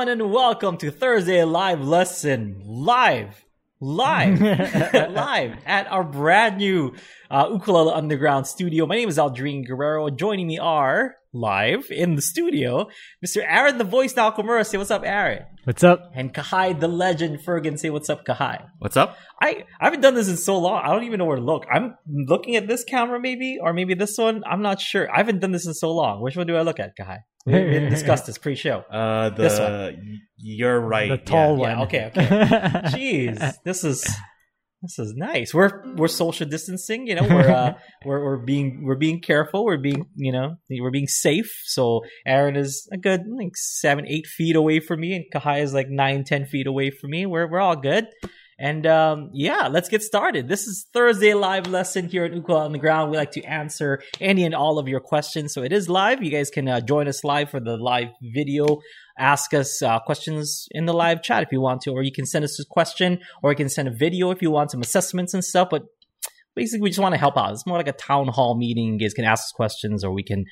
everyone, 0.00 0.20
and 0.20 0.32
welcome 0.32 0.78
to 0.78 0.90
Thursday 0.90 1.44
Live 1.44 1.82
Lesson. 1.82 2.62
Live. 2.64 3.44
Live. 3.80 4.40
live 5.12 5.58
at 5.66 5.86
our 5.88 6.02
brand 6.02 6.56
new 6.56 6.94
uh, 7.30 7.48
Ukulele 7.52 7.92
Underground 7.92 8.46
studio. 8.46 8.86
My 8.86 8.94
name 8.94 9.10
is 9.10 9.18
Aldrin 9.18 9.66
Guerrero. 9.66 10.08
Joining 10.08 10.46
me 10.46 10.58
are 10.58 11.16
live 11.34 11.90
in 11.90 12.14
the 12.14 12.22
studio, 12.22 12.88
Mr. 13.22 13.44
Aaron 13.46 13.76
the 13.76 13.84
Voice 13.84 14.14
Nakamura. 14.14 14.64
Say 14.64 14.78
what's 14.78 14.90
up, 14.90 15.02
Aaron. 15.04 15.44
What's 15.64 15.84
up? 15.84 16.10
And 16.14 16.32
Kahai 16.32 16.80
the 16.80 16.88
Legend 16.88 17.40
Fergan. 17.40 17.78
Say 17.78 17.90
what's 17.90 18.08
up, 18.08 18.24
Kahai. 18.24 18.64
What's 18.78 18.96
up? 18.96 19.18
I, 19.42 19.64
I 19.78 19.84
haven't 19.84 20.00
done 20.00 20.14
this 20.14 20.30
in 20.30 20.38
so 20.38 20.56
long. 20.56 20.80
I 20.82 20.94
don't 20.94 21.04
even 21.04 21.18
know 21.18 21.26
where 21.26 21.36
to 21.36 21.42
look. 21.42 21.66
I'm 21.70 21.94
looking 22.08 22.56
at 22.56 22.66
this 22.66 22.84
camera, 22.84 23.20
maybe, 23.20 23.58
or 23.60 23.74
maybe 23.74 23.92
this 23.92 24.16
one. 24.16 24.44
I'm 24.50 24.62
not 24.62 24.80
sure. 24.80 25.12
I 25.12 25.18
haven't 25.18 25.40
done 25.40 25.52
this 25.52 25.66
in 25.66 25.74
so 25.74 25.92
long. 25.92 26.22
Which 26.22 26.38
one 26.38 26.46
do 26.46 26.56
I 26.56 26.62
look 26.62 26.80
at, 26.80 26.96
Kahai? 26.98 27.18
We 27.46 27.52
didn't 27.52 27.90
discuss 27.98 28.22
this 28.22 28.38
pre-show. 28.38 28.84
Uh, 28.90 29.30
the 29.30 29.42
This 29.42 29.58
one. 29.58 30.20
you're 30.36 30.80
right. 30.80 31.08
The 31.10 31.18
tall 31.18 31.54
yeah. 31.54 31.58
one. 31.58 31.70
Yeah, 31.70 31.82
okay, 31.84 32.04
okay. 32.06 32.26
Jeez, 32.90 33.54
this 33.64 33.84
is 33.84 34.06
this 34.82 34.98
is 34.98 35.14
nice. 35.14 35.52
We're 35.52 35.94
we're 35.94 36.08
social 36.08 36.46
distancing, 36.46 37.06
you 37.06 37.14
know. 37.14 37.22
We're 37.22 37.50
uh 37.50 37.74
we're 38.04 38.24
we're 38.24 38.44
being 38.44 38.82
we're 38.84 38.96
being 38.96 39.20
careful. 39.20 39.64
We're 39.64 39.78
being 39.78 40.06
you 40.16 40.32
know 40.32 40.56
we're 40.70 40.90
being 40.90 41.06
safe. 41.06 41.50
So 41.64 42.02
Aaron 42.26 42.56
is 42.56 42.88
a 42.92 42.96
good 42.96 43.22
like 43.28 43.56
seven 43.56 44.06
eight 44.06 44.26
feet 44.26 44.56
away 44.56 44.80
from 44.80 45.00
me, 45.00 45.14
and 45.14 45.24
Kahai 45.34 45.62
is 45.62 45.74
like 45.74 45.88
nine 45.88 46.24
ten 46.24 46.46
feet 46.46 46.66
away 46.66 46.90
from 46.90 47.10
me. 47.10 47.26
We're 47.26 47.50
we're 47.50 47.60
all 47.60 47.76
good. 47.76 48.06
And 48.60 48.86
um, 48.86 49.30
yeah, 49.32 49.68
let's 49.68 49.88
get 49.88 50.02
started. 50.02 50.46
This 50.46 50.66
is 50.66 50.86
Thursday 50.92 51.32
live 51.32 51.66
lesson 51.66 52.08
here 52.10 52.26
at 52.26 52.34
Ukulele 52.34 52.66
Underground. 52.66 53.10
We 53.10 53.16
like 53.16 53.30
to 53.32 53.42
answer 53.42 54.02
any 54.20 54.44
and 54.44 54.54
all 54.54 54.78
of 54.78 54.86
your 54.86 55.00
questions. 55.00 55.54
So 55.54 55.62
it 55.62 55.72
is 55.72 55.88
live. 55.88 56.22
You 56.22 56.30
guys 56.30 56.50
can 56.50 56.68
uh, 56.68 56.82
join 56.82 57.08
us 57.08 57.24
live 57.24 57.48
for 57.48 57.58
the 57.58 57.78
live 57.78 58.08
video. 58.20 58.80
Ask 59.18 59.54
us 59.54 59.80
uh, 59.80 59.98
questions 60.00 60.68
in 60.72 60.84
the 60.84 60.92
live 60.92 61.22
chat 61.22 61.42
if 61.42 61.48
you 61.52 61.62
want 61.62 61.80
to, 61.82 61.92
or 61.92 62.02
you 62.02 62.12
can 62.12 62.26
send 62.26 62.44
us 62.44 62.60
a 62.60 62.64
question, 62.68 63.20
or 63.42 63.50
you 63.50 63.56
can 63.56 63.70
send 63.70 63.88
a 63.88 63.92
video 63.92 64.30
if 64.30 64.42
you 64.42 64.50
want 64.50 64.70
some 64.70 64.82
assessments 64.82 65.32
and 65.32 65.42
stuff. 65.42 65.68
But 65.70 65.84
basically, 66.54 66.82
we 66.82 66.90
just 66.90 67.00
want 67.00 67.14
to 67.14 67.18
help 67.18 67.38
out. 67.38 67.52
It's 67.52 67.66
more 67.66 67.78
like 67.78 67.88
a 67.88 67.92
town 67.92 68.28
hall 68.28 68.58
meeting. 68.58 68.92
You 68.92 68.98
guys 68.98 69.14
can 69.14 69.24
ask 69.24 69.40
us 69.40 69.52
questions, 69.52 70.04
or 70.04 70.12
we 70.12 70.22
can 70.22 70.44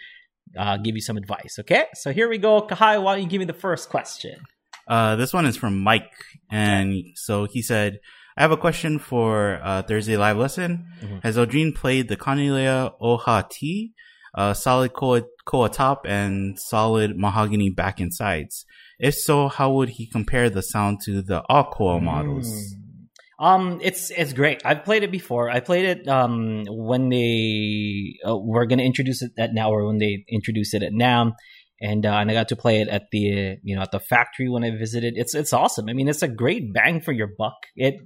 uh, 0.58 0.78
give 0.78 0.94
you 0.94 1.02
some 1.02 1.18
advice. 1.18 1.58
Okay, 1.60 1.84
so 1.92 2.10
here 2.14 2.30
we 2.30 2.38
go. 2.38 2.62
Kahai, 2.62 3.02
why 3.02 3.16
don't 3.16 3.24
you 3.24 3.28
give 3.28 3.40
me 3.40 3.44
the 3.44 3.52
first 3.52 3.90
question? 3.90 4.40
Uh, 4.88 5.16
this 5.16 5.32
one 5.32 5.46
is 5.46 5.56
from 5.56 5.78
Mike, 5.78 6.12
and 6.50 6.94
so 7.14 7.44
he 7.44 7.60
said, 7.60 8.00
"I 8.36 8.42
have 8.42 8.52
a 8.52 8.56
question 8.56 8.98
for 8.98 9.60
uh, 9.62 9.82
Thursday 9.82 10.16
live 10.16 10.38
lesson. 10.38 10.86
Mhm. 11.02 11.22
Has 11.22 11.36
Aldrin 11.36 11.74
played 11.74 12.08
the 12.08 12.16
Kanilea 12.16 12.92
Oha 13.00 13.48
T, 13.50 13.92
uh, 14.34 14.54
solid 14.54 14.94
koa, 14.94 15.22
koa 15.44 15.68
top 15.68 16.06
and 16.06 16.58
solid 16.58 17.16
mahogany 17.18 17.68
back 17.70 18.00
and 18.00 18.14
sides? 18.14 18.64
If 18.98 19.14
so, 19.14 19.48
how 19.48 19.72
would 19.72 19.90
he 19.90 20.06
compare 20.06 20.48
the 20.50 20.62
sound 20.62 21.00
to 21.04 21.20
the 21.22 21.42
Koa 21.42 22.00
models?" 22.00 22.48
Mm. 22.48 22.84
Um, 23.40 23.78
it's 23.82 24.10
it's 24.10 24.32
great. 24.32 24.62
I've 24.64 24.84
played 24.84 25.04
it 25.04 25.12
before. 25.12 25.48
I 25.48 25.60
played 25.60 25.84
it 25.84 26.08
um 26.08 26.64
when 26.66 27.08
they 27.08 28.16
uh, 28.26 28.36
were 28.36 28.66
going 28.66 28.80
to 28.80 28.84
introduce 28.84 29.22
it 29.22 29.30
at 29.38 29.54
now, 29.54 29.70
or 29.70 29.86
when 29.86 29.98
they 29.98 30.24
introduced 30.28 30.74
it 30.74 30.82
at 30.82 30.92
NAMM, 30.92 31.34
and 31.80 32.04
uh, 32.04 32.14
and 32.14 32.30
I 32.30 32.34
got 32.34 32.48
to 32.48 32.56
play 32.56 32.80
it 32.80 32.88
at 32.88 33.10
the 33.10 33.56
you 33.62 33.76
know 33.76 33.82
at 33.82 33.92
the 33.92 34.00
factory 34.00 34.48
when 34.48 34.64
I 34.64 34.70
visited. 34.70 35.14
It's 35.16 35.34
it's 35.34 35.52
awesome. 35.52 35.88
I 35.88 35.92
mean, 35.92 36.08
it's 36.08 36.22
a 36.22 36.28
great 36.28 36.72
bang 36.72 37.00
for 37.00 37.12
your 37.12 37.28
buck. 37.38 37.66
It 37.76 37.96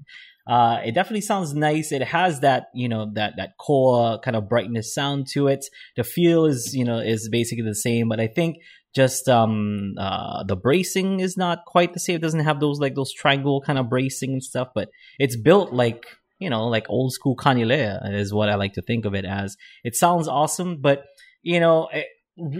uh 0.47 0.81
it 0.85 0.93
definitely 0.93 1.23
sounds 1.23 1.55
nice. 1.55 1.93
It 1.93 2.03
has 2.03 2.41
that 2.41 2.67
you 2.75 2.89
know 2.89 3.11
that 3.15 3.35
that 3.37 3.57
core 3.59 4.19
kind 4.21 4.37
of 4.37 4.49
brightness 4.49 4.95
sound 4.95 5.27
to 5.33 5.49
it. 5.49 5.65
The 5.97 6.05
feel 6.05 6.47
is 6.47 6.75
you 6.75 6.85
know 6.85 6.99
is 6.99 7.29
basically 7.31 7.65
the 7.65 7.75
same, 7.75 8.09
but 8.09 8.21
I 8.21 8.27
think 8.27 8.57
just 8.95 9.29
um 9.29 9.95
uh 9.99 10.45
the 10.45 10.57
bracing 10.57 11.21
is 11.21 11.37
not 11.37 11.65
quite 11.67 11.95
the 11.95 12.01
same. 12.01 12.17
It 12.17 12.23
doesn't 12.23 12.41
have 12.41 12.61
those 12.61 12.79
like 12.79 12.95
those 12.95 13.13
triangle 13.13 13.63
kind 13.63 13.79
of 13.79 13.89
bracing 13.89 14.33
and 14.33 14.43
stuff, 14.43 14.69
but 14.75 14.89
it's 15.19 15.37
built 15.37 15.73
like 15.73 16.05
you 16.39 16.51
know 16.51 16.67
like 16.67 16.91
old 16.91 17.13
school 17.13 17.37
kanilea 17.37 18.13
is 18.13 18.35
what 18.35 18.51
I 18.51 18.57
like 18.57 18.75
to 18.75 18.83
think 18.83 19.05
of 19.07 19.15
it 19.15 19.25
as. 19.25 19.57
It 19.85 19.97
sounds 19.97 20.29
awesome, 20.29 20.79
but 20.81 21.05
you 21.43 21.61
know 21.61 21.89
it, 21.93 22.07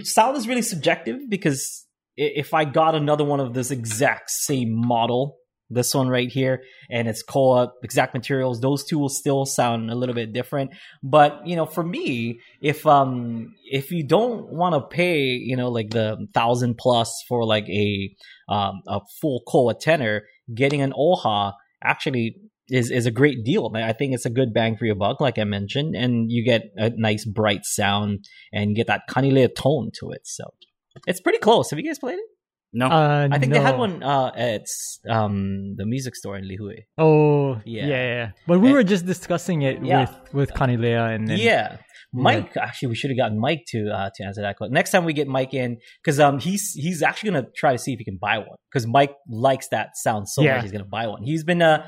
sound 0.03 0.37
is 0.37 0.47
really 0.47 0.61
subjective 0.61 1.19
because 1.29 1.85
if 2.15 2.53
I 2.53 2.65
got 2.65 2.95
another 2.95 3.23
one 3.23 3.39
of 3.39 3.53
this 3.53 3.71
exact 3.71 4.29
same 4.29 4.73
model, 4.73 5.37
this 5.69 5.95
one 5.95 6.07
right 6.07 6.29
here, 6.29 6.61
and 6.89 7.07
it's 7.07 7.23
Koa 7.23 7.71
exact 7.83 8.13
materials, 8.13 8.61
those 8.61 8.83
two 8.83 8.99
will 8.99 9.09
still 9.09 9.45
sound 9.45 9.89
a 9.89 9.95
little 9.95 10.13
bit 10.13 10.33
different. 10.33 10.71
But 11.01 11.47
you 11.47 11.55
know, 11.55 11.65
for 11.65 11.83
me, 11.83 12.39
if 12.61 12.85
um 12.85 13.55
if 13.71 13.91
you 13.91 14.05
don't 14.05 14.51
want 14.51 14.75
to 14.75 14.81
pay, 14.81 15.21
you 15.21 15.55
know, 15.55 15.69
like 15.69 15.89
the 15.89 16.27
thousand 16.33 16.77
plus 16.77 17.23
for 17.27 17.45
like 17.45 17.67
a 17.69 18.15
um 18.49 18.81
a 18.87 18.99
full 19.19 19.41
Koa 19.47 19.73
tenor, 19.73 20.23
getting 20.53 20.81
an 20.81 20.93
Oha 20.93 21.53
actually 21.83 22.35
is 22.69 22.91
is 22.91 23.05
a 23.05 23.11
great 23.11 23.43
deal. 23.43 23.71
I 23.75 23.93
think 23.93 24.13
it's 24.13 24.25
a 24.25 24.29
good 24.29 24.53
bang 24.53 24.77
for 24.77 24.85
your 24.85 24.95
buck, 24.95 25.19
like 25.21 25.37
I 25.37 25.43
mentioned, 25.43 25.95
and 25.95 26.31
you 26.31 26.43
get 26.45 26.63
a 26.75 26.91
nice 26.95 27.25
bright 27.25 27.65
sound 27.65 28.25
and 28.51 28.69
you 28.71 28.75
get 28.75 28.87
that 28.87 29.01
kanilea 29.09 29.53
tone 29.55 29.91
to 29.99 30.11
it. 30.11 30.21
So 30.25 30.43
it's 31.07 31.21
pretty 31.21 31.39
close. 31.39 31.69
Have 31.71 31.79
you 31.79 31.85
guys 31.85 31.99
played 31.99 32.15
it? 32.19 32.25
No, 32.75 32.87
Uh, 32.87 33.27
I 33.31 33.37
think 33.37 33.53
they 33.53 33.59
had 33.59 33.77
one 33.77 34.01
uh 34.01 34.31
at 34.35 34.65
um 35.09 35.75
the 35.77 35.85
music 35.85 36.15
store 36.15 36.37
in 36.37 36.45
Lihue. 36.45 36.77
Oh, 36.97 37.61
Yeah. 37.65 37.85
yeah, 37.85 38.03
yeah. 38.15 38.31
But 38.47 38.59
we 38.61 38.67
And- 38.67 38.73
were 38.75 38.83
just 38.83 39.05
discussing 39.05 39.61
it 39.61 39.83
Yeah. 39.83 40.01
with 40.01 40.33
with 40.33 40.53
Kanilea 40.53 41.13
and 41.15 41.27
then, 41.27 41.37
yeah. 41.37 41.77
Mike, 42.15 42.55
actually, 42.57 42.89
we 42.89 42.95
should 42.95 43.09
have 43.09 43.17
gotten 43.17 43.39
Mike 43.39 43.63
to 43.69 43.89
uh, 43.89 44.09
to 44.15 44.23
answer 44.23 44.41
that 44.41 44.55
question. 44.57 44.73
Next 44.73 44.91
time 44.91 45.03
we 45.03 45.13
get 45.13 45.27
Mike 45.27 45.53
in, 45.53 45.77
because 46.01 46.19
um 46.19 46.39
he's 46.39 46.73
he's 46.73 47.01
actually 47.03 47.31
gonna 47.31 47.47
try 47.55 47.71
to 47.73 47.77
see 47.79 47.91
if 47.93 47.99
he 47.99 48.05
can 48.05 48.17
buy 48.17 48.37
one. 48.37 48.57
Because 48.71 48.85
Mike 48.87 49.13
likes 49.27 49.67
that 49.69 49.89
sound 49.95 50.29
so 50.29 50.41
Yeah. 50.43 50.53
much, 50.55 50.63
he's 50.63 50.71
gonna 50.71 50.85
buy 50.85 51.05
one. 51.07 51.23
He's 51.23 51.43
been 51.43 51.61
uh, 51.61 51.85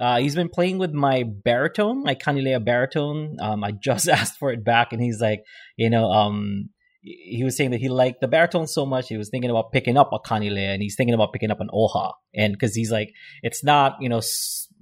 uh 0.00 0.18
he's 0.18 0.34
been 0.34 0.48
playing 0.48 0.78
with 0.78 0.92
my 0.92 1.24
baritone, 1.24 2.02
my 2.02 2.14
Kanilea 2.14 2.64
baritone. 2.64 3.36
Um, 3.40 3.64
I 3.64 3.72
just 3.72 4.08
asked 4.18 4.38
for 4.38 4.50
it 4.52 4.64
back, 4.64 4.92
and 4.92 5.02
he's 5.02 5.20
like, 5.20 5.40
you 5.76 5.90
know, 5.90 6.10
um, 6.10 6.70
he 7.02 7.42
was 7.44 7.56
saying 7.56 7.70
that 7.72 7.80
he 7.80 7.88
liked 7.88 8.20
the 8.20 8.28
baritone 8.28 8.66
so 8.66 8.86
much, 8.86 9.08
he 9.08 9.16
was 9.16 9.28
thinking 9.28 9.50
about 9.50 9.72
picking 9.72 9.96
up 9.96 10.10
a 10.12 10.18
Kanilea, 10.18 10.72
and 10.72 10.82
he's 10.82 10.96
thinking 10.96 11.14
about 11.14 11.32
picking 11.32 11.50
up 11.50 11.60
an 11.60 11.68
Oha, 11.72 12.12
and 12.34 12.52
because 12.52 12.74
he's 12.74 12.90
like, 12.90 13.12
it's 13.42 13.62
not 13.64 13.96
you 14.00 14.08
know. 14.08 14.20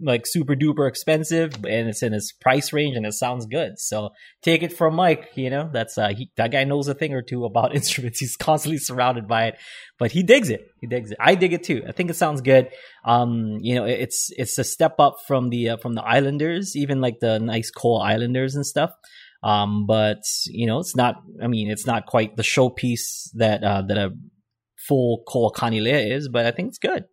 Like 0.04 0.26
super 0.26 0.54
duper 0.54 0.88
expensive 0.88 1.54
and 1.54 1.88
it's 1.88 2.02
in 2.02 2.12
his 2.12 2.32
price 2.40 2.72
range 2.72 2.96
and 2.96 3.06
it 3.06 3.12
sounds 3.14 3.46
good 3.46 3.78
so 3.78 4.10
take 4.42 4.62
it 4.62 4.72
from 4.72 4.94
Mike. 4.96 5.28
You 5.36 5.48
know, 5.50 5.70
that's 5.72 5.96
uh, 5.96 6.08
he, 6.08 6.30
that 6.36 6.50
guy 6.50 6.64
knows 6.64 6.88
a 6.88 6.94
thing 6.94 7.14
or 7.14 7.22
two 7.22 7.44
about 7.44 7.74
instruments. 7.80 8.18
He's 8.18 8.36
constantly 8.36 8.78
surrounded 8.78 9.28
by 9.28 9.46
it, 9.46 9.54
but 9.98 10.10
he 10.12 10.22
digs 10.22 10.50
it. 10.50 10.66
He 10.80 10.86
digs 10.88 11.12
it. 11.12 11.18
I 11.20 11.34
dig 11.36 11.52
it 11.52 11.62
too. 11.62 11.82
I 11.88 11.92
think 11.92 12.10
it 12.10 12.14
sounds 12.14 12.40
good. 12.40 12.68
Um, 13.04 13.58
you 13.60 13.74
know, 13.76 13.84
it- 13.84 14.00
it's 14.00 14.30
it's 14.36 14.58
a 14.58 14.64
step 14.64 14.96
up 14.98 15.16
from 15.26 15.50
the 15.50 15.70
uh, 15.70 15.76
from 15.76 15.94
the 15.94 16.02
Islanders, 16.02 16.74
even 16.76 17.00
like 17.00 17.20
the 17.20 17.38
nice 17.38 17.70
Cole 17.70 18.00
Islanders 18.02 18.54
and 18.56 18.66
stuff. 18.66 18.90
Um, 19.44 19.86
but 19.86 20.22
you 20.46 20.66
know, 20.66 20.80
it's 20.80 20.96
not. 20.96 21.16
I 21.42 21.46
mean, 21.46 21.70
it's 21.70 21.86
not 21.86 22.06
quite 22.06 22.36
the 22.36 22.42
showpiece 22.42 23.30
that 23.34 23.62
uh, 23.62 23.82
that 23.88 23.96
a 23.96 24.10
full 24.88 25.22
Koa 25.28 25.52
Kanilea 25.52 26.10
is, 26.16 26.28
but 26.28 26.46
I 26.46 26.50
think 26.50 26.68
it's 26.68 26.78
good. 26.78 27.04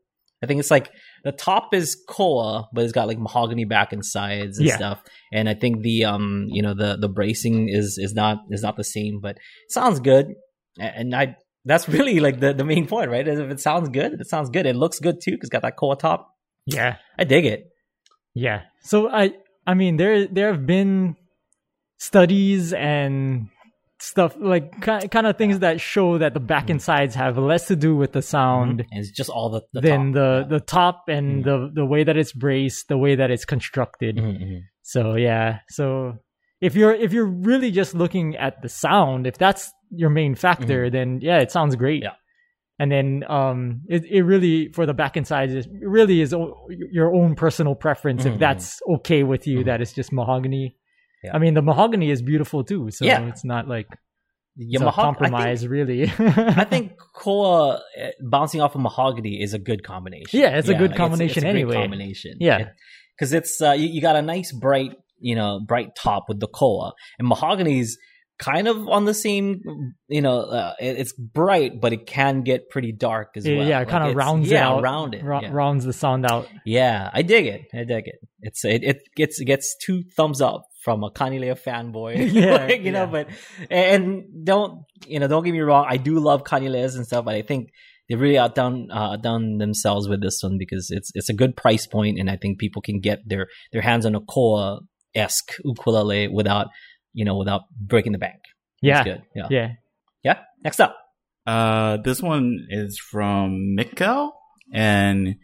I 0.41 0.47
think 0.47 0.59
it's 0.59 0.71
like 0.71 0.89
the 1.23 1.31
top 1.31 1.73
is 1.73 1.95
Koa, 2.07 2.67
but 2.73 2.83
it's 2.83 2.93
got 2.93 3.07
like 3.07 3.19
mahogany 3.19 3.65
back 3.65 3.93
and 3.93 4.05
sides 4.05 4.57
and 4.57 4.67
Yeah. 4.67 4.75
stuff. 4.77 5.01
And 5.31 5.47
I 5.49 5.53
think 5.53 5.81
the 5.81 6.05
um 6.05 6.47
you 6.49 6.61
know 6.61 6.73
the 6.73 6.97
the 6.97 7.09
bracing 7.09 7.69
is 7.69 7.97
is 7.97 8.13
not 8.13 8.39
is 8.49 8.61
not 8.61 8.77
the 8.77 8.83
same, 8.83 9.19
but 9.21 9.35
it 9.37 9.71
sounds 9.71 9.99
good. 9.99 10.33
And 10.79 11.15
I 11.15 11.35
that's 11.65 11.87
really 11.97 12.19
like 12.19 12.39
the 12.39 12.53
the 12.53 12.63
main 12.65 12.87
point, 12.87 13.09
right? 13.11 13.27
If 13.27 13.39
it 13.51 13.59
sounds 13.59 13.89
good, 13.89 14.13
it 14.19 14.27
sounds 14.27 14.49
good. 14.49 14.65
It 14.65 14.75
looks 14.75 14.99
good 14.99 15.21
too 15.21 15.31
because 15.31 15.47
it's 15.47 15.53
got 15.53 15.61
that 15.63 15.75
Koa 15.77 15.95
top. 15.97 16.29
yeah, 16.65 16.97
I 17.17 17.23
dig 17.25 17.45
it. 17.45 17.71
yeah. 18.33 18.61
So 18.81 19.09
I, 19.09 19.33
I 19.67 19.73
mean, 19.73 19.97
there 19.97 20.25
there 20.27 20.51
have 20.51 20.65
been 20.65 21.15
studies 21.97 22.73
and 22.73 23.49
stuff 24.01 24.35
like 24.39 24.81
kind 24.81 25.27
of 25.27 25.37
things 25.37 25.59
that 25.59 25.81
show 25.81 26.17
that 26.17 26.33
the 26.33 26.39
back 26.39 26.69
and 26.69 26.81
sides 26.81 27.15
have 27.15 27.37
less 27.37 27.67
to 27.67 27.75
do 27.75 27.95
with 27.95 28.13
the 28.13 28.21
sound 28.21 28.79
And 28.91 28.99
it's 28.99 29.11
just 29.11 29.29
all 29.29 29.49
the, 29.49 29.61
the 29.73 29.81
than 29.81 30.13
top. 30.13 30.13
the 30.13 30.45
the 30.49 30.59
top 30.61 31.03
and 31.09 31.43
Mhm. 31.43 31.43
the 31.43 31.71
the 31.81 31.85
way 31.85 32.03
that 32.03 32.15
it's 32.17 32.31
braced, 32.33 32.87
the 32.87 32.97
way 32.97 33.15
that 33.15 33.29
it's 33.31 33.45
constructed. 33.45 34.15
Mhm, 34.17 34.41
mhm. 34.41 34.59
So 34.83 35.15
yeah. 35.15 35.59
So 35.69 36.17
if 36.61 36.75
you're 36.75 36.93
if 36.93 37.11
you're 37.13 37.25
really 37.25 37.71
just 37.71 37.93
looking 37.93 38.35
at 38.37 38.61
the 38.61 38.69
sound, 38.69 39.27
if 39.27 39.37
that's 39.37 39.71
your 39.91 40.09
main 40.09 40.35
factor, 40.35 40.89
then 40.89 41.19
yeah, 41.21 41.39
it 41.39 41.51
sounds 41.51 41.75
great. 41.75 42.03
Mm-hmm. 42.03 42.13
Yeah. 42.13 42.81
And 42.81 42.89
then 42.91 43.23
um 43.29 43.81
it, 43.89 44.05
it 44.05 44.23
really 44.23 44.71
for 44.71 44.85
the 44.85 44.93
back 44.93 45.17
and 45.17 45.27
sides 45.27 45.53
it 45.53 45.67
really 45.81 46.21
is 46.21 46.33
o- 46.33 46.67
your 46.69 47.13
own 47.13 47.35
personal 47.35 47.75
preference 47.75 48.23
if 48.25 48.39
that's 48.39 48.79
okay 48.95 49.23
with 49.23 49.45
you 49.45 49.65
that 49.65 49.81
it's 49.81 49.91
just 49.91 50.13
mahogany. 50.13 50.77
Yeah. 51.23 51.31
I 51.35 51.39
mean 51.39 51.53
the 51.53 51.61
mahogany 51.61 52.09
is 52.11 52.21
beautiful 52.21 52.63
too, 52.63 52.89
so 52.91 53.05
Yeah. 53.05 53.27
it's 53.27 53.43
not 53.43 53.67
like 53.67 53.87
Yeah, 54.55 54.79
it's 54.79 54.81
a 54.81 54.85
mahog- 54.85 54.87
I 54.87 54.91
think- 54.91 54.95
compromise 54.95 55.67
really. 55.67 56.03
I 56.19 56.63
think 56.65 56.93
Koa 57.15 57.75
uh, 57.75 58.07
bouncing 58.29 58.61
off 58.61 58.75
of 58.75 58.81
mahogany 58.81 59.41
is 59.41 59.53
a 59.53 59.59
good 59.59 59.83
combination. 59.83 60.39
Yeah, 60.39 60.57
it's 60.57 60.69
a 60.69 60.73
good 60.73 60.91
like, 60.91 60.97
combination 60.97 61.39
a 61.45 61.51
great 61.51 61.55
anyway. 61.61 61.75
combination. 61.75 62.33
Yeah. 62.39 62.69
because 63.17 63.33
it's 63.33 63.61
uh, 63.61 63.71
you, 63.71 63.87
you 63.87 64.01
got 64.01 64.15
a 64.15 64.21
nice 64.21 64.51
bright, 64.53 64.93
you 65.19 65.35
know, 65.35 65.59
bright 65.67 65.89
top 65.95 66.25
with 66.29 66.39
the 66.39 66.47
Koa, 66.47 66.93
and 67.17 67.27
mahogany's 67.27 67.97
kind 68.39 68.69
of 68.69 68.87
on 68.87 69.03
the 69.03 69.13
same, 69.13 69.59
you 70.07 70.21
know, 70.21 70.39
uh, 70.43 70.73
it- 70.79 70.97
it's 70.97 71.11
bright, 71.13 71.81
but 71.81 71.91
it 71.91 72.05
can 72.07 72.41
get 72.43 72.69
pretty 72.69 72.93
dark 72.93 73.31
as 73.35 73.45
well. 73.45 73.55
yeah, 73.67 73.79
Like, 73.79 73.89
kind 73.89 74.09
of 74.09 74.15
rounds 74.15 74.49
yeah, 74.49 74.59
it 74.59 74.61
out. 74.63 74.81
round 74.81 75.13
it. 75.13 75.23
ra- 75.25 75.41
yeah. 75.41 75.49
rounds 75.51 75.83
the 75.83 75.91
sound 75.91 76.25
out. 76.25 76.47
Yeah, 76.65 77.09
I 77.13 77.21
dig 77.21 77.45
it. 77.47 77.63
I 77.73 77.83
dig 77.83 78.07
it. 78.07 78.15
It's 78.41 78.63
it, 78.63 78.83
it 78.85 78.97
gets 79.17 79.41
it 79.41 79.45
gets 79.45 79.75
two 79.85 80.03
thumbs 80.15 80.39
up 80.41 80.61
from 80.89 81.03
a 81.03 81.11
Kanilea 81.11 81.55
fanboy. 81.55 82.31
Yeah, 82.33 82.65
Like, 82.65 82.81
you 82.81 82.91
know, 82.91 83.05
but 83.05 83.29
and 83.69 84.23
don't 84.43 84.85
you 85.05 85.19
know, 85.19 85.27
don't 85.27 85.43
get 85.43 85.51
me 85.51 85.59
wrong, 85.59 85.85
I 85.87 85.97
do 85.97 86.19
love 86.19 86.43
Kanileas 86.43 86.95
and 86.95 87.05
stuff, 87.05 87.25
but 87.25 87.35
I 87.35 87.43
think 87.43 87.69
they 88.07 88.15
really 88.15 88.39
outdone 88.39 88.87
uh, 88.91 89.11
outdone 89.13 89.59
themselves 89.59 90.09
with 90.09 90.21
this 90.21 90.39
one 90.41 90.57
because 90.57 90.87
it's 90.89 91.11
it's 91.13 91.29
a 91.29 91.33
good 91.33 91.55
price 91.55 91.85
point 91.85 92.17
and 92.19 92.27
I 92.29 92.37
think 92.37 92.57
people 92.57 92.81
can 92.81 92.99
get 92.99 93.19
their 93.25 93.47
their 93.71 93.83
hands 93.83 94.05
on 94.05 94.15
a 94.15 94.21
Koa 94.21 94.79
esque 95.13 95.51
ukulele 95.63 96.27
without 96.27 96.67
you 97.13 97.23
know 97.23 97.37
without 97.37 97.61
breaking 97.79 98.13
the 98.13 98.17
bank. 98.17 98.39
Yeah, 98.81 98.99
It's 99.01 99.09
good. 99.09 99.21
Yeah. 99.35 99.47
yeah. 99.51 99.67
Yeah. 100.23 100.39
Next 100.63 100.79
up. 100.79 100.97
Uh, 101.45 101.97
this 101.97 102.21
one 102.21 102.65
is 102.69 102.99
from 103.11 103.75
Mikkel, 103.77 104.31
and 104.73 105.35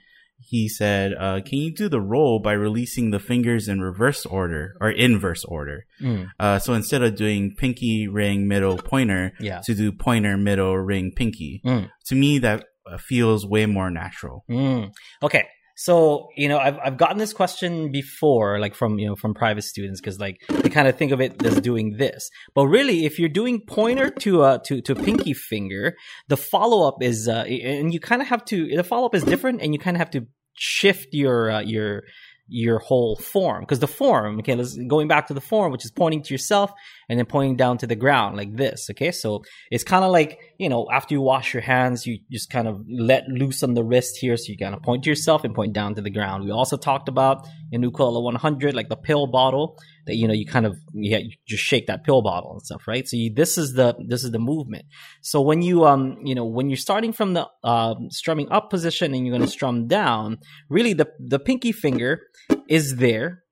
he 0.47 0.69
said, 0.69 1.13
uh, 1.19 1.41
"Can 1.41 1.59
you 1.59 1.73
do 1.73 1.89
the 1.89 2.01
roll 2.01 2.39
by 2.39 2.53
releasing 2.53 3.11
the 3.11 3.19
fingers 3.19 3.67
in 3.67 3.81
reverse 3.81 4.25
order 4.25 4.75
or 4.79 4.89
inverse 4.91 5.43
order? 5.45 5.85
Mm, 6.01 6.27
Uh, 6.39 6.59
so 6.59 6.73
instead 6.73 7.01
of 7.03 7.15
doing 7.15 7.55
pinky, 7.57 8.07
ring, 8.07 8.47
middle, 8.47 8.77
pointer, 8.77 9.31
yeah. 9.39 9.61
to 9.65 9.73
do 9.73 9.91
pointer, 9.91 10.37
middle, 10.37 10.77
ring, 10.77 11.11
pinky. 11.15 11.61
Mm. 11.65 11.89
To 12.07 12.15
me, 12.15 12.39
that 12.39 12.65
uh, 12.85 12.97
feels 12.97 13.45
way 13.45 13.65
more 13.65 13.89
natural. 13.89 14.43
Mm. 14.49 14.91
Okay. 15.23 15.45
So, 15.75 16.29
you 16.35 16.47
know, 16.47 16.57
I've, 16.57 16.77
I've 16.79 16.97
gotten 16.97 17.17
this 17.17 17.33
question 17.33 17.91
before, 17.91 18.59
like 18.59 18.75
from, 18.75 18.97
you 18.97 19.07
know, 19.07 19.15
from 19.15 19.33
private 19.33 19.63
students, 19.63 19.99
because 19.99 20.19
like 20.19 20.41
they 20.49 20.69
kind 20.69 20.87
of 20.87 20.97
think 20.97 21.11
of 21.11 21.19
it 21.19 21.45
as 21.45 21.59
doing 21.59 21.97
this. 21.97 22.29
But 22.53 22.67
really, 22.67 23.05
if 23.05 23.19
you're 23.19 23.29
doing 23.29 23.61
pointer 23.67 24.09
to, 24.09 24.43
uh, 24.43 24.59
to, 24.65 24.81
to 24.81 24.95
pinky 24.95 25.33
finger, 25.33 25.95
the 26.29 26.37
follow 26.37 26.87
up 26.87 27.01
is, 27.01 27.27
uh, 27.27 27.43
and 27.43 27.93
you 27.93 27.99
kind 27.99 28.21
of 28.21 28.29
have 28.29 28.45
to, 28.45 28.75
the 28.75 28.83
follow 28.83 29.05
up 29.05 29.15
is 29.15 29.23
different 29.23 29.61
and 29.61 29.73
you 29.73 29.79
kind 29.79 29.97
of 29.97 29.99
have 29.99 30.11
to 30.11 30.25
shift 30.53 31.09
your, 31.11 31.51
uh, 31.51 31.59
your, 31.59 32.03
your 32.47 32.79
whole 32.79 33.15
form. 33.15 33.61
Because 33.61 33.79
the 33.79 33.87
form, 33.87 34.39
okay, 34.39 34.55
let's, 34.55 34.77
going 34.87 35.07
back 35.07 35.27
to 35.27 35.33
the 35.33 35.41
form, 35.41 35.71
which 35.71 35.85
is 35.85 35.91
pointing 35.91 36.21
to 36.23 36.33
yourself 36.33 36.71
and 37.09 37.17
then 37.17 37.25
pointing 37.25 37.55
down 37.55 37.77
to 37.79 37.87
the 37.87 37.95
ground 37.95 38.37
like 38.37 38.55
this, 38.55 38.87
okay? 38.91 39.11
So 39.11 39.43
it's 39.71 39.83
kind 39.83 40.05
of 40.05 40.11
like, 40.11 40.39
you 40.57 40.69
know, 40.69 40.87
after 40.91 41.15
you 41.15 41.21
wash 41.21 41.53
your 41.53 41.61
hands, 41.61 42.05
you 42.05 42.19
just 42.31 42.49
kind 42.49 42.67
of 42.67 42.83
let 42.89 43.27
loose 43.27 43.63
on 43.63 43.73
the 43.73 43.83
wrist 43.83 44.17
here. 44.17 44.37
So 44.37 44.51
you 44.51 44.57
kind 44.57 44.75
of 44.75 44.81
point 44.83 45.03
to 45.03 45.09
yourself 45.09 45.43
and 45.43 45.55
point 45.55 45.73
down 45.73 45.95
to 45.95 46.01
the 46.01 46.11
ground. 46.11 46.43
We 46.43 46.51
also 46.51 46.77
talked 46.77 47.09
about 47.09 47.47
in 47.71 47.81
Ukulele 47.81 48.23
100, 48.23 48.75
like 48.75 48.89
the 48.89 48.95
pill 48.95 49.27
bottle 49.27 49.79
that, 50.05 50.15
you 50.15 50.27
know, 50.27 50.33
you 50.33 50.45
kind 50.45 50.65
of, 50.65 50.77
yeah, 50.93 51.17
you 51.17 51.31
just 51.47 51.63
shake 51.63 51.87
that 51.87 52.03
pill 52.03 52.21
bottle 52.21 52.51
and 52.51 52.61
stuff, 52.61 52.87
right? 52.87 53.07
So 53.07 53.17
you, 53.17 53.33
this 53.33 53.57
is 53.57 53.73
the, 53.73 53.95
this 54.07 54.23
is 54.23 54.31
the 54.31 54.39
movement. 54.39 54.85
So 55.21 55.41
when 55.41 55.61
you, 55.61 55.85
um, 55.85 56.17
you 56.23 56.35
know, 56.35 56.45
when 56.45 56.69
you're 56.69 56.77
starting 56.77 57.13
from 57.13 57.33
the, 57.33 57.47
um, 57.63 58.09
strumming 58.11 58.51
up 58.51 58.69
position 58.69 59.13
and 59.13 59.25
you're 59.25 59.35
going 59.35 59.45
to 59.45 59.51
strum 59.51 59.87
down, 59.87 60.37
really 60.69 60.93
the, 60.93 61.07
the 61.19 61.39
pinky 61.39 61.71
finger 61.71 62.21
is 62.69 62.97
there. 62.97 63.43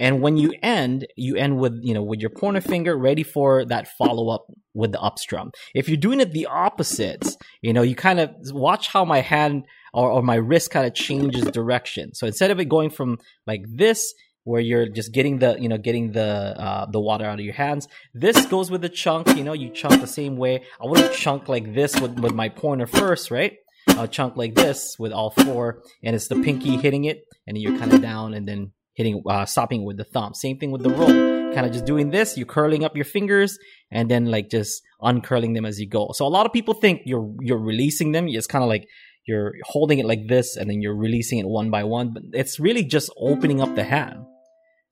And 0.00 0.20
when 0.20 0.36
you 0.36 0.52
end, 0.62 1.06
you 1.16 1.36
end 1.36 1.58
with, 1.58 1.78
you 1.80 1.94
know, 1.94 2.02
with 2.02 2.20
your 2.20 2.30
pointer 2.30 2.60
finger 2.60 2.98
ready 2.98 3.22
for 3.22 3.64
that 3.66 3.86
follow 3.96 4.34
up 4.34 4.46
with 4.74 4.90
the 4.92 5.00
up 5.00 5.18
strum. 5.18 5.52
If 5.74 5.88
you're 5.88 5.96
doing 5.96 6.20
it 6.20 6.32
the 6.32 6.46
opposite, 6.46 7.24
you 7.62 7.72
know, 7.72 7.82
you 7.82 7.94
kind 7.94 8.18
of 8.18 8.30
watch 8.50 8.88
how 8.88 9.04
my 9.04 9.20
hand 9.20 9.64
or, 9.94 10.10
or 10.10 10.22
my 10.22 10.34
wrist 10.34 10.70
kind 10.72 10.86
of 10.86 10.94
changes 10.94 11.44
direction. 11.44 12.14
So 12.14 12.26
instead 12.26 12.50
of 12.50 12.58
it 12.58 12.68
going 12.68 12.90
from 12.90 13.18
like 13.46 13.62
this, 13.66 14.12
where 14.46 14.60
you're 14.60 14.88
just 14.88 15.12
getting 15.12 15.40
the, 15.40 15.56
you 15.58 15.68
know, 15.68 15.76
getting 15.76 16.12
the, 16.12 16.22
uh, 16.22 16.86
the 16.88 17.00
water 17.00 17.24
out 17.24 17.40
of 17.40 17.44
your 17.44 17.54
hands, 17.54 17.88
this 18.14 18.46
goes 18.46 18.70
with 18.70 18.80
the 18.80 18.88
chunk, 18.88 19.26
you 19.36 19.42
know, 19.42 19.52
you 19.52 19.68
chunk 19.70 20.00
the 20.00 20.06
same 20.06 20.36
way. 20.36 20.62
I 20.80 20.86
wouldn't 20.86 21.12
chunk 21.12 21.48
like 21.48 21.74
this 21.74 21.98
with, 22.00 22.20
with 22.20 22.32
my 22.32 22.48
pointer 22.48 22.86
first, 22.86 23.32
right? 23.32 23.54
I'll 23.88 24.06
chunk 24.06 24.36
like 24.36 24.54
this 24.54 24.96
with 24.98 25.12
all 25.12 25.30
four, 25.30 25.82
and 26.02 26.14
it's 26.14 26.28
the 26.28 26.36
pinky 26.36 26.76
hitting 26.76 27.04
it, 27.06 27.24
and 27.46 27.56
then 27.56 27.62
you're 27.62 27.78
kind 27.78 27.92
of 27.92 28.00
down, 28.00 28.34
and 28.34 28.46
then 28.46 28.70
hitting, 28.94 29.22
uh, 29.28 29.46
stopping 29.46 29.84
with 29.84 29.96
the 29.96 30.04
thumb. 30.04 30.32
Same 30.34 30.58
thing 30.58 30.70
with 30.70 30.82
the 30.82 30.90
roll. 30.90 31.08
Kind 31.54 31.66
of 31.66 31.72
just 31.72 31.86
doing 31.86 32.10
this, 32.10 32.36
you're 32.36 32.46
curling 32.46 32.84
up 32.84 32.94
your 32.94 33.04
fingers, 33.04 33.58
and 33.90 34.10
then 34.10 34.26
like 34.26 34.50
just 34.50 34.82
uncurling 35.02 35.54
them 35.54 35.64
as 35.64 35.80
you 35.80 35.88
go. 35.88 36.10
So 36.12 36.26
a 36.26 36.28
lot 36.28 36.46
of 36.46 36.52
people 36.52 36.74
think 36.74 37.02
you're 37.04 37.32
you're 37.40 37.58
releasing 37.58 38.12
them. 38.12 38.28
It's 38.28 38.46
kind 38.46 38.62
of 38.62 38.68
like 38.68 38.86
you're 39.26 39.54
holding 39.64 39.98
it 39.98 40.06
like 40.06 40.28
this, 40.28 40.56
and 40.56 40.68
then 40.68 40.82
you're 40.82 40.96
releasing 40.96 41.38
it 41.38 41.46
one 41.46 41.70
by 41.70 41.84
one. 41.84 42.12
But 42.12 42.24
it's 42.32 42.60
really 42.60 42.84
just 42.84 43.10
opening 43.18 43.60
up 43.60 43.74
the 43.74 43.84
hand. 43.84 44.18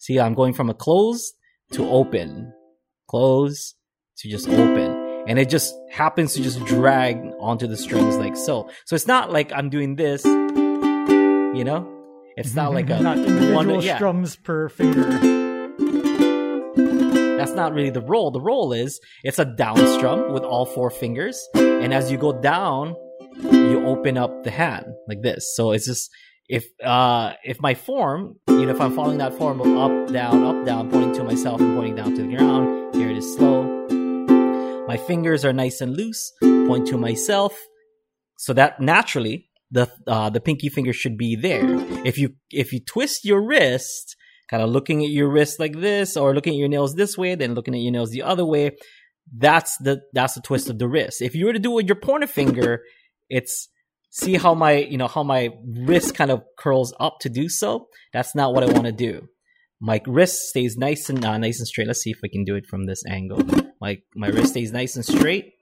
See, 0.04 0.20
I'm 0.20 0.34
going 0.34 0.52
from 0.52 0.68
a 0.68 0.74
close 0.74 1.32
to 1.72 1.88
open, 1.88 2.52
close 3.08 3.74
to 4.18 4.28
just 4.28 4.46
open 4.50 5.24
and 5.26 5.38
it 5.38 5.48
just 5.48 5.74
happens 5.90 6.34
to 6.34 6.42
just 6.42 6.62
drag 6.66 7.16
onto 7.40 7.66
the 7.66 7.78
strings 7.78 8.18
like 8.18 8.36
so. 8.36 8.68
So 8.84 8.94
it's 8.94 9.06
not 9.06 9.32
like 9.32 9.50
I'm 9.50 9.70
doing 9.70 9.96
this, 9.96 10.22
you 10.26 11.64
know. 11.64 11.90
It's 12.36 12.54
not 12.54 12.74
like 12.74 12.90
a 12.90 13.00
not 13.00 13.16
individual 13.16 13.54
one. 13.54 13.80
Yeah, 13.80 13.96
strums 13.96 14.36
per 14.36 14.68
finger. 14.68 15.08
that's 17.38 17.52
not 17.52 17.72
really 17.72 17.88
the 17.88 18.02
roll. 18.02 18.30
The 18.30 18.42
roll 18.42 18.74
is 18.74 19.00
it's 19.22 19.38
a 19.38 19.46
down 19.46 19.78
strum 19.96 20.34
with 20.34 20.42
all 20.42 20.66
four 20.66 20.90
fingers, 20.90 21.48
and 21.54 21.94
as 21.94 22.12
you 22.12 22.18
go 22.18 22.38
down, 22.38 22.94
you 23.40 23.86
open 23.86 24.18
up 24.18 24.44
the 24.44 24.50
hand 24.50 24.84
like 25.08 25.22
this. 25.22 25.56
So 25.56 25.70
it's 25.72 25.86
just 25.86 26.10
if 26.48 26.66
uh 26.82 27.34
if 27.44 27.60
my 27.60 27.74
form, 27.74 28.36
you 28.48 28.66
know, 28.66 28.70
if 28.70 28.80
I'm 28.80 28.94
following 28.94 29.18
that 29.18 29.34
form 29.34 29.60
of 29.60 29.66
up 29.76 30.12
down 30.12 30.44
up 30.44 30.66
down, 30.66 30.90
pointing 30.90 31.14
to 31.14 31.24
myself 31.24 31.60
and 31.60 31.74
pointing 31.76 31.96
down 31.96 32.14
to 32.14 32.22
the 32.22 32.36
ground. 32.36 32.94
Here 32.94 33.10
it 33.10 33.16
is 33.16 33.34
slow. 33.34 33.64
My 34.86 34.96
fingers 34.96 35.44
are 35.44 35.52
nice 35.52 35.80
and 35.80 35.96
loose. 35.96 36.32
Point 36.40 36.86
to 36.88 36.98
myself. 36.98 37.58
So 38.36 38.52
that 38.52 38.80
naturally 38.80 39.48
the 39.70 39.90
uh, 40.06 40.30
the 40.30 40.40
pinky 40.40 40.68
finger 40.68 40.92
should 40.92 41.16
be 41.16 41.36
there. 41.36 41.64
If 42.04 42.18
you 42.18 42.34
if 42.50 42.72
you 42.72 42.80
twist 42.80 43.24
your 43.24 43.44
wrist, 43.44 44.14
kind 44.50 44.62
of 44.62 44.70
looking 44.70 45.02
at 45.02 45.10
your 45.10 45.28
wrist 45.28 45.58
like 45.58 45.80
this, 45.80 46.16
or 46.16 46.34
looking 46.34 46.54
at 46.54 46.58
your 46.58 46.68
nails 46.68 46.94
this 46.94 47.16
way, 47.16 47.34
then 47.34 47.54
looking 47.54 47.74
at 47.74 47.80
your 47.80 47.92
nails 47.92 48.10
the 48.10 48.22
other 48.22 48.44
way, 48.44 48.72
that's 49.36 49.76
the 49.78 50.02
that's 50.12 50.34
the 50.34 50.42
twist 50.42 50.68
of 50.68 50.78
the 50.78 50.88
wrist. 50.88 51.22
If 51.22 51.34
you 51.34 51.46
were 51.46 51.52
to 51.52 51.58
do 51.58 51.72
it 51.72 51.74
with 51.76 51.86
your 51.86 51.96
pointer 51.96 52.26
finger, 52.26 52.82
it's 53.28 53.68
see 54.14 54.36
how 54.36 54.54
my 54.54 54.74
you 54.76 54.96
know 54.96 55.08
how 55.08 55.24
my 55.24 55.50
wrist 55.66 56.14
kind 56.14 56.30
of 56.30 56.42
curls 56.56 56.94
up 57.00 57.18
to 57.20 57.28
do 57.28 57.48
so. 57.48 57.88
That's 58.12 58.34
not 58.34 58.54
what 58.54 58.62
I 58.62 58.72
want 58.72 58.86
to 58.86 58.92
do. 58.92 59.26
My 59.80 60.00
wrist 60.06 60.48
stays 60.48 60.76
nice 60.76 61.10
and 61.10 61.22
uh, 61.24 61.36
nice 61.36 61.58
and 61.58 61.66
straight. 61.66 61.88
Let's 61.88 62.00
see 62.00 62.10
if 62.10 62.20
I 62.24 62.28
can 62.28 62.44
do 62.44 62.54
it 62.54 62.64
from 62.66 62.86
this 62.86 63.02
angle. 63.08 63.42
My 63.80 63.98
my 64.14 64.28
wrist 64.28 64.50
stays 64.50 64.72
nice 64.72 64.96
and 64.96 65.04
straight. 65.04 65.52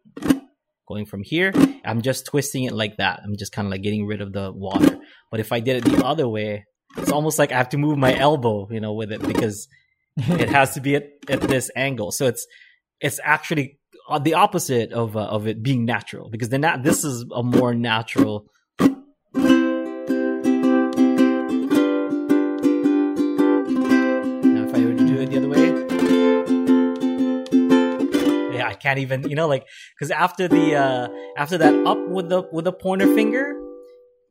Going 0.86 1.06
from 1.06 1.22
here, 1.24 1.52
I'm 1.84 2.02
just 2.02 2.26
twisting 2.26 2.64
it 2.64 2.72
like 2.72 2.98
that. 2.98 3.20
I'm 3.24 3.36
just 3.38 3.52
kind 3.52 3.66
of 3.66 3.72
like 3.72 3.82
getting 3.82 4.04
rid 4.04 4.20
of 4.20 4.32
the 4.32 4.52
water. 4.52 4.98
But 5.30 5.40
if 5.40 5.50
I 5.50 5.60
did 5.60 5.76
it 5.76 5.84
the 5.90 6.04
other 6.04 6.28
way, 6.28 6.66
it's 6.98 7.10
almost 7.10 7.38
like 7.38 7.52
I 7.52 7.56
have 7.56 7.70
to 7.70 7.78
move 7.78 7.96
my 7.96 8.14
elbow, 8.14 8.68
you 8.70 8.80
know, 8.80 8.92
with 8.92 9.10
it 9.12 9.22
because 9.22 9.68
it 10.16 10.50
has 10.50 10.74
to 10.74 10.80
be 10.80 10.96
at, 10.96 11.04
at 11.28 11.40
this 11.40 11.70
angle. 11.74 12.12
So 12.12 12.26
it's 12.26 12.46
it's 13.00 13.18
actually 13.24 13.78
the 14.22 14.34
opposite 14.34 14.92
of 14.92 15.16
uh, 15.16 15.20
of 15.20 15.46
it 15.46 15.62
being 15.62 15.84
natural 15.84 16.28
because 16.30 16.48
then 16.48 16.62
that 16.62 16.82
this 16.82 17.04
is 17.04 17.24
a 17.34 17.42
more 17.42 17.74
natural. 17.74 18.46
Now, 23.34 24.64
if 24.64 24.74
I 24.74 24.78
were 24.84 24.94
to 24.94 25.06
do 25.06 25.20
it 25.20 25.30
the 25.30 25.38
other 25.38 25.48
way, 25.48 25.62
yeah, 28.56 28.66
I 28.68 28.74
can't 28.74 28.98
even, 28.98 29.28
you 29.28 29.36
know, 29.36 29.48
like 29.48 29.66
because 29.96 30.10
after 30.10 30.48
the 30.48 30.74
uh 30.76 31.08
after 31.36 31.56
that 31.58 31.74
up 31.86 31.98
with 32.08 32.28
the 32.28 32.42
with 32.52 32.64
the 32.66 32.72
pointer 32.72 33.06
finger, 33.14 33.54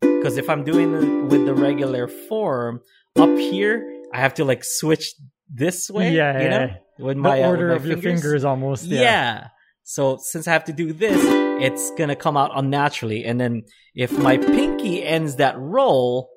because 0.01 0.37
if 0.37 0.49
I'm 0.49 0.63
doing 0.63 0.93
it 0.93 1.31
with 1.31 1.45
the 1.45 1.55
regular 1.55 2.07
form 2.07 2.81
up 3.17 3.29
here, 3.37 3.83
I 4.13 4.19
have 4.19 4.35
to 4.35 4.45
like 4.45 4.63
switch 4.63 5.13
this 5.49 5.89
way, 5.89 6.13
Yeah, 6.13 6.41
you 6.43 6.49
know, 6.49 6.59
yeah. 6.67 6.75
with 6.99 7.17
The 7.17 7.21
my 7.21 7.41
uh, 7.41 7.49
with 7.51 7.59
order 7.59 7.67
my 7.69 7.75
of 7.75 7.85
your 7.85 7.97
fingers 7.97 8.43
almost. 8.45 8.85
yeah. 8.85 9.01
Yeah. 9.01 9.47
So 9.83 10.17
since 10.21 10.47
I 10.47 10.53
have 10.53 10.65
to 10.65 10.73
do 10.73 10.93
this, 10.93 11.19
it's 11.61 11.91
gonna 11.97 12.15
come 12.15 12.37
out 12.37 12.51
unnaturally. 12.53 13.25
And 13.25 13.39
then 13.39 13.63
if 13.95 14.11
my 14.17 14.37
pinky 14.37 15.03
ends 15.03 15.37
that 15.37 15.55
roll, 15.57 16.29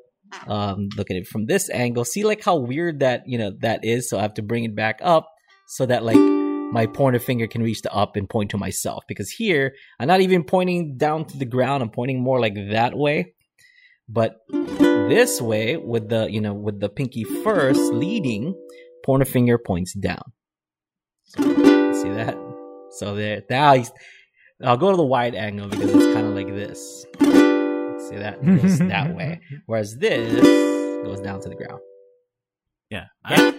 um, 0.47 0.89
look 0.97 1.11
at 1.11 1.17
it 1.17 1.27
from 1.27 1.47
this 1.47 1.71
angle. 1.71 2.05
See 2.05 2.25
like 2.25 2.43
how 2.43 2.57
weird 2.57 3.01
that 3.01 3.23
you 3.27 3.39
know 3.39 3.53
that 3.61 3.85
is. 3.85 4.09
So 4.09 4.19
I 4.19 4.23
have 4.23 4.35
to 4.35 4.43
bring 4.43 4.65
it 4.65 4.75
back 4.75 4.99
up 5.03 5.29
so 5.69 5.87
that 5.87 6.05
like 6.05 6.17
my 6.17 6.87
pointer 6.87 7.19
finger 7.19 7.47
can 7.47 7.63
reach 7.63 7.83
the 7.83 7.93
up 7.93 8.17
and 8.17 8.29
point 8.29 8.51
to 8.51 8.59
myself. 8.59 9.05
Because 9.07 9.31
here 9.31 9.75
I'm 10.01 10.09
not 10.09 10.21
even 10.21 10.45
pointing 10.45 10.97
down 10.97 11.27
to 11.27 11.39
the 11.39 11.45
ground. 11.45 11.83
I'm 11.83 11.91
pointing 11.91 12.23
more 12.23 12.41
like 12.41 12.55
that 12.71 12.97
way. 12.97 13.35
But 14.09 14.37
this 14.51 15.41
way, 15.41 15.77
with 15.77 16.09
the 16.09 16.29
you 16.31 16.41
know 16.41 16.55
with 16.55 16.81
the 16.81 16.89
pinky 16.89 17.25
first 17.25 17.93
leading, 17.93 18.55
pointer 19.05 19.25
finger 19.25 19.59
points 19.59 19.95
down. 19.95 20.33
So, 21.25 21.43
see 21.43 22.11
that? 22.11 22.44
So 22.99 23.15
there, 23.15 23.43
now 23.51 23.83
I'll 24.63 24.77
go 24.77 24.91
to 24.91 24.97
the 24.97 25.05
wide 25.05 25.35
angle 25.35 25.69
because 25.69 25.91
it's 25.95 26.15
kind 26.15 26.27
of 26.27 26.35
like 26.35 26.49
this. 26.49 27.05
See 28.09 28.17
that 28.17 28.39
goes 28.45 28.79
that 28.95 29.15
way, 29.17 29.41
whereas 29.67 29.97
this 29.99 30.43
goes 31.05 31.21
down 31.21 31.41
to 31.41 31.49
the 31.49 31.55
ground. 31.55 31.81
Yeah. 32.91 33.07
I, 33.25 33.55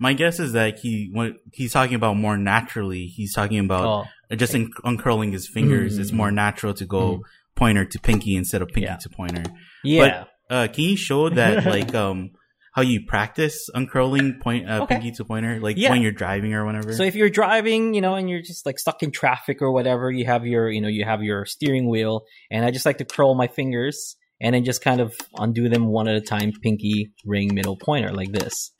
My 0.00 0.12
guess 0.12 0.38
is 0.40 0.52
that 0.52 0.78
he 0.80 1.10
when 1.12 1.36
he's 1.52 1.72
talking 1.72 1.94
about 1.94 2.16
more 2.16 2.36
naturally. 2.36 3.06
He's 3.06 3.32
talking 3.34 3.58
about 3.60 4.06
Oh, 4.30 4.36
just 4.36 4.54
un- 4.54 4.70
uncurling 4.84 5.32
his 5.32 5.48
fingers. 5.48 5.96
Mm. 5.96 6.00
It's 6.00 6.12
more 6.12 6.30
natural 6.30 6.74
to 6.74 6.86
go 6.86 7.20
pointer 7.56 7.84
to 7.84 7.98
pinky 8.00 8.36
instead 8.36 8.62
of 8.62 8.68
pinky 8.68 8.82
Yeah. 8.82 8.96
to 8.96 9.08
pointer. 9.10 9.44
yeah. 9.84 10.24
Uh, 10.50 10.66
can 10.66 10.84
you 10.84 10.96
show 10.96 11.28
that 11.28 11.64
like 11.74 11.94
um 11.94 12.30
how 12.78 12.82
you 12.82 13.04
practice 13.04 13.68
uncurling 13.74 14.38
point 14.40 14.70
uh, 14.70 14.82
Okay. 14.82 14.94
pinky 14.94 15.10
to 15.10 15.24
pointer 15.24 15.58
like 15.58 15.76
Yeah. 15.76 15.90
when 15.90 16.00
you're 16.00 16.12
driving 16.12 16.54
or 16.54 16.64
whatever? 16.64 16.92
So 16.92 17.02
if 17.02 17.16
you're 17.16 17.28
driving, 17.28 17.92
you 17.92 18.00
know, 18.00 18.14
and 18.14 18.30
you're 18.30 18.40
just 18.40 18.64
like 18.64 18.78
stuck 18.78 19.02
in 19.02 19.10
traffic 19.10 19.60
or 19.60 19.72
whatever, 19.72 20.12
you 20.12 20.26
have 20.26 20.46
your, 20.46 20.70
you 20.70 20.80
know, 20.80 20.86
you 20.86 21.04
have 21.04 21.20
your 21.20 21.44
steering 21.44 21.88
wheel, 21.88 22.22
and 22.52 22.64
I 22.64 22.70
just 22.70 22.86
like 22.86 22.98
to 22.98 23.04
curl 23.04 23.34
my 23.34 23.48
fingers 23.48 24.14
and 24.40 24.54
then 24.54 24.64
just 24.64 24.80
kind 24.80 25.00
of 25.00 25.12
undo 25.36 25.68
them 25.68 25.86
one 25.86 26.06
at 26.06 26.14
a 26.14 26.20
time, 26.20 26.52
pinky, 26.62 27.10
ring, 27.26 27.52
middle, 27.52 27.76
pointer, 27.76 28.12
like 28.12 28.30
this. 28.30 28.70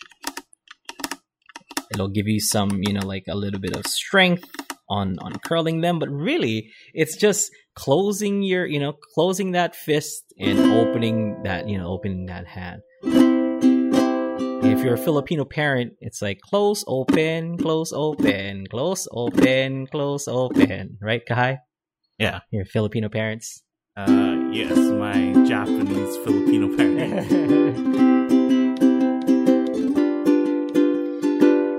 It'll 1.93 2.09
give 2.09 2.29
you 2.29 2.39
some, 2.39 2.71
you 2.87 2.93
know, 2.93 3.05
like 3.05 3.25
a 3.29 3.35
little 3.35 3.59
bit 3.59 3.75
of 3.75 3.85
strength 3.87 4.49
on 4.89 5.19
on 5.19 5.33
curling 5.45 5.81
them, 5.81 5.99
but 5.99 6.09
really, 6.09 6.71
it's 6.95 7.17
just 7.17 7.51
closing 7.75 8.45
your, 8.45 8.65
you 8.65 8.79
know, 8.79 8.93
closing 9.15 9.53
that 9.53 9.75
fist 9.75 10.23
and 10.39 10.61
opening 10.61 11.43
that, 11.43 11.69
you 11.69 11.79
know, 11.79 11.89
opening 11.89 12.27
that 12.27 12.47
hand. 12.47 12.83
If 14.79 14.85
you're 14.85 14.95
a 14.95 14.99
Filipino 14.99 15.45
parent, 15.45 15.95
it's 16.01 16.23
like 16.23 16.41
close, 16.41 16.85
open, 16.87 17.59
close, 17.59 17.93
open, 17.93 18.65
close, 18.69 19.09
open, 19.11 19.89
close, 19.89 20.29
open. 20.29 20.99
Right, 21.03 21.21
Kai? 21.27 21.59
Yeah. 22.17 22.41
Your 22.53 22.65
Filipino 22.65 23.09
parents. 23.09 23.61
uh, 23.97 24.37
yes, 24.53 24.77
my 24.79 25.33
Japanese 25.49 26.17
Filipino 26.19 26.77
parent. 26.77 28.29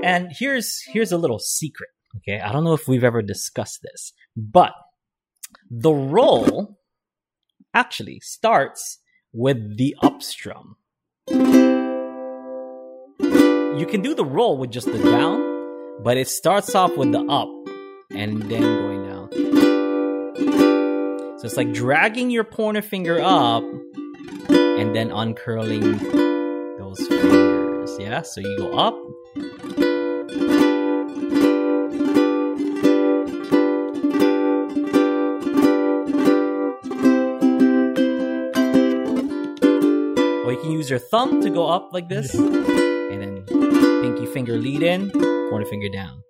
And 0.03 0.29
here's 0.38 0.82
here's 0.91 1.13
a 1.13 1.18
little 1.18 1.39
secret. 1.39 1.89
Okay, 2.18 2.41
I 2.41 2.51
don't 2.51 2.65
know 2.65 2.74
if 2.74 2.86
we've 2.88 3.06
ever 3.06 3.22
discussed 3.22 3.79
this, 3.82 4.12
but 4.36 4.74
the 5.72 5.94
roll 5.94 6.77
actually 7.74 8.20
starts 8.20 9.00
with 9.32 9.77
the 9.77 9.96
up 10.01 10.22
strum. 10.22 10.75
You 13.79 13.86
can 13.86 14.01
do 14.01 14.13
the 14.13 14.25
roll 14.25 14.57
with 14.57 14.71
just 14.71 14.91
the 14.91 14.98
down, 15.01 16.03
but 16.03 16.17
it 16.17 16.27
starts 16.27 16.75
off 16.75 16.98
with 16.98 17.13
the 17.13 17.21
up 17.21 17.48
and 18.12 18.41
then 18.43 18.62
going 18.62 19.05
down. 19.07 19.29
So 21.39 21.45
it's 21.45 21.55
like 21.55 21.71
dragging 21.71 22.29
your 22.29 22.43
pointer 22.43 22.81
finger 22.81 23.21
up 23.21 23.63
and 24.50 24.93
then 24.93 25.12
uncurling 25.12 25.98
those 26.77 27.00
fingers. 27.07 27.98
Yeah, 27.98 28.21
so 28.24 28.41
you 28.41 28.57
go 28.57 28.74
up 28.74 28.95
Or 40.50 40.53
you 40.53 40.59
can 40.62 40.71
use 40.71 40.89
your 40.89 41.00
thumb 41.00 41.41
to 41.43 41.50
go 41.50 41.67
up 41.67 41.93
like 41.93 42.09
this, 42.09 42.33
and 42.33 43.21
then 43.21 43.68
pinky 44.01 44.25
finger 44.25 44.58
lead 44.58 44.84
in, 44.84 45.12
pointer 45.50 45.65
finger 45.65 45.89
down. 45.89 46.22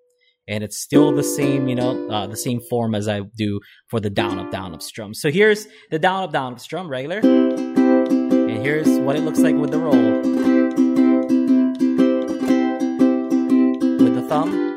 And 0.47 0.63
it's 0.63 0.79
still 0.79 1.11
the 1.11 1.23
same, 1.23 1.67
you 1.67 1.75
know, 1.75 2.09
uh, 2.09 2.25
the 2.25 2.35
same 2.35 2.59
form 2.69 2.95
as 2.95 3.07
I 3.07 3.21
do 3.37 3.59
for 3.87 3.99
the 3.99 4.09
down 4.09 4.39
up 4.39 4.51
down 4.51 4.73
up 4.73 4.81
strum. 4.81 5.13
So 5.13 5.29
here's 5.29 5.67
the 5.91 5.99
down 5.99 6.23
up 6.23 6.33
down 6.33 6.53
up 6.53 6.59
strum 6.59 6.89
regular, 6.89 7.19
and 7.19 8.63
here's 8.63 8.87
what 8.99 9.15
it 9.15 9.21
looks 9.21 9.39
like 9.39 9.55
with 9.55 9.69
the 9.69 9.77
roll. 9.77 9.93
With 14.03 14.15
the 14.15 14.25
thumb. 14.27 14.67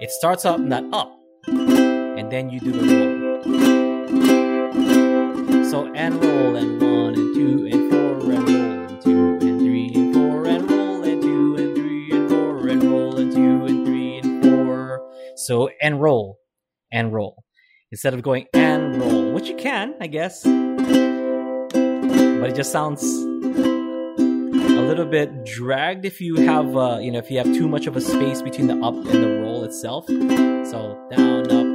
It 0.00 0.10
starts 0.10 0.44
up 0.44 0.60
that 0.68 0.84
up, 0.92 1.16
and 1.46 2.30
then 2.32 2.50
you 2.50 2.58
do 2.58 2.72
the 2.72 2.94
roll. 2.94 3.25
So 5.76 5.92
and 5.92 6.24
roll 6.24 6.56
and 6.56 6.80
one 6.80 7.14
and 7.14 7.34
two 7.34 7.66
and 7.70 7.90
four 7.90 8.32
and 8.32 8.48
roll 8.48 8.48
and 8.48 9.02
two 9.02 9.46
and 9.46 9.60
three 9.60 9.92
and 9.94 10.14
four 10.14 10.46
and 10.46 10.70
roll 10.70 11.04
and 11.04 11.20
two 11.20 11.56
and 11.56 11.76
three 11.76 12.10
and 12.12 12.30
four 12.30 12.66
and 12.66 12.82
roll 12.82 13.18
and 13.18 13.30
two 13.30 13.66
and 13.66 13.84
three 13.84 14.16
and 14.16 14.42
four. 14.42 15.06
So 15.36 15.68
and 15.82 16.00
roll 16.00 16.38
and 16.90 17.12
roll 17.12 17.44
instead 17.92 18.14
of 18.14 18.22
going 18.22 18.46
and 18.54 18.98
roll, 18.98 19.34
which 19.34 19.50
you 19.50 19.56
can, 19.56 19.94
I 20.00 20.06
guess, 20.06 20.44
but 20.44 20.54
it 22.48 22.54
just 22.54 22.72
sounds 22.72 23.04
a 23.04 24.80
little 24.80 25.04
bit 25.04 25.44
dragged 25.44 26.06
if 26.06 26.22
you 26.22 26.36
have 26.36 26.74
uh, 26.74 27.00
you 27.02 27.12
know 27.12 27.18
if 27.18 27.30
you 27.30 27.36
have 27.36 27.52
too 27.52 27.68
much 27.68 27.86
of 27.86 27.98
a 27.98 28.00
space 28.00 28.40
between 28.40 28.68
the 28.68 28.82
up 28.82 28.94
and 28.94 29.22
the 29.22 29.40
roll 29.42 29.62
itself 29.62 30.06
so 30.06 30.98
down 31.10 31.50
up 31.52 31.65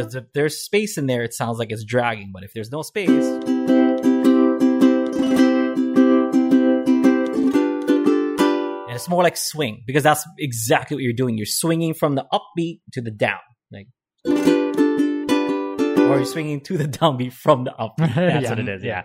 if 0.00 0.12
there's, 0.12 0.14
if 0.24 0.32
there's 0.32 0.58
space 0.60 0.98
in 0.98 1.06
there 1.06 1.22
it 1.22 1.32
sounds 1.34 1.58
like 1.58 1.70
it's 1.70 1.84
dragging 1.84 2.30
but 2.32 2.42
if 2.44 2.52
there's 2.52 2.70
no 2.70 2.82
space 2.82 3.08
and 7.60 8.90
it's 8.96 9.08
more 9.08 9.22
like 9.22 9.36
swing 9.36 9.82
because 9.86 10.02
that's 10.02 10.24
exactly 10.38 10.96
what 10.96 11.02
you're 11.02 11.12
doing 11.12 11.36
you're 11.36 11.46
swinging 11.46 11.94
from 11.94 12.14
the 12.14 12.26
upbeat 12.32 12.80
to 12.92 13.00
the 13.00 13.10
down 13.10 13.38
like 13.72 13.86
or 14.26 16.16
you're 16.16 16.24
swinging 16.24 16.60
to 16.60 16.76
the 16.76 16.84
downbeat 16.88 17.32
from 17.32 17.62
the 17.64 17.72
up. 17.76 17.94
That's 17.98 18.42
Yeah. 18.42 18.50
what 18.50 18.58
it 18.58 18.68
is. 18.68 18.82
Yeah. 18.82 19.04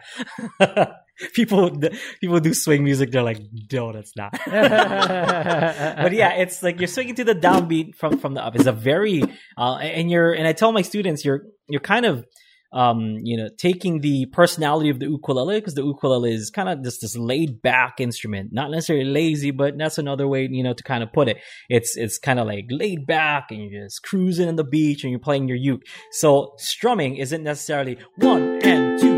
people 1.34 1.72
people 2.20 2.40
do 2.40 2.54
swing 2.54 2.84
music. 2.84 3.12
They're 3.12 3.24
like, 3.24 3.40
no, 3.72 3.92
that's 3.92 4.16
not. 4.16 4.32
but 4.46 6.14
yeah, 6.14 6.34
it's 6.34 6.62
like 6.62 6.80
you're 6.80 6.88
swinging 6.88 7.16
to 7.16 7.24
the 7.24 7.36
downbeat 7.36 7.96
from 7.96 8.18
from 8.18 8.34
the 8.34 8.44
up. 8.44 8.56
It's 8.56 8.66
a 8.66 8.72
very 8.72 9.24
uh, 9.58 9.76
and 9.76 10.10
you're 10.12 10.34
and 10.34 10.48
I 10.48 10.54
tell 10.54 10.72
my 10.72 10.82
students 10.82 11.24
you're 11.24 11.44
you're 11.68 11.82
kind 11.82 12.06
of 12.06 12.26
um 12.74 13.20
you 13.22 13.38
know 13.38 13.48
taking 13.58 14.02
the 14.02 14.26
personality 14.26 14.90
of 14.90 15.00
the 15.00 15.06
ukulele 15.06 15.60
because 15.60 15.76
the 15.76 15.84
ukulele 15.84 16.34
is 16.34 16.50
kind 16.50 16.68
of 16.68 16.84
just 16.84 17.02
this 17.02 17.16
laid 17.16 17.62
back 17.62 18.02
instrument, 18.02 18.50
not 18.52 18.70
necessarily 18.70 19.06
lazy, 19.06 19.52
but 19.52 19.78
that's 19.78 19.98
another 19.98 20.28
way 20.28 20.48
you 20.52 20.64
know 20.64 20.74
to 20.74 20.84
kind 20.84 21.02
of 21.02 21.14
put 21.14 21.30
it. 21.30 21.38
It's 21.70 21.96
it's 21.96 22.18
kind 22.18 22.40
of 22.40 22.48
like 22.48 22.66
laid 22.70 23.08
back 23.08 23.52
and 23.52 23.72
you're 23.72 23.86
just 23.86 24.04
cruising 24.04 24.50
on 24.50 24.58
the 24.58 24.66
beach 24.66 25.04
and 25.04 25.12
you're 25.12 25.20
playing 25.20 25.48
your 25.48 25.58
uke. 25.58 25.84
So 26.12 26.56
strumming 26.58 27.16
isn't 27.16 27.44
necessarily 27.44 27.98
one 28.18 28.60
and 28.64 29.00
two 29.00 29.15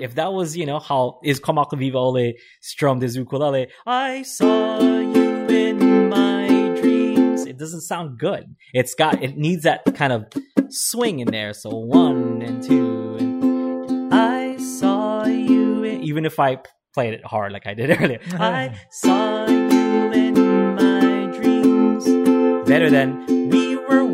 if 0.00 0.14
that 0.14 0.32
was 0.32 0.56
you 0.56 0.66
know 0.66 0.78
how 0.78 1.20
is 1.22 1.40
Kamakawiwo'ole 1.40 2.34
strummed 2.60 3.02
his 3.02 3.16
ukulele, 3.16 3.68
I 3.86 4.22
saw 4.22 4.80
you 4.80 5.46
in 5.48 6.08
my 6.08 6.48
dreams. 6.80 7.44
It 7.46 7.58
doesn't 7.58 7.82
sound 7.82 8.18
good. 8.18 8.56
It's 8.72 8.94
got 8.94 9.22
it 9.22 9.36
needs 9.36 9.64
that 9.64 9.82
kind 9.94 10.12
of 10.12 10.26
swing 10.68 11.20
in 11.20 11.30
there. 11.30 11.52
So 11.52 11.70
one 11.70 12.42
and 12.42 12.62
two 12.62 13.16
and 13.18 14.14
I 14.14 14.56
saw 14.56 15.24
you 15.26 15.84
in, 15.84 16.02
even 16.02 16.24
if 16.24 16.38
I 16.40 16.58
played 16.94 17.14
it 17.14 17.24
hard 17.24 17.52
like 17.52 17.66
I 17.66 17.74
did 17.74 17.90
earlier. 18.00 18.20
I 18.32 18.74
saw 18.90 19.46
you 19.46 20.12
in 20.12 20.74
my 20.74 21.36
dreams. 21.36 22.04
Better 22.68 22.90
than 22.90 23.26
we 23.50 23.76
were 23.76 24.04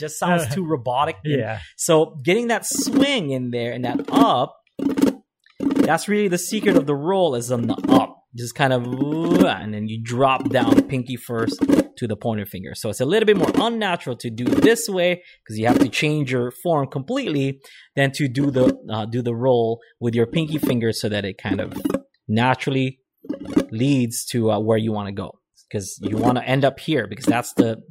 just 0.00 0.18
sounds 0.18 0.52
too 0.54 0.66
robotic. 0.66 1.16
and 1.24 1.38
yeah. 1.38 1.60
so 1.76 2.16
getting 2.24 2.48
that 2.48 2.66
swing 2.66 3.30
in 3.30 3.50
there 3.50 3.72
and 3.72 3.84
that 3.84 4.00
up, 4.10 4.56
that's 5.58 6.08
really 6.08 6.28
the 6.28 6.38
secret 6.38 6.76
of 6.76 6.86
the 6.86 6.94
roll 6.94 7.34
is 7.34 7.52
on 7.52 7.66
the 7.66 7.76
up. 7.88 8.16
Just 8.36 8.54
kind 8.54 8.72
of, 8.72 8.84
and 8.84 9.74
then 9.74 9.88
you 9.88 10.00
drop 10.00 10.50
down 10.50 10.82
pinky 10.84 11.16
first 11.16 11.60
to 11.96 12.06
the 12.06 12.14
pointer 12.16 12.46
finger. 12.46 12.76
So 12.76 12.88
it's 12.88 13.00
a 13.00 13.04
little 13.04 13.26
bit 13.26 13.36
more 13.36 13.50
unnatural 13.56 14.14
to 14.18 14.30
do 14.30 14.44
this 14.44 14.88
way 14.88 15.22
because 15.42 15.58
you 15.58 15.66
have 15.66 15.80
to 15.80 15.88
change 15.88 16.30
your 16.30 16.52
form 16.62 16.86
completely 16.86 17.60
than 17.96 18.12
to 18.12 18.28
do 18.28 18.52
the 18.52 18.78
uh, 18.88 19.06
do 19.06 19.20
the 19.20 19.34
roll 19.34 19.80
with 19.98 20.14
your 20.14 20.26
pinky 20.26 20.58
finger 20.58 20.92
so 20.92 21.08
that 21.08 21.24
it 21.24 21.38
kind 21.38 21.60
of 21.60 21.76
naturally 22.28 23.00
leads 23.72 24.24
to 24.26 24.52
uh, 24.52 24.60
where 24.60 24.78
you 24.78 24.92
want 24.92 25.08
to 25.08 25.12
go 25.12 25.32
because 25.68 25.98
you 26.00 26.16
want 26.16 26.38
to 26.38 26.44
end 26.44 26.64
up 26.64 26.78
here 26.80 27.06
because 27.06 27.26
that's 27.26 27.52
the 27.54 27.82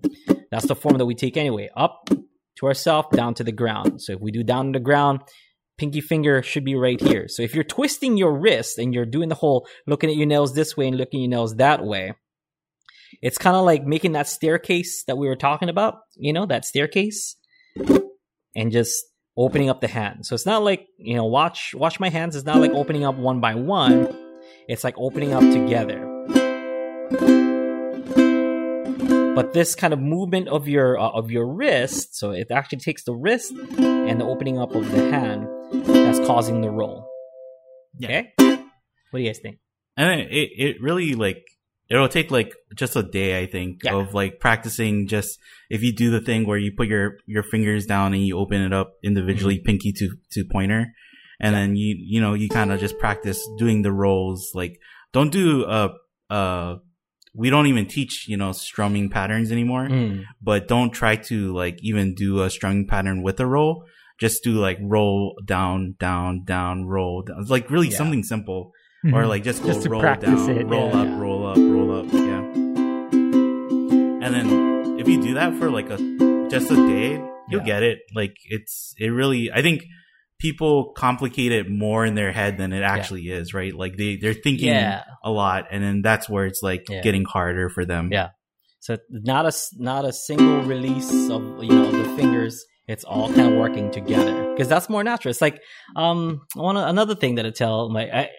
that's 0.51 0.67
the 0.67 0.75
form 0.75 0.97
that 0.97 1.05
we 1.05 1.15
take 1.15 1.37
anyway. 1.37 1.69
Up 1.75 2.09
to 2.57 2.65
ourselves 2.65 3.09
down 3.15 3.33
to 3.35 3.43
the 3.43 3.51
ground. 3.51 4.01
So 4.01 4.13
if 4.13 4.19
we 4.19 4.31
do 4.31 4.43
down 4.43 4.73
to 4.73 4.79
the 4.79 4.83
ground 4.83 5.21
pinky 5.77 6.01
finger 6.01 6.43
should 6.43 6.65
be 6.65 6.75
right 6.75 6.99
here. 6.99 7.27
So 7.29 7.41
if 7.41 7.55
you're 7.55 7.63
twisting 7.63 8.17
your 8.17 8.37
wrist 8.37 8.77
and 8.77 8.93
you're 8.93 9.05
doing 9.05 9.29
the 9.29 9.35
whole 9.35 9.65
looking 9.87 10.09
at 10.09 10.17
your 10.17 10.27
nails 10.27 10.53
this 10.53 10.75
way 10.75 10.87
and 10.87 10.97
looking 10.97 11.21
at 11.21 11.23
your 11.23 11.29
nails 11.29 11.55
that 11.55 11.85
way 11.85 12.13
it's 13.21 13.37
kind 13.37 13.55
of 13.55 13.65
like 13.65 13.85
making 13.85 14.13
that 14.13 14.27
staircase 14.27 15.03
that 15.05 15.17
we 15.17 15.27
were 15.27 15.35
talking 15.35 15.69
about 15.69 15.99
you 16.15 16.33
know 16.33 16.45
that 16.45 16.65
staircase 16.65 17.35
and 18.55 18.71
just 18.71 19.03
opening 19.37 19.69
up 19.69 19.81
the 19.81 19.87
hand 19.87 20.25
so 20.25 20.35
it's 20.35 20.45
not 20.45 20.63
like 20.63 20.87
you 20.97 21.15
know 21.15 21.25
watch 21.25 21.73
watch 21.73 21.99
my 21.99 22.09
hands. 22.09 22.35
It's 22.35 22.45
not 22.45 22.57
like 22.57 22.71
opening 22.71 23.05
up 23.05 23.15
one 23.15 23.39
by 23.39 23.55
one. 23.55 24.15
It's 24.67 24.83
like 24.83 24.95
opening 24.97 25.33
up 25.33 25.41
together 25.41 26.05
But 29.39 29.53
this 29.53 29.73
kind 29.73 29.93
of 29.93 29.99
movement 29.99 30.49
of 30.49 30.67
your 30.67 30.99
uh, 30.99 31.09
of 31.19 31.31
your 31.31 31.47
wrist, 31.47 32.15
so 32.19 32.31
it 32.31 32.47
actually 32.51 32.79
takes 32.79 33.03
the 33.05 33.15
wrist 33.15 33.53
and 34.11 34.19
the 34.19 34.25
opening 34.25 34.57
up 34.59 34.75
of 34.75 34.91
the 34.91 35.09
hand 35.15 35.47
that's 35.87 36.19
causing 36.27 36.59
the 36.59 36.69
roll. 36.69 37.07
Okay, 38.03 38.33
what 38.37 39.17
do 39.17 39.19
you 39.23 39.29
guys 39.29 39.39
think? 39.39 39.59
and 39.97 40.21
it, 40.21 40.49
it 40.65 40.81
really 40.81 41.13
like 41.15 41.41
it'll 41.89 42.07
take 42.07 42.31
like 42.31 42.53
just 42.75 42.95
a 42.95 43.03
day 43.03 43.41
i 43.41 43.45
think 43.45 43.71
Yeah. 43.83 43.95
of 43.95 44.13
like 44.13 44.39
practicing 44.39 45.07
just 45.07 45.39
if 45.69 45.83
you 45.83 45.91
do 45.93 46.09
the 46.11 46.21
thing 46.21 46.45
where 46.47 46.57
you 46.65 46.71
put 46.77 46.87
your 46.87 47.17
your 47.25 47.43
fingers 47.43 47.85
down 47.85 48.13
and 48.13 48.23
you 48.25 48.37
open 48.37 48.61
it 48.61 48.73
up 48.73 48.89
individually 49.03 49.55
Mm-hmm. 49.57 49.65
pinky 49.65 49.91
to 49.99 50.05
to 50.33 50.45
pointer 50.55 50.81
and 51.41 51.55
then 51.55 51.75
you 51.75 51.95
you 52.13 52.21
know 52.21 52.33
you 52.33 52.47
kind 52.49 52.71
of 52.71 52.79
just 52.79 52.97
practice 52.99 53.39
doing 53.57 53.81
the 53.81 53.91
rolls 53.91 54.51
like 54.53 54.73
don't 55.11 55.31
do 55.31 55.65
uh 55.65 55.89
uh 56.29 56.75
we 57.33 57.49
don't 57.49 57.67
even 57.67 57.85
teach 57.87 58.27
you 58.27 58.35
know 58.37 58.51
strumming 58.51 59.09
patterns 59.09 59.51
anymore 59.51 59.87
Mm. 59.87 60.23
but 60.41 60.67
don't 60.67 60.91
try 60.91 61.15
to 61.15 61.53
like 61.53 61.77
even 61.81 62.15
do 62.15 62.41
a 62.41 62.49
strumming 62.49 62.87
pattern 62.87 63.21
with 63.21 63.39
a 63.39 63.45
roll 63.45 63.85
just 64.19 64.43
do 64.43 64.53
like 64.53 64.77
roll 64.81 65.35
down 65.45 65.95
down 65.99 66.43
down 66.43 66.85
roll 66.85 67.21
down. 67.21 67.39
It's 67.41 67.49
like 67.49 67.69
really 67.69 67.89
Yeah. 67.89 67.97
something 67.97 68.23
simple 68.23 68.73
or 69.13 69.25
like 69.27 69.43
just 69.43 69.63
Just 69.63 69.87
roll 69.87 70.01
down, 70.01 70.49
it, 70.49 70.65
roll 70.67 70.89
yeah. 70.89 71.01
up, 71.01 71.19
roll 71.21 71.47
up, 71.47 71.57
roll 71.57 71.99
up, 71.99 72.11
yeah. 72.11 72.43
And 74.21 74.33
then 74.35 74.99
if 74.99 75.07
you 75.07 75.21
do 75.21 75.35
that 75.35 75.55
for 75.57 75.69
like 75.71 75.89
a 75.89 75.97
just 76.49 76.69
a 76.71 76.75
day, 76.75 77.11
you'll 77.49 77.61
Yeah. 77.61 77.65
get 77.65 77.83
it. 77.83 77.99
Like 78.13 78.35
it's 78.49 78.93
it 78.97 79.07
really. 79.07 79.51
I 79.51 79.61
think 79.61 79.83
people 80.39 80.93
complicate 80.93 81.51
it 81.51 81.69
more 81.69 82.05
in 82.05 82.15
their 82.15 82.31
head 82.31 82.57
than 82.57 82.71
it 82.73 82.81
actually 82.81 83.29
is, 83.29 83.53
right? 83.53 83.73
Like 83.73 83.97
they 83.97 84.15
they're 84.15 84.33
thinking 84.33 84.69
Yeah. 84.69 85.03
a 85.23 85.29
lot, 85.31 85.65
and 85.71 85.83
then 85.83 86.01
that's 86.01 86.29
where 86.29 86.45
it's 86.45 86.61
like 86.63 86.85
Yeah. 86.89 87.01
getting 87.01 87.25
harder 87.25 87.69
for 87.69 87.85
them. 87.85 88.09
Yeah. 88.11 88.29
So 88.79 88.97
not 89.09 89.45
a 89.45 89.51
not 89.77 90.05
a 90.05 90.13
single 90.13 90.61
release 90.61 91.11
of 91.29 91.41
you 91.63 91.69
know 91.71 91.85
of 91.85 91.91
the 91.91 92.15
fingers. 92.15 92.65
It's 92.87 93.03
all 93.03 93.27
kind 93.31 93.53
of 93.53 93.59
working 93.59 93.91
together 93.91 94.51
because 94.53 94.67
that's 94.67 94.89
more 94.89 95.03
natural. 95.03 95.29
It's 95.31 95.41
like 95.41 95.61
um 95.95 96.41
one 96.55 96.77
another 96.77 97.15
thing 97.15 97.35
that 97.35 97.45
I 97.45 97.51
tell 97.51 97.89
my 97.89 98.09
I, 98.09 98.29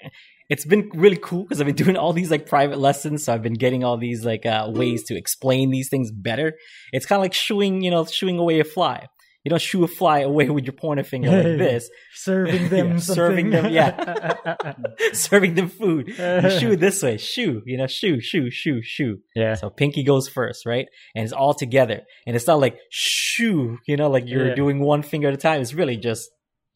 it's 0.49 0.65
been 0.65 0.91
really 0.95 1.19
cool 1.23 1.45
because 1.45 1.61
I've 1.61 1.67
been 1.69 1.77
doing 1.77 1.97
all 1.97 2.13
these 2.13 2.31
like 2.31 2.47
private 2.47 2.79
lessons, 2.81 3.23
so 3.25 3.33
I've 3.35 3.43
been 3.43 3.55
getting 3.55 3.85
all 3.85 3.97
these 3.99 4.25
like 4.25 4.45
uh, 4.47 4.69
ways 4.75 5.05
to 5.05 5.17
explain 5.17 5.71
these 5.71 5.89
things 5.89 6.11
better. 6.11 6.55
It's 6.93 7.07
kind 7.07 7.19
of 7.21 7.23
like 7.23 7.35
shooing 7.35 7.83
you 7.83 7.91
know 7.93 8.05
shooing 8.07 8.39
away 8.39 8.59
a 8.59 8.65
fly. 8.65 9.07
You 9.45 9.49
don't 9.51 9.61
shoo 9.63 9.85
a 9.85 9.89
fly 9.89 10.19
away 10.21 10.51
with 10.51 10.65
your 10.65 10.75
pointer 10.75 11.03
finger 11.03 11.31
like 11.31 11.57
this, 11.59 11.89
serving 12.15 12.69
them, 12.69 12.89
Yeah, 12.93 12.99
something. 12.99 13.15
serving 13.15 13.51
them, 13.51 13.73
yeah, 13.73 14.55
serving 15.15 15.55
them 15.55 15.69
food. 15.69 16.09
You 16.09 16.51
shoo 16.51 16.77
this 16.77 17.03
way, 17.03 17.17
shoo, 17.17 17.63
you 17.65 17.79
know, 17.79 17.87
shoo, 17.87 18.21
shoo, 18.21 18.51
shoo, 18.51 18.81
shoo. 18.83 19.19
yeah. 19.35 19.55
So 19.55 19.71
pinky 19.71 20.05
goes 20.05 20.29
first, 20.29 20.67
right? 20.67 20.87
And 21.15 21.25
it's 21.25 21.33
all 21.33 21.55
together. 21.55 22.03
And 22.27 22.37
it's 22.37 22.47
not 22.47 22.61
like 22.61 22.77
shoo, 22.91 23.79
you 23.87 23.97
know, 23.97 24.11
like 24.11 24.27
you're 24.27 24.49
Yeah. 24.49 24.55
doing 24.55 24.81
one 24.81 25.03
finger 25.03 25.29
at 25.29 25.35
a 25.35 25.39
time. 25.39 25.61
It's 25.63 25.73
really 25.75 25.97
just 25.97 26.29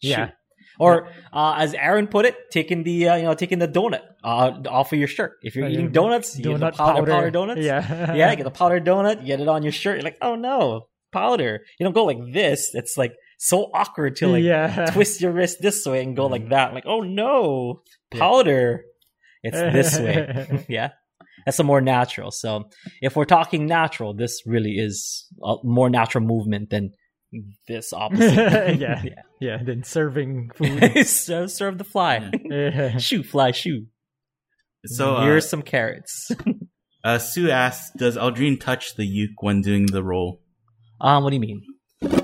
shoo. 0.03 0.09
Yeah. 0.11 0.31
Or 0.81 1.09
uh, 1.33 1.55
as 1.59 1.73
Aaron 1.75 2.09
put 2.09 2.25
it, 2.25 2.35
taking 2.51 2.83
the 2.83 3.09
uh, 3.11 3.17
you 3.17 3.23
know 3.25 3.35
taking 3.35 3.61
the 3.61 3.69
donut 3.69 4.01
uh, 4.25 4.51
off 4.69 4.93
of 4.93 4.99
your 4.99 5.07
shirt. 5.07 5.35
If 5.43 5.55
you're 5.55 5.67
Oh, 5.67 5.69
eating 5.69 5.93
donuts, 5.93 6.37
you 6.37 6.45
get 6.45 6.59
the 6.59 6.67
Donut 6.67 6.75
powder, 6.77 6.99
powder. 7.01 7.11
powder 7.13 7.31
donuts. 7.31 7.61
Yeah. 7.61 8.15
yeah, 8.15 8.35
get 8.35 8.43
the 8.43 8.51
powder 8.51 8.81
donut. 8.81 9.25
Get 9.25 9.41
it 9.41 9.47
on 9.47 9.63
your 9.63 9.71
shirt. 9.71 9.97
You're 9.99 10.03
like, 10.05 10.19
oh 10.21 10.35
no, 10.35 10.87
powder. 11.15 11.61
You 11.79 11.85
don't 11.85 11.95
go 11.95 12.05
like 12.05 12.19
this. 12.33 12.71
It's 12.75 12.97
like 12.99 13.15
so 13.39 13.71
awkward 13.73 14.17
to 14.17 14.29
like 14.29 14.45
yeah. 14.45 14.87
twist 14.93 15.21
your 15.23 15.33
wrist 15.33 15.59
this 15.61 15.85
way 15.87 16.03
and 16.03 16.17
go 16.17 16.27
Mm. 16.29 16.31
like 16.37 16.49
that. 16.51 16.75
Like, 16.75 16.85
oh 16.87 17.01
no, 17.01 17.83
powder. 18.11 18.85
It's 19.43 19.57
this 19.77 19.99
way. 20.05 20.65
yeah. 20.69 20.91
That's 21.47 21.59
a 21.59 21.65
more 21.65 21.81
natural. 21.83 22.31
So 22.31 22.71
if 23.03 23.17
we're 23.17 23.27
talking 23.39 23.67
natural, 23.67 24.15
this 24.15 24.43
really 24.47 24.75
is 24.79 25.27
a 25.43 25.57
more 25.63 25.91
natural 25.91 26.25
movement 26.25 26.71
than 26.71 26.93
this 27.69 27.93
opposite. 27.93 28.79
Yeah. 28.79 29.03
yeah. 29.41 29.59
Then 29.63 29.83
serving 29.83 30.51
food. 30.55 31.07
so 31.07 31.47
serve 31.47 31.77
the 31.79 31.85
fly. 31.85 32.31
Yeah. 32.45 32.97
Shoot, 32.99 33.27
fly, 33.27 33.51
shoot. 33.51 33.87
So 34.87 35.17
uh, 35.17 35.25
Here's 35.25 35.49
some 35.49 35.63
carrots. 35.63 36.31
uh, 37.05 37.19
Sue 37.19 37.51
asks, 37.51 37.91
"Does 37.97 38.17
Aldrin 38.17 38.61
touch 38.61 38.95
the 38.97 39.05
uke 39.05 39.43
when 39.43 39.61
doing 39.63 39.87
the 39.87 40.03
roll?" 40.03 40.41
Um, 41.01 41.23
what 41.25 41.31
do 41.31 41.37
you 41.37 41.41
mean? 41.41 41.63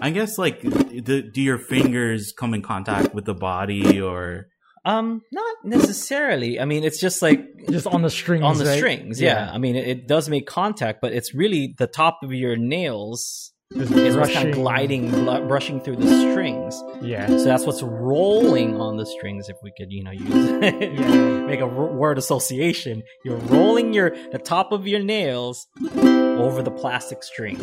I 0.00 0.10
guess 0.10 0.38
like, 0.38 0.60
do, 0.62 1.22
do 1.30 1.40
your 1.40 1.58
fingers 1.58 2.32
come 2.36 2.54
in 2.54 2.62
contact 2.62 3.14
with 3.14 3.24
the 3.24 3.34
body, 3.34 4.00
or 4.00 4.46
Um, 4.84 5.22
not 5.32 5.56
necessarily. 5.64 6.60
I 6.60 6.64
mean, 6.64 6.84
it's 6.84 7.00
just 7.00 7.22
like 7.22 7.40
Just 7.70 7.86
on 7.86 8.02
the 8.02 8.10
strings. 8.10 8.44
on 8.44 8.58
the 8.58 8.64
right? 8.66 8.76
strings. 8.78 9.20
Yeah. 9.20 9.50
I 9.52 9.58
mean, 9.58 9.76
it, 9.76 9.86
it 9.88 10.08
does 10.08 10.28
make 10.28 10.46
contact, 10.46 11.00
but 11.00 11.12
it's 11.12 11.34
really 11.34 11.74
the 11.78 11.86
top 11.86 12.18
of 12.22 12.32
your 12.32 12.56
nails 12.56 13.52
Just 13.76 13.92
is 13.92 14.16
what's 14.16 14.32
kind 14.32 14.48
of 14.50 14.54
gliding, 14.54 15.10
bl- 15.10 15.46
brushing 15.46 15.80
through 15.80 15.96
the 15.96 16.08
strings. 16.32 16.82
Yeah. 17.02 17.26
So 17.28 17.44
that's 17.44 17.64
what's 17.66 17.82
rolling 17.82 18.80
on 18.80 18.96
the 18.96 19.06
strings. 19.06 19.48
If 19.48 19.56
we 19.62 19.72
could, 19.78 19.90
you 19.90 20.02
know, 20.04 20.10
use 20.12 20.28
Yeah. 20.62 21.46
make 21.46 21.60
a 21.60 21.64
r- 21.64 21.92
word 21.94 22.18
association. 22.18 23.02
You're 23.24 23.36
rolling 23.36 23.92
your 23.94 24.10
the 24.32 24.38
top 24.38 24.72
of 24.72 24.86
your 24.86 25.00
nails 25.00 25.66
over 26.02 26.62
the 26.62 26.70
plastic 26.70 27.22
strings. 27.22 27.62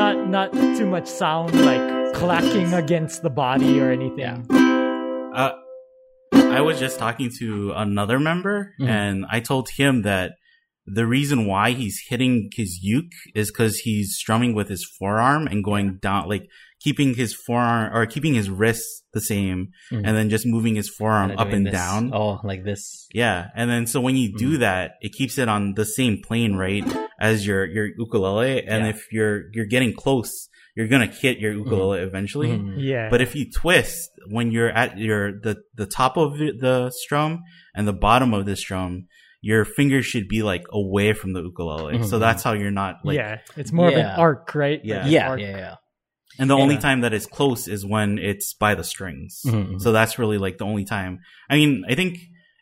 Yeah. 0.00 0.12
So 0.12 0.24
not 0.24 0.52
not 0.52 0.52
too 0.76 0.86
much 0.86 1.06
sound 1.06 1.54
like 1.60 2.14
clacking 2.14 2.72
against 2.74 3.22
the 3.22 3.30
body 3.30 3.80
or 3.80 3.90
anything. 3.90 4.46
Yeah. 4.50 5.30
Uh, 5.34 5.52
I 6.32 6.60
was 6.60 6.78
just 6.78 6.98
talking 6.98 7.30
to 7.38 7.72
another 7.76 8.18
member, 8.18 8.74
Mhm. 8.80 8.88
and 8.88 9.26
I 9.30 9.40
told 9.40 9.68
him 9.70 10.02
that 10.02 10.32
the 10.92 11.06
reason 11.06 11.46
why 11.46 11.72
he's 11.72 12.00
hitting 12.08 12.50
his 12.54 12.78
uke 12.82 13.12
is 13.34 13.50
because 13.50 13.78
he's 13.78 14.14
strumming 14.16 14.54
with 14.54 14.68
his 14.68 14.84
forearm 14.98 15.46
and 15.46 15.62
going 15.64 15.98
down, 16.02 16.28
like 16.28 16.48
keeping 16.80 17.14
his 17.14 17.34
forearm 17.34 17.94
or 17.94 18.06
keeping 18.06 18.34
his 18.34 18.48
wrists 18.48 19.02
the 19.12 19.20
same, 19.20 19.68
Mhm. 19.92 20.02
and 20.06 20.16
then 20.16 20.30
just 20.30 20.46
moving 20.46 20.76
his 20.76 20.88
forearm 20.88 21.32
up 21.36 21.48
and 21.52 21.66
this. 21.66 21.72
down. 21.74 22.10
Oh, 22.14 22.40
like 22.44 22.64
this. 22.64 23.06
Yeah, 23.12 23.48
and 23.54 23.68
then 23.70 23.86
so 23.86 24.00
when 24.00 24.16
you 24.16 24.32
do 24.36 24.56
Mhm. 24.56 24.60
that, 24.60 24.92
it 25.02 25.12
keeps 25.12 25.36
it 25.38 25.48
on 25.48 25.74
the 25.74 25.84
same 25.84 26.22
plane, 26.22 26.54
right, 26.54 26.84
as 27.20 27.46
your 27.46 27.66
your 27.66 27.86
ukulele. 27.98 28.64
And 28.66 28.84
Yeah. 28.84 28.90
if 28.90 29.06
you're 29.12 29.50
you're 29.52 29.66
getting 29.66 29.92
close, 29.92 30.48
you're 30.76 30.88
gonna 30.88 31.06
hit 31.06 31.38
your 31.38 31.52
ukulele 31.52 32.00
eventually. 32.00 32.48
Mhm. 32.48 32.74
Yeah. 32.78 33.08
But 33.10 33.20
if 33.20 33.34
you 33.36 33.50
twist 33.50 34.10
when 34.28 34.50
you're 34.50 34.70
at 34.70 34.96
your 34.98 35.32
the 35.32 35.56
the 35.74 35.86
top 35.86 36.16
of 36.16 36.38
the 36.38 36.90
strum 36.94 37.40
and 37.74 37.86
the 37.86 37.92
bottom 37.92 38.32
of 38.32 38.46
the 38.46 38.56
strum, 38.56 39.06
your 39.42 39.64
fingers 39.64 40.04
should 40.06 40.28
be 40.28 40.42
like 40.42 40.64
away 40.70 41.12
from 41.12 41.32
the 41.32 41.42
ukulele. 41.42 42.02
So 42.04 42.16
Mhm. 42.16 42.20
that's 42.20 42.42
how 42.42 42.52
you're 42.52 42.70
not 42.70 42.96
like. 43.04 43.16
yeah. 43.16 43.38
It's 43.56 43.72
more 43.72 43.88
of 43.88 43.94
an 43.94 44.04
arc, 44.06 44.54
right? 44.54 44.80
Yeah. 44.84 45.02
Like 45.02 45.12
Yeah, 45.12 45.28
arc. 45.30 45.40
yeah, 45.40 45.56
yeah. 45.56 45.74
And 46.38 46.48
the 46.48 46.56
only 46.56 46.78
time 46.78 47.00
that 47.02 47.12
it's 47.12 47.26
close 47.26 47.66
is 47.68 47.84
when 47.84 48.18
it's 48.18 48.54
by 48.54 48.74
the 48.74 48.84
strings. 48.84 49.42
Mhm. 49.46 49.80
So 49.80 49.92
that's 49.92 50.18
really 50.18 50.38
like 50.38 50.58
the 50.58 50.64
only 50.66 50.84
time. 50.84 51.20
I 51.48 51.56
mean, 51.56 51.84
I 51.88 51.94
think 51.94 52.18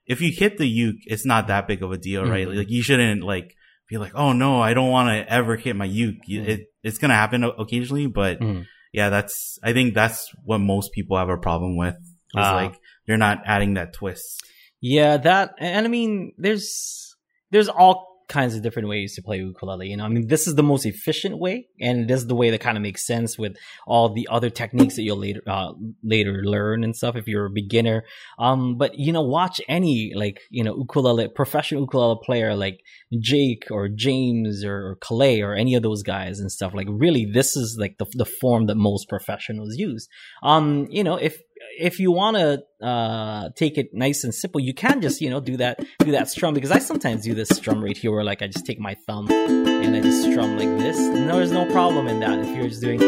if 0.07 0.21
you 0.23 0.31
hit 0.33 0.57
the 0.59 0.67
uke, 0.67 0.97
it's 1.07 1.27
not 1.27 1.49
that 1.49 1.69
big 1.69 1.83
of 1.83 1.93
a 1.93 1.99
deal, 1.99 2.25
right? 2.25 2.49
Mhm. 2.49 2.57
Like 2.57 2.71
you 2.71 2.83
shouldn't 2.83 3.23
like 3.23 3.55
be 3.89 3.99
like, 3.99 4.13
oh 4.15 4.33
no, 4.33 4.61
I 4.61 4.75
don't 4.75 4.91
want 4.91 5.09
to 5.11 5.33
ever 5.33 5.57
hit 5.57 5.77
my 5.77 5.85
uke. 5.85 6.17
You- 6.27 6.43
Mhm. 6.43 6.49
It 6.49 6.61
it's 6.83 6.99
gonna 6.99 7.15
happen 7.15 7.45
occasionally, 7.45 8.07
but 8.07 8.41
Mhm. 8.41 8.67
yeah, 8.93 9.11
that's 9.11 9.59
I 9.63 9.73
think 9.73 9.95
that's 9.95 10.29
what 10.45 10.59
most 10.59 10.93
people 10.93 11.17
have 11.19 11.29
a 11.29 11.37
problem 11.37 11.77
with. 11.77 11.95
Is 11.97 12.47
Ah. 12.47 12.55
like 12.55 12.75
they're 13.07 13.17
not 13.19 13.43
adding 13.47 13.75
that 13.75 13.93
twist. 13.93 14.43
Yeah, 14.81 15.17
that 15.19 15.55
and 15.59 15.87
I 15.87 15.89
mean, 15.89 16.33
there's 16.39 17.17
there's 17.51 17.69
all 17.69 18.09
kinds 18.29 18.55
of 18.55 18.63
different 18.63 18.89
ways 18.89 19.15
to 19.15 19.23
play 19.23 19.39
ukulele. 19.39 19.89
You 19.89 19.97
know, 19.97 20.05
I 20.05 20.09
mean, 20.09 20.27
this 20.27 20.47
is 20.47 20.55
the 20.55 20.63
most 20.63 20.85
efficient 20.85 21.39
way, 21.39 21.69
and 21.81 22.09
this 22.09 22.21
is 22.21 22.27
the 22.27 22.35
way 22.35 22.51
that 22.51 22.61
kind 22.61 22.77
of 22.77 22.83
makes 22.83 23.07
sense 23.07 23.39
with 23.39 23.57
all 23.87 24.13
the 24.13 24.29
other 24.31 24.51
techniques 24.51 24.97
that 24.97 25.03
you'll 25.03 25.19
later 25.19 25.41
uh, 25.47 25.73
later 26.05 26.43
learn 26.45 26.85
and 26.85 26.95
stuff 26.95 27.17
if 27.17 27.27
you're 27.27 27.47
a 27.47 27.51
beginner. 27.51 28.05
Um, 28.39 28.77
but 28.77 28.99
you 28.99 29.13
know, 29.13 29.23
watch 29.23 29.61
any 29.69 30.13
like 30.15 30.41
you 30.51 30.63
know 30.63 30.77
ukulele 30.77 31.29
professional 31.29 31.83
ukulele 31.83 32.19
player 32.23 32.55
like 32.55 32.81
Jake 33.19 33.65
or 33.71 33.89
James 33.89 34.65
or, 34.65 34.99
or 35.11 35.19
or 35.43 35.55
any 35.55 35.75
of 35.75 35.83
those 35.83 36.03
guys 36.03 36.39
and 36.39 36.53
stuff. 36.53 36.75
Like, 36.75 36.87
really, 36.91 37.25
this 37.33 37.57
is 37.57 37.77
like 37.81 37.97
the 37.99 38.07
the 38.13 38.27
form 38.27 38.67
that 38.67 38.77
most 38.77 39.09
professionals 39.09 39.75
use. 39.77 40.07
Um, 40.43 40.87
you 40.91 41.03
know, 41.03 41.17
if 41.17 41.41
if 41.79 42.01
you 42.01 42.11
want 42.11 42.37
to 42.37 42.87
uh, 42.87 43.51
take 43.55 43.79
it 43.79 43.95
nice 43.95 44.25
and 44.25 44.35
simple, 44.35 44.61
you 44.61 44.75
can 44.75 45.01
just 45.01 45.21
you 45.21 45.31
know 45.31 45.41
do 45.41 45.57
that 45.59 45.85
do 46.01 46.13
that 46.13 46.29
strum 46.29 46.55
because 46.55 46.71
I 46.71 46.79
sometimes 46.79 47.23
do 47.23 47.35
this 47.35 47.49
strum 47.49 47.83
right 47.83 47.97
here 47.97 48.13
where 48.13 48.25
like 48.25 48.43
I 48.43 48.47
just 48.47 48.67
take 48.67 48.81
my 48.81 48.95
thumb 49.07 49.31
and 49.31 49.97
I 49.97 50.01
just 50.01 50.23
strum 50.23 50.57
like 50.57 50.69
this. 50.79 50.97
There's 50.97 51.53
no 51.53 51.67
problem 51.67 52.09
in 52.09 52.21
that 52.21 52.39
if 52.41 52.57
you're 52.57 52.69
just 52.69 52.83
doing. 52.83 53.01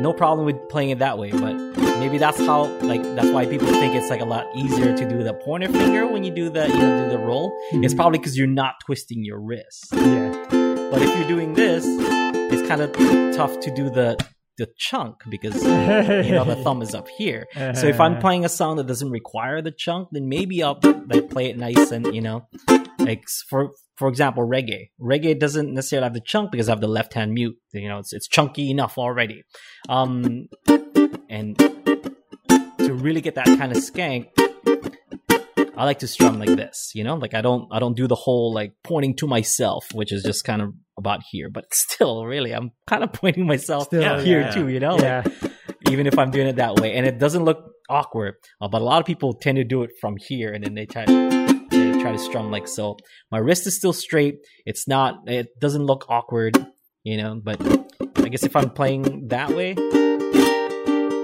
No 0.00 0.12
problem 0.12 0.46
with 0.46 0.68
playing 0.68 0.90
it 0.90 1.00
that 1.00 1.18
way, 1.18 1.32
but 1.32 1.54
maybe 1.98 2.16
that's 2.18 2.38
how 2.38 2.66
like 2.82 3.02
that's 3.16 3.30
why 3.30 3.46
people 3.46 3.66
think 3.66 3.94
it's 3.94 4.08
like 4.08 4.20
a 4.20 4.24
lot 4.24 4.46
easier 4.54 4.96
to 4.96 5.08
do 5.08 5.24
the 5.24 5.34
pointer 5.34 5.68
finger 5.68 6.06
when 6.06 6.22
you 6.22 6.30
do 6.30 6.48
the 6.48 6.68
you 6.68 6.76
know 6.76 7.04
do 7.04 7.10
the 7.10 7.18
roll. 7.18 7.52
It's 7.72 7.94
probably 7.94 8.18
because 8.18 8.38
you're 8.38 8.46
not 8.46 8.76
twisting 8.84 9.24
your 9.24 9.40
wrist. 9.40 9.88
Yeah. 9.92 10.46
But 10.90 11.02
if 11.02 11.18
you're 11.18 11.28
doing 11.28 11.54
this, 11.54 11.84
kind 12.66 12.80
of 12.80 12.92
tough 13.36 13.60
to 13.60 13.74
do 13.74 13.90
the 13.90 14.16
the 14.58 14.68
chunk 14.78 15.16
because 15.28 15.62
you 15.62 16.32
know 16.32 16.44
the 16.44 16.56
thumb 16.64 16.80
is 16.82 16.94
up 16.94 17.08
here. 17.08 17.46
So 17.54 17.86
if 17.86 18.00
I'm 18.00 18.18
playing 18.18 18.44
a 18.44 18.48
song 18.48 18.76
that 18.76 18.86
doesn't 18.86 19.10
require 19.10 19.60
the 19.62 19.70
chunk, 19.70 20.08
then 20.12 20.28
maybe 20.28 20.62
I'll 20.62 20.78
like 20.82 21.30
play 21.30 21.46
it 21.46 21.58
nice 21.58 21.90
and 21.90 22.14
you 22.14 22.22
know, 22.22 22.48
like 22.98 23.24
for 23.48 23.70
for 23.96 24.08
example, 24.08 24.46
reggae. 24.46 24.90
Reggae 25.00 25.38
doesn't 25.38 25.72
necessarily 25.72 26.04
have 26.04 26.14
the 26.14 26.20
chunk 26.20 26.52
because 26.52 26.68
I 26.68 26.72
have 26.72 26.80
the 26.80 26.88
left 26.88 27.14
hand 27.14 27.32
mute. 27.32 27.56
You 27.72 27.88
know, 27.88 27.98
it's 27.98 28.12
it's 28.12 28.28
chunky 28.28 28.70
enough 28.70 28.98
already. 28.98 29.42
Um, 29.88 30.48
and 31.28 31.58
to 31.58 32.94
really 32.94 33.20
get 33.20 33.34
that 33.34 33.46
kind 33.46 33.72
of 33.72 33.78
skank, 33.78 34.28
I 35.76 35.84
like 35.84 35.98
to 36.00 36.08
strum 36.08 36.38
like 36.38 36.56
this. 36.56 36.92
You 36.94 37.04
know, 37.04 37.16
like 37.16 37.34
I 37.34 37.42
don't 37.42 37.68
I 37.72 37.78
don't 37.78 37.96
do 37.96 38.06
the 38.06 38.14
whole 38.14 38.52
like 38.54 38.72
pointing 38.84 39.16
to 39.16 39.26
myself, 39.26 39.92
which 39.92 40.12
is 40.12 40.22
just 40.22 40.44
kind 40.44 40.62
of 40.62 40.72
about 40.98 41.20
here. 41.30 41.48
But 41.50 41.66
still, 41.72 42.24
really, 42.26 42.52
I'm 42.52 42.70
kind 42.86 43.02
of 43.04 43.12
pointing 43.20 43.46
myself 43.46 43.84
Still, 43.86 44.18
here 44.20 44.40
yeah. 44.42 44.50
too. 44.50 44.68
You 44.68 44.80
know, 44.80 44.96
Like, 44.96 45.02
yeah. 45.02 45.48
even 45.90 46.06
if 46.06 46.18
I'm 46.18 46.30
doing 46.30 46.46
it 46.46 46.56
that 46.56 46.76
way, 46.76 46.94
and 46.94 47.06
it 47.06 47.18
doesn't 47.18 47.44
look 47.44 47.58
awkward. 47.88 48.34
Uh, 48.60 48.68
but 48.68 48.80
a 48.80 48.84
lot 48.84 49.00
of 49.00 49.06
people 49.06 49.34
tend 49.34 49.56
to 49.56 49.64
do 49.64 49.82
it 49.82 49.90
from 50.00 50.16
here, 50.18 50.52
and 50.52 50.64
then 50.64 50.74
they 50.74 50.86
try 50.86 51.04
they 51.06 52.00
try 52.00 52.12
to 52.12 52.18
strum 52.18 52.50
like 52.50 52.68
so. 52.68 52.96
My 53.30 53.38
wrist 53.38 53.66
is 53.66 53.76
still 53.76 53.92
straight. 53.92 54.36
It's 54.64 54.86
not. 54.88 55.28
It 55.28 55.48
doesn't 55.60 55.84
look 55.84 56.06
awkward, 56.08 56.56
you 57.04 57.16
know. 57.16 57.40
But 57.42 57.60
I 58.16 58.28
guess 58.28 58.42
if 58.44 58.56
I'm 58.56 58.70
playing 58.70 59.28
that 59.28 59.50
way, 59.50 59.74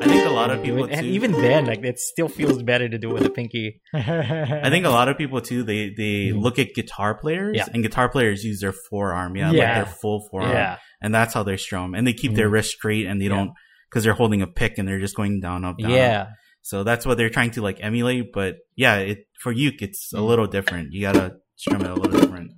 I 0.02 0.06
think 0.08 0.26
a 0.26 0.30
lot 0.30 0.50
of 0.50 0.62
people 0.62 0.84
and 0.84 1.00
too- 1.00 1.06
even 1.06 1.32
then, 1.32 1.66
like 1.66 1.82
it 1.84 1.98
still 1.98 2.28
feels 2.28 2.62
better 2.62 2.88
to 2.88 2.98
do 2.98 3.10
it 3.10 3.14
with 3.14 3.26
a 3.26 3.30
pinky. 3.30 3.80
I 3.94 4.68
think 4.70 4.84
a 4.86 4.90
lot 4.90 5.08
of 5.08 5.16
people 5.18 5.40
too. 5.40 5.62
They 5.62 5.90
they 5.96 6.32
look 6.32 6.58
at 6.58 6.74
guitar 6.74 7.14
players, 7.14 7.56
Yeah. 7.56 7.66
and 7.72 7.82
guitar 7.82 8.08
players 8.08 8.44
use 8.44 8.60
their 8.60 8.72
forearm, 8.72 9.36
yeah, 9.36 9.50
Yeah. 9.52 9.76
like 9.76 9.84
their 9.86 9.94
full 9.94 10.26
forearm, 10.30 10.50
Yeah, 10.52 10.78
and 11.00 11.14
that's 11.14 11.32
how 11.34 11.42
they 11.42 11.56
strum, 11.56 11.94
and 11.94 12.06
they 12.06 12.12
keep 12.12 12.34
their 12.34 12.48
wrist 12.48 12.70
straight, 12.72 13.06
and 13.06 13.20
they 13.20 13.26
Yeah. 13.26 13.36
don't 13.36 13.50
because 13.90 14.04
they're 14.04 14.14
holding 14.14 14.40
a 14.42 14.46
pick 14.46 14.78
and 14.78 14.88
they're 14.88 15.00
just 15.00 15.14
going 15.16 15.40
down, 15.40 15.64
up, 15.66 15.76
down. 15.78 15.90
yeah. 15.90 16.26
So 16.62 16.82
that's 16.84 17.04
what 17.04 17.18
they're 17.18 17.28
trying 17.30 17.50
to 17.52 17.62
like 17.62 17.78
emulate. 17.80 18.32
But 18.32 18.56
yeah, 18.76 18.96
it 18.98 19.26
for 19.40 19.52
uke, 19.52 19.82
it's 19.82 20.12
a 20.12 20.16
Mm. 20.18 20.26
little 20.28 20.46
different. 20.46 20.92
You 20.92 21.00
gotta 21.02 21.36
strum 21.56 21.82
it 21.82 21.90
a 21.90 21.94
little 21.94 22.20
different. 22.20 22.52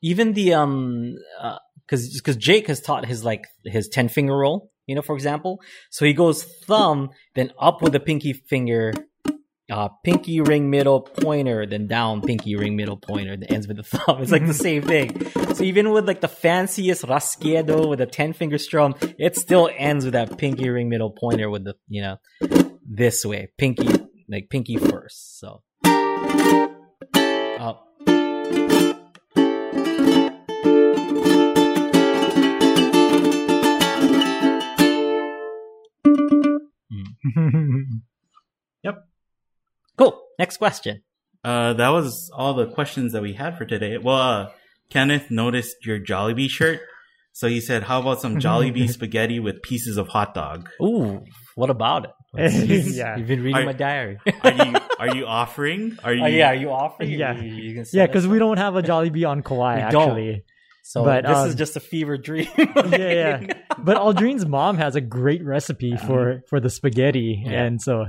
even 0.00 0.32
the 0.32 0.54
um 0.54 1.14
because 1.84 2.14
because 2.18 2.36
Jake 2.36 2.66
has 2.68 2.80
taught 2.80 3.04
his 3.06 3.24
like 3.24 3.44
his 3.64 3.88
ten 3.88 4.08
finger 4.08 4.36
roll, 4.36 4.70
you 4.88 4.94
know, 4.94 5.02
for 5.02 5.14
example. 5.14 5.60
So 5.90 6.04
he 6.04 6.12
goes 6.12 6.42
thumb, 6.42 7.10
then 7.34 7.52
up 7.60 7.82
with 7.82 7.92
the 7.92 8.00
pinky 8.00 8.32
finger, 8.32 8.92
uh, 9.70 9.88
pinky 10.02 10.40
ring 10.40 10.70
middle 10.70 11.02
pointer, 11.02 11.66
then 11.66 11.86
down 11.86 12.22
pinky 12.22 12.56
ring 12.56 12.74
middle 12.74 12.96
pointer, 12.96 13.36
that 13.36 13.52
ends 13.52 13.68
with 13.68 13.76
the 13.76 13.82
thumb. 13.84 14.22
It's 14.22 14.32
like 14.32 14.46
the 14.46 14.54
same 14.54 14.82
thing. 14.82 15.30
So 15.54 15.62
even 15.62 15.92
with 15.92 16.06
like 16.06 16.22
the 16.22 16.28
fanciest 16.28 17.04
rasgueado 17.04 17.88
with 17.88 18.00
a 18.00 18.06
ten 18.06 18.32
finger 18.32 18.58
strum, 18.58 18.94
it 19.18 19.36
still 19.36 19.70
ends 19.76 20.06
with 20.06 20.14
that 20.14 20.38
pinky 20.38 20.68
ring 20.70 20.88
middle 20.88 21.10
pointer 21.10 21.50
with 21.50 21.64
the 21.64 21.74
you 21.88 22.02
know 22.02 22.16
this 22.90 23.24
way, 23.24 23.50
pinky 23.58 23.88
like 24.28 24.48
pinky 24.50 24.76
first. 24.76 25.38
So. 25.38 25.62
Up. 38.86 39.04
Cool. 39.96 40.20
Next 40.38 40.56
question. 40.58 41.02
Uh, 41.44 41.72
that 41.74 41.88
was 41.88 42.30
all 42.34 42.54
the 42.54 42.66
questions 42.66 43.12
that 43.12 43.22
we 43.22 43.32
had 43.34 43.56
for 43.58 43.64
today. 43.64 43.98
Well, 43.98 44.16
uh, 44.16 44.50
Kenneth 44.90 45.30
noticed 45.30 45.84
your 45.86 45.98
Jollibee 45.98 46.48
shirt. 46.50 46.80
So 47.32 47.46
he 47.48 47.60
said, 47.60 47.84
how 47.84 48.00
about 48.00 48.20
some 48.20 48.36
Jollibee 48.38 48.88
spaghetti 48.96 49.38
with 49.38 49.62
pieces 49.62 49.96
of 49.96 50.08
hot 50.08 50.34
dog? 50.34 50.68
Ooh, 50.82 51.24
what 51.54 51.70
about 51.70 52.04
it? 52.06 52.10
Yeah. 52.94 53.16
You've 53.16 53.26
been 53.28 53.42
reading 53.42 53.62
Are- 53.62 53.64
my 53.66 53.72
diary. 53.72 54.18
Are 54.42 54.52
you, 54.52 54.74
are 54.98 55.16
you 55.16 55.26
offering? 55.26 55.96
Are 56.04 56.12
you, 56.12 56.24
oh 56.24 56.26
yeah, 56.26 56.48
are 56.50 56.54
you 56.54 56.70
offering? 56.70 57.10
Yeah. 57.10 57.40
You, 57.40 57.52
you 57.54 57.74
can 57.74 57.86
yeah, 57.92 58.06
because 58.06 58.26
we 58.26 58.38
don't 58.38 58.58
have 58.58 58.76
a 58.76 58.82
Jollibee 58.82 59.26
on 59.28 59.42
Kauai 59.42 59.86
We 59.86 59.90
don't. 59.90 60.02
actually. 60.10 60.44
So 60.88 61.04
but, 61.04 61.26
this 61.26 61.36
um, 61.36 61.48
is 61.48 61.54
just 61.54 61.76
a 61.76 61.80
fever 61.80 62.16
dream. 62.16 62.48
yeah, 62.56 62.96
yeah. 62.96 63.52
But 63.78 63.98
Aldrin's 63.98 64.46
mom 64.46 64.78
has 64.78 64.96
a 64.96 65.02
great 65.02 65.44
recipe 65.44 65.98
for 65.98 66.42
for 66.48 66.60
the 66.60 66.70
spaghetti, 66.70 67.42
Yeah. 67.44 67.64
and 67.64 67.80
so 67.82 68.06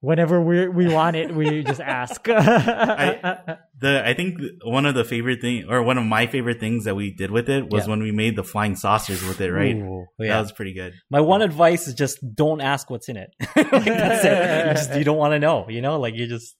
whenever 0.00 0.38
we 0.38 0.68
we 0.68 0.86
want 0.92 1.16
it, 1.16 1.34
we 1.34 1.62
just 1.64 1.80
ask. 1.80 2.22
the 2.24 3.58
I 4.04 4.12
think 4.12 4.38
one 4.62 4.84
of 4.84 4.94
the 4.94 5.02
favorite 5.04 5.40
thing 5.40 5.64
or 5.68 5.82
one 5.82 5.96
of 5.96 6.04
my 6.04 6.26
favorite 6.26 6.60
things 6.60 6.84
that 6.84 6.94
we 6.94 7.10
did 7.10 7.30
with 7.30 7.48
it 7.48 7.70
was 7.70 7.84
Yeah. 7.84 7.90
when 7.92 8.02
we 8.02 8.12
made 8.12 8.36
the 8.36 8.44
flying 8.44 8.76
saucers 8.76 9.24
with 9.24 9.40
it, 9.40 9.50
right? 9.50 9.74
Ooh, 9.74 10.04
That 10.18 10.40
was 10.40 10.52
pretty 10.52 10.74
good. 10.74 10.92
My 11.10 11.20
one 11.22 11.40
advice 11.40 11.88
is 11.88 11.94
just 11.94 12.18
don't 12.34 12.60
ask 12.60 12.90
what's 12.90 13.08
in 13.08 13.16
it. 13.16 13.30
like 13.56 13.70
that's 13.86 14.24
it. 14.26 14.66
You, 14.68 14.72
just, 14.74 14.94
you 14.98 15.04
don't 15.04 15.16
want 15.16 15.32
to 15.32 15.38
know. 15.38 15.68
You 15.70 15.80
know, 15.80 15.98
like 15.98 16.14
you 16.14 16.26
just 16.26 16.54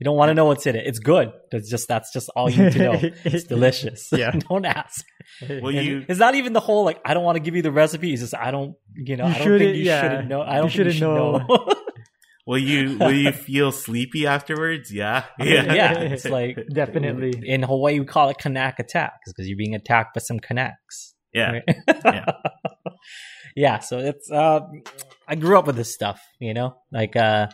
you 0.00 0.04
don't 0.04 0.16
want 0.16 0.30
to 0.30 0.34
know 0.34 0.46
what's 0.46 0.66
in 0.66 0.74
it. 0.76 0.86
It's 0.86 0.98
good. 0.98 1.30
It's 1.52 1.68
just 1.70 1.86
that's 1.86 2.12
just 2.12 2.30
all 2.34 2.48
you 2.50 2.64
need 2.64 2.72
to 2.72 2.78
know. 2.78 2.98
It's 3.24 3.44
delicious. 3.54 4.08
Yeah. 4.12 4.30
don't 4.48 4.64
ask. 4.64 5.04
Well, 5.48 5.70
you 5.72 6.04
it's 6.08 6.18
not 6.18 6.34
even 6.34 6.52
the 6.54 6.60
whole 6.60 6.84
like 6.84 7.00
I 7.04 7.14
don't 7.14 7.22
want 7.24 7.36
to 7.36 7.40
give 7.40 7.54
you 7.54 7.62
the 7.62 7.70
recipe. 7.72 8.12
It's 8.12 8.22
just 8.22 8.34
I 8.34 8.50
don't 8.50 8.74
you 8.94 9.16
know 9.16 9.26
You 9.26 9.30
I 9.30 9.34
don't 9.34 9.42
shouldn't- 9.44 9.60
think 9.60 9.76
you 9.76 9.82
yeah. 9.84 10.02
shouldn't 10.02 10.28
know. 10.28 10.42
I 10.42 10.56
don't 10.56 10.70
think 10.72 10.84
you 10.86 10.90
shouldn't 10.92 11.00
know. 11.14 11.38
know. 11.48 11.74
will 12.46 12.58
you 12.58 12.98
will 12.98 13.12
you 13.12 13.30
feel 13.32 13.70
sleepy 13.72 14.26
afterwards? 14.26 14.90
Yeah, 14.92 15.24
yeah, 15.38 15.72
yeah, 15.74 15.98
it's 16.00 16.24
like 16.24 16.58
Definitely. 16.72 17.34
in 17.44 17.62
Hawaii 17.62 18.00
we 18.00 18.06
call 18.06 18.30
it 18.30 18.38
kanak 18.38 18.78
attack 18.78 19.12
because 19.26 19.46
you're 19.48 19.58
being 19.58 19.74
attacked 19.74 20.14
by 20.14 20.20
some 20.20 20.40
kanaks. 20.40 21.12
yeah. 21.34 21.52
Right? 21.52 21.64
Yeah. 22.04 22.24
yeah, 23.54 23.78
so 23.80 23.98
it's 23.98 24.30
uh 24.30 24.60
I 25.28 25.34
grew 25.36 25.58
up 25.58 25.66
with 25.66 25.76
this 25.76 25.92
stuff, 25.94 26.20
you 26.40 26.54
know? 26.54 26.76
Like 26.90 27.14
uh 27.16 27.48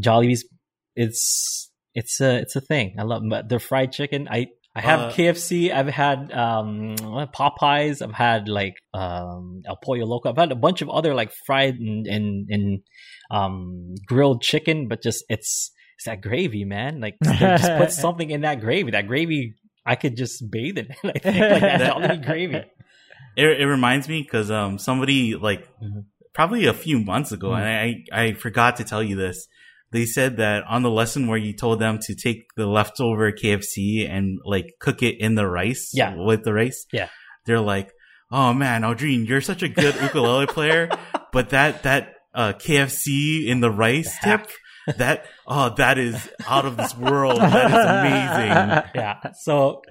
Jollibee's 0.00 0.44
it's 0.96 1.70
it's 2.00 2.20
a 2.20 2.32
it's 2.44 2.54
a 2.56 2.60
thing. 2.60 2.96
I 3.00 3.02
love 3.02 3.22
but 3.28 3.48
the 3.48 3.58
fried 3.58 3.90
chicken. 3.98 4.28
I 4.30 4.40
I 4.78 4.82
have 4.82 5.00
Uh, 5.00 5.12
KFC, 5.16 5.72
I've 5.72 5.88
had 6.04 6.30
um 6.32 6.96
Popeyes, 7.38 8.02
I've 8.04 8.12
had 8.26 8.42
like 8.60 8.74
um 8.92 9.62
El 9.70 9.78
Pollo 9.84 10.04
Loco. 10.12 10.28
I've 10.30 10.36
had 10.44 10.52
a 10.52 10.60
bunch 10.66 10.82
of 10.84 10.88
other 10.90 11.14
like 11.20 11.32
fried 11.46 11.76
and 11.80 12.06
and, 12.06 12.26
and 12.54 12.66
um 13.30 13.94
grilled 14.06 14.42
chicken, 14.42 14.88
but 14.90 15.02
just 15.02 15.24
it's 15.28 15.72
it's 15.96 16.04
that 16.04 16.20
gravy, 16.20 16.64
man. 16.64 17.00
Like 17.00 17.16
just 17.24 17.72
put 17.80 17.90
something 18.04 18.28
in 18.30 18.42
that 18.42 18.60
gravy. 18.60 18.90
That 18.92 19.06
gravy 19.08 19.54
I 19.86 19.94
could 19.96 20.14
just 20.16 20.44
bathe 20.50 20.78
in 20.78 20.88
it. 20.92 20.98
I 21.04 21.18
think 21.18 21.40
like 21.56 21.62
that 21.62 21.80
Jollibee 21.90 22.26
gravy. 22.26 22.60
It, 23.36 23.60
it 23.62 23.66
reminds 23.66 24.08
me 24.08 24.22
because 24.22 24.50
um 24.50 24.78
somebody 24.78 25.34
like 25.48 25.62
Mhm. 25.82 26.04
probably 26.34 26.66
a 26.66 26.74
few 26.74 26.98
months 27.00 27.32
ago, 27.32 27.48
Mhm. 27.50 27.60
and 27.60 27.66
I 28.12 28.20
I 28.22 28.32
forgot 28.34 28.76
to 28.76 28.84
tell 28.84 29.02
you 29.02 29.16
this. 29.16 29.48
They 29.92 30.04
said 30.04 30.36
that 30.38 30.64
on 30.68 30.82
the 30.82 30.90
lesson 30.90 31.26
where 31.28 31.38
you 31.38 31.52
told 31.54 31.78
them 31.80 31.98
to 32.02 32.14
take 32.14 32.46
the 32.56 32.66
leftover 32.66 33.30
KFC 33.32 34.08
and 34.10 34.38
like 34.44 34.66
cook 34.80 35.02
it 35.02 35.16
in 35.20 35.34
the 35.36 35.46
rice, 35.46 35.90
Yeah. 35.94 36.14
with 36.16 36.42
the 36.44 36.52
rice, 36.52 36.86
Yeah. 36.92 37.08
they're 37.46 37.60
like, 37.60 37.92
"Oh 38.30 38.52
man, 38.52 38.82
Aldrin, 38.82 39.26
you're 39.28 39.40
such 39.40 39.62
a 39.62 39.68
good 39.68 39.94
ukulele 40.02 40.46
player, 40.56 40.88
but 41.32 41.50
that 41.50 41.84
that 41.84 42.14
uh, 42.34 42.52
KFC 42.54 43.46
in 43.46 43.60
the 43.60 43.70
rice 43.70 44.12
The 44.22 44.38
tip, 44.38 44.50
that 44.98 45.24
oh 45.46 45.72
that 45.76 45.98
is 45.98 46.28
out 46.46 46.64
of 46.66 46.76
this 46.76 46.96
world. 46.96 47.40
That 47.40 47.70
is 47.70 47.84
amazing." 47.96 48.90
yeah. 48.94 49.32
So 49.42 49.82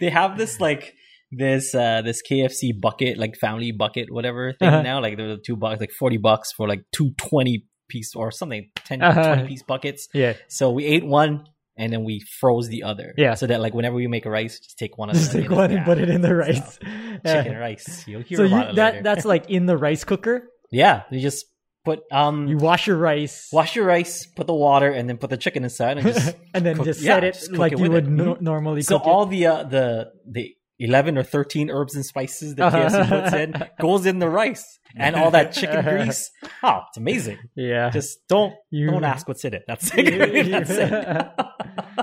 they 0.00 0.10
have 0.10 0.36
this 0.36 0.60
like 0.60 0.94
this 1.30 1.74
uh 1.74 2.02
this 2.02 2.22
KFC 2.28 2.78
bucket, 2.80 3.18
like 3.18 3.36
family 3.40 3.72
bucket, 3.72 4.10
whatever 4.10 4.52
thing 4.52 4.68
Uh-huh. 4.68 4.82
now. 4.82 5.00
Like 5.00 5.16
there 5.16 5.30
are 5.30 5.36
two 5.44 5.56
bucks, 5.56 5.80
like 5.80 5.90
forty 5.98 6.16
bucks 6.16 6.52
for 6.56 6.66
like 6.68 6.82
two 6.92 7.12
twenty 7.18 7.64
piece 7.88 8.14
or 8.14 8.30
something, 8.30 8.70
10 8.84 9.02
Uh-huh. 9.02 9.34
20 9.34 9.48
piece 9.48 9.62
buckets. 9.62 10.08
yeah, 10.14 10.34
So 10.48 10.70
we 10.70 10.84
ate 10.84 11.04
one 11.06 11.44
and 11.76 11.92
then 11.92 12.04
we 12.04 12.20
froze 12.40 12.68
the 12.68 12.82
other. 12.82 13.14
Yeah. 13.16 13.34
So 13.34 13.46
that 13.46 13.60
like 13.60 13.74
whenever 13.74 13.96
we 13.96 14.06
make 14.06 14.26
a 14.26 14.30
rice, 14.30 14.58
just 14.60 14.78
take 14.78 14.98
one 14.98 15.10
of 15.10 15.16
just 15.16 15.32
them. 15.32 15.42
take 15.42 15.50
one 15.50 15.70
and 15.70 15.84
put 15.84 15.98
it 15.98 16.08
in 16.10 16.20
the 16.22 16.34
rice. 16.34 16.78
Chicken 16.78 17.52
Yeah. 17.52 17.58
rice. 17.58 18.04
You'll 18.06 18.22
hear 18.22 18.36
So 18.36 18.44
you, 18.44 18.56
it 18.58 18.74
that 18.76 18.92
later. 18.94 19.02
that's 19.02 19.24
like 19.24 19.48
in 19.50 19.66
the 19.66 19.76
rice 19.76 20.04
cooker. 20.04 20.48
yeah. 20.70 21.02
You 21.10 21.20
just 21.20 21.46
put 21.84 22.00
um 22.12 22.48
You 22.48 22.56
wash 22.58 22.86
your 22.86 22.96
rice, 22.98 23.48
wash 23.52 23.74
your 23.76 23.86
rice, 23.86 24.26
put 24.26 24.46
the 24.46 24.54
water, 24.54 24.90
and 24.90 25.08
then 25.08 25.16
put 25.16 25.30
the 25.30 25.36
chicken 25.38 25.64
inside 25.64 25.98
and 25.98 26.06
just 26.14 26.36
and 26.52 26.66
then 26.66 26.76
cook- 26.76 26.84
just 26.86 27.00
yeah, 27.00 27.14
set 27.14 27.24
it 27.24 27.34
just 27.34 27.52
like 27.52 27.72
it 27.72 27.78
you 27.78 27.90
would 27.90 28.04
it. 28.06 28.10
no- 28.10 28.34
Mhm. 28.34 28.40
normally. 28.42 28.82
So 28.82 28.98
all 28.98 29.26
the 29.26 29.46
uh, 29.46 29.62
the 29.64 30.10
the 30.28 30.54
eleven 30.78 31.18
or 31.18 31.22
thirteen 31.22 31.70
herbs 31.70 31.94
and 31.94 32.04
spices 32.04 32.54
that 32.56 32.72
KFC 32.72 33.08
puts 33.08 33.34
in 33.34 33.54
goes 33.80 34.06
in 34.06 34.18
the 34.18 34.28
rice, 34.28 34.78
and 34.96 35.16
all 35.16 35.30
that 35.32 35.52
chicken 35.52 35.82
grease. 35.84 36.30
Oh, 36.62 36.80
it's 36.88 36.96
amazing! 36.96 37.38
yeah, 37.56 37.90
Just 37.90 38.26
don't 38.28 38.54
You- 38.70 38.90
don't 38.90 39.04
ask 39.04 39.26
what's 39.28 39.44
in 39.44 39.54
it. 39.54 39.64
That's 39.66 39.90
it. 39.96 40.50
That's 40.50 40.70
it. 40.70 41.26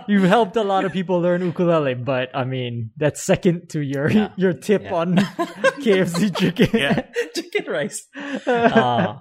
you 0.08 0.22
helped 0.22 0.56
a 0.58 0.64
lot 0.64 0.86
of 0.86 0.92
people 0.92 1.20
learn 1.22 1.42
ukulele, 1.42 1.94
but 1.96 2.30
I 2.36 2.44
mean 2.44 2.92
that's 2.98 3.24
second 3.24 3.70
to 3.70 3.82
your 3.82 4.10
Yeah. 4.12 4.30
your 4.36 4.54
tip 4.54 4.84
Yeah. 4.84 4.94
on 4.94 5.16
KFC 5.18 6.36
chicken. 6.38 6.70
Yeah. 6.74 7.06
chicken 7.34 7.66
rice. 7.72 8.06
Uh, 8.46 9.16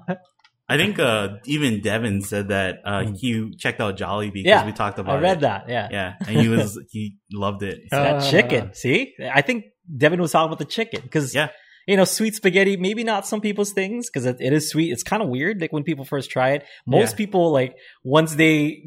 I 0.68 0.76
think 0.78 0.98
uh, 0.98 1.28
even 1.44 1.82
Devin 1.82 2.22
said 2.22 2.48
that 2.48 2.76
uh, 2.86 3.02
Mm. 3.04 3.16
he 3.18 3.54
checked 3.58 3.80
out 3.80 3.96
Jolly 3.98 4.30
because 4.30 4.48
Yeah, 4.48 4.64
we 4.64 4.72
talked 4.72 4.98
about 4.98 5.16
it. 5.16 5.18
I 5.18 5.20
read 5.22 5.38
it. 5.38 5.40
that. 5.42 5.68
Yeah. 5.68 5.88
Yeah, 5.90 6.14
and 6.26 6.40
he 6.40 6.48
was 6.48 6.78
he 6.90 7.18
loved 7.32 7.62
it. 7.62 7.80
So, 7.90 7.96
that 8.02 8.14
Uh, 8.16 8.30
chicken. 8.30 8.72
See, 8.74 9.14
I 9.32 9.42
think 9.42 9.64
Devin 9.94 10.20
was 10.20 10.32
talking 10.32 10.46
about 10.46 10.58
the 10.58 10.64
chicken 10.64 11.02
because 11.02 11.34
yeah, 11.34 11.48
you 11.86 11.98
know, 11.98 12.04
sweet 12.06 12.34
spaghetti, 12.34 12.78
maybe 12.78 13.04
not 13.04 13.26
some 13.26 13.42
people's 13.42 13.72
things 13.74 14.08
because 14.08 14.24
it, 14.24 14.38
it 14.40 14.54
is 14.54 14.70
sweet. 14.70 14.90
It's 14.90 15.02
kind 15.02 15.22
of 15.22 15.28
weird. 15.28 15.60
Like 15.60 15.70
when 15.70 15.82
people 15.82 16.06
first 16.06 16.30
try 16.30 16.52
it, 16.52 16.64
most 16.86 17.10
Yeah. 17.12 17.16
people 17.16 17.52
like 17.52 17.76
once 18.02 18.34
they 18.34 18.84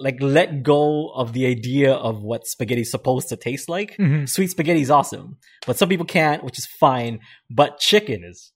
like 0.00 0.16
let 0.20 0.64
go 0.64 1.10
of 1.14 1.32
the 1.34 1.46
idea 1.46 1.92
of 1.92 2.20
what 2.24 2.46
spaghetti 2.48 2.80
is 2.82 2.90
supposed 2.90 3.28
to 3.28 3.36
taste 3.36 3.68
like, 3.68 3.96
Mhm. 3.96 4.28
sweet 4.28 4.50
spaghetti 4.50 4.80
is 4.80 4.90
awesome. 4.90 5.36
But 5.68 5.76
some 5.78 5.88
people 5.88 6.04
can't, 6.04 6.42
which 6.42 6.58
is 6.58 6.66
fine. 6.66 7.20
But 7.48 7.78
chicken 7.78 8.24
is 8.24 8.50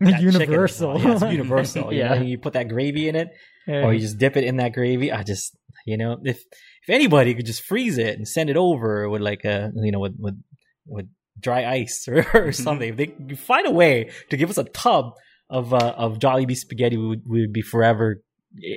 that 0.00 0.10
chicken 0.20 0.28
is- 0.28 0.34
universal. 0.34 1.00
yeah, 1.00 1.12
it's 1.12 1.22
universal. 1.40 1.92
You, 1.92 1.98
yeah. 2.00 2.14
know, 2.14 2.22
you 2.22 2.38
put 2.38 2.52
that 2.54 2.68
gravy 2.68 3.08
in 3.08 3.16
it, 3.16 3.28
Yeah. 3.66 3.84
or 3.84 3.92
you 3.92 4.00
just 4.00 4.18
dip 4.18 4.36
it 4.36 4.44
in 4.44 4.56
that 4.58 4.72
gravy. 4.72 5.10
I 5.12 5.22
just, 5.22 5.56
you 5.86 5.96
know, 5.96 6.18
if 6.24 6.38
if 6.86 6.88
anybody 6.90 7.34
could 7.34 7.46
just 7.46 7.62
freeze 7.62 7.98
it 7.98 8.16
and 8.18 8.26
send 8.28 8.50
it 8.50 8.56
over 8.56 9.08
with 9.08 9.22
like 9.22 9.44
a, 9.44 9.70
you 9.76 9.90
know, 9.92 10.00
with 10.00 10.14
with 10.18 10.42
with 10.86 11.06
dry 11.40 11.64
ice 11.66 12.06
or, 12.12 12.26
or 12.34 12.52
something, 12.52 12.90
if 12.90 12.96
they 12.96 13.06
could 13.06 13.38
find 13.38 13.66
a 13.66 13.70
way 13.70 14.10
to 14.30 14.36
give 14.36 14.50
us 14.50 14.58
a 14.58 14.64
tub 14.64 15.12
of 15.50 15.72
uh, 15.74 15.94
of 15.96 16.18
Jollibee 16.18 16.56
spaghetti, 16.56 16.96
we 16.96 17.06
would, 17.08 17.22
we 17.26 17.40
would 17.42 17.52
be 17.52 17.62
forever 17.62 18.22
eh, 18.62 18.76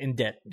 in 0.00 0.14
debt. 0.16 0.36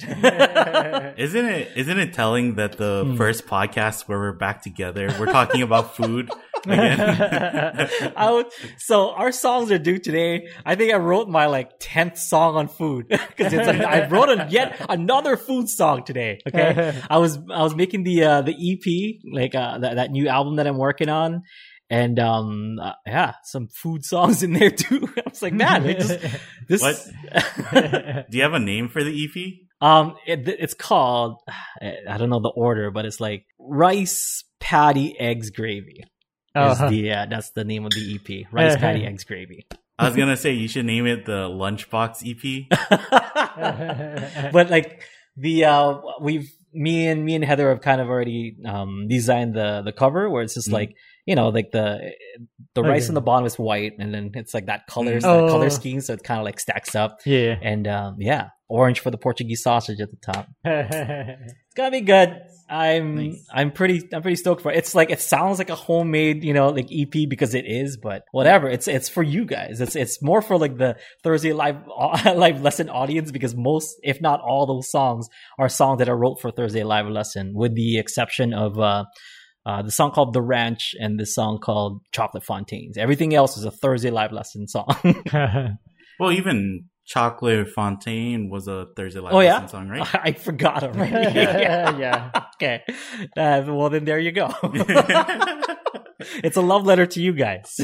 Isn't 1.18 1.46
it 1.46 1.72
isn't 1.76 2.00
it 2.00 2.14
telling 2.14 2.56
that 2.56 2.78
the 2.78 3.04
Hmm. 3.06 3.18
first 3.18 3.48
podcast 3.48 4.08
where 4.08 4.18
we're 4.20 4.34
back 4.34 4.62
together, 4.62 5.14
we're 5.20 5.26
talking 5.32 5.62
about 5.62 5.96
food 5.96 6.30
again? 6.30 6.42
I 6.68 8.30
would, 8.32 8.48
so 8.78 9.12
our 9.12 9.32
songs 9.32 9.72
are 9.72 9.78
due 9.78 10.00
today. 10.00 10.48
I 10.66 10.76
think 10.76 10.94
I 10.94 10.98
wrote 10.98 11.30
my 11.30 11.48
like 11.48 11.72
tenth 11.80 12.18
song 12.18 12.56
on 12.56 12.68
food 12.68 13.08
because 13.10 13.54
it's 13.54 13.68
a, 13.68 13.88
I 13.88 14.08
wrote 14.08 14.30
a, 14.30 14.48
yet 14.50 14.86
another 14.90 15.38
food 15.38 15.70
song 15.70 16.04
today. 16.04 16.40
Okay, 16.48 17.00
I 17.10 17.18
was 17.18 17.38
I 17.38 17.64
was 17.64 17.76
making 17.76 18.04
the 18.04 18.24
uh, 18.24 18.42
the 18.42 18.54
EP 18.54 19.22
like 19.34 19.56
uh, 19.56 19.80
that 19.80 19.96
that 19.96 20.12
new 20.12 20.28
album 20.28 20.58
that 20.58 20.68
I'm 20.68 20.78
working 20.78 21.10
on, 21.10 21.44
and 21.90 22.20
um 22.20 22.80
uh, 22.82 22.94
yeah, 23.06 23.34
some 23.44 23.68
food 23.68 24.06
songs 24.06 24.44
in 24.44 24.54
there 24.54 24.72
too. 24.72 25.08
I 25.18 25.30
was 25.30 25.42
like, 25.42 25.54
man, 25.54 25.84
just 25.84 26.20
this. 26.68 26.82
What? 26.82 28.26
Do 28.30 28.38
you 28.38 28.44
have 28.44 28.54
a 28.54 28.60
name 28.60 28.90
for 28.90 29.04
the 29.04 29.24
EP? 29.24 29.54
um, 29.82 30.16
it, 30.28 30.48
it's 30.48 30.76
called 30.76 31.42
I 31.82 32.18
don't 32.18 32.30
know 32.30 32.40
the 32.40 32.50
order, 32.50 32.92
but 32.92 33.06
it's 33.06 33.20
like 33.20 33.46
rice 33.60 34.44
patty 34.60 35.20
eggs 35.20 35.50
gravy. 35.50 36.04
Is 36.56 36.62
Uh-huh. 36.80 36.90
the 36.90 37.12
uh, 37.14 37.26
that's 37.30 37.52
the 37.52 37.64
name 37.64 37.86
of 37.86 37.92
the 37.92 38.16
EP? 38.16 38.46
Rice 38.52 38.76
patty 38.84 39.06
eggs 39.06 39.24
gravy. 39.24 39.66
I 39.98 40.08
was 40.08 40.16
gonna 40.18 40.36
say 40.38 40.52
you 40.54 40.68
should 40.68 40.86
name 40.86 41.06
it 41.08 41.26
the 41.26 41.48
Lunchbox 41.48 42.24
EP. 42.28 42.68
but 44.52 44.70
like 44.70 45.02
the 45.38 45.66
uh 45.66 45.98
we've 46.20 46.52
me 46.74 47.08
and 47.08 47.24
me 47.26 47.36
and 47.36 47.44
Heather 47.44 47.70
have 47.70 47.82
kind 47.82 48.02
of 48.02 48.08
already 48.10 48.56
um 48.66 49.08
designed 49.08 49.54
the 49.54 49.82
the 49.84 49.92
cover 49.92 50.30
where 50.30 50.42
it's 50.44 50.54
just 50.56 50.70
Mhm. 50.70 50.74
like 50.74 50.96
you 51.26 51.36
know 51.36 51.50
like 51.50 51.72
the 51.72 52.12
the 52.76 52.82
rice 52.84 53.04
Okay. 53.04 53.10
on 53.12 53.16
the 53.16 53.22
bottom 53.22 53.46
is 53.46 53.58
white 53.60 53.94
and 54.00 54.14
then 54.14 54.32
it's 54.34 54.54
like 54.54 54.66
that 54.68 54.88
colors 54.88 55.24
that 55.24 55.30
Oh. 55.30 55.48
color 55.50 55.70
scheme 55.70 56.02
so 56.02 56.14
it 56.14 56.24
kind 56.24 56.40
of 56.40 56.46
like 56.46 56.60
stacks 56.60 56.96
up 56.96 57.20
yeah. 57.26 57.58
and 57.62 57.88
um 57.88 58.16
yeah 58.20 58.50
orange 58.70 59.00
for 59.02 59.12
the 59.12 59.18
Portuguese 59.18 59.62
sausage 59.62 60.00
at 60.00 60.10
the 60.12 60.18
top 60.18 60.48
it's 61.72 61.76
gonna 61.76 61.92
be 61.92 62.02
good 62.02 62.42
I'm 62.72 63.16
Nice. 63.16 63.46
I'm 63.54 63.72
pretty 63.72 64.08
I'm 64.14 64.22
pretty 64.22 64.38
stoked 64.38 64.62
for 64.62 64.72
it. 64.72 64.78
It's 64.78 64.96
like 64.96 65.10
it 65.10 65.20
sounds 65.20 65.60
like 65.60 65.70
a 65.70 65.76
homemade, 65.76 66.42
you 66.42 66.54
know, 66.54 66.70
like 66.70 66.88
EP 66.90 67.28
because 67.28 67.54
it 67.54 67.66
is, 67.68 67.98
but 67.98 68.24
whatever. 68.32 68.70
It's 68.70 68.88
it's 68.88 69.10
for 69.10 69.22
you 69.22 69.44
guys. 69.44 69.82
It's 69.82 69.98
it's 69.98 70.22
more 70.22 70.42
for 70.42 70.58
like 70.58 70.78
the 70.78 70.96
Thursday 71.22 71.52
live 71.52 71.86
live 72.26 72.62
lesson 72.62 72.90
audience 72.90 73.30
because 73.30 73.56
most, 73.56 73.98
if 74.04 74.22
not 74.22 74.40
all, 74.40 74.66
those 74.66 74.90
songs 74.90 75.28
are 75.60 75.68
songs 75.68 76.00
that 76.00 76.08
I 76.08 76.14
wrote 76.14 76.40
for 76.40 76.50
Thursday 76.50 76.84
live 76.84 77.08
lesson, 77.08 77.52
with 77.54 77.76
the 77.76 78.00
exception 78.00 78.54
of 78.54 78.80
uh, 78.80 79.04
uh, 79.66 79.82
the 79.82 79.92
song 79.92 80.12
called 80.12 80.32
"The 80.32 80.42
Ranch" 80.42 80.96
and 80.98 81.20
the 81.20 81.26
song 81.26 81.60
called 81.60 82.00
"Chocolate 82.14 82.46
Fontaines." 82.46 82.98
Everything 82.98 83.36
else 83.36 83.58
is 83.58 83.66
a 83.66 83.72
Thursday 83.72 84.12
live 84.12 84.32
lesson 84.32 84.70
song. 84.70 84.88
Well, 86.20 86.34
even 86.34 86.91
Chocolate 87.06 87.68
Fontaine 87.70 88.50
was 88.50 88.68
a 88.68 88.88
Thursday 88.96 89.20
Live 89.20 89.34
Oh, 89.34 89.40
yeah? 89.40 89.66
Song, 89.66 89.90
right? 89.90 90.08
I 90.14 90.32
forgot 90.34 90.84
already. 90.84 91.12
Yeah. 91.40 91.98
yeah. 91.98 92.32
Okay. 92.56 92.82
Uh, 93.36 93.64
well, 93.68 93.90
then 93.90 94.06
there 94.06 94.20
you 94.20 94.32
go. 94.32 94.50
it's 96.44 96.58
a 96.58 96.62
love 96.62 96.86
letter 96.86 97.06
to 97.06 97.22
you 97.22 97.34
guys. 97.34 97.78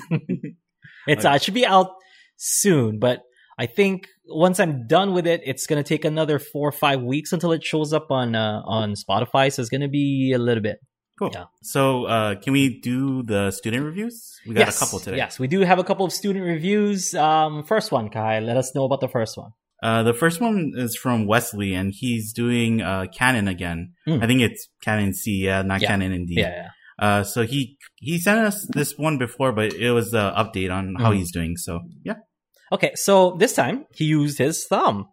it's 1.07 1.25
uh, 1.25 1.31
it 1.31 1.43
should 1.43 1.53
be 1.53 1.65
out 1.65 1.89
soon, 2.37 2.99
but 2.99 3.21
I 3.59 3.65
think 3.65 4.07
once 4.27 4.59
I'm 4.59 4.85
done 4.87 5.13
with 5.13 5.25
it, 5.25 5.41
it's 5.45 5.65
gonna 5.65 5.83
take 5.83 6.05
another 6.05 6.37
four 6.39 6.69
or 6.69 6.71
five 6.71 7.01
weeks 7.01 7.33
until 7.33 7.51
it 7.51 7.63
shows 7.63 7.93
up 7.93 8.11
on 8.11 8.35
uh, 8.35 8.61
on 8.65 8.93
Spotify. 8.93 9.51
So 9.51 9.61
it's 9.61 9.69
gonna 9.69 9.87
be 9.89 10.31
a 10.33 10.37
little 10.39 10.61
bit. 10.61 10.77
Cool. 11.19 11.31
Yeah. 11.33 11.45
So, 11.63 12.05
uh, 12.05 12.35
can 12.35 12.53
we 12.53 12.79
do 12.79 13.23
the 13.23 13.51
student 13.51 13.83
reviews? 13.85 14.35
We 14.47 14.53
got 14.53 14.67
yes, 14.67 14.77
a 14.77 14.79
couple 14.85 14.99
today. 14.99 15.17
Yes, 15.17 15.39
we 15.39 15.47
do 15.47 15.61
have 15.61 15.79
a 15.79 15.83
couple 15.83 16.05
of 16.05 16.13
student 16.13 16.45
reviews. 16.45 17.15
Um, 17.15 17.63
first 17.63 17.91
one, 17.91 18.09
Kai, 18.09 18.39
let 18.39 18.55
us 18.57 18.73
know 18.75 18.85
about 18.85 19.01
the 19.01 19.07
first 19.09 19.37
one. 19.37 19.51
Uh, 19.81 20.03
the 20.03 20.13
first 20.13 20.41
one 20.41 20.73
is 20.75 20.95
from 20.95 21.25
Wesley, 21.27 21.73
and 21.73 21.91
he's 21.95 22.33
doing 22.33 22.81
uh, 22.81 23.05
Canon 23.13 23.47
again. 23.47 23.93
Mm. 24.07 24.23
I 24.23 24.27
think 24.27 24.41
it's 24.41 24.67
Canon 24.83 25.13
C, 25.13 25.43
yeah, 25.45 25.61
not 25.63 25.81
Yeah. 25.81 25.87
Canon 25.89 26.25
D. 26.25 26.35
Yeah, 26.37 26.49
yeah. 26.49 26.69
Uh, 26.99 27.23
so 27.23 27.43
he 27.43 27.77
he 27.97 28.17
sent 28.19 28.39
us 28.39 28.67
this 28.73 28.97
one 28.97 29.17
before, 29.19 29.51
but 29.51 29.73
it 29.73 29.91
was 29.91 30.11
the 30.11 30.31
update 30.35 30.71
on 30.73 30.95
how 30.95 31.11
Mm. 31.11 31.17
he's 31.17 31.31
doing. 31.31 31.57
So 31.57 31.79
yeah, 32.03 32.15
Okay, 32.71 32.91
so 32.95 33.35
this 33.39 33.53
time 33.53 33.85
he 33.93 34.05
used 34.05 34.37
his 34.39 34.65
thumb. 34.65 35.07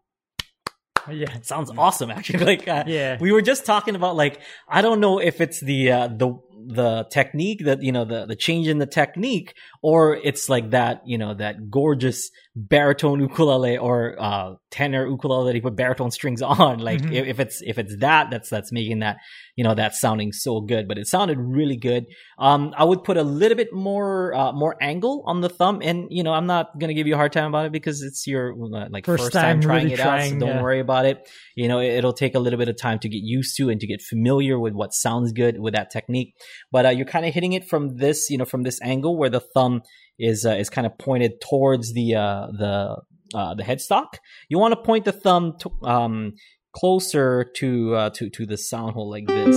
yeah. 1.10 1.34
It 1.34 1.46
sounds 1.46 1.70
awesome, 1.76 2.10
actually. 2.10 2.44
Like, 2.56 2.68
uh, 2.68 2.84
Yeah. 2.86 3.16
we 3.20 3.32
were 3.32 3.42
just 3.42 3.64
talking 3.66 3.94
about 3.96 4.16
like 4.16 4.40
I 4.68 4.82
don't 4.82 5.00
know 5.00 5.18
if 5.18 5.40
it's 5.40 5.60
the 5.60 5.90
uh, 5.92 6.08
the 6.08 6.38
the 6.66 7.06
technique 7.10 7.64
that 7.64 7.82
you 7.82 7.92
know 7.92 8.04
the 8.04 8.24
the 8.26 8.36
change 8.36 8.68
in 8.68 8.78
the 8.78 8.86
technique 8.86 9.54
or 9.84 10.16
it's 10.16 10.48
like 10.48 10.70
that 10.70 11.02
you 11.04 11.18
know 11.18 11.34
that 11.34 11.70
gorgeous 11.70 12.30
baritone 12.56 13.20
ukulele 13.20 13.76
or 13.76 14.16
uh 14.18 14.54
tenor 14.70 15.06
ukulele 15.06 15.46
that 15.46 15.54
he 15.54 15.60
put 15.60 15.76
baritone 15.76 16.10
strings 16.10 16.40
on. 16.62 16.78
Like 16.78 17.02
Mhm. 17.02 17.12
if, 17.12 17.26
if 17.26 17.40
it's 17.40 17.62
if 17.62 17.76
it's 17.78 17.94
that 17.98 18.30
that's 18.30 18.48
that's 18.48 18.72
making 18.72 19.00
that 19.00 19.18
you 19.56 19.62
know 19.64 19.74
that 19.74 19.94
sounding 19.94 20.32
so 20.32 20.62
good. 20.62 20.88
But 20.88 20.96
it 20.96 21.06
sounded 21.06 21.36
really 21.38 21.76
good. 21.76 22.06
Um 22.38 22.72
i 22.78 22.84
would 22.84 23.04
put 23.04 23.18
a 23.18 23.22
little 23.22 23.56
bit 23.56 23.74
more 23.74 24.32
uh 24.34 24.52
more 24.52 24.74
angle 24.80 25.22
on 25.26 25.42
the 25.42 25.50
thumb. 25.50 25.80
And 25.82 26.06
you 26.10 26.22
know 26.22 26.32
i'm 26.32 26.46
not 26.46 26.78
gonna 26.78 26.94
give 26.94 27.06
you 27.06 27.14
a 27.14 27.18
hard 27.18 27.32
time 27.32 27.48
about 27.52 27.66
it 27.66 27.72
because 27.72 28.00
it's 28.02 28.26
your 28.26 28.54
uh, 28.54 28.88
like 28.90 29.04
First 29.04 29.24
first, 29.24 29.32
time, 29.34 29.42
time 29.42 29.60
trying 29.60 29.84
really 29.84 29.94
it 29.94 30.00
out 30.00 30.22
so 30.22 30.38
don't 30.38 30.48
yeah. 30.48 30.62
worry 30.62 30.80
about 30.80 31.04
it. 31.04 31.28
You 31.56 31.68
know 31.68 31.80
it, 31.80 31.92
it'll 31.98 32.14
take 32.14 32.34
a 32.34 32.38
little 32.38 32.58
bit 32.58 32.68
of 32.70 32.78
time 32.80 33.00
to 33.00 33.08
get 33.10 33.22
used 33.22 33.54
to 33.58 33.68
and 33.68 33.78
to 33.80 33.86
get 33.86 34.00
familiar 34.00 34.58
with 34.58 34.72
what 34.72 34.94
sounds 34.94 35.32
good 35.32 35.60
with 35.60 35.74
that 35.74 35.90
technique. 35.90 36.34
But 36.72 36.86
uh, 36.86 36.90
you're 36.96 37.12
kind 37.16 37.26
of 37.26 37.34
hitting 37.34 37.52
it 37.52 37.68
from 37.68 37.96
this 37.98 38.30
you 38.30 38.38
know 38.38 38.46
from 38.46 38.62
this 38.62 38.80
angle 38.80 39.18
where 39.18 39.28
the 39.30 39.40
thumb 39.40 39.73
is 40.18 40.44
uh, 40.44 40.50
is 40.50 40.70
kind 40.70 40.86
of 40.86 40.96
pointed 40.98 41.40
towards 41.40 41.92
the 41.92 42.14
uh 42.14 42.46
the 42.58 42.96
uh 43.34 43.54
the 43.54 43.62
headstock. 43.62 44.18
You 44.48 44.58
want 44.58 44.72
to 44.72 44.80
point 44.80 45.04
the 45.04 45.12
thumb 45.12 45.56
um 45.82 46.34
closer 46.74 47.50
to 47.56 47.94
uh 47.94 48.10
to 48.10 48.30
to 48.30 48.46
the 48.46 48.56
sound 48.56 48.94
hole 48.94 49.10
like 49.10 49.26
this 49.26 49.56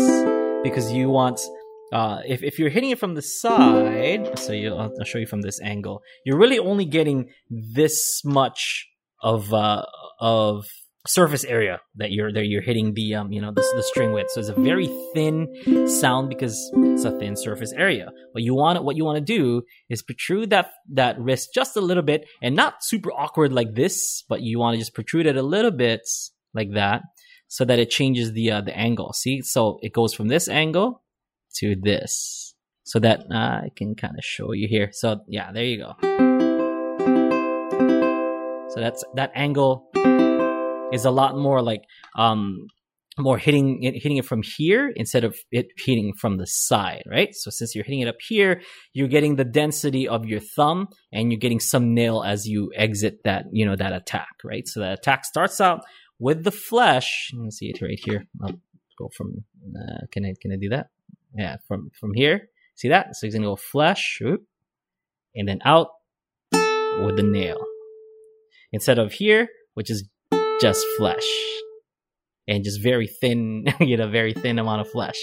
because 0.63 0.91
you 0.91 1.09
want 1.09 1.39
uh, 1.91 2.19
if, 2.27 2.43
if 2.43 2.59
you're 2.59 2.69
hitting 2.69 2.89
it 2.89 2.99
from 2.99 3.15
the 3.15 3.21
side, 3.21 4.37
so 4.37 4.51
you, 4.51 4.73
I'll, 4.73 4.91
I'll 4.99 5.05
show 5.05 5.19
you 5.19 5.25
from 5.25 5.41
this 5.41 5.61
angle, 5.61 6.01
you're 6.25 6.37
really 6.37 6.59
only 6.59 6.83
getting 6.83 7.29
this 7.49 8.21
much 8.25 8.87
of 9.21 9.53
uh, 9.53 9.85
of 10.19 10.65
surface 11.07 11.43
area 11.43 11.79
that 11.95 12.11
you're 12.11 12.31
that 12.31 12.45
you're 12.45 12.61
hitting 12.61 12.93
the 12.93 13.15
um 13.15 13.31
you 13.31 13.41
know 13.41 13.51
the, 13.51 13.61
the 13.75 13.83
string 13.83 14.11
with. 14.13 14.29
So 14.29 14.39
it's 14.39 14.49
a 14.49 14.53
very 14.53 14.87
thin 15.13 15.87
sound 15.87 16.29
because 16.29 16.71
it's 16.73 17.05
a 17.05 17.11
thin 17.17 17.35
surface 17.35 17.73
area. 17.73 18.11
But 18.33 18.43
you 18.43 18.55
want 18.55 18.83
what 18.83 18.95
you 18.95 19.05
want 19.05 19.17
to 19.17 19.23
do 19.39 19.63
is 19.89 20.01
protrude 20.01 20.49
that 20.51 20.71
that 20.93 21.19
wrist 21.19 21.49
just 21.53 21.75
a 21.75 21.81
little 21.81 22.03
bit 22.03 22.25
and 22.41 22.55
not 22.55 22.83
super 22.83 23.11
awkward 23.11 23.53
like 23.53 23.75
this, 23.75 24.23
but 24.27 24.41
you 24.41 24.59
want 24.59 24.75
to 24.75 24.79
just 24.79 24.93
protrude 24.93 25.25
it 25.25 25.37
a 25.37 25.43
little 25.43 25.71
bit 25.71 26.01
like 26.53 26.73
that 26.73 27.01
so 27.47 27.65
that 27.65 27.79
it 27.79 27.89
changes 27.89 28.33
the 28.33 28.51
uh, 28.51 28.61
the 28.61 28.77
angle. 28.77 29.13
See, 29.13 29.41
so 29.41 29.79
it 29.81 29.93
goes 29.93 30.13
from 30.13 30.27
this 30.27 30.47
angle 30.47 31.03
to 31.55 31.75
this, 31.75 32.53
so 32.83 32.99
that 32.99 33.21
uh, 33.31 33.35
I 33.65 33.71
can 33.75 33.95
kind 33.95 34.15
of 34.17 34.23
show 34.23 34.51
you 34.51 34.67
here. 34.67 34.89
So 34.91 35.21
yeah, 35.27 35.51
there 35.51 35.63
you 35.63 35.77
go. 35.77 35.95
So 38.69 38.81
that's 38.81 39.03
that 39.15 39.31
angle 39.33 39.86
is 40.91 41.05
a 41.05 41.11
lot 41.11 41.37
more 41.37 41.61
like 41.61 41.83
um 42.17 42.67
more 43.19 43.37
hitting 43.37 43.81
it 43.83 43.95
hitting 43.95 44.17
it 44.17 44.25
from 44.25 44.41
here 44.43 44.91
instead 44.95 45.23
of 45.23 45.37
it 45.51 45.67
hitting 45.77 46.13
from 46.13 46.37
the 46.37 46.45
side, 46.45 47.03
right? 47.09 47.33
So 47.33 47.49
since 47.49 47.73
you're 47.73 47.83
hitting 47.83 48.01
it 48.01 48.07
up 48.07 48.17
here, 48.27 48.61
you're 48.93 49.07
getting 49.07 49.35
the 49.35 49.43
density 49.43 50.07
of 50.07 50.25
your 50.25 50.39
thumb 50.39 50.89
and 51.11 51.31
you're 51.31 51.39
getting 51.39 51.59
some 51.59 51.93
nail 51.93 52.23
as 52.23 52.47
you 52.47 52.71
exit 52.75 53.23
that, 53.23 53.45
you 53.51 53.65
know, 53.65 53.75
that 53.75 53.93
attack, 53.93 54.35
right? 54.43 54.67
So 54.67 54.81
that 54.81 54.99
attack 54.99 55.25
starts 55.25 55.59
out 55.59 55.81
with 56.19 56.43
the 56.43 56.51
flesh. 56.51 57.29
You 57.33 57.41
can 57.41 57.51
see 57.51 57.67
it 57.67 57.81
right 57.81 57.99
here. 57.99 58.27
I'll 58.41 58.59
go 58.99 59.09
from 59.15 59.43
uh, 59.75 60.05
can 60.11 60.25
I 60.25 60.33
can 60.39 60.51
I 60.51 60.57
do 60.57 60.69
that? 60.69 60.87
Yeah, 61.35 61.57
from 61.67 61.89
from 61.99 62.13
here. 62.13 62.49
See 62.75 62.89
that? 62.89 63.15
So 63.15 63.25
he's 63.25 63.33
gonna 63.33 63.47
go 63.47 63.55
flesh, 63.55 64.19
whoop, 64.21 64.43
and 65.35 65.47
then 65.47 65.59
out 65.65 65.87
with 66.51 67.15
the 67.15 67.23
nail. 67.23 67.57
Instead 68.71 68.99
of 68.99 69.13
here, 69.13 69.47
which 69.73 69.89
is 69.89 70.07
just 70.61 70.85
flesh. 70.97 71.27
And 72.47 72.63
just 72.63 72.81
very 72.81 73.07
thin, 73.07 73.65
you 73.79 73.97
know, 73.97 74.07
very 74.07 74.33
thin 74.33 74.59
amount 74.59 74.81
of 74.81 74.89
flesh. 74.89 75.19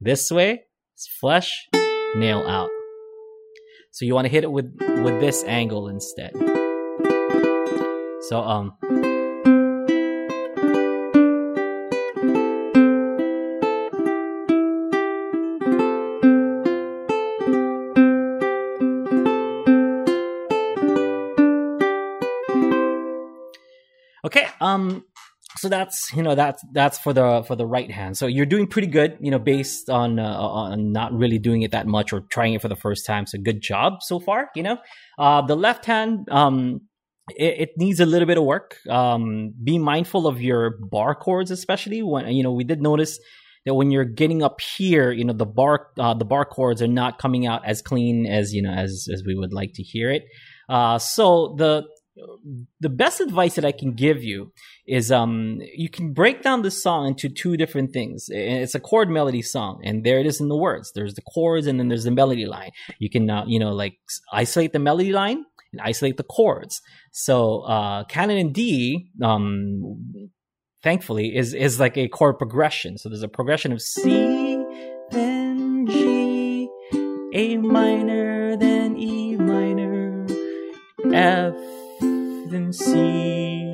This 0.00 0.30
way, 0.30 0.62
it's 0.94 1.08
flesh, 1.20 1.52
nail 2.14 2.44
out. 2.46 2.70
So 3.92 4.04
you 4.04 4.14
want 4.14 4.26
to 4.26 4.30
hit 4.30 4.44
it 4.44 4.52
with 4.52 4.76
with 4.78 5.20
this 5.20 5.42
angle 5.44 5.88
instead. 5.88 6.32
So 8.28 8.40
um 8.40 9.05
um 24.76 25.04
so 25.56 25.68
that's 25.68 26.10
you 26.14 26.22
know 26.22 26.34
that's 26.34 26.62
that's 26.72 26.98
for 26.98 27.12
the 27.12 27.42
for 27.46 27.56
the 27.56 27.66
right 27.66 27.90
hand. 27.90 28.16
So 28.16 28.26
you're 28.26 28.46
doing 28.46 28.66
pretty 28.66 28.88
good 28.88 29.16
you 29.20 29.30
know 29.30 29.38
based 29.38 29.88
on 29.88 30.18
uh, 30.18 30.24
on 30.24 30.92
not 30.92 31.12
really 31.12 31.38
doing 31.38 31.62
it 31.62 31.70
that 31.70 31.86
much 31.86 32.12
or 32.12 32.20
trying 32.20 32.54
it 32.54 32.62
for 32.62 32.68
the 32.68 32.76
first 32.76 33.06
time. 33.06 33.26
So 33.26 33.38
good 33.38 33.62
job 33.62 34.02
so 34.02 34.20
far 34.20 34.50
you 34.54 34.62
know. 34.62 34.78
Uh 35.18 35.42
the 35.42 35.56
left 35.56 35.86
hand 35.86 36.28
um 36.30 36.82
it, 37.30 37.60
it 37.60 37.70
needs 37.76 38.00
a 38.00 38.06
little 38.06 38.26
bit 38.26 38.38
of 38.38 38.44
work. 38.44 38.76
Um 38.88 39.54
be 39.62 39.78
mindful 39.78 40.26
of 40.26 40.40
your 40.42 40.76
bar 40.78 41.14
chords 41.14 41.50
especially 41.50 42.02
when 42.02 42.28
you 42.28 42.42
know 42.42 42.52
we 42.52 42.64
did 42.64 42.82
notice 42.82 43.18
that 43.64 43.74
when 43.74 43.90
you're 43.90 44.04
getting 44.04 44.42
up 44.42 44.60
here 44.60 45.10
you 45.10 45.24
know 45.24 45.32
the 45.32 45.46
bar 45.46 45.88
uh, 45.98 46.14
the 46.14 46.24
bar 46.24 46.44
chords 46.44 46.82
are 46.82 46.88
not 46.88 47.18
coming 47.18 47.46
out 47.46 47.64
as 47.64 47.82
clean 47.82 48.26
as 48.26 48.52
you 48.52 48.62
know 48.62 48.72
as 48.72 49.08
as 49.12 49.22
we 49.24 49.34
would 49.34 49.54
like 49.54 49.72
to 49.74 49.82
hear 49.82 50.10
it. 50.10 50.24
Uh 50.68 50.98
so 50.98 51.54
the 51.56 51.84
the 52.80 52.88
best 52.88 53.20
advice 53.20 53.54
that 53.56 53.64
I 53.64 53.72
can 53.72 53.92
give 53.92 54.22
you 54.22 54.52
is 54.86 55.12
um 55.12 55.60
you 55.74 55.88
can 55.88 56.12
break 56.12 56.42
down 56.42 56.62
the 56.62 56.70
song 56.70 57.08
into 57.08 57.28
two 57.28 57.56
different 57.56 57.92
things. 57.92 58.26
It's 58.28 58.74
a 58.74 58.80
chord 58.80 59.10
melody 59.10 59.42
song, 59.42 59.80
and 59.84 60.04
there 60.04 60.18
it 60.18 60.26
is 60.26 60.40
in 60.40 60.48
the 60.48 60.56
words. 60.56 60.92
There's 60.94 61.14
the 61.14 61.22
chords, 61.22 61.66
and 61.66 61.78
then 61.78 61.88
there's 61.88 62.04
the 62.04 62.10
melody 62.10 62.46
line. 62.46 62.70
You 62.98 63.10
can 63.10 63.28
uh, 63.28 63.44
you 63.46 63.58
know 63.58 63.72
like 63.72 63.98
isolate 64.32 64.72
the 64.72 64.78
melody 64.78 65.12
line 65.12 65.44
and 65.72 65.80
isolate 65.80 66.16
the 66.16 66.24
chords. 66.24 66.80
So 67.12 67.60
uh, 67.60 68.04
Canon 68.04 68.38
in 68.38 68.52
D, 68.52 69.10
um, 69.22 70.30
thankfully, 70.82 71.36
is 71.36 71.54
is 71.54 71.78
like 71.78 71.96
a 71.98 72.08
chord 72.08 72.38
progression. 72.38 72.98
So 72.98 73.08
there's 73.08 73.22
a 73.22 73.28
progression 73.28 73.72
of 73.72 73.82
C, 73.82 74.58
then 75.10 75.86
G, 75.86 76.68
A 77.34 77.56
minor, 77.58 78.56
then 78.56 78.96
E 78.96 79.36
minor, 79.36 80.26
F 81.12 81.54
C, 82.74 83.72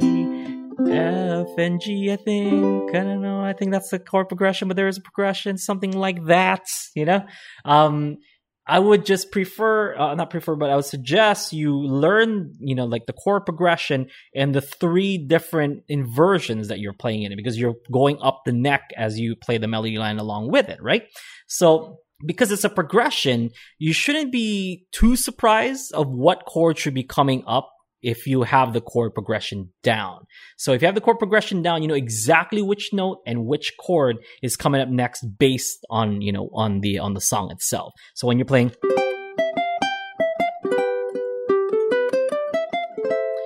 F, 0.90 1.48
and 1.58 1.80
G, 1.80 2.12
I 2.12 2.16
think. 2.16 2.94
I 2.94 3.04
don't 3.04 3.22
know. 3.22 3.40
I 3.40 3.52
think 3.52 3.70
that's 3.70 3.90
the 3.90 3.98
chord 3.98 4.28
progression, 4.28 4.68
but 4.68 4.76
there 4.76 4.88
is 4.88 4.98
a 4.98 5.02
progression, 5.02 5.58
something 5.58 5.92
like 5.92 6.24
that, 6.26 6.66
you 6.94 7.04
know? 7.04 7.24
Um, 7.64 8.18
I 8.66 8.78
would 8.78 9.04
just 9.04 9.32
prefer, 9.32 9.96
uh, 9.96 10.14
not 10.14 10.30
prefer, 10.30 10.54
but 10.54 10.70
I 10.70 10.76
would 10.76 10.84
suggest 10.84 11.52
you 11.52 11.76
learn, 11.76 12.54
you 12.60 12.76
know, 12.76 12.84
like 12.84 13.06
the 13.06 13.12
chord 13.12 13.44
progression 13.44 14.08
and 14.34 14.54
the 14.54 14.60
three 14.60 15.18
different 15.18 15.82
inversions 15.88 16.68
that 16.68 16.78
you're 16.78 16.92
playing 16.92 17.24
in 17.24 17.32
it 17.32 17.36
because 17.36 17.58
you're 17.58 17.74
going 17.90 18.18
up 18.22 18.42
the 18.44 18.52
neck 18.52 18.90
as 18.96 19.18
you 19.18 19.34
play 19.34 19.58
the 19.58 19.66
melody 19.66 19.98
line 19.98 20.18
along 20.18 20.50
with 20.50 20.68
it, 20.68 20.80
right? 20.80 21.02
So, 21.48 21.98
because 22.24 22.52
it's 22.52 22.62
a 22.62 22.70
progression, 22.70 23.50
you 23.78 23.92
shouldn't 23.92 24.30
be 24.30 24.86
too 24.92 25.16
surprised 25.16 25.92
of 25.92 26.08
what 26.08 26.44
chord 26.46 26.78
should 26.78 26.94
be 26.94 27.02
coming 27.02 27.42
up 27.48 27.71
if 28.02 28.26
you 28.26 28.42
have 28.42 28.72
the 28.72 28.80
chord 28.80 29.14
progression 29.14 29.70
down. 29.82 30.26
So 30.56 30.72
if 30.72 30.82
you 30.82 30.86
have 30.86 30.94
the 30.94 31.00
chord 31.00 31.18
progression 31.18 31.62
down, 31.62 31.82
you 31.82 31.88
know 31.88 31.94
exactly 31.94 32.62
which 32.62 32.90
note 32.92 33.20
and 33.26 33.46
which 33.46 33.74
chord 33.78 34.16
is 34.42 34.56
coming 34.56 34.80
up 34.80 34.88
next 34.88 35.22
based 35.38 35.84
on, 35.88 36.20
you 36.20 36.32
know, 36.32 36.50
on 36.52 36.80
the 36.80 36.98
on 36.98 37.14
the 37.14 37.20
song 37.20 37.50
itself. 37.50 37.92
So 38.14 38.26
when 38.26 38.38
you're 38.38 38.46
playing 38.46 38.72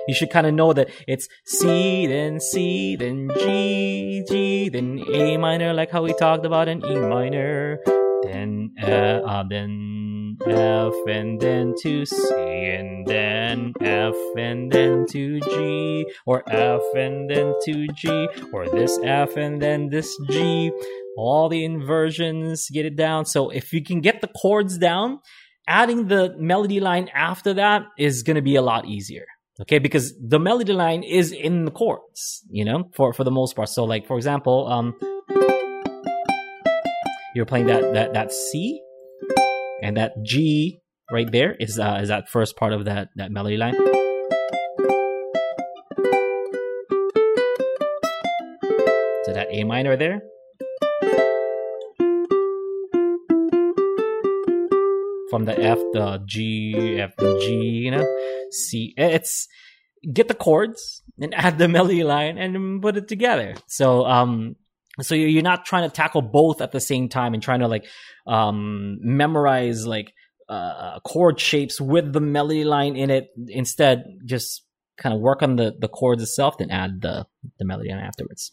you 0.07 0.13
should 0.13 0.29
kind 0.29 0.47
of 0.47 0.53
know 0.53 0.73
that 0.73 0.89
it's 1.05 1.27
C, 1.45 2.07
then 2.07 2.39
C, 2.39 2.95
then 2.95 3.29
G, 3.37 4.23
G, 4.27 4.69
then 4.69 5.03
A 5.13 5.37
minor, 5.37 5.73
like 5.73 5.91
how 5.91 6.01
we 6.01 6.13
talked 6.13 6.45
about 6.45 6.67
in 6.69 6.83
E 6.83 6.95
minor, 6.95 7.79
then 8.27 8.73
uh, 8.81 9.43
then 9.49 10.37
F, 10.47 10.93
and 11.07 11.39
then 11.39 11.73
to 11.81 12.05
C, 12.05 12.33
and 12.35 13.05
then 13.05 13.73
F, 13.81 14.15
and 14.37 14.71
then 14.71 15.05
to 15.09 15.39
G, 15.39 16.05
or 16.25 16.43
F, 16.47 16.81
and 16.95 17.29
then 17.29 17.53
to 17.65 17.87
G, 17.87 18.27
or 18.53 18.67
this 18.69 18.99
F, 19.03 19.35
and 19.37 19.61
then 19.61 19.89
this 19.89 20.15
G. 20.29 20.71
All 21.17 21.49
the 21.49 21.65
inversions, 21.65 22.69
get 22.69 22.85
it 22.85 22.95
down. 22.95 23.25
So 23.25 23.49
if 23.49 23.73
you 23.73 23.83
can 23.83 24.01
get 24.01 24.21
the 24.21 24.27
chords 24.27 24.77
down, 24.77 25.19
adding 25.67 26.07
the 26.07 26.35
melody 26.37 26.79
line 26.79 27.09
after 27.13 27.55
that 27.55 27.83
is 27.97 28.21
going 28.21 28.35
to 28.35 28.41
be 28.43 28.55
a 28.55 28.61
lot 28.61 28.85
easier. 28.85 29.25
Okay, 29.59 29.79
because 29.79 30.13
the 30.21 30.39
melody 30.39 30.73
line 30.73 31.01
is 31.01 31.31
in 31.31 31.65
the 31.65 31.71
chords, 31.71 32.43
you 32.51 32.63
know, 32.63 32.91
for 32.93 33.11
for 33.13 33.23
the 33.23 33.31
most 33.31 33.55
part. 33.55 33.69
So, 33.69 33.85
like 33.85 34.05
for 34.05 34.15
example, 34.15 34.67
um, 34.67 34.93
you're 37.37 37.45
playing 37.45 37.67
that 37.67 37.93
that 37.93 38.13
that 38.13 38.31
C, 38.31 38.81
and 39.83 39.95
that 39.95 40.13
G 40.23 40.81
right 41.11 41.31
there 41.31 41.53
is 41.53 41.77
uh, 41.77 41.99
is 42.01 42.09
that 42.09 42.29
first 42.29 42.57
part 42.57 42.73
of 42.73 42.85
that 42.85 43.09
that 43.15 43.31
melody 43.31 43.57
line. 43.57 43.75
So 49.23 49.33
that 49.33 49.47
A 49.51 49.63
minor 49.65 49.95
there. 49.95 50.23
From 55.29 55.45
the 55.45 55.59
F, 55.59 55.77
the 55.93 56.23
G, 56.25 56.97
F, 56.99 57.15
the 57.17 57.37
G, 57.39 57.53
you 57.85 57.91
know, 57.91 58.17
C. 58.49 58.95
It's 58.97 59.47
get 60.11 60.27
the 60.27 60.33
chords 60.33 61.03
and 61.19 61.35
add 61.37 61.59
the 61.59 61.67
melody 61.67 62.03
line 62.03 62.39
and 62.39 62.81
put 62.81 62.97
it 62.97 63.07
together. 63.07 63.53
So, 63.67 64.05
um, 64.07 64.55
so 65.01 65.15
you're 65.15 65.43
not 65.43 65.65
trying 65.65 65.87
to 65.89 65.93
tackle 65.93 66.21
both 66.21 66.61
at 66.61 66.71
the 66.71 66.79
same 66.79 67.07
time 67.09 67.33
and 67.33 67.43
trying 67.43 67.59
to 67.59 67.67
like 67.67 67.85
um 68.25 68.97
memorize 69.01 69.85
like 69.85 70.11
uh 70.49 70.99
chord 71.01 71.39
shapes 71.39 71.79
with 71.79 72.13
the 72.13 72.21
melody 72.21 72.63
line 72.63 72.95
in 72.95 73.09
it 73.09 73.27
instead 73.47 74.03
just 74.25 74.63
kind 74.97 75.13
of 75.13 75.21
work 75.21 75.41
on 75.43 75.55
the 75.55 75.73
the 75.79 75.87
chords 75.87 76.23
itself 76.23 76.57
then 76.57 76.71
add 76.71 77.01
the 77.01 77.25
the 77.59 77.65
melody 77.65 77.89
line 77.89 77.99
afterwards 77.99 78.51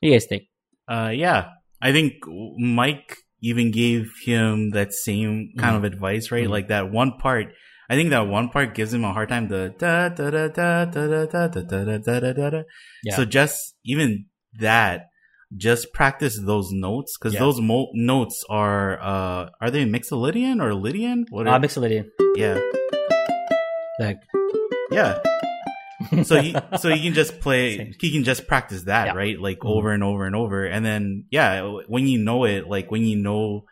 do 0.02 0.08
you 0.08 0.14
guys 0.14 0.26
think 0.26 0.44
Uh, 0.88 1.12
yeah, 1.12 1.52
I 1.82 1.92
think 1.92 2.14
Mike 2.56 3.18
even 3.42 3.70
gave 3.70 4.08
him 4.24 4.70
that 4.70 4.94
same 4.94 5.52
kind 5.60 5.76
of 5.76 5.84
advice, 5.84 6.32
right? 6.32 6.46
Mhm. 6.48 6.54
Like 6.56 6.68
that 6.68 6.90
one 6.90 7.12
part. 7.20 7.52
I 7.90 7.94
think 7.94 8.08
that 8.10 8.24
one 8.26 8.48
part 8.48 8.72
gives 8.74 8.94
him 8.96 9.04
a 9.04 9.12
hard 9.12 9.28
time. 9.28 9.48
The 9.52 9.74
da 9.76 10.08
da 10.08 10.30
da 10.32 10.48
da 10.48 10.88
da 10.88 11.04
da 11.12 11.26
da 11.28 11.44
da 11.46 11.60
da 11.60 11.84
da 11.84 11.98
da 11.98 12.20
da 12.24 12.32
da 12.32 12.50
da. 12.56 12.62
Yeah. 13.04 13.16
So 13.16 13.28
just 13.28 13.76
even 13.84 14.32
that, 14.64 15.12
just 15.56 15.92
practice 15.92 16.38
those 16.44 16.70
notes 16.72 17.16
because 17.18 17.34
Yeah. 17.34 17.40
those 17.40 17.60
mo- 17.60 17.90
notes 17.94 18.44
are 18.50 19.00
uh 19.00 19.48
are 19.60 19.70
they 19.70 19.84
Mixolydian 19.86 20.62
or 20.62 20.74
Lydian? 20.74 21.26
What? 21.30 21.46
uh, 21.48 21.58
mixolydian 21.58 22.06
yeah, 22.36 22.58
like 23.98 24.18
yeah. 24.90 25.18
so 26.22 26.40
he 26.40 26.54
so 26.78 26.90
he 26.90 27.02
can 27.02 27.12
just 27.14 27.40
play 27.40 27.76
Same. 27.76 27.92
he 28.00 28.12
can 28.12 28.24
just 28.24 28.46
practice 28.46 28.82
that 28.84 29.06
Yeah. 29.08 29.12
right 29.14 29.38
like 29.40 29.58
Mhm. 29.60 29.70
over 29.70 29.90
and 29.92 30.04
over 30.04 30.26
and 30.26 30.36
over 30.36 30.64
and 30.64 30.84
then 30.86 31.24
yeah 31.30 31.62
when 31.88 32.06
you 32.06 32.18
know 32.18 32.44
it 32.44 32.68
like 32.68 32.90
when 32.90 33.04
you 33.04 33.16
know 33.16 33.64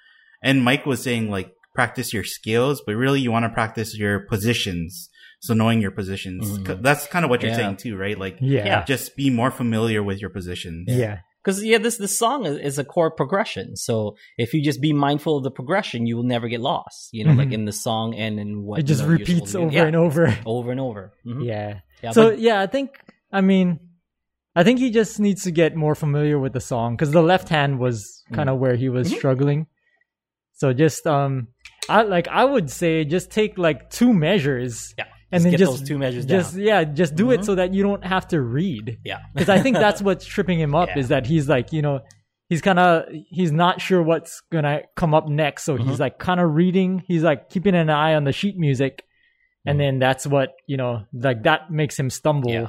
and 0.43 0.65
mike 0.65 0.85
was 0.87 1.03
saying 1.03 1.31
like 1.31 1.53
practice 1.75 2.13
your 2.13 2.25
scales 2.25 2.83
but 2.85 2.97
really 2.97 3.21
you 3.21 3.31
want 3.31 3.45
to 3.45 3.51
practice 3.51 3.97
your 3.97 4.21
positions 4.27 5.09
so 5.41 5.55
knowing 5.55 5.81
your 5.81 5.93
positions 5.93 6.51
Mhm. 6.59 6.65
'Cause 6.67 6.79
that's 6.81 7.07
kind 7.07 7.25
of 7.25 7.31
what 7.31 7.43
you're 7.43 7.51
Yeah. 7.53 7.57
saying 7.59 7.77
too 7.77 7.97
right 7.97 8.19
like 8.19 8.39
Yeah. 8.41 8.65
Yeah. 8.67 8.85
just 8.85 9.15
be 9.15 9.31
more 9.31 9.51
familiar 9.53 10.03
with 10.03 10.21
your 10.21 10.31
positions 10.31 10.87
Yeah. 10.89 11.19
Because 11.47 11.63
yeah 11.65 11.79
this 11.79 11.97
this 11.99 12.19
song 12.19 12.45
is, 12.45 12.59
is 12.59 12.79
a 12.79 12.85
chord 12.85 13.15
progression 13.17 13.77
so 13.77 14.17
if 14.37 14.53
you 14.53 14.61
just 14.63 14.81
be 14.81 14.93
mindful 14.93 15.37
of 15.37 15.45
the 15.45 15.51
progression 15.51 16.05
you 16.07 16.17
will 16.17 16.25
never 16.25 16.49
get 16.49 16.61
lost 16.61 17.09
you 17.13 17.23
know 17.25 17.33
like 17.33 17.49
Mhm. 17.51 17.53
in 17.59 17.65
the 17.67 17.73
song 17.73 18.15
and 18.17 18.41
in 18.41 18.65
what 18.65 18.81
It 18.81 18.83
just 18.83 19.03
you 19.03 19.07
know, 19.07 19.13
repeats 19.13 19.55
over 19.55 19.73
Yeah, 19.73 19.85
and 19.85 19.95
over. 19.97 20.37
over 20.45 20.71
and 20.73 20.81
over 20.81 21.13
Mhm. 21.25 21.45
Yeah. 21.47 21.81
yeah 22.03 22.11
so 22.11 22.31
but- 22.31 22.41
yeah, 22.41 22.61
I 22.61 22.67
think 22.67 22.89
I 23.33 23.41
mean, 23.41 23.69
I 24.55 24.63
think 24.65 24.79
he 24.79 24.91
just 24.91 25.21
needs 25.21 25.43
to 25.45 25.51
get 25.51 25.77
more 25.77 25.95
familiar 25.95 26.39
with 26.39 26.53
the 26.55 26.61
song 26.61 26.95
because 26.97 27.11
the 27.13 27.23
left 27.23 27.49
hand 27.49 27.79
was 27.79 28.23
kind 28.33 28.49
of 28.49 28.59
where 28.59 28.75
he 28.77 28.89
was 28.89 29.07
Mhm. 29.13 29.17
struggling. 29.19 29.67
So 30.55 30.73
just 30.73 31.07
um, 31.07 31.49
I 31.89 32.03
like 32.03 32.27
I 32.29 32.45
would 32.45 32.71
say 32.71 33.05
just 33.05 33.31
take 33.31 33.59
like 33.59 33.91
two 33.91 34.13
measures 34.15 34.95
yeah 34.99 35.05
and 35.37 35.43
just 35.43 35.45
then 35.45 35.51
get 35.53 35.59
just 35.59 35.73
those 35.81 35.89
two 35.89 35.99
measures 35.99 36.27
just 36.27 36.55
down 36.55 36.63
yeah 36.65 36.85
just 36.85 37.15
do 37.15 37.27
Mhm. 37.27 37.35
it 37.39 37.45
so 37.45 37.55
that 37.55 37.73
you 37.75 37.83
don't 37.83 38.05
have 38.05 38.27
to 38.29 38.41
read 38.41 38.99
yeah 39.05 39.19
because 39.35 39.49
I 39.49 39.59
think 39.61 39.77
that's 39.77 40.01
what's 40.07 40.25
tripping 40.27 40.59
him 40.61 40.75
up 40.75 40.89
Yeah. 40.89 40.99
is 40.99 41.09
that 41.09 41.27
he's 41.27 41.49
like 41.49 41.73
you 41.73 41.83
know 41.83 42.01
he's 42.49 42.61
kind 42.63 42.79
of 42.79 43.05
he's 43.29 43.53
not 43.53 43.81
sure 43.81 44.03
what's 44.03 44.41
gonna 44.53 44.83
come 44.97 45.15
up 45.15 45.29
next 45.29 45.65
so 45.65 45.77
Mm-hmm. 45.77 45.89
he's 45.89 46.01
like 46.01 46.19
kind 46.19 46.41
of 46.41 46.55
reading 46.55 47.03
he's 47.07 47.23
like 47.23 47.51
keeping 47.51 47.75
an 47.75 47.91
eye 47.91 48.15
on 48.15 48.25
the 48.25 48.33
sheet 48.33 48.57
music 48.57 49.05
and 49.65 49.77
Mhm. 49.77 49.83
then 49.83 49.99
that's 49.99 50.27
what 50.27 50.51
you 50.67 50.77
know 50.77 51.03
like 51.13 51.43
that 51.45 51.71
makes 51.71 51.99
him 51.99 52.09
stumble 52.11 52.51
Yeah. 52.53 52.69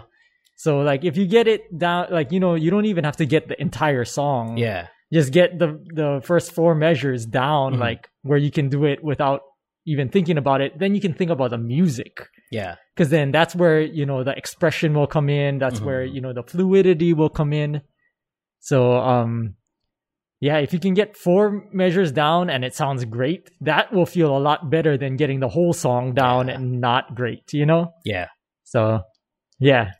so 0.55 0.80
like 0.82 1.05
if 1.05 1.15
you 1.18 1.26
get 1.28 1.47
it 1.47 1.61
down 1.78 2.07
like 2.11 2.32
you 2.32 2.39
know 2.39 2.55
you 2.55 2.72
don't 2.72 2.86
even 2.86 3.03
have 3.03 3.18
to 3.18 3.26
get 3.26 3.47
the 3.47 3.59
entire 3.61 4.05
song 4.05 4.57
yeah 4.57 4.88
just 5.13 5.32
get 5.32 5.57
the 5.59 5.80
the 5.93 6.22
first 6.24 6.51
four 6.51 6.74
measures 6.76 7.26
down 7.26 7.76
Mhm. 7.76 7.80
like 7.80 8.09
where 8.24 8.38
you 8.39 8.51
can 8.51 8.68
do 8.70 8.84
it 8.86 9.03
without 9.03 9.41
even 9.88 10.09
thinking 10.09 10.38
about 10.38 10.59
it, 10.61 10.77
then 10.77 10.93
you 10.93 11.01
can 11.01 11.13
think 11.13 11.31
about 11.31 11.49
the 11.51 11.57
music 11.57 12.27
Yeah. 12.51 12.75
because 12.93 13.09
then 13.09 13.31
that's 13.31 13.55
where 13.55 13.79
you 13.81 14.05
know 14.05 14.23
the 14.23 14.35
expression 14.38 14.93
will 14.93 15.07
come 15.07 15.29
in. 15.29 15.57
That's 15.57 15.79
where 15.81 16.05
Mhm. 16.05 16.13
you 16.13 16.21
know 16.21 16.33
the 16.33 16.43
fluidity 16.43 17.13
will 17.13 17.29
come 17.39 17.53
in. 17.53 17.81
So 18.59 18.97
um, 18.97 19.55
yeah, 20.39 20.57
if 20.57 20.73
you 20.73 20.79
can 20.79 20.93
get 20.93 21.15
four 21.17 21.63
measures 21.73 22.11
down 22.11 22.49
and 22.49 22.63
it 22.63 22.75
sounds 22.75 23.05
great, 23.05 23.49
that 23.61 23.91
will 23.93 24.05
feel 24.05 24.35
a 24.35 24.43
lot 24.49 24.69
better 24.69 24.97
than 24.97 25.15
getting 25.15 25.39
the 25.39 25.49
whole 25.49 25.73
song 25.73 26.13
down 26.13 26.47
Yeah. 26.47 26.55
and 26.55 26.81
not 26.81 27.15
great. 27.15 27.53
You 27.53 27.65
know. 27.65 27.93
Yeah. 28.05 28.27
So, 28.63 29.01
yeah, 29.59 29.91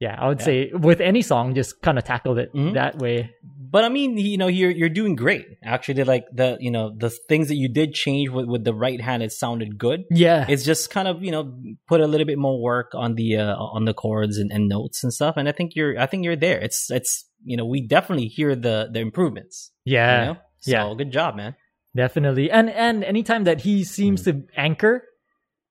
yeah, 0.00 0.16
I 0.18 0.28
would 0.28 0.40
Yeah. 0.40 0.44
say 0.44 0.70
with 0.72 1.00
any 1.00 1.22
song, 1.22 1.54
just 1.54 1.80
kind 1.82 1.98
of 1.98 2.04
tackle 2.04 2.38
it 2.38 2.52
Mhm. 2.54 2.74
that 2.74 2.98
way. 2.98 3.30
But 3.68 3.84
I 3.84 3.88
mean, 3.88 4.16
you 4.16 4.38
know, 4.38 4.46
you're 4.46 4.70
you're 4.70 4.88
doing 4.88 5.16
great. 5.16 5.44
Actually, 5.64 6.04
like 6.04 6.24
the 6.32 6.56
you 6.60 6.70
know 6.70 6.94
the 6.96 7.10
things 7.28 7.48
that 7.48 7.56
you 7.56 7.68
did 7.68 7.92
change 7.94 8.30
with 8.30 8.46
with 8.46 8.64
the 8.64 8.72
right 8.74 9.00
hand, 9.00 9.22
it 9.22 9.32
sounded 9.32 9.76
good. 9.78 10.04
Yeah, 10.10 10.46
It's 10.48 10.64
just 10.64 10.88
kind 10.90 11.08
of 11.08 11.22
you 11.24 11.30
know 11.32 11.52
put 11.88 12.00
a 12.00 12.06
little 12.06 12.26
bit 12.26 12.38
more 12.38 12.60
work 12.62 12.92
on 12.94 13.16
the 13.16 13.36
uh, 13.36 13.56
on 13.56 13.84
the 13.84 13.92
chords 13.94 14.38
and, 14.38 14.50
and 14.52 14.68
notes 14.68 15.02
and 15.02 15.12
stuff. 15.12 15.36
And 15.36 15.48
I 15.48 15.52
think 15.52 15.74
you're 15.74 15.98
I 15.98 16.06
think 16.06 16.24
you're 16.24 16.36
there. 16.36 16.58
It's 16.60 16.90
it's 16.90 17.28
you 17.44 17.56
know 17.56 17.66
we 17.66 17.86
definitely 17.86 18.28
hear 18.28 18.54
the 18.54 18.88
the 18.92 19.00
improvements. 19.00 19.72
you 19.84 19.94
yeah, 19.94 20.24
know? 20.24 20.36
So 20.60 20.70
yeah. 20.72 20.94
good 20.96 21.10
job, 21.12 21.36
man. 21.36 21.54
definitely. 21.94 22.50
And 22.50 22.70
and 22.70 23.02
anytime 23.04 23.44
that 23.44 23.60
he 23.62 23.82
seems 23.84 24.22
to 24.24 24.42
anchor, 24.56 25.02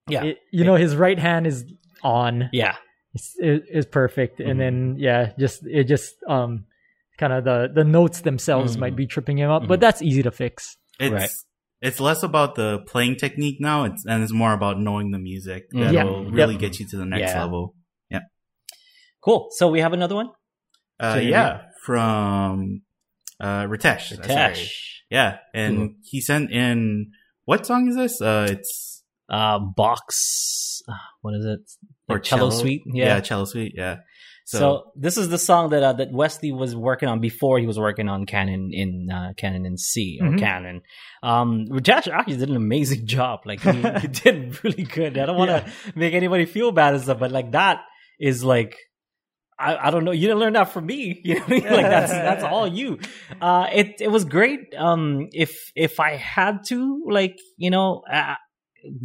Mm. 0.10 0.14
Yeah. 0.14 0.24
it- 0.26 0.40
you 0.52 0.64
know, 0.64 0.76
his 0.76 0.96
right 0.96 1.18
hand 1.18 1.48
is 1.48 1.66
on, 2.04 2.50
Yeah. 2.54 2.76
Is, 3.16 3.62
is 3.70 3.86
perfect. 3.86 4.40
Mhm. 4.40 4.50
And 4.52 4.60
then 4.60 4.96
yeah, 4.98 5.32
just 5.40 5.66
it 5.66 5.86
just 5.86 6.14
um, 6.28 6.66
kind 7.18 7.34
of 7.34 7.44
the 7.46 7.70
the 7.74 7.84
notes 7.84 8.22
themselves 8.22 8.76
Mhm. 8.76 8.80
might 8.80 8.96
be 8.96 9.08
tripping 9.08 9.38
him 9.38 9.50
up, 9.50 9.68
but 9.68 9.80
Mhm. 9.80 9.82
that's 9.82 10.02
easy 10.02 10.24
to 10.24 10.32
fix. 10.32 10.78
It's 11.00 11.12
Right. 11.14 11.30
it's 11.82 12.00
less 12.00 12.24
about 12.24 12.56
the 12.56 12.80
playing 12.88 13.18
technique 13.18 13.58
now, 13.60 13.84
it's, 13.86 14.06
and 14.06 14.24
it's 14.24 14.32
more 14.34 14.54
about 14.54 14.80
knowing 14.80 15.12
the 15.12 15.20
music 15.20 15.66
Mm. 15.74 15.80
that'll 15.94 16.24
Yeah. 16.26 16.30
really 16.32 16.54
Yep. 16.54 16.62
get 16.62 16.80
you 16.80 16.88
to 16.88 16.98
the 16.98 17.06
next 17.06 17.32
Yeah. 17.34 17.42
level. 17.44 17.76
Yeah. 18.10 18.22
Cool. 19.22 19.50
So 19.52 19.70
we 19.70 19.80
have 19.82 19.94
another 19.94 20.16
one. 20.16 20.30
Uh, 21.00 21.16
So, 21.16 21.20
yeah, 21.20 21.62
from 21.84 22.82
uh, 23.40 23.64
Ritesh. 23.66 24.16
sorry. 24.16 24.28
Ritesh. 24.54 24.72
Yeah, 25.10 25.38
and 25.54 25.96
he 26.04 26.22
sent 26.22 26.52
in 26.52 27.12
what 27.44 27.66
song 27.66 27.88
is 27.90 27.96
this? 27.96 28.22
Uh, 28.22 28.48
it's 28.50 28.95
Uh, 29.30 29.60
Bach's. 29.60 30.82
uh, 30.88 30.94
What 31.22 31.34
is 31.36 31.46
it? 31.46 31.60
or 32.08 32.16
Like 32.18 32.24
cello, 32.24 32.50
suite. 32.50 32.84
Yeah. 32.86 33.20
cello 33.22 33.46
suite. 33.46 33.74
Yeah. 33.76 33.98
So, 34.48 34.58
So, 34.60 34.92
this 34.96 35.18
is 35.18 35.30
the 35.30 35.40
song 35.40 35.72
that 35.72 35.82
uh, 35.82 35.94
that 35.94 36.12
Wesley 36.12 36.52
was 36.52 36.76
working 36.76 37.10
on 37.10 37.20
before 37.20 37.58
he 37.58 37.66
was 37.66 37.80
working 37.80 38.08
on 38.08 38.28
Canon 38.28 38.70
in 38.72 39.10
uh, 39.12 39.34
Canon 39.36 39.66
in 39.66 39.76
C 39.78 40.20
or 40.22 40.28
Mhm. 40.28 40.40
Canon. 40.40 40.82
Um, 41.24 41.66
Rajesh 41.72 42.08
actually 42.12 42.38
did 42.38 42.50
an 42.50 42.56
amazing 42.56 43.08
job. 43.16 43.40
Like 43.46 43.62
he, 43.62 43.72
he 44.02 44.08
did 44.24 44.64
really 44.64 44.84
good. 44.84 45.18
I 45.18 45.26
don't 45.26 45.38
want 45.38 45.50
to 45.50 45.66
make 45.96 46.14
anybody 46.14 46.46
feel 46.46 46.72
bad 46.72 46.94
and 46.94 47.02
stuff, 47.02 47.18
but 47.20 47.32
like 47.32 47.52
that 47.54 47.82
is 48.20 48.44
like. 48.44 48.76
I, 49.58 49.88
I 49.88 49.90
don't 49.90 50.04
know. 50.04 50.12
You 50.12 50.28
didn't 50.28 50.40
learn 50.40 50.54
that 50.54 50.74
from 50.74 50.86
me. 50.86 51.22
You 51.24 51.36
know, 51.36 51.40
what 51.40 51.50
I 51.50 51.54
mean? 51.54 51.64
like 51.72 51.86
that's 51.90 52.12
that's 52.12 52.44
all 52.44 52.68
you. 52.68 53.00
Uh, 53.42 53.68
it 53.72 54.02
it 54.02 54.10
was 54.12 54.26
great. 54.26 54.60
Um, 54.78 55.30
if 55.32 55.72
if 55.76 56.02
I 56.02 56.18
had 56.18 56.66
to, 56.68 57.06
like 57.10 57.38
you 57.58 57.70
know, 57.70 58.04
uh, 58.12 58.36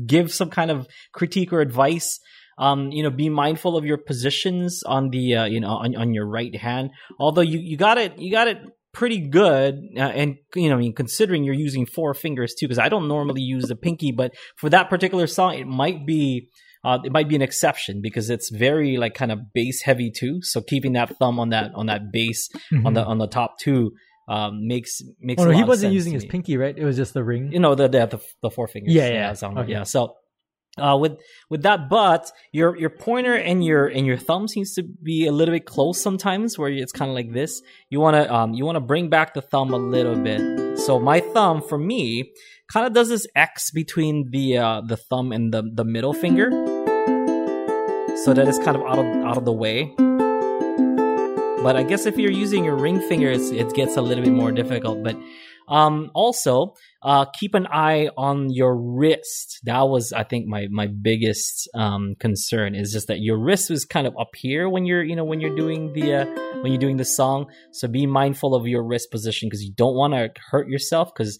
give 0.06 0.32
some 0.32 0.50
kind 0.50 0.70
of 0.70 0.86
critique 1.12 1.52
or 1.52 1.60
advice, 1.60 2.20
um, 2.58 2.90
you 2.90 3.02
know, 3.02 3.10
be 3.10 3.28
mindful 3.28 3.76
of 3.76 3.84
your 3.84 3.98
positions 3.98 4.82
on 4.84 5.10
the, 5.10 5.36
uh, 5.36 5.44
you 5.44 5.60
know, 5.60 5.68
on, 5.68 5.96
on 5.96 6.14
your 6.14 6.26
right 6.26 6.54
hand. 6.54 6.90
Although 7.18 7.40
you, 7.42 7.58
you 7.58 7.76
got 7.76 7.98
it, 7.98 8.18
you 8.18 8.30
got 8.30 8.48
it 8.48 8.58
pretty 8.92 9.20
good. 9.20 9.76
Uh, 9.96 10.00
and, 10.00 10.36
you 10.54 10.68
know, 10.68 10.76
I 10.76 10.78
mean, 10.78 10.94
considering 10.94 11.44
you're 11.44 11.54
using 11.54 11.86
four 11.86 12.12
fingers 12.12 12.54
too, 12.54 12.66
because 12.66 12.78
I 12.78 12.88
don't 12.88 13.08
normally 13.08 13.42
use 13.42 13.66
the 13.66 13.76
pinky, 13.76 14.12
but 14.12 14.34
for 14.56 14.68
that 14.70 14.90
particular 14.90 15.26
song, 15.26 15.54
it 15.54 15.66
might 15.66 16.06
be, 16.06 16.48
uh, 16.84 16.98
it 17.04 17.12
might 17.12 17.28
be 17.28 17.36
an 17.36 17.42
exception 17.42 18.00
because 18.02 18.30
it's 18.30 18.50
very 18.50 18.96
like 18.96 19.14
kind 19.14 19.30
of 19.30 19.52
bass 19.54 19.82
heavy 19.82 20.10
too. 20.10 20.40
So 20.42 20.60
keeping 20.60 20.94
that 20.94 21.16
thumb 21.18 21.38
on 21.38 21.50
that, 21.50 21.72
on 21.74 21.86
that 21.86 22.10
bass, 22.12 22.48
on 22.84 22.94
the, 22.94 23.04
on 23.04 23.18
the 23.18 23.28
top 23.28 23.58
two, 23.58 23.92
um, 24.34 24.66
makes, 24.68 25.02
makes 25.20 25.42
oh 25.42 25.46
no, 25.46 25.50
he 25.50 25.64
wasn't 25.64 25.92
using 25.92 26.12
his 26.14 26.24
pinky, 26.24 26.56
right? 26.56 26.76
It 26.82 26.84
was 26.84 26.96
just 26.96 27.12
the 27.14 27.24
ring. 27.24 27.52
you 27.52 27.58
know 27.64 27.74
the 27.74 27.88
the 27.88 28.06
the, 28.06 28.20
the 28.42 28.50
four 28.50 28.66
fingers. 28.68 28.94
Yeah, 28.94 29.08
yeah. 29.08 29.32
sound- 29.34 29.58
Okay. 29.58 29.72
yeah. 29.72 29.82
So 29.84 30.14
uh, 30.78 30.96
with 31.02 31.14
with 31.50 31.62
that, 31.62 31.88
but 31.90 32.30
your 32.52 32.76
your 32.78 32.90
pointer 32.90 33.34
and 33.34 33.64
your 33.64 33.88
and 33.88 34.06
your 34.06 34.16
thumb 34.28 34.46
seems 34.46 34.74
to 34.76 34.84
be 34.84 35.26
a 35.26 35.32
little 35.32 35.52
bit 35.52 35.66
close 35.66 36.00
sometimes, 36.00 36.56
where 36.58 36.70
it's 36.70 36.92
kind 36.92 37.10
of 37.10 37.14
like 37.16 37.32
this. 37.32 37.60
You 37.90 37.98
wanna 37.98 38.24
um 38.32 38.54
you 38.54 38.64
wanna 38.64 38.80
bring 38.92 39.08
back 39.10 39.34
the 39.34 39.42
thumb 39.42 39.74
a 39.74 39.82
little 39.96 40.14
bit. 40.16 40.78
So 40.78 41.00
my 41.00 41.18
thumb 41.34 41.60
for 41.60 41.76
me 41.76 42.30
kind 42.72 42.86
of 42.86 42.92
does 42.92 43.08
this 43.08 43.26
X 43.34 43.72
between 43.72 44.30
the 44.30 44.58
uh, 44.58 44.80
the 44.86 44.96
thumb 44.96 45.32
and 45.32 45.52
the 45.52 45.62
the 45.74 45.84
middle 45.84 46.14
finger, 46.14 46.48
so 48.24 48.32
that 48.34 48.46
it's 48.46 48.58
kind 48.60 48.76
of 48.76 48.82
out 48.84 48.98
of 49.02 49.06
out 49.26 49.36
of 49.36 49.44
the 49.44 49.52
way. 49.64 49.92
But 51.62 51.76
I 51.76 51.82
guess 51.82 52.06
if 52.06 52.16
you're 52.16 52.30
using 52.30 52.64
your 52.64 52.76
ring 52.76 53.00
finger, 53.06 53.30
it 53.30 53.74
gets 53.74 53.96
a 53.96 54.00
little 54.02 54.24
bit 54.24 54.32
more 54.32 54.50
difficult. 54.50 55.02
But 55.02 55.16
um, 55.68 56.10
also, 56.14 56.74
uh, 57.02 57.26
keep 57.26 57.54
an 57.54 57.66
eye 57.66 58.08
on 58.16 58.50
your 58.50 58.74
wrist. 58.74 59.60
That 59.64 59.82
was, 59.82 60.12
I 60.12 60.24
think, 60.24 60.46
my 60.46 60.68
my 60.70 60.86
biggest 60.86 61.68
um, 61.74 62.16
concern 62.18 62.74
is 62.74 62.92
just 62.92 63.08
that 63.08 63.20
your 63.20 63.38
wrist 63.38 63.68
was 63.68 63.84
kind 63.84 64.06
of 64.06 64.14
up 64.18 64.30
here 64.34 64.68
when 64.68 64.86
you're, 64.86 65.04
you 65.04 65.14
know, 65.14 65.24
when 65.24 65.40
you're 65.40 65.54
doing 65.54 65.92
the 65.92 66.14
uh, 66.14 66.26
when 66.62 66.72
you're 66.72 66.80
doing 66.80 66.96
the 66.96 67.04
song. 67.04 67.50
So 67.72 67.86
be 67.88 68.06
mindful 68.06 68.54
of 68.54 68.66
your 68.66 68.82
wrist 68.82 69.10
position 69.10 69.48
because 69.48 69.62
you 69.62 69.72
don't 69.74 69.94
want 69.94 70.14
to 70.14 70.30
hurt 70.50 70.68
yourself 70.68 71.12
because. 71.14 71.38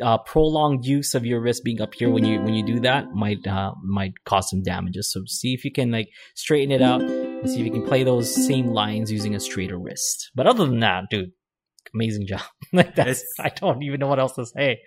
Uh, 0.00 0.16
prolonged 0.16 0.84
use 0.84 1.12
of 1.12 1.26
your 1.26 1.40
wrist 1.40 1.64
being 1.64 1.80
up 1.80 1.92
here 1.92 2.08
when 2.08 2.24
you 2.24 2.40
when 2.42 2.54
you 2.54 2.64
do 2.64 2.78
that 2.78 3.12
might 3.14 3.44
uh, 3.48 3.72
might 3.82 4.12
cause 4.24 4.48
some 4.48 4.62
damages. 4.62 5.10
So 5.10 5.24
see 5.26 5.54
if 5.54 5.64
you 5.64 5.72
can 5.72 5.90
like 5.90 6.10
straighten 6.36 6.70
it 6.70 6.80
out 6.80 7.02
and 7.40 7.50
see 7.50 7.60
if 7.60 7.66
you 7.66 7.72
can 7.72 7.86
play 7.86 8.02
those 8.04 8.46
same 8.46 8.66
lines 8.68 9.10
using 9.12 9.34
a 9.34 9.40
straighter 9.40 9.78
wrist. 9.78 10.30
But 10.34 10.46
other 10.46 10.66
than 10.66 10.80
that, 10.80 11.04
dude, 11.10 11.30
amazing 11.94 12.26
job. 12.26 12.42
like 12.72 12.94
that's 12.94 13.20
It's- 13.20 13.26
I 13.38 13.48
don't 13.50 13.82
even 13.82 14.00
know 14.00 14.08
what 14.08 14.18
else 14.18 14.34
to 14.34 14.46
say. 14.46 14.80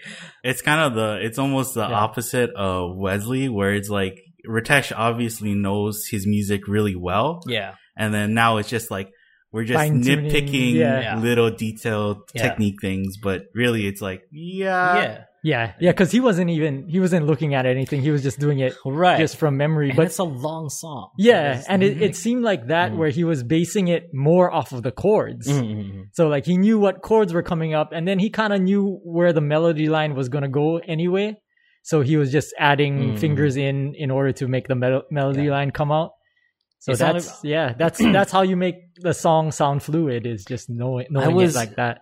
it's 0.43 0.61
kind 0.61 0.81
of 0.81 0.93
the, 0.95 1.25
it's 1.25 1.39
almost 1.39 1.73
the 1.75 1.81
Yeah. 1.87 1.95
opposite 1.95 2.49
of 2.51 2.95
Wesley, 2.97 3.49
where 3.49 3.73
it's 3.73 3.89
like, 3.89 4.19
Ritesh 4.47 4.91
obviously 4.95 5.53
knows 5.53 6.07
his 6.09 6.25
music 6.25 6.67
really 6.67 6.95
well. 6.95 7.41
Yeah. 7.47 7.75
And 7.95 8.13
then 8.13 8.33
now 8.33 8.57
it's 8.57 8.69
just 8.69 8.89
like, 8.89 9.11
we're 9.51 9.65
just 9.65 9.91
nitpicking 9.91 10.75
yeah. 10.75 11.19
Little 11.19 11.51
detailed 11.51 12.29
Yeah. 12.33 12.43
technique 12.43 12.81
things, 12.81 13.17
but 13.21 13.43
really 13.53 13.85
it's 13.85 14.01
like, 14.01 14.23
yeah. 14.31 14.95
yeah. 14.95 15.23
Yeah. 15.43 15.73
Yeah, 15.79 15.91
because 15.91 16.11
he 16.11 16.19
wasn't 16.19 16.49
even 16.51 16.87
he 16.87 16.99
wasn't 16.99 17.25
looking 17.25 17.53
at 17.55 17.65
anything. 17.65 18.01
He 18.01 18.11
was 18.11 18.21
just 18.23 18.39
doing 18.39 18.59
it 18.59 18.73
Right. 18.85 19.17
just 19.17 19.37
from 19.37 19.57
memory. 19.57 19.89
and 19.89 19.97
but 19.97 20.05
it's 20.07 20.19
a 20.19 20.23
long 20.23 20.69
song. 20.69 21.09
yeah, 21.17 21.49
It's- 21.51 21.65
and 21.67 21.81
it, 21.83 22.01
it 22.01 22.15
seemed 22.15 22.43
like 22.43 22.67
that 22.67 22.91
Mhm. 22.91 22.97
where 22.97 23.09
he 23.09 23.23
was 23.23 23.43
basing 23.43 23.87
it 23.87 24.03
more 24.13 24.51
off 24.53 24.71
of 24.71 24.83
the 24.83 24.91
chords. 24.91 25.47
Mhm, 25.47 25.63
mhm. 25.63 26.03
So 26.13 26.27
like 26.27 26.45
he 26.45 26.57
knew 26.57 26.77
what 26.79 27.01
chords 27.01 27.33
were 27.33 27.43
coming 27.43 27.73
up, 27.73 27.89
and 27.91 28.07
then 28.07 28.19
he 28.19 28.29
kind 28.29 28.53
of 28.53 28.61
knew 28.61 28.99
where 29.03 29.33
the 29.33 29.41
melody 29.41 29.89
line 29.89 30.15
was 30.15 30.29
gonna 30.29 30.49
go 30.49 30.77
anyway. 30.79 31.37
So 31.83 32.01
he 32.01 32.15
was 32.17 32.31
just 32.31 32.53
adding 32.59 33.13
Mm. 33.13 33.19
fingers 33.19 33.57
in 33.57 33.95
in 33.95 34.11
order 34.11 34.31
to 34.33 34.47
make 34.47 34.67
the 34.67 34.75
mel- 34.75 35.03
melody 35.09 35.43
Yeah. 35.45 35.51
line 35.57 35.71
come 35.71 35.91
out. 35.91 36.11
So 36.79 36.91
It 36.91 36.97
sounded- 36.97 37.23
that's 37.23 37.43
yeah, 37.43 37.73
that's 37.77 37.97
that's 38.17 38.31
how 38.31 38.43
you 38.43 38.55
make 38.55 38.75
the 39.01 39.13
song 39.13 39.51
sound 39.51 39.81
fluid 39.81 40.25
is 40.27 40.45
just 40.45 40.69
knowing 40.69 41.07
knowing 41.09 41.35
was- 41.35 41.55
it 41.55 41.59
like 41.59 41.75
that. 41.77 42.01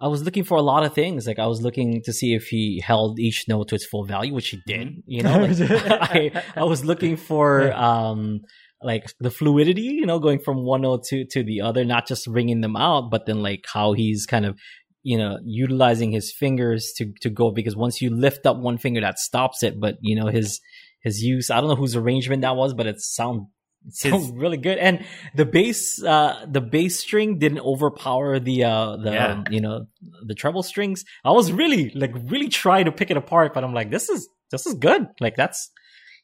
I 0.00 0.08
was 0.08 0.22
looking 0.22 0.44
for 0.44 0.56
a 0.56 0.62
lot 0.62 0.84
of 0.84 0.94
things. 0.94 1.26
Like 1.26 1.38
I 1.38 1.46
was 1.46 1.60
looking 1.60 2.02
to 2.04 2.12
see 2.12 2.34
if 2.34 2.46
he 2.48 2.82
held 2.84 3.18
each 3.18 3.46
note 3.48 3.68
to 3.68 3.74
its 3.74 3.84
full 3.84 4.04
value, 4.04 4.32
which 4.32 4.48
he 4.48 4.60
did. 4.66 4.88
Mm-hmm. 4.88 5.00
You 5.06 5.22
know, 5.22 5.38
like, 5.38 5.60
I 6.40 6.42
I 6.56 6.64
was 6.64 6.84
looking 6.84 7.16
for 7.16 7.72
um 7.72 8.40
like 8.82 9.12
the 9.20 9.30
fluidity, 9.30 9.82
you 9.82 10.06
know, 10.06 10.18
going 10.18 10.38
from 10.38 10.64
one 10.64 10.82
note 10.82 11.04
to 11.08 11.26
to 11.26 11.42
the 11.42 11.60
other, 11.60 11.84
not 11.84 12.06
just 12.06 12.26
ringing 12.26 12.62
them 12.62 12.76
out, 12.76 13.10
but 13.10 13.26
then 13.26 13.42
like 13.42 13.64
how 13.72 13.92
he's 13.92 14.24
kind 14.26 14.46
of 14.46 14.58
you 15.02 15.16
know 15.16 15.38
utilizing 15.44 16.12
his 16.12 16.32
fingers 16.32 16.92
to 16.96 17.12
to 17.20 17.30
go 17.30 17.50
because 17.50 17.76
once 17.76 18.00
you 18.00 18.10
lift 18.10 18.46
up 18.46 18.56
one 18.56 18.78
finger 18.78 19.00
that 19.00 19.18
stops 19.18 19.62
it 19.62 19.80
but 19.80 19.96
you 20.00 20.14
know 20.14 20.26
his 20.26 20.60
his 21.00 21.22
use 21.22 21.50
i 21.50 21.58
don't 21.58 21.70
know 21.70 21.76
whose 21.76 21.96
arrangement 21.96 22.42
that 22.42 22.56
was 22.56 22.74
but 22.74 22.86
it 22.86 23.00
sound 23.00 23.46
His- 24.02 24.30
really 24.32 24.56
good 24.58 24.78
and 24.78 25.04
the 25.34 25.44
bass 25.46 26.02
uh 26.02 26.44
the 26.50 26.60
bass 26.60 27.00
string 27.00 27.38
didn't 27.38 27.60
overpower 27.60 28.38
the 28.38 28.64
uh 28.64 28.96
the 28.96 29.12
Yeah. 29.12 29.26
um, 29.32 29.44
you 29.50 29.60
know 29.60 29.86
the 30.26 30.34
treble 30.34 30.62
strings 30.62 31.04
i 31.24 31.30
was 31.30 31.50
really 31.50 31.90
like 31.94 32.12
really 32.24 32.48
trying 32.48 32.84
to 32.84 32.92
pick 32.92 33.10
it 33.10 33.16
apart 33.16 33.54
but 33.54 33.64
i'm 33.64 33.72
like 33.72 33.90
this 33.90 34.08
is 34.10 34.28
this 34.50 34.66
is 34.66 34.74
good 34.74 35.06
like 35.20 35.34
that's 35.34 35.70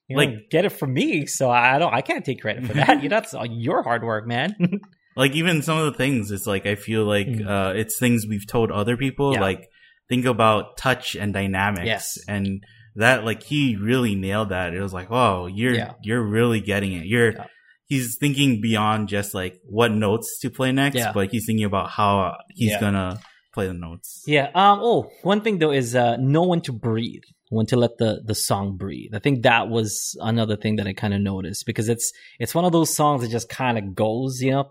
you 0.08 0.16
know, 0.16 0.22
Like- 0.22 0.50
get 0.50 0.64
it 0.66 0.70
from 0.70 0.92
me 0.92 1.26
so 1.26 1.50
i 1.50 1.78
don't 1.78 1.94
i 1.94 2.02
can't 2.02 2.24
take 2.24 2.40
credit 2.42 2.66
for 2.66 2.74
that 2.74 2.96
you 3.02 3.08
know 3.08 3.16
that's 3.16 3.32
all 3.34 3.46
your 3.46 3.82
hard 3.82 4.04
work 4.04 4.26
man 4.26 4.54
Like 5.18 5.32
even 5.34 5.62
some 5.62 5.78
of 5.78 5.86
the 5.86 5.94
things, 5.96 6.30
it's 6.30 6.46
like, 6.46 6.66
I 6.66 6.74
feel 6.74 7.06
like, 7.06 7.26
Mm. 7.26 7.48
uh, 7.48 7.72
it's 7.74 7.98
things 7.98 8.26
we've 8.28 8.46
told 8.46 8.70
other 8.70 8.98
people, 8.98 9.32
Yeah. 9.32 9.40
like, 9.40 9.66
think 10.10 10.26
about 10.26 10.76
touch 10.76 11.14
and 11.16 11.32
dynamics. 11.32 11.86
Yes. 11.86 12.18
And 12.28 12.62
that, 12.96 13.24
like, 13.24 13.42
he 13.42 13.76
really 13.76 14.14
nailed 14.14 14.48
that. 14.50 14.74
It 14.74 14.80
was 14.80 14.92
like, 14.92 15.10
oh, 15.10 15.46
you're, 15.46 15.74
Yeah. 15.74 15.92
you're 16.02 16.22
really 16.22 16.60
getting 16.60 16.92
it. 16.92 17.06
You're, 17.06 17.32
Yeah. 17.32 17.44
he's 17.86 18.16
thinking 18.18 18.60
beyond 18.60 19.08
just 19.08 19.32
like 19.34 19.60
what 19.64 19.92
notes 19.92 20.38
to 20.40 20.50
play 20.50 20.72
next, 20.72 20.96
Yeah. 20.96 21.12
but 21.12 21.30
he's 21.30 21.46
thinking 21.46 21.64
about 21.64 21.90
how 21.90 22.36
he's 22.50 22.76
gonna 22.78 23.20
play 23.56 23.66
the 23.66 23.74
notes. 23.88 24.22
Yeah. 24.26 24.46
Um. 24.54 24.78
Oh, 24.90 24.98
one 25.22 25.40
thing 25.40 25.58
though 25.58 25.76
is 25.82 25.88
uh, 25.94 26.16
know 26.18 26.46
when 26.52 26.62
to 26.68 26.72
breathe. 26.72 27.26
when 27.50 27.66
to 27.66 27.76
let 27.76 27.98
the 27.98 28.22
the 28.24 28.34
song 28.34 28.76
breathe. 28.76 29.14
I 29.14 29.20
think 29.20 29.42
that 29.42 29.68
was 29.68 30.16
another 30.20 30.56
thing 30.56 30.76
that 30.76 30.86
I 30.86 30.92
kind 30.92 31.14
of 31.14 31.20
noticed 31.20 31.64
because 31.64 31.88
it's 31.88 32.12
it's 32.38 32.54
one 32.54 32.64
of 32.64 32.72
those 32.72 32.94
songs 32.94 33.22
that 33.22 33.30
just 33.30 33.48
kind 33.48 33.78
of 33.78 33.94
goes, 33.94 34.40
you 34.40 34.50
know, 34.50 34.64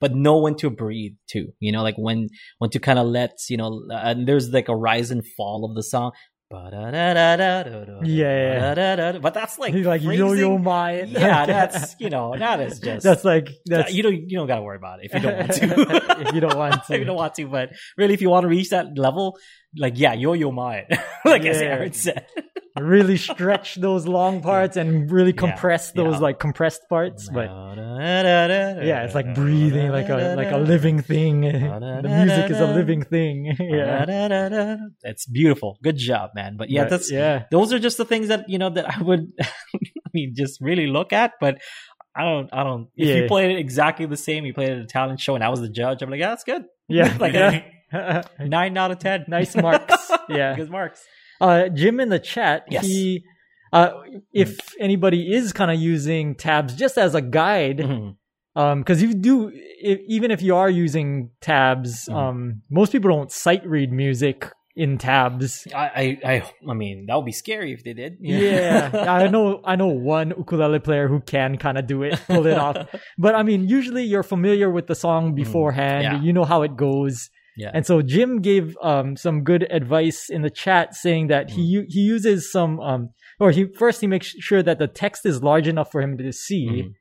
but 0.00 0.14
know 0.14 0.38
when 0.38 0.56
to 0.56 0.70
breathe 0.70 1.16
too. 1.26 1.48
You 1.58 1.72
know, 1.72 1.82
like 1.82 1.96
when 1.96 2.28
when 2.58 2.70
to 2.70 2.78
kind 2.78 2.98
of 2.98 3.06
let 3.06 3.32
you 3.48 3.56
know, 3.56 3.82
and 3.90 4.28
there's 4.28 4.50
like 4.50 4.68
a 4.68 4.76
rise 4.76 5.10
and 5.10 5.26
fall 5.36 5.64
of 5.64 5.74
the 5.74 5.82
song. 5.82 6.12
Yeah. 8.02 9.18
but 9.22 9.34
that's 9.34 9.56
like 9.56 9.72
He's 9.72 9.86
like 9.86 10.02
yo 10.02 10.32
yo 10.32 10.56
it. 10.56 11.08
Yeah, 11.10 11.46
that's 11.46 11.94
you 12.00 12.10
know 12.10 12.34
that 12.36 12.60
is 12.60 12.80
just 12.80 13.04
that's 13.04 13.24
like 13.24 13.48
that's 13.66 13.92
you 13.92 14.02
don't 14.02 14.28
you 14.28 14.36
don't 14.36 14.48
gotta 14.48 14.62
worry 14.62 14.76
about 14.76 14.98
it 14.98 15.10
if 15.12 15.14
you 15.14 15.20
don't 15.20 15.38
want 15.38 15.52
to. 15.52 16.20
if 16.26 16.34
you 16.34 16.40
don't 16.40 16.56
want 16.56 16.84
to. 16.86 16.94
if 16.94 16.98
you 16.98 17.04
don't 17.04 17.16
want 17.16 17.34
to, 17.36 17.46
but 17.46 17.70
really, 17.96 18.14
if 18.14 18.20
you 18.20 18.30
want 18.30 18.42
to 18.42 18.48
reach 18.48 18.70
that 18.70 18.98
level, 18.98 19.38
like 19.76 19.94
yeah, 19.98 20.14
yo 20.14 20.32
yo 20.34 20.50
ma, 20.50 20.80
like 21.24 21.44
as 21.44 21.60
Aaron 21.62 21.92
said. 21.92 22.26
really 22.78 23.16
stretch 23.16 23.74
those 23.74 24.06
long 24.06 24.40
parts 24.50 24.76
and 24.76 25.10
really 25.10 25.32
Yeah, 25.32 25.38
compress 25.40 25.90
those 25.92 26.14
yeah. 26.14 26.18
like 26.20 26.38
compressed 26.38 26.82
parts. 26.88 27.28
But 27.28 27.46
yeah, 27.46 28.80
yeah, 28.82 29.04
it's 29.04 29.14
like 29.14 29.34
breathing 29.34 29.90
like 29.90 30.08
a 30.08 30.34
like 30.36 30.50
a 30.52 30.56
living 30.56 31.02
thing. 31.02 31.40
the 31.42 32.02
music 32.24 32.50
is 32.50 32.60
a 32.60 32.66
living 32.72 33.02
thing. 33.02 33.54
yeah. 33.58 34.76
It's 35.02 35.26
beautiful. 35.26 35.78
Good 35.82 35.96
job, 35.96 36.30
man. 36.34 36.56
But 36.56 36.70
yeah, 36.70 36.84
But, 36.84 36.90
that's 36.90 37.10
yeah. 37.10 37.44
those 37.50 37.72
are 37.72 37.78
just 37.78 37.98
the 37.98 38.04
things 38.04 38.28
that 38.28 38.48
you 38.48 38.58
know 38.58 38.70
that 38.70 38.96
I 38.96 39.02
would, 39.02 39.32
I 39.42 39.48
mean, 40.14 40.32
just 40.36 40.60
really 40.60 40.86
look 40.86 41.12
at. 41.12 41.32
But 41.40 41.58
I 42.14 42.22
don't, 42.22 42.48
I 42.52 42.64
don't. 42.64 42.88
If 42.96 43.08
Yeah. 43.08 43.14
you 43.16 43.28
played 43.28 43.50
it 43.50 43.58
exactly 43.58 44.06
the 44.06 44.16
same, 44.16 44.46
you 44.46 44.54
played 44.54 44.70
it 44.70 44.78
at 44.78 44.82
a 44.84 44.86
talent 44.86 45.20
show, 45.20 45.34
and 45.34 45.44
I 45.44 45.48
was 45.48 45.60
the 45.60 45.68
judge, 45.68 46.02
I'm 46.02 46.10
like, 46.10 46.20
yeah, 46.20 46.28
that's 46.30 46.44
good. 46.44 46.64
Yeah. 46.88 47.16
Like 47.20 47.34
yeah. 47.34 47.62
Nine 48.40 48.76
out 48.76 48.90
of 48.90 48.98
ten. 48.98 49.24
Nice 49.28 49.54
marks. 49.56 50.10
Yeah. 50.28 50.54
good 50.54 50.70
marks. 50.70 51.04
Uh, 51.40 51.68
Jim 51.68 51.98
in 52.00 52.08
the 52.08 52.18
chat, 52.20 52.64
Yes. 52.70 52.86
he, 52.86 53.24
uh, 53.72 53.90
if 54.32 54.58
anybody 54.78 55.32
is 55.34 55.52
kind 55.52 55.70
of 55.70 55.80
using 55.80 56.34
tabs 56.36 56.74
just 56.76 56.98
as 56.98 57.14
a 57.14 57.20
guide, 57.22 57.78
Mhm. 57.78 58.16
um, 58.54 58.78
because 58.80 59.02
you 59.02 59.14
do, 59.14 59.50
if, 59.82 59.98
even 60.06 60.30
if 60.30 60.40
you 60.42 60.54
are 60.54 60.70
using 60.70 61.30
tabs, 61.40 62.06
Mhm. 62.08 62.14
um, 62.14 62.62
most 62.70 62.92
people 62.92 63.10
don't 63.10 63.32
sight 63.32 63.66
read 63.66 63.90
music 63.90 64.50
in 64.76 64.98
tabs. 64.98 65.66
I, 65.74 65.86
I, 66.24 66.32
I, 66.32 66.42
I 66.70 66.74
mean, 66.74 67.06
that 67.06 67.16
would 67.16 67.24
be 67.26 67.32
scary 67.32 67.72
if 67.72 67.82
they 67.82 67.92
did. 67.92 68.18
Yeah, 68.20 68.90
I 68.94 69.26
know. 69.26 69.60
I 69.64 69.74
know 69.76 69.88
one 69.88 70.28
ukulele 70.36 70.78
player 70.78 71.08
who 71.08 71.20
can 71.20 71.56
kind 71.58 71.76
of 71.76 71.86
do 71.88 72.02
it, 72.04 72.20
pull 72.28 72.46
it 72.46 72.56
off. 72.56 72.76
But 73.18 73.34
I 73.34 73.42
mean, 73.42 73.68
usually 73.68 74.04
you're 74.04 74.22
familiar 74.22 74.70
with 74.70 74.86
the 74.86 74.94
song 74.94 75.34
beforehand. 75.34 76.06
Mm, 76.06 76.12
yeah. 76.12 76.22
You 76.22 76.32
know 76.32 76.44
how 76.44 76.62
it 76.62 76.76
goes. 76.76 77.30
Yeah. 77.56 77.70
And 77.74 77.84
so 77.84 78.00
Jim 78.00 78.40
gave 78.40 78.76
um, 78.82 79.16
some 79.16 79.42
good 79.42 79.66
advice 79.70 80.30
in 80.30 80.42
the 80.42 80.50
chat, 80.50 80.94
saying 80.94 81.26
that 81.28 81.50
he 81.50 81.62
Mm. 81.62 81.70
u- 81.78 81.86
he 81.88 82.00
uses 82.00 82.50
some 82.50 82.80
um, 82.80 83.10
or 83.38 83.50
he 83.50 83.64
first 83.66 84.00
he 84.00 84.06
makes 84.06 84.28
sure 84.28 84.62
that 84.62 84.78
the 84.78 84.86
text 84.88 85.26
is 85.26 85.42
large 85.42 85.66
enough 85.68 85.90
for 85.90 86.00
him 86.00 86.16
to 86.18 86.32
see, 86.32 86.66
Mhm. 86.68 86.92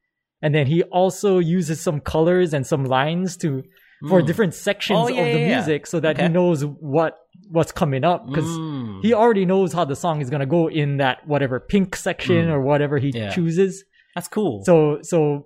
and 0.41 0.55
then 0.55 0.65
he 0.67 0.83
also 0.83 1.39
uses 1.39 1.79
some 1.81 1.99
colors 1.99 2.53
and 2.53 2.65
some 2.65 2.83
lines 2.85 3.37
to 3.37 3.63
for 4.09 4.21
Mm. 4.21 4.25
different 4.27 4.53
sections 4.53 4.97
Oh, 4.99 5.07
yeah, 5.09 5.21
of 5.21 5.33
the 5.33 5.39
yeah, 5.39 5.55
music, 5.55 5.85
so 5.85 5.99
that 5.99 6.19
he 6.21 6.27
knows 6.29 6.65
what 6.65 7.15
what's 7.51 7.71
coming 7.71 8.03
up 8.03 8.25
because 8.27 8.45
Mm. 8.47 9.01
he 9.03 9.13
already 9.13 9.45
knows 9.45 9.73
how 9.73 9.85
the 9.85 9.95
song 9.95 10.21
is 10.21 10.29
gonna 10.29 10.45
go 10.45 10.67
in 10.69 10.97
that 10.97 11.17
whatever 11.27 11.59
pink 11.59 11.95
section 11.95 12.45
Mm. 12.47 12.53
or 12.53 12.61
whatever 12.61 12.97
he 12.97 13.09
Yeah. 13.13 13.29
chooses. 13.29 13.83
That's 14.15 14.27
cool. 14.27 14.63
So 14.65 14.99
so 15.01 15.45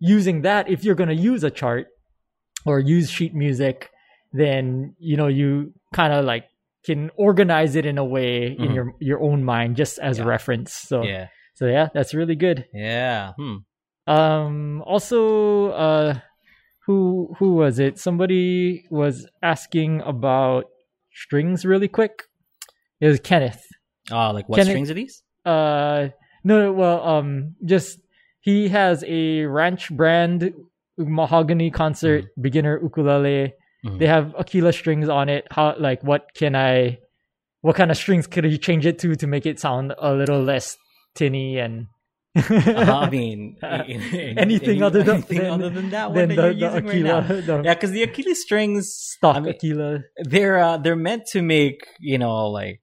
using 0.00 0.42
that, 0.42 0.68
if 0.68 0.82
you're 0.84 0.94
gonna 0.94 1.12
use 1.32 1.44
a 1.44 1.50
chart 1.50 1.86
or 2.66 2.78
use 2.80 3.10
sheet 3.10 3.34
music, 3.34 3.90
then 4.32 4.94
you 4.98 5.16
know 5.16 5.26
you 5.28 5.72
kind 5.94 6.12
of 6.12 6.24
like 6.24 6.44
can 6.86 7.10
organize 7.16 7.76
it 7.76 7.84
in 7.84 7.98
a 7.98 8.04
way 8.04 8.46
in 8.58 8.68
Mhm. 8.68 8.74
your 8.74 8.94
your 9.00 9.20
own 9.20 9.44
mind 9.44 9.76
just 9.76 9.98
as 9.98 10.18
Yeah. 10.18 10.24
reference. 10.24 10.72
So 10.72 11.02
yeah. 11.02 11.26
so 11.54 11.66
yeah, 11.66 11.88
that's 11.94 12.14
really 12.14 12.36
good. 12.36 12.66
Yeah. 12.72 13.32
Hmm. 13.38 13.56
Um 14.06 14.82
also 14.86 15.70
uh 15.72 16.18
who 16.86 17.34
who 17.38 17.54
was 17.54 17.78
it? 17.78 17.98
Somebody 17.98 18.84
was 18.90 19.26
asking 19.42 20.00
about 20.00 20.64
strings 21.12 21.64
really 21.64 21.88
quick. 21.88 22.22
It 23.00 23.06
was 23.08 23.20
Kenneth. 23.20 23.62
Oh, 24.10 24.30
like 24.32 24.48
what 24.48 24.58
it- 24.60 24.64
strings 24.66 24.90
are 24.90 24.94
these? 24.94 25.22
Uh, 25.44 26.08
no, 26.44 26.62
no, 26.64 26.72
well, 26.72 27.06
um, 27.06 27.54
just 27.64 27.98
he 28.40 28.68
has 28.68 29.02
a 29.06 29.44
Ranch 29.46 29.90
brand 29.90 30.52
mahogany 30.98 31.70
concert 31.70 32.24
beginner 32.40 32.78
ukulele. 32.82 33.52
They 33.84 34.06
have 34.06 34.34
Aquila 34.38 34.72
strings 34.72 35.08
on 35.08 35.28
it. 35.28 35.46
How, 35.50 35.74
like, 35.78 36.02
what 36.02 36.34
can 36.34 36.54
I, 36.54 36.98
what 37.62 37.76
kind 37.76 37.90
of 37.90 37.96
strings 37.96 38.26
could 38.26 38.44
you 38.44 38.58
change 38.58 38.86
it 38.86 38.98
to 39.00 39.14
to 39.16 39.26
make 39.26 39.46
it 39.46 39.58
sound 39.60 39.94
a 39.98 40.12
little 40.12 40.42
less 40.42 40.76
tinny 41.14 41.58
and 41.58 41.86
Uh, 42.36 42.86
I 42.88 43.06
mean, 43.10 43.56
anything 44.36 44.82
other 44.82 45.02
than 45.02 45.16
anything 45.16 45.38
than, 45.38 45.50
other 45.50 45.70
than 45.70 45.90
that 45.90 46.12
one 46.12 46.28
the, 46.28 46.28
that 46.28 46.36
the 46.36 46.42
you're 46.42 46.52
using 46.52 46.86
Aquila, 46.88 47.12
right 47.20 47.20
now. 47.20 47.40
the 47.40 47.62
Yeah, 47.64 47.74
because 47.74 47.90
the 47.90 48.02
Achilles 48.02 48.40
strings, 48.42 48.92
stock 48.94 49.36
I 49.36 49.40
mean, 49.40 49.54
Aquila. 49.54 49.98
they're 50.24 50.58
uh, 50.58 50.76
they're 50.78 50.96
meant 50.96 51.26
to 51.32 51.42
make 51.42 51.80
you 51.98 52.18
know 52.18 52.46
like 52.48 52.80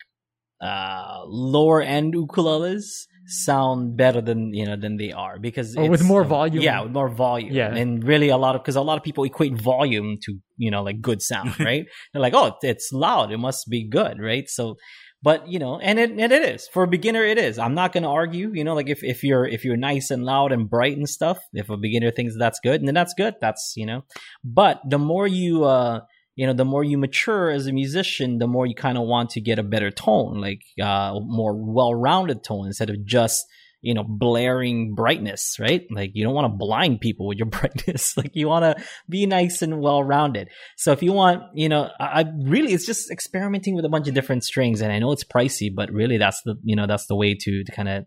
uh 0.61 1.21
lower 1.25 1.81
end 1.81 2.15
ukuleles 2.15 3.07
sound 3.28 3.97
better 3.97 4.21
than 4.21 4.53
you 4.53 4.65
know 4.65 4.75
than 4.75 4.97
they 4.97 5.11
are 5.11 5.38
because 5.38 5.75
Or 5.75 5.89
with 5.89 6.03
more 6.03 6.23
um, 6.23 6.30
volume. 6.30 6.63
Yeah, 6.63 6.82
with 6.82 6.93
more 6.93 7.09
volume. 7.09 7.53
Yeah. 7.53 7.75
and 7.75 8.03
really 8.03 8.30
a 8.30 8.38
lot 8.38 8.55
of 8.55 8.63
because 8.63 8.75
a 8.75 8.82
lot 8.82 8.97
of 8.97 9.03
people 9.03 9.23
equate 9.25 9.59
volume 9.59 10.17
to 10.23 10.36
you 10.57 10.71
know 10.71 10.82
like 10.82 11.01
good 11.01 11.21
sound, 11.21 11.59
right? 11.71 11.86
They're 12.11 12.21
like, 12.21 12.34
oh, 12.34 12.55
it's 12.61 12.91
loud, 12.91 13.32
it 13.32 13.38
must 13.38 13.69
be 13.69 13.88
good, 13.88 14.19
right? 14.19 14.47
So. 14.49 14.78
But 15.23 15.47
you 15.47 15.57
know, 15.57 15.80
and 15.80 15.97
it 15.97 16.11
and 16.11 16.32
it 16.32 16.43
is 16.43 16.69
for 16.71 16.84
a 16.84 16.88
beginner. 16.88 17.23
It 17.23 17.39
is. 17.39 17.57
I'm 17.57 17.73
not 17.73 17.91
going 17.91 18.03
to 18.03 18.09
argue. 18.09 18.51
You 18.53 18.63
know, 18.63 18.75
like 18.75 18.88
if, 18.88 19.03
if 19.03 19.23
you're 19.23 19.47
if 19.47 19.65
you're 19.65 19.75
nice 19.75 20.11
and 20.11 20.23
loud 20.23 20.51
and 20.51 20.69
bright 20.69 20.95
and 20.95 21.09
stuff, 21.09 21.39
if 21.53 21.71
a 21.71 21.75
beginner 21.75 22.11
thinks 22.11 22.36
that's 22.38 22.59
good, 22.63 22.86
then 22.86 22.93
that's 22.93 23.15
good. 23.15 23.34
That's 23.41 23.73
you 23.75 23.88
know. 23.88 24.03
But 24.43 24.80
the 24.88 24.99
more 24.99 25.25
you 25.25 25.63
uh 25.63 26.01
you 26.38 26.45
know, 26.45 26.53
the 26.53 26.63
more 26.63 26.83
you 26.83 26.99
mature 26.99 27.49
as 27.49 27.65
a 27.65 27.73
musician, 27.73 28.38
the 28.38 28.47
more 28.47 28.67
you 28.67 28.75
kind 28.75 28.97
of 28.97 29.07
want 29.07 29.31
to 29.31 29.41
get 29.41 29.57
a 29.57 29.63
better 29.63 29.89
tone, 29.89 30.39
like 30.39 30.61
uh, 30.81 31.19
more 31.19 31.55
well-rounded 31.55 32.43
tone 32.43 32.67
instead 32.67 32.91
of 32.91 33.03
just 33.05 33.43
you 33.81 33.95
know 33.95 34.03
blaring 34.07 34.93
brightness, 34.93 35.57
right? 35.59 35.88
Like 35.89 36.11
you 36.13 36.23
don't 36.23 36.35
want 36.35 36.45
to 36.45 36.55
blind 36.55 37.01
people 37.01 37.25
with 37.25 37.39
your 37.39 37.47
brightness. 37.57 38.15
like 38.15 38.35
you 38.35 38.47
want 38.47 38.65
to 38.65 38.83
be 39.09 39.25
nice 39.25 39.63
and 39.63 39.81
well-rounded. 39.81 40.49
So 40.77 40.91
if 40.91 41.01
you 41.01 41.11
want, 41.11 41.41
you 41.55 41.69
know, 41.69 41.89
I, 41.99 42.21
I 42.21 42.25
really 42.43 42.71
it's 42.71 42.85
just 42.85 43.09
experimenting 43.09 43.73
with 43.73 43.85
a 43.85 43.89
bunch 43.89 44.07
of 44.07 44.13
different 44.13 44.43
strings, 44.43 44.79
and 44.79 44.91
I 44.91 44.99
know 44.99 45.11
it's 45.13 45.23
pricey, 45.23 45.73
but 45.73 45.91
really 45.91 46.19
that's 46.19 46.43
the 46.43 46.55
you 46.63 46.75
know 46.75 46.85
that's 46.85 47.07
the 47.07 47.15
way 47.15 47.33
to 47.33 47.63
to 47.63 47.71
kind 47.71 47.89
of 47.89 48.05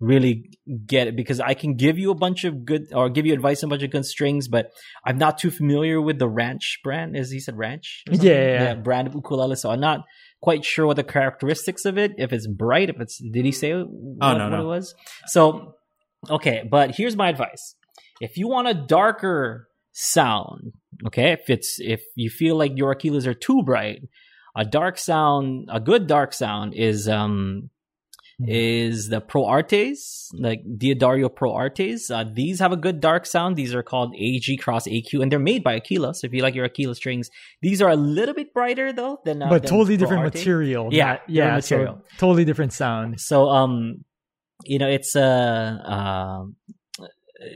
really 0.00 0.50
get 0.86 1.06
it 1.06 1.14
because 1.14 1.40
I 1.40 1.52
can 1.54 1.76
give 1.76 1.98
you 1.98 2.10
a 2.10 2.14
bunch 2.14 2.44
of 2.44 2.64
good 2.64 2.86
or 2.92 3.10
give 3.10 3.26
you 3.26 3.34
advice 3.34 3.62
on 3.62 3.68
a 3.68 3.70
bunch 3.70 3.82
of 3.82 3.90
good 3.90 4.06
strings, 4.06 4.48
but 4.48 4.72
I'm 5.04 5.18
not 5.18 5.38
too 5.38 5.50
familiar 5.50 6.00
with 6.00 6.18
the 6.18 6.28
Ranch 6.28 6.80
brand. 6.82 7.16
As 7.16 7.30
he 7.30 7.38
said, 7.38 7.56
Ranch. 7.56 8.02
Yeah, 8.10 8.32
yeah, 8.32 8.62
yeah. 8.62 8.74
brand 8.74 9.08
of 9.08 9.14
ukulele. 9.14 9.56
So 9.56 9.70
I'm 9.70 9.80
not 9.80 10.00
quite 10.40 10.64
sure 10.64 10.86
what 10.86 10.96
the 10.96 11.04
characteristics 11.04 11.84
of 11.84 11.98
it. 11.98 12.12
If 12.16 12.32
it's 12.32 12.46
bright, 12.46 12.88
if 12.88 12.98
it's 12.98 13.18
did 13.18 13.44
he 13.44 13.52
say 13.52 13.74
what, 13.74 13.88
Oh, 14.22 14.38
no, 14.38 14.44
what 14.44 14.56
no. 14.56 14.62
it 14.62 14.66
was? 14.66 14.94
So 15.26 15.74
okay, 16.28 16.66
but 16.68 16.94
here's 16.96 17.16
my 17.16 17.28
advice: 17.28 17.74
if 18.20 18.38
you 18.38 18.48
want 18.48 18.68
a 18.68 18.74
darker 18.74 19.68
sound, 19.92 20.72
okay, 21.06 21.32
if 21.32 21.50
it's 21.50 21.76
if 21.78 22.02
you 22.16 22.30
feel 22.30 22.56
like 22.56 22.72
your 22.74 22.94
Aquilas 22.94 23.26
are 23.26 23.34
too 23.34 23.62
bright, 23.62 24.00
a 24.56 24.64
dark 24.64 24.96
sound, 24.96 25.68
a 25.70 25.78
good 25.78 26.06
dark 26.06 26.32
sound 26.32 26.74
is 26.74 27.06
um 27.06 27.68
is 28.46 29.08
the 29.08 29.20
Pro 29.20 29.44
Artes, 29.44 30.30
like 30.34 30.62
D'Addario 30.78 31.34
Pro 31.34 31.52
Artes. 31.52 32.10
Uh, 32.10 32.24
these 32.32 32.58
have 32.60 32.72
a 32.72 32.76
good 32.76 33.00
dark 33.00 33.26
sound. 33.26 33.56
These 33.56 33.74
are 33.74 33.82
called 33.82 34.14
AG 34.16 34.56
Cross 34.58 34.86
AQ, 34.86 35.22
and 35.22 35.30
they're 35.30 35.38
made 35.38 35.62
by 35.62 35.76
Aquila. 35.76 36.14
So 36.14 36.26
if 36.26 36.32
you 36.32 36.42
like 36.42 36.54
your 36.54 36.64
Aquila 36.64 36.94
strings, 36.94 37.30
these 37.62 37.82
are 37.82 37.90
a 37.90 37.96
little 37.96 38.34
bit 38.34 38.52
brighter 38.54 38.92
though 38.92 39.18
than 39.24 39.42
uh, 39.42 39.48
but 39.48 39.62
than 39.62 39.70
totally 39.70 39.96
Pro 39.96 40.06
different 40.06 40.24
Arte. 40.24 40.38
material. 40.38 40.88
Yeah, 40.92 41.06
not- 41.06 41.20
yeah, 41.28 41.44
different 41.44 41.64
so 41.64 41.76
material. 41.76 42.02
totally 42.18 42.44
different 42.44 42.72
sound. 42.72 43.20
So 43.20 43.48
um, 43.48 44.04
you 44.64 44.78
know, 44.78 44.88
it's 44.88 45.14
uh, 45.16 45.78
um, 45.84 46.56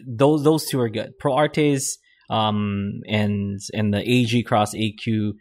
those 0.06 0.42
those 0.44 0.66
two 0.66 0.80
are 0.80 0.88
good. 0.88 1.18
Pro 1.18 1.34
Artes 1.34 1.98
um 2.30 3.00
and 3.06 3.60
and 3.74 3.92
the 3.92 4.00
AG 4.00 4.42
Cross 4.44 4.74
AQ. 4.74 5.32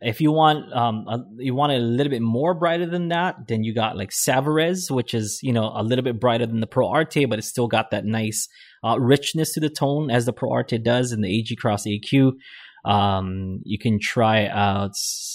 If 0.00 0.20
you 0.20 0.30
want 0.30 0.72
um 0.74 1.06
a, 1.08 1.24
you 1.38 1.54
want 1.54 1.72
it 1.72 1.76
a 1.76 1.84
little 1.84 2.10
bit 2.10 2.22
more 2.22 2.54
brighter 2.54 2.86
than 2.86 3.08
that, 3.08 3.48
then 3.48 3.64
you 3.64 3.74
got 3.74 3.96
like 3.96 4.10
Savarez, 4.10 4.90
which 4.90 5.14
is 5.14 5.40
you 5.42 5.52
know 5.52 5.72
a 5.74 5.82
little 5.82 6.04
bit 6.04 6.20
brighter 6.20 6.46
than 6.46 6.60
the 6.60 6.66
Pro 6.66 6.88
Arte, 6.88 7.24
but 7.24 7.38
it's 7.38 7.48
still 7.48 7.68
got 7.68 7.90
that 7.90 8.04
nice 8.04 8.48
uh, 8.84 8.98
richness 8.98 9.54
to 9.54 9.60
the 9.60 9.70
tone 9.70 10.10
as 10.10 10.26
the 10.26 10.32
Pro 10.32 10.52
Arte 10.52 10.78
does 10.78 11.12
in 11.12 11.22
the 11.22 11.38
AG 11.38 11.54
Cross 11.56 11.86
AQ. 11.86 12.32
Um, 12.86 13.62
you 13.64 13.78
can 13.78 13.98
try 13.98 14.46
out. 14.46 14.92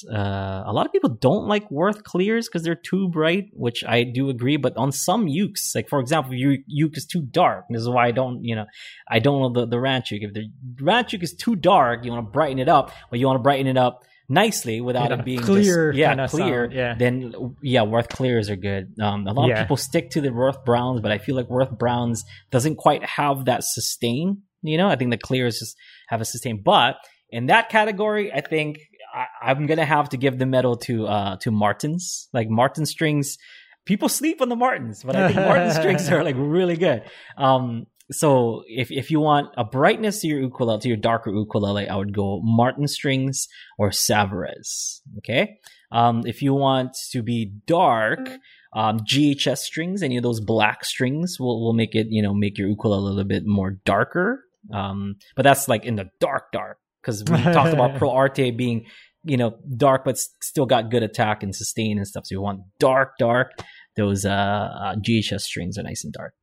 Uh, 0.10 0.64
a 0.66 0.72
lot 0.72 0.86
of 0.86 0.94
people 0.94 1.10
don't 1.10 1.48
like 1.48 1.70
Worth 1.70 2.04
clears 2.04 2.48
because 2.48 2.64
they're 2.64 2.76
too 2.76 3.10
bright, 3.10 3.50
which 3.52 3.84
I 3.84 4.04
do 4.04 4.30
agree. 4.30 4.56
But 4.56 4.78
on 4.78 4.94
some 4.94 5.26
ukes, 5.26 5.76
like 5.76 5.90
for 5.90 6.00
example, 6.00 6.34
uke 6.34 6.98
is 6.98 7.06
too 7.06 7.22
dark, 7.22 7.66
this 7.70 7.82
is 7.82 7.90
why 7.90 8.08
I 8.08 8.12
don't, 8.12 8.44
you 8.46 8.56
know, 8.56 8.66
I 9.10 9.20
don't 9.20 9.42
know 9.42 9.62
the 9.62 9.68
the 9.68 9.80
ranch 9.80 10.12
uke. 10.12 10.24
If 10.24 10.34
the 10.34 10.50
ranch 10.80 11.12
uke 11.12 11.24
is 11.24 11.34
too 11.34 11.58
dark, 11.58 12.06
you 12.06 12.12
want 12.12 12.26
to 12.26 12.32
brighten 12.32 12.60
it 12.60 12.70
up, 12.70 12.94
but 13.10 13.20
you 13.20 13.28
want 13.28 13.40
to 13.40 13.44
brighten 13.44 13.68
it 13.68 13.78
up 13.78 14.06
nicely 14.32 14.80
without 14.82 15.12
Yeah, 15.12 15.20
it 15.20 15.26
being 15.26 15.42
clear 15.42 15.92
just, 15.92 16.00
yeah 16.00 16.28
clear 16.28 16.66
sound, 16.66 16.74
yeah. 16.74 16.96
then 16.98 17.56
yeah 17.62 17.84
worth 17.84 18.08
clears 18.10 18.50
are 18.50 18.56
good 18.56 18.94
um, 19.02 19.28
a 19.28 19.34
lot 19.34 19.48
Yeah. 19.50 19.56
of 19.60 19.66
people 19.66 19.78
stick 19.78 20.10
to 20.12 20.22
the 20.22 20.32
worth 20.32 20.64
browns 20.64 21.02
but 21.02 21.12
i 21.12 21.18
feel 21.18 21.36
like 21.36 21.50
worth 21.50 21.72
browns 21.78 22.24
doesn't 22.50 22.78
quite 22.78 23.04
have 23.04 23.46
that 23.46 23.64
sustain 23.64 24.44
you 24.62 24.78
know 24.78 24.88
i 24.88 24.96
think 24.96 25.12
the 25.12 25.18
clears 25.18 25.60
just 25.60 25.76
have 26.08 26.22
a 26.22 26.26
sustain 26.26 26.62
but 26.64 26.96
in 27.30 27.48
that 27.48 27.70
category 27.70 28.32
i 28.32 28.42
think 28.42 28.80
I, 29.14 29.26
i'm 29.50 29.66
gonna 29.68 29.86
have 29.86 30.08
to 30.10 30.18
give 30.18 30.40
the 30.40 30.46
medal 30.46 30.78
to 30.88 31.08
uh 31.08 31.36
to 31.42 31.52
martins 31.52 32.30
like 32.34 32.48
martin 32.50 32.86
strings 32.86 33.38
people 33.86 34.08
sleep 34.10 34.42
on 34.42 34.50
the 34.50 34.56
martins 34.56 35.04
but 35.04 35.16
i 35.18 35.28
think 35.28 35.40
martin 35.40 35.72
strings 35.72 36.10
are 36.14 36.24
like 36.24 36.36
really 36.38 36.78
good 36.78 37.04
um 37.38 37.86
so 38.12 38.64
if 38.68 38.92
if 38.92 39.10
you 39.10 39.20
want 39.20 39.50
a 39.58 39.64
brightness 39.64 40.22
to 40.22 40.28
your 40.28 40.40
ukulele, 40.40 40.80
to 40.80 40.88
your 40.88 40.98
darker 40.98 41.32
ukulele, 41.32 41.88
I 41.88 41.96
would 41.96 42.14
go 42.14 42.42
Martin 42.44 42.88
strings 42.88 43.48
or 43.78 43.90
Savarez. 43.90 45.00
Okay. 45.20 45.58
Um, 45.92 46.24
if 46.26 46.42
you 46.42 46.54
want 46.54 46.96
to 47.12 47.22
be 47.22 47.54
dark, 47.68 48.30
um, 48.74 49.00
GHS 49.00 49.60
strings, 49.60 50.04
any 50.04 50.18
of 50.18 50.24
those 50.24 50.40
black 50.40 50.86
strings 50.86 51.38
will 51.40 51.64
will 51.64 51.74
make 51.74 51.96
it 51.96 52.08
you 52.10 52.22
know 52.22 52.34
make 52.34 52.58
your 52.58 52.68
ukulele 52.68 53.00
a 53.00 53.06
little 53.06 53.24
bit 53.24 53.44
more 53.46 53.80
darker. 53.86 54.44
Um, 54.74 55.16
but 55.36 55.44
that's 55.44 55.68
like 55.68 55.86
in 55.86 55.96
the 55.96 56.10
dark 56.20 56.52
dark 56.52 56.78
because 57.02 57.24
we 57.24 57.42
talked 57.54 57.74
about 57.74 57.98
Pro 57.98 58.12
Arte 58.12 58.52
being 58.52 58.86
you 59.24 59.38
know 59.38 59.58
dark 59.78 60.04
but 60.04 60.18
still 60.18 60.66
got 60.66 60.92
good 60.92 61.04
attack 61.04 61.44
and 61.44 61.56
sustain 61.56 61.98
and 61.98 62.08
stuff. 62.08 62.26
So 62.26 62.36
you 62.36 62.42
want 62.42 62.62
dark 62.80 63.14
dark. 63.20 63.52
Those 63.96 64.26
uh, 64.26 64.30
uh 64.30 64.96
GHS 64.96 65.42
strings 65.42 65.78
are 65.78 65.84
nice 65.84 66.04
and 66.04 66.14
dark. 66.14 66.34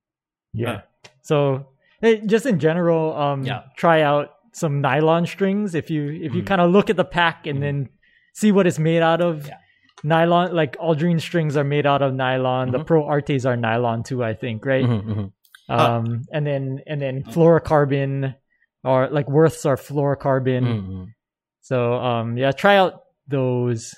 Yeah. 0.52 0.82
So 1.22 1.68
hey, 2.00 2.20
just 2.26 2.46
in 2.46 2.58
general, 2.58 3.14
um, 3.16 3.42
Yeah. 3.44 3.62
try 3.76 4.02
out 4.02 4.30
some 4.52 4.80
nylon 4.80 5.26
strings. 5.26 5.74
If 5.74 5.90
you 5.90 6.10
if 6.10 6.34
you 6.34 6.42
Mm. 6.42 6.46
kind 6.46 6.60
of 6.60 6.70
look 6.70 6.90
at 6.90 6.96
the 6.96 7.04
pack 7.04 7.46
and 7.46 7.58
Mm. 7.58 7.62
then 7.62 7.88
see 8.34 8.52
what 8.52 8.66
it's 8.66 8.78
made 8.78 9.02
out 9.02 9.20
of. 9.20 9.46
Yeah. 9.46 9.54
Nylon, 10.04 10.54
like 10.54 10.76
Aldrine 10.78 11.18
strings 11.20 11.56
are 11.56 11.64
made 11.64 11.84
out 11.84 12.02
of 12.02 12.14
nylon. 12.14 12.70
The 12.70 12.78
Mhm. 12.78 12.86
Pro 12.86 13.04
Artes 13.04 13.44
are 13.44 13.56
nylon 13.56 14.04
too, 14.04 14.22
I 14.22 14.32
think, 14.34 14.64
right? 14.64 14.84
Mhm, 14.84 15.02
mhm. 15.04 15.32
Um, 15.68 16.22
and 16.32 16.46
then 16.46 16.80
and 16.86 17.02
then 17.02 17.24
fluorocarbon 17.24 18.34
or 18.84 19.08
like 19.10 19.28
Worths 19.28 19.66
are 19.66 19.76
fluorocarbon. 19.76 20.62
Mhm. 20.62 21.06
So 21.62 21.94
um, 21.94 22.38
yeah, 22.38 22.52
try 22.52 22.76
out 22.76 23.00
those. 23.26 23.92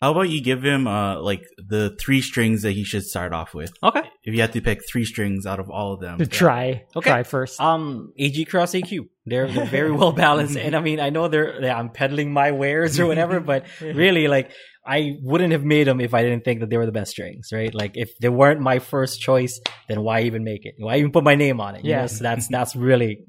How 0.00 0.12
about 0.12 0.28
you 0.30 0.40
give 0.42 0.62
him 0.62 0.86
uh 0.86 1.20
like 1.20 1.42
the 1.58 1.96
three 2.00 2.20
strings 2.20 2.62
that 2.62 2.72
he 2.72 2.84
should 2.84 3.02
start 3.02 3.32
off 3.32 3.52
with? 3.52 3.72
Okay. 3.82 4.02
If 4.24 4.34
you 4.34 4.40
had 4.40 4.52
to 4.54 4.62
pick 4.62 4.80
three 4.90 5.04
strings 5.04 5.44
out 5.44 5.60
of 5.60 5.68
all 5.68 5.92
of 5.92 6.00
them, 6.00 6.18
To 6.18 6.26
try, 6.26 6.84
Okay. 6.96 7.10
try 7.10 7.22
first. 7.24 7.60
Um, 7.60 8.12
AG 8.18 8.42
Cross 8.46 8.72
AQ. 8.72 9.08
They're, 9.26 9.46
they're 9.46 9.66
very 9.66 9.92
well 9.92 10.12
balanced, 10.26 10.56
and 10.56 10.74
I 10.74 10.80
mean, 10.80 10.98
I 10.98 11.10
know 11.10 11.28
they're, 11.28 11.60
they 11.60 11.70
I'm 11.70 11.90
peddling 11.90 12.32
my 12.32 12.50
wares 12.52 12.98
or 12.98 13.06
whatever, 13.06 13.40
but 13.40 13.66
really, 13.80 14.26
like, 14.28 14.50
I 14.86 15.16
wouldn't 15.22 15.52
have 15.52 15.64
made 15.64 15.86
them 15.86 16.00
if 16.00 16.12
I 16.14 16.22
didn't 16.22 16.44
think 16.44 16.60
that 16.60 16.68
they 16.70 16.76
were 16.78 16.86
the 16.86 16.92
best 16.92 17.10
strings, 17.10 17.48
right? 17.52 17.74
Like, 17.74 17.92
if 17.96 18.16
they 18.18 18.28
weren't 18.30 18.60
my 18.60 18.78
first 18.78 19.20
choice, 19.20 19.60
then 19.88 20.02
why 20.02 20.22
even 20.22 20.42
make 20.44 20.64
it? 20.66 20.74
Why 20.78 20.96
even 20.96 21.10
put 21.12 21.24
my 21.24 21.34
name 21.34 21.60
on 21.60 21.74
it? 21.74 21.84
Yes, 21.84 21.88
Yeah. 21.88 22.00
know, 22.00 22.06
so 22.06 22.22
that's 22.24 22.48
that's 22.48 22.76
really 22.76 23.20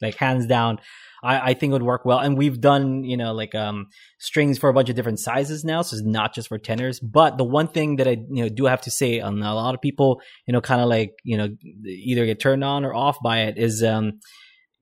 like 0.00 0.14
hands 0.16 0.46
down. 0.46 0.78
I, 1.22 1.50
I 1.50 1.54
think 1.54 1.70
it 1.70 1.74
would 1.74 1.82
work 1.82 2.04
well, 2.04 2.18
and 2.18 2.36
we've 2.36 2.60
done 2.60 3.04
you 3.04 3.16
know 3.16 3.32
like 3.32 3.54
um 3.54 3.86
strings 4.18 4.58
for 4.58 4.68
a 4.68 4.74
bunch 4.74 4.88
of 4.88 4.96
different 4.96 5.20
sizes 5.20 5.64
now, 5.64 5.82
so 5.82 5.96
it's 5.96 6.04
not 6.04 6.34
just 6.34 6.48
for 6.48 6.58
tenors. 6.58 7.00
But 7.00 7.38
the 7.38 7.44
one 7.44 7.68
thing 7.68 7.96
that 7.96 8.08
I 8.08 8.18
you 8.30 8.42
know 8.42 8.48
do 8.48 8.66
have 8.66 8.82
to 8.82 8.90
say, 8.90 9.20
on 9.20 9.42
a 9.42 9.54
lot 9.54 9.74
of 9.74 9.80
people 9.80 10.20
you 10.46 10.52
know 10.52 10.60
kind 10.60 10.80
of 10.80 10.88
like 10.88 11.12
you 11.24 11.36
know 11.36 11.48
either 11.86 12.26
get 12.26 12.40
turned 12.40 12.64
on 12.64 12.84
or 12.84 12.94
off 12.94 13.18
by 13.22 13.42
it 13.42 13.58
is 13.58 13.82
um 13.82 14.20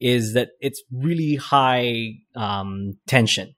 is 0.01 0.35
that 0.35 0.51
it's 0.61 0.83
really 0.93 1.37
high 1.37 2.13
um 2.35 2.99
tension. 3.07 3.55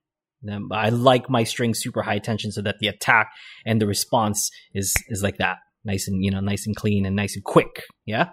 Um, 0.48 0.70
I 0.72 0.90
like 0.90 1.28
my 1.28 1.42
strings 1.42 1.80
super 1.80 2.02
high 2.02 2.20
tension 2.20 2.52
so 2.52 2.62
that 2.62 2.76
the 2.78 2.86
attack 2.86 3.32
and 3.66 3.80
the 3.80 3.88
response 3.88 4.50
is 4.72 4.94
is 5.08 5.22
like 5.22 5.38
that, 5.38 5.56
nice 5.84 6.06
and 6.06 6.24
you 6.24 6.30
know 6.30 6.40
nice 6.40 6.66
and 6.66 6.76
clean 6.76 7.06
and 7.06 7.16
nice 7.16 7.34
and 7.34 7.44
quick. 7.44 7.82
Yeah. 8.06 8.30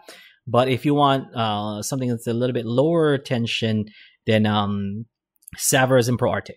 But 0.48 0.70
if 0.70 0.86
you 0.86 0.94
want 0.94 1.36
uh, 1.36 1.82
something 1.82 2.10
that's 2.10 2.28
a 2.28 2.34
little 2.34 2.54
bit 2.54 2.66
lower 2.66 3.18
tension, 3.18 3.86
then 4.26 4.46
um, 4.46 5.06
Savarez 5.58 6.10
and 6.10 6.18
Pro 6.20 6.32
Arte. 6.32 6.54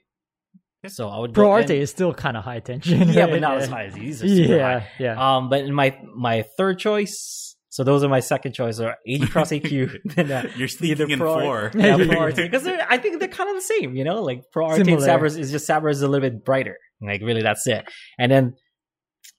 So 0.87 1.09
I 1.09 1.19
would 1.19 1.35
Pro 1.35 1.47
go- 1.47 1.51
Arte 1.53 1.75
and- 1.75 1.83
is 1.83 1.91
still 1.91 2.15
kind 2.15 2.37
of 2.37 2.45
high 2.45 2.61
tension. 2.61 3.09
yeah, 3.09 3.27
but 3.27 3.41
not 3.41 3.59
as 3.63 3.69
high 3.69 3.85
as 3.87 3.95
these. 3.95 4.23
Are 4.23 4.29
super 4.29 4.55
Yeah, 4.57 4.79
high. 4.81 4.89
yeah. 4.99 5.37
Um, 5.37 5.49
but 5.49 5.63
in 5.63 5.75
my 5.75 5.99
my 6.17 6.45
third 6.57 6.79
choice, 6.79 7.57
so 7.69 7.83
those 7.85 8.03
are 8.05 8.09
my 8.09 8.21
second 8.21 8.53
choice 8.55 8.79
are 8.81 8.97
AG 9.07 9.27
Cross 9.27 9.51
AQ. 9.51 9.99
then, 10.15 10.31
uh, 10.47 10.49
You're 10.57 10.69
sneaking 10.69 11.11
in 11.11 11.19
Pro- 11.19 11.41
four. 11.41 11.71
yeah, 11.75 11.97
Pro 11.97 12.19
Arte 12.21 12.43
because 12.45 12.67
I 12.67 12.97
think 12.99 13.19
they're 13.19 13.29
kind 13.29 13.51
of 13.51 13.57
the 13.57 13.63
same. 13.63 13.97
You 13.97 14.05
know, 14.05 14.23
like 14.23 14.43
Pro 14.53 14.67
Arte 14.67 14.81
and 14.81 15.01
Similar. 15.03 15.27
Is 15.27 15.51
just 15.51 15.69
Savarez 15.69 15.93
is 15.93 16.03
a 16.03 16.09
little 16.09 16.29
bit 16.31 16.45
brighter. 16.45 16.77
Like 17.03 17.23
really, 17.23 17.43
that's 17.43 17.67
it. 17.67 17.85
And 18.19 18.31
then 18.31 18.55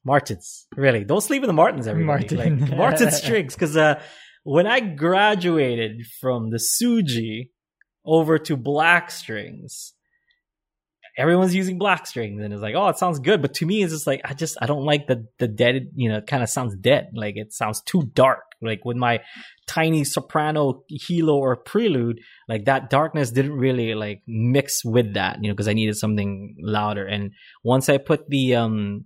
Martins, 0.06 0.68
really, 0.76 1.04
don't 1.04 1.22
sleep 1.22 1.44
in 1.44 1.48
the 1.48 1.54
Martins. 1.54 1.88
Everybody, 1.88 2.36
Martin. 2.36 2.60
like 2.60 2.78
Martin 2.78 3.12
strings, 3.12 3.54
because 3.56 3.76
uh, 3.78 4.02
when 4.44 4.68
I 4.68 4.80
graduated 4.82 6.02
from 6.22 6.50
the 6.52 6.58
Suji 6.58 7.50
over 8.10 8.38
to 8.40 8.58
black 8.58 9.12
strings. 9.12 9.94
Everyone's 11.18 11.54
using 11.54 11.78
black 11.78 12.08
strings, 12.08 12.42
and 12.42 12.54
it's 12.54 12.62
like, 12.62 12.76
oh, 12.76 12.88
it 12.88 12.98
sounds 12.98 13.20
good. 13.20 13.42
But 13.42 13.56
to 13.56 13.66
me, 13.66 13.84
it's 13.84 13.92
just 13.92 14.08
like 14.08 14.22
I 14.24 14.34
just 14.34 14.58
I 14.62 14.68
don't 14.68 14.86
like 14.86 15.08
the 15.08 15.28
the 15.38 15.48
dead. 15.48 15.92
You 15.96 16.10
know, 16.10 16.22
kind 16.22 16.44
of 16.44 16.50
sounds 16.50 16.76
dead. 16.76 17.10
Like 17.14 17.36
it 17.36 17.52
sounds 17.52 17.82
too 17.82 18.04
dark. 18.14 18.44
Like 18.62 18.86
with 18.86 18.98
my 18.98 19.22
tiny 19.68 20.04
soprano 20.04 20.84
hilo 20.90 21.38
or 21.38 21.56
prelude, 21.56 22.20
like 22.48 22.66
that 22.66 22.90
darkness 22.90 23.32
didn't 23.32 23.54
really 23.54 23.96
like 23.96 24.22
mix 24.28 24.84
with 24.84 25.14
that, 25.14 25.40
you 25.42 25.50
know, 25.50 25.54
because 25.54 25.68
I 25.68 25.74
needed 25.74 25.96
something 25.96 26.56
louder. 26.62 27.06
And 27.06 27.32
once 27.64 27.90
I 27.90 27.98
put 27.98 28.30
the 28.30 28.56
um 28.56 29.06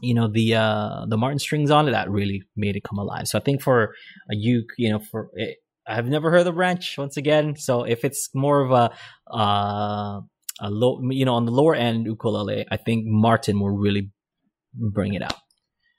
you 0.00 0.14
know 0.14 0.28
the 0.28 0.54
uh 0.54 1.06
the 1.08 1.16
Martin 1.16 1.38
strings 1.38 1.70
on 1.70 1.88
it, 1.88 1.92
that 1.92 2.10
really 2.10 2.42
made 2.56 2.76
it 2.76 2.84
come 2.84 2.98
alive. 2.98 3.26
So 3.28 3.38
I 3.38 3.42
think 3.42 3.62
for 3.62 3.94
a 4.30 4.34
uke, 4.34 4.72
you 4.76 4.90
know, 4.90 4.98
for 4.98 5.30
it, 5.34 5.58
I've 5.86 6.06
never 6.06 6.30
heard 6.30 6.46
of 6.46 6.54
wrench 6.56 6.96
once 6.98 7.16
again. 7.16 7.56
So 7.56 7.84
if 7.84 8.04
it's 8.04 8.30
more 8.34 8.60
of 8.62 8.70
a 8.70 8.90
uh 9.32 10.20
a 10.60 10.70
low, 10.70 11.00
you 11.10 11.24
know, 11.24 11.34
on 11.34 11.46
the 11.46 11.52
lower 11.52 11.74
end 11.74 12.06
ukulele, 12.06 12.64
I 12.70 12.76
think 12.76 13.04
Martin 13.06 13.58
will 13.60 13.76
really 13.76 14.10
bring 14.72 15.14
it 15.14 15.22
out. 15.22 15.34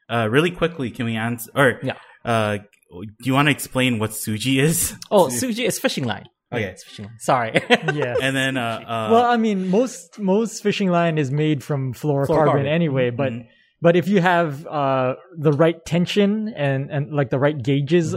Uh, 0.09 0.27
really 0.29 0.51
quickly, 0.51 0.91
can 0.91 1.05
we 1.05 1.15
answer? 1.15 1.49
Or 1.55 1.79
Yeah. 1.83 1.97
uh, 2.23 2.57
do 2.91 3.05
you 3.23 3.33
want 3.33 3.47
to 3.47 3.51
explain 3.51 3.99
what 3.99 4.11
Suji 4.11 4.61
is? 4.61 4.95
Oh, 5.11 5.27
Suji 5.27 5.65
is 5.65 5.77
fishing 5.79 6.05
line. 6.05 6.25
Okay. 6.53 6.63
it's 6.65 6.83
fishing 6.85 7.05
line. 7.05 7.19
Sorry. 7.19 7.51
yeah. 7.93 8.15
And 8.21 8.33
then 8.35 8.55
uh, 8.55 8.79
uh 8.87 9.07
well, 9.11 9.25
I 9.25 9.35
mean, 9.37 9.69
most 9.69 10.19
most 10.19 10.63
fishing 10.63 10.89
line 10.89 11.17
is 11.17 11.31
made 11.31 11.63
from 11.63 11.93
fluorocarbon, 11.93 12.27
Fluorocarbon. 12.27 12.67
anyway. 12.67 13.09
But 13.09 13.33
Mhm. 13.33 13.47
but 13.81 13.95
if 13.97 14.07
you 14.07 14.21
have 14.21 14.65
uh, 14.67 15.15
the 15.37 15.51
right 15.51 15.83
tension 15.85 16.47
and 16.55 16.89
and 16.91 17.11
like 17.13 17.29
the 17.29 17.39
right 17.39 17.61
gauges 17.61 18.15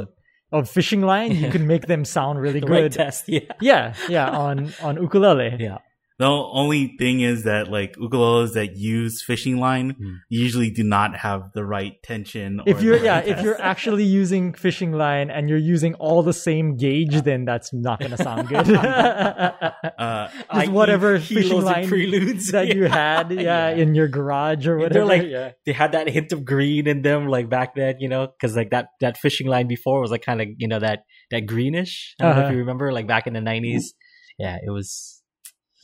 of 0.53 0.69
fishing 0.71 1.03
line, 1.03 1.33
you 1.33 1.51
can 1.51 1.67
make 1.67 1.87
them 1.87 2.05
sound 2.05 2.41
really 2.41 2.61
good. 2.75 2.93
test. 2.93 3.29
Yeah. 3.29 3.41
yeah, 3.61 3.95
yeah, 4.09 4.31
on 4.31 4.73
on 4.83 4.97
ukulele. 5.01 5.57
Yeah. 5.59 5.79
The 6.19 6.27
only 6.27 6.97
thing 6.99 7.21
is 7.21 7.45
that 7.45 7.71
like 7.71 7.95
ukuleles 7.97 8.53
that 8.55 8.77
use 8.77 9.23
fishing 9.23 9.59
line 9.59 9.91
Hmm. 9.99 10.15
usually 10.29 10.71
do 10.71 10.83
not 10.83 11.17
have 11.17 11.53
the 11.55 11.65
right 11.65 11.95
tension. 12.03 12.61
If 12.67 12.83
you're 12.83 12.97
yeah, 13.03 13.19
right 13.21 13.29
if 13.29 13.41
you're 13.43 13.61
actually 13.61 14.05
using 14.05 14.53
fishing 14.53 14.93
line 14.93 15.31
and 15.31 15.49
you're 15.49 15.59
using 15.77 15.95
all 15.95 16.23
the 16.23 16.33
same 16.33 16.77
gauge, 16.77 17.23
then 17.23 17.45
that's 17.45 17.73
not 17.73 18.01
gonna 18.01 18.17
sound 18.17 18.49
good. 18.53 18.69
uh, 18.75 20.29
Just 20.55 20.71
whatever 20.73 21.19
fishing 21.21 21.61
line 21.63 21.89
preludes 21.89 22.51
that 22.53 22.75
you 22.75 22.85
had, 23.01 23.31
yeah, 23.33 23.69
in 23.71 23.95
your 23.95 24.09
garage 24.09 24.67
or 24.67 24.77
whatever. 24.77 24.95
They're 24.95 25.05
like 25.05 25.23
yeah. 25.29 25.53
they 25.67 25.73
had 25.73 25.93
that 25.93 26.09
hint 26.09 26.33
of 26.33 26.45
green 26.45 26.87
in 26.87 27.03
them, 27.03 27.29
like 27.29 27.49
back 27.49 27.75
then, 27.75 27.97
you 28.01 28.09
know, 28.09 28.27
because 28.27 28.57
like 28.57 28.71
that 28.71 28.87
that 29.01 29.17
fishing 29.19 29.47
line 29.47 29.69
before 29.69 30.01
was 30.01 30.11
like 30.11 30.23
kind 30.23 30.41
of 30.41 30.49
you 30.59 30.69
know 30.69 30.79
that 30.81 31.01
that 31.31 31.47
greenish. 31.47 32.15
I 32.21 32.25
don't 32.25 32.35
know 32.35 32.41
if 32.41 32.45
Uh-huh. 32.47 32.53
you 32.55 32.59
remember, 32.61 32.93
like 32.93 33.07
back 33.07 33.27
in 33.27 33.35
the 33.35 33.41
nineties. 33.41 33.95
Yeah, 34.39 34.57
it 34.65 34.71
was. 34.71 35.18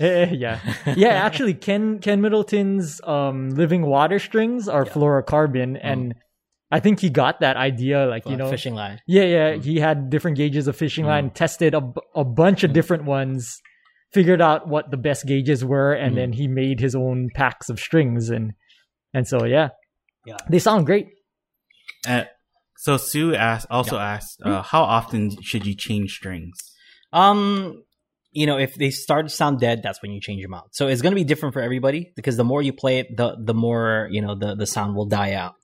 Eh, 0.01 0.33
yeah. 0.33 0.61
yeah, 0.97 1.09
actually, 1.11 1.55
Ken 1.55 1.99
Ken 2.01 2.21
Middleton's 2.21 3.01
um, 3.05 3.51
living 3.51 3.83
water 3.87 4.19
strings 4.19 4.69
are 4.69 4.85
Yeah. 4.85 4.93
fluorocarbon, 4.93 5.79
and 5.81 6.15
I 6.71 6.81
think 6.81 6.99
he 7.01 7.11
got 7.11 7.41
that 7.41 7.57
idea, 7.57 8.07
like 8.07 8.27
you 8.27 8.37
know, 8.37 8.51
fishing 8.51 8.75
line. 8.75 9.01
yeah, 9.07 9.23
yeah. 9.23 9.53
Mm. 9.55 9.63
He 9.65 9.79
had 9.79 10.11
different 10.11 10.37
gauges 10.37 10.67
of 10.67 10.75
fishing 10.77 11.05
Mm. 11.05 11.09
line, 11.09 11.31
tested 11.31 11.75
a, 11.75 11.93
a 12.17 12.25
bunch 12.25 12.65
of 12.65 12.73
different 12.73 13.05
ones, 13.05 13.61
figured 14.13 14.41
out 14.41 14.67
what 14.67 14.91
the 14.91 14.97
best 14.97 15.27
gauges 15.27 15.65
were, 15.65 15.93
and 15.93 16.13
Mm. 16.15 16.17
then 16.17 16.33
he 16.33 16.49
made 16.49 16.81
his 16.81 16.97
own 16.97 17.31
packs 17.35 17.69
of 17.71 17.79
strings, 17.79 18.31
and 18.31 18.55
and 19.13 19.29
so 19.29 19.45
yeah, 19.45 19.69
Yeah. 20.27 20.39
they 20.51 20.59
sound 20.59 20.87
great. 20.87 21.07
uh, 22.09 22.25
so 22.77 22.97
Sue 22.97 23.35
asked 23.37 23.69
also 23.71 23.97
asked 23.99 24.43
uh, 24.45 24.61
how 24.63 24.83
often 24.83 25.41
should 25.41 25.65
you 25.65 25.75
change 25.77 26.15
strings? 26.17 26.59
Um, 27.13 27.84
you 28.35 28.47
know, 28.47 28.59
if 28.59 28.75
they 28.75 28.91
start 28.91 29.27
to 29.27 29.31
sound 29.35 29.61
dead, 29.61 29.81
that's 29.83 30.03
when 30.03 30.11
you 30.11 30.21
change 30.21 30.43
them 30.43 30.55
out. 30.55 30.75
So 30.75 30.89
it's 30.89 31.03
going 31.03 31.13
to 31.13 31.17
be 31.17 31.25
different 31.25 31.55
for 31.55 31.63
everybody 31.63 32.13
because 32.17 32.37
the 32.37 32.45
more 32.45 32.61
you 32.61 32.73
play 32.73 32.99
it, 32.99 33.17
the 33.17 33.37
the 33.39 33.55
more 33.55 34.09
you 34.11 34.21
know 34.21 34.35
the 34.35 34.57
the 34.57 34.67
sound 34.67 34.97
will 34.97 35.07
die 35.07 35.35
out. 35.35 35.55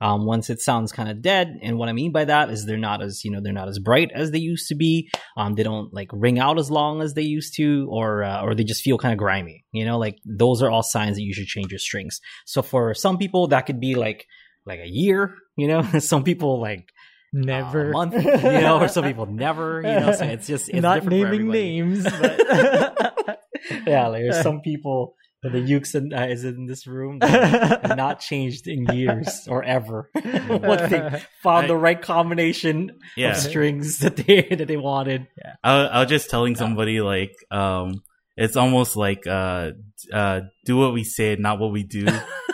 Um, 0.00 0.26
once 0.26 0.48
it 0.48 0.60
sounds 0.60 0.92
kind 0.92 1.08
of 1.08 1.22
dead, 1.22 1.58
and 1.60 1.76
what 1.76 1.88
I 1.88 1.92
mean 1.92 2.12
by 2.12 2.26
that 2.26 2.50
is 2.50 2.64
they're 2.64 2.76
not 2.76 3.02
as 3.02 3.24
you 3.24 3.32
know 3.32 3.40
they're 3.40 3.52
not 3.52 3.68
as 3.68 3.78
bright 3.78 4.12
as 4.14 4.30
they 4.30 4.38
used 4.38 4.68
to 4.68 4.76
be. 4.76 5.10
Um, 5.36 5.54
they 5.54 5.62
don't 5.62 5.92
like 5.92 6.10
ring 6.12 6.38
out 6.38 6.58
as 6.58 6.70
long 6.70 7.00
as 7.00 7.14
they 7.14 7.22
used 7.22 7.56
to, 7.56 7.88
or 7.90 8.22
uh, 8.22 8.42
or 8.42 8.54
they 8.54 8.64
just 8.64 8.82
feel 8.82 8.98
kind 8.98 9.12
of 9.12 9.18
grimy. 9.18 9.64
You 9.72 9.86
know, 9.86 9.98
like 9.98 10.18
those 10.24 10.62
are 10.62 10.70
all 10.70 10.82
signs 10.82 11.16
that 11.16 11.22
you 11.22 11.32
should 11.32 11.46
change 11.46 11.72
your 11.72 11.80
strings. 11.80 12.20
So 12.44 12.62
for 12.62 12.94
some 12.94 13.16
people, 13.16 13.48
that 13.48 13.62
could 13.62 13.80
be 13.80 13.94
like 13.94 14.26
like 14.66 14.80
a 14.80 14.88
year. 14.88 15.34
You 15.56 15.66
know, 15.66 15.82
some 15.98 16.24
people 16.24 16.60
like 16.60 16.92
Never. 17.32 17.90
a 17.90 17.92
month, 17.92 18.14
you 18.24 18.42
know, 18.42 18.80
or 18.80 18.88
some 18.88 19.04
people 19.04 19.26
never, 19.26 19.76
you 19.82 19.88
know. 20.00 20.12
So 20.12 20.24
it's 20.24 20.46
just 20.46 20.68
it's 20.68 20.80
not 20.82 21.02
different 21.02 21.30
naming 21.30 21.48
names, 21.50 22.04
but 22.04 22.40
yeah, 23.86 24.06
like 24.08 24.22
there's 24.22 24.40
some 24.42 24.60
people 24.60 25.14
that 25.42 25.52
the 25.52 25.58
Ukes 25.60 25.94
in, 25.94 26.12
uh, 26.12 26.26
is 26.26 26.42
in 26.44 26.66
this 26.66 26.86
room 26.86 27.20
that 27.20 27.82
have 27.86 27.96
not 27.96 28.18
changed 28.28 28.66
in 28.66 28.86
years 28.86 29.46
or 29.48 29.62
ever. 29.62 30.10
Once 30.14 30.90
they 30.90 31.22
found 31.42 31.64
I- 31.64 31.68
the 31.68 31.76
right 31.76 32.00
combination 32.00 32.98
Yeah. 33.16 33.30
of 33.32 33.36
strings 33.36 33.98
that 34.00 34.16
they 34.16 34.42
that 34.42 34.66
they 34.66 34.76
wanted. 34.76 35.28
I, 35.62 35.72
I 35.86 36.00
was 36.00 36.08
just 36.08 36.30
telling 36.30 36.56
somebody 36.56 37.00
like, 37.00 37.34
um, 37.52 38.02
it's 38.36 38.56
almost 38.56 38.96
like, 38.96 39.26
uh, 39.26 39.72
uh, 40.12 40.40
do 40.64 40.76
what 40.76 40.92
we 40.92 41.04
say, 41.04 41.36
not 41.38 41.58
what 41.58 41.72
we 41.72 41.82
do, 41.84 42.06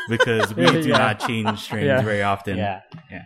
because 0.08 0.54
we 0.54 0.66
do 0.66 0.88
not 0.88 1.20
change 1.26 1.58
strings 1.60 1.86
Yeah. 1.86 2.02
very 2.02 2.22
often. 2.22 2.56
Yeah, 2.58 2.80
Yeah. 3.10 3.22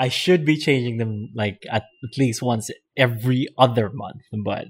I 0.00 0.08
should 0.08 0.44
be 0.44 0.56
changing 0.56 0.96
them 0.96 1.28
like 1.34 1.58
at, 1.70 1.82
at 2.06 2.18
least 2.18 2.40
once 2.42 2.70
every 2.96 3.46
other 3.58 3.90
month, 3.92 4.22
but. 4.44 4.66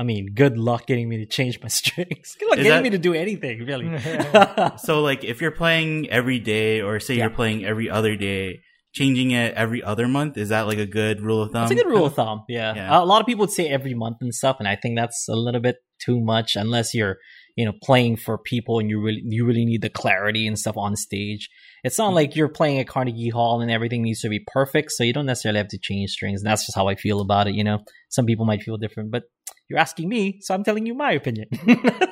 I 0.00 0.04
mean, 0.04 0.28
good 0.32 0.56
luck 0.58 0.86
getting 0.86 1.08
me 1.08 1.16
to 1.16 1.26
change 1.26 1.60
my 1.60 1.66
strings. 1.80 2.36
Good 2.38 2.48
luck 2.50 2.58
Is 2.60 2.66
getting 2.66 2.70
that- 2.70 2.82
me 2.84 2.90
to 2.90 2.98
do 2.98 3.14
anything, 3.14 3.66
really. 3.66 3.86
So 4.78 5.00
like, 5.00 5.24
if 5.24 5.40
you're 5.40 5.50
playing 5.50 6.08
every 6.08 6.38
day, 6.38 6.80
or 6.80 7.00
say 7.00 7.14
Yeah. 7.14 7.24
you're 7.24 7.34
playing 7.34 7.64
every 7.64 7.90
other 7.90 8.14
day, 8.14 8.60
changing 8.94 9.32
it 9.32 9.54
every 9.54 9.82
other 9.82 10.06
month, 10.06 10.36
is 10.38 10.50
that 10.50 10.68
like 10.68 10.78
a 10.78 10.86
good 10.86 11.20
rule 11.20 11.42
of 11.42 11.50
thumb? 11.50 11.62
That's 11.62 11.72
a 11.72 11.82
good 11.82 11.90
rule 11.90 12.06
of 12.06 12.14
thumb. 12.14 12.44
Yeah. 12.48 12.76
Yeah. 12.76 13.02
A 13.02 13.04
lot 13.04 13.20
of 13.20 13.26
people 13.26 13.40
would 13.40 13.50
say 13.50 13.66
every 13.68 13.94
month 13.94 14.18
and 14.20 14.32
stuff, 14.32 14.58
and 14.60 14.68
I 14.68 14.76
think 14.76 14.96
that's 14.96 15.26
a 15.28 15.34
little 15.34 15.60
bit 15.60 15.78
too 16.06 16.20
much 16.20 16.54
unless 16.54 16.94
you're, 16.94 17.16
you 17.58 17.64
know, 17.64 17.72
playing 17.82 18.16
for 18.16 18.38
people 18.38 18.78
and 18.78 18.88
you 18.88 19.00
really 19.00 19.20
you 19.24 19.44
really 19.44 19.64
need 19.64 19.82
the 19.82 19.88
clarity 19.90 20.46
and 20.46 20.56
stuff 20.56 20.76
on 20.76 20.94
stage. 20.94 21.50
It's 21.82 21.98
not 21.98 22.14
like 22.14 22.36
you're 22.36 22.48
playing 22.48 22.78
at 22.78 22.86
Carnegie 22.86 23.30
Hall 23.30 23.60
and 23.60 23.68
everything 23.68 24.02
needs 24.02 24.20
to 24.20 24.28
be 24.28 24.38
perfect, 24.46 24.92
so 24.92 25.02
you 25.02 25.12
don't 25.12 25.26
necessarily 25.26 25.58
have 25.58 25.68
to 25.68 25.78
change 25.78 26.10
strings. 26.10 26.40
And 26.40 26.46
that's 26.48 26.66
just 26.66 26.76
how 26.76 26.86
I 26.86 26.94
feel 26.94 27.20
about 27.20 27.48
it, 27.48 27.54
you 27.56 27.64
know. 27.64 27.80
Some 28.10 28.26
people 28.26 28.46
might 28.46 28.62
feel 28.62 28.76
different, 28.76 29.10
but 29.10 29.24
you're 29.68 29.80
asking 29.80 30.08
me, 30.08 30.38
so 30.40 30.54
I'm 30.54 30.62
telling 30.62 30.86
you 30.86 30.94
my 30.94 31.12
opinion. 31.12 31.48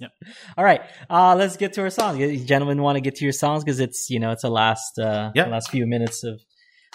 Yep. 0.00 0.12
All 0.56 0.64
right, 0.64 0.82
uh, 1.08 1.34
let's 1.36 1.56
get 1.56 1.72
to 1.74 1.80
our 1.80 1.90
songs. 1.90 2.18
You 2.18 2.44
gentlemen 2.44 2.80
want 2.82 2.96
to 2.96 3.00
get 3.00 3.16
to 3.16 3.24
your 3.24 3.32
songs 3.32 3.64
because 3.64 3.80
it's 3.80 4.08
you 4.10 4.20
know 4.20 4.30
it's 4.30 4.42
the 4.42 4.50
last 4.50 4.98
uh, 4.98 5.30
Yep. 5.34 5.46
the 5.46 5.50
last 5.50 5.70
few 5.70 5.86
minutes 5.86 6.22
of 6.22 6.40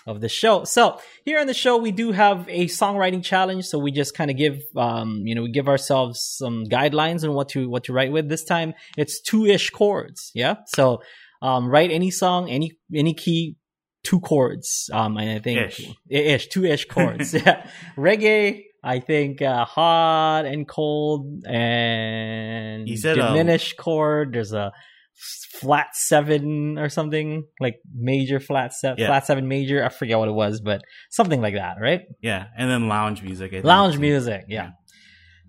of 0.06 0.22
the 0.22 0.30
show. 0.30 0.64
So 0.64 0.99
here 1.24 1.39
on 1.39 1.47
the 1.47 1.53
show, 1.53 1.78
we 1.78 1.91
do 1.91 2.12
have 2.12 2.47
a 2.47 2.66
songwriting 2.68 3.24
challenge. 3.24 3.66
So 3.66 3.80
we 3.80 3.91
just 3.91 4.16
kind 4.16 4.30
of 4.30 4.38
give, 4.38 4.62
um, 4.76 5.22
you 5.26 5.34
know, 5.34 5.41
we 5.41 5.51
give 5.51 5.68
ourselves 5.68 6.22
some 6.22 6.66
guidelines 6.66 7.24
on 7.24 7.34
what 7.34 7.49
to, 7.49 7.68
what 7.68 7.86
to 7.86 7.93
write 7.93 8.12
with. 8.12 8.30
This 8.30 8.43
time 8.43 8.74
it's 8.97 9.20
two 9.20 9.45
ish 9.45 9.72
chords. 9.72 10.32
Yeah. 10.36 10.58
So, 10.68 11.01
um, 11.41 11.68
write 11.68 11.91
any 11.91 12.12
song, 12.12 12.49
any, 12.49 12.72
any 12.93 13.14
key, 13.14 13.58
two 14.03 14.20
chords. 14.20 14.89
Um, 14.93 15.18
and 15.18 15.30
I 15.30 15.39
think 15.39 15.60
Ish. 15.60 15.89
ish, 16.10 16.47
two 16.47 16.66
ish 16.66 16.86
chords. 16.86 17.34
yeah. 17.34 17.68
Reggae. 17.97 18.64
I 18.84 18.99
think, 18.99 19.41
uh, 19.41 19.66
hot 19.66 20.45
and 20.45 20.68
cold 20.68 21.43
and 21.47 22.88
um, 22.88 23.16
diminished 23.16 23.78
chord. 23.78 24.34
There's 24.34 24.53
a, 24.53 24.72
flat 25.16 25.88
seven 25.95 26.78
or 26.78 26.89
something 26.89 27.45
like 27.59 27.76
major 27.93 28.39
flat 28.39 28.74
seven 28.74 28.97
Yeah. 28.99 29.07
flat 29.07 29.26
seven 29.26 29.47
major 29.47 29.84
i 29.84 29.89
forget 29.89 30.18
what 30.18 30.28
it 30.28 30.34
was 30.34 30.59
but 30.61 30.82
something 31.09 31.41
like 31.41 31.53
that 31.53 31.78
right 31.82 32.01
Yeah, 32.22 32.47
and 32.57 32.70
then 32.70 32.88
lounge 32.89 33.22
music. 33.24 33.51
I 33.51 33.55
think. 33.55 33.66
lounge 33.66 33.97
music 33.97 34.45
yeah 34.49 34.72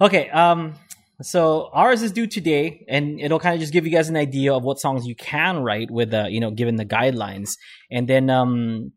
okay 0.01 0.31
um 0.31 0.75
so 1.23 1.71
ours 1.73 2.03
is 2.03 2.13
due 2.13 2.27
today 2.27 2.85
and 2.89 3.19
it'll 3.21 3.39
kind 3.41 3.55
of 3.55 3.61
just 3.61 3.73
give 3.73 3.85
you 3.87 3.93
guys 3.93 4.09
an 4.09 4.17
idea 4.17 4.53
of 4.55 4.63
what 4.63 4.79
songs 4.79 5.07
you 5.07 5.17
can 5.17 5.59
write 5.59 5.91
with 5.91 6.13
uh 6.15 6.27
you 6.29 6.41
know 6.41 6.51
given 6.51 6.77
the 6.77 6.85
guidelines 6.87 7.53
and 7.91 8.07
then 8.07 8.29
um 8.31 8.93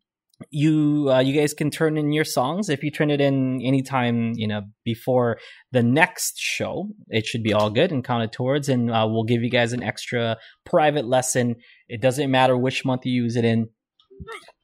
you 0.50 1.08
uh, 1.12 1.20
you 1.20 1.40
guys 1.40 1.54
can 1.54 1.70
turn 1.70 1.98
in 1.98 2.12
your 2.12 2.24
songs. 2.24 2.70
If 2.70 2.84
you 2.84 2.92
turn 2.92 3.12
it 3.12 3.22
in 3.22 3.62
anytime 3.62 4.34
you 4.36 4.48
know 4.48 4.62
before 4.84 5.38
the 5.72 5.84
next 5.84 6.40
show 6.40 6.88
it 7.10 7.26
should 7.26 7.44
be 7.44 7.54
all 7.54 7.70
good 7.70 7.92
and 7.92 8.04
counted 8.04 8.32
towards. 8.32 8.70
And 8.70 8.90
uh, 8.90 9.08
we'll 9.10 9.24
give 9.24 9.44
you 9.44 9.50
guys 9.50 9.74
an 9.74 9.84
extra 9.84 10.38
private 10.66 11.06
lesson. 11.06 11.56
It 11.88 12.02
doesn't 12.02 12.32
matter 12.32 12.58
which 12.58 12.86
month 12.86 13.06
you 13.06 13.24
use 13.24 13.36
it 13.36 13.46
in. 13.46 13.70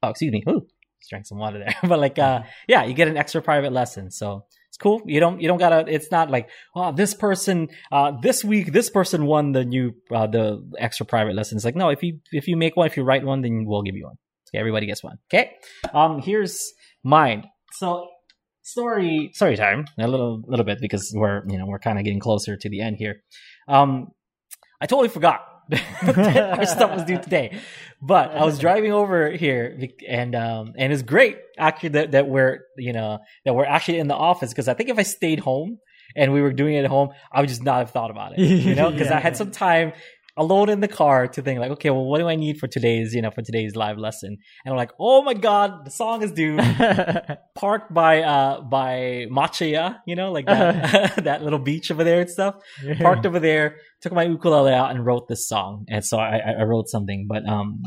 Oh 0.01 0.09
excuse 0.09 0.31
me. 0.31 0.43
Ooh, 0.49 0.65
just 0.99 1.09
drank 1.09 1.25
some 1.25 1.39
water 1.39 1.59
there. 1.59 1.75
But 1.89 1.99
like 1.99 2.19
uh 2.19 2.43
yeah. 2.67 2.85
you 2.85 2.93
get 2.93 3.07
an 3.07 3.17
extra 3.17 3.41
private 3.41 3.73
lesson. 3.73 4.11
So 4.11 4.45
it's 4.69 4.77
cool. 4.77 5.01
You 5.05 5.19
don't 5.19 5.41
you 5.41 5.47
don't 5.47 5.57
gotta 5.57 5.85
it's 5.87 6.11
not 6.11 6.29
like 6.29 6.49
oh 6.75 6.93
this 6.93 7.13
person 7.13 7.67
uh 7.91 8.13
this 8.21 8.43
week 8.43 8.71
this 8.71 8.89
person 8.89 9.25
won 9.25 9.51
the 9.51 9.65
new 9.65 9.93
uh 10.13 10.27
the 10.27 10.65
extra 10.77 11.05
private 11.05 11.35
lesson. 11.35 11.57
It's 11.57 11.65
like 11.65 11.75
no 11.75 11.89
if 11.89 12.01
you 12.01 12.19
if 12.31 12.47
you 12.47 12.55
make 12.55 12.77
one 12.77 12.87
if 12.87 12.95
you 12.95 13.03
write 13.03 13.25
one 13.25 13.41
then 13.41 13.65
we'll 13.65 13.83
give 13.83 13.95
you 13.95 14.05
one 14.05 14.15
okay 14.49 14.59
everybody 14.59 14.85
gets 14.85 15.03
one. 15.03 15.17
Okay 15.33 15.51
um 15.93 16.19
here's 16.21 16.73
mine. 17.03 17.45
So 17.73 18.09
story 18.61 19.31
story 19.33 19.55
time. 19.57 19.85
A 19.99 20.07
little 20.07 20.41
little 20.47 20.65
bit 20.65 20.79
because 20.81 21.11
we're 21.15 21.43
you 21.47 21.57
know 21.57 21.65
we're 21.65 21.79
kind 21.79 21.97
of 21.99 22.05
getting 22.05 22.19
closer 22.19 22.57
to 22.57 22.69
the 22.69 22.81
end 22.81 22.97
here. 22.97 23.23
Um 23.67 24.07
i 24.81 24.85
totally 24.85 25.09
forgot 25.09 25.41
our 25.71 26.65
stuff 26.65 26.93
was 26.93 27.03
due 27.05 27.17
today 27.17 27.59
but 28.01 28.29
i 28.31 28.45
was 28.45 28.59
driving 28.59 28.91
over 28.91 29.31
here 29.31 29.79
and 30.07 30.35
um 30.35 30.73
and 30.77 30.93
it's 30.93 31.01
great 31.01 31.37
actually 31.57 31.89
that, 31.89 32.11
that 32.11 32.27
we're 32.27 32.59
you 32.77 32.93
know 32.93 33.17
that 33.45 33.53
we're 33.55 33.65
actually 33.65 33.97
in 33.97 34.07
the 34.07 34.15
office 34.15 34.51
because 34.51 34.67
i 34.67 34.73
think 34.75 34.89
if 34.89 34.99
i 34.99 35.03
stayed 35.03 35.39
home 35.39 35.79
and 36.15 36.31
we 36.33 36.41
were 36.41 36.53
doing 36.53 36.75
it 36.75 36.83
at 36.83 36.89
home 36.89 37.09
i 37.31 37.39
would 37.39 37.49
just 37.49 37.63
not 37.63 37.79
have 37.79 37.89
thought 37.89 38.11
about 38.11 38.37
it 38.37 38.39
you 38.39 38.75
know 38.75 38.91
because 38.95 39.07
i 39.07 39.19
had 39.19 39.35
some 39.35 39.49
time 39.49 39.91
alone 40.37 40.69
in 40.69 40.81
the 40.81 40.87
car 40.87 41.27
to 41.27 41.41
think 41.41 41.59
like 41.59 41.71
okay 41.71 41.89
well 41.89 42.03
what 42.03 42.19
do 42.19 42.27
i 42.27 42.35
need 42.35 42.57
for 42.57 42.67
today's 42.67 43.13
you 43.13 43.21
know 43.21 43.31
for 43.31 43.41
today's 43.41 43.75
live 43.75 43.97
lesson 43.97 44.37
and 44.65 44.71
i'm 44.71 44.75
like 44.75 44.91
oh 44.99 45.21
my 45.23 45.33
god 45.33 45.85
the 45.85 45.91
song 45.91 46.21
is 46.21 46.31
due 46.33 46.57
parked 47.55 47.93
by 47.93 48.21
uh 48.21 48.61
by 48.61 49.25
Machaya, 49.31 49.99
you 50.05 50.15
know, 50.15 50.31
like 50.31 50.45
that 50.45 51.15
that 51.23 51.43
little 51.43 51.59
beach 51.59 51.91
over 51.91 52.03
there 52.03 52.21
and 52.21 52.29
stuff. 52.29 52.55
Parked 52.99 53.25
over 53.25 53.39
there, 53.39 53.77
took 54.01 54.13
my 54.13 54.23
ukulele 54.23 54.73
out 54.73 54.91
and 54.91 55.05
wrote 55.05 55.27
this 55.27 55.47
song. 55.47 55.85
And 55.89 56.03
so 56.03 56.17
I, 56.17 56.37
I 56.37 56.51
I 56.59 56.63
wrote 56.63 56.89
something, 56.89 57.27
but 57.27 57.47
um 57.47 57.81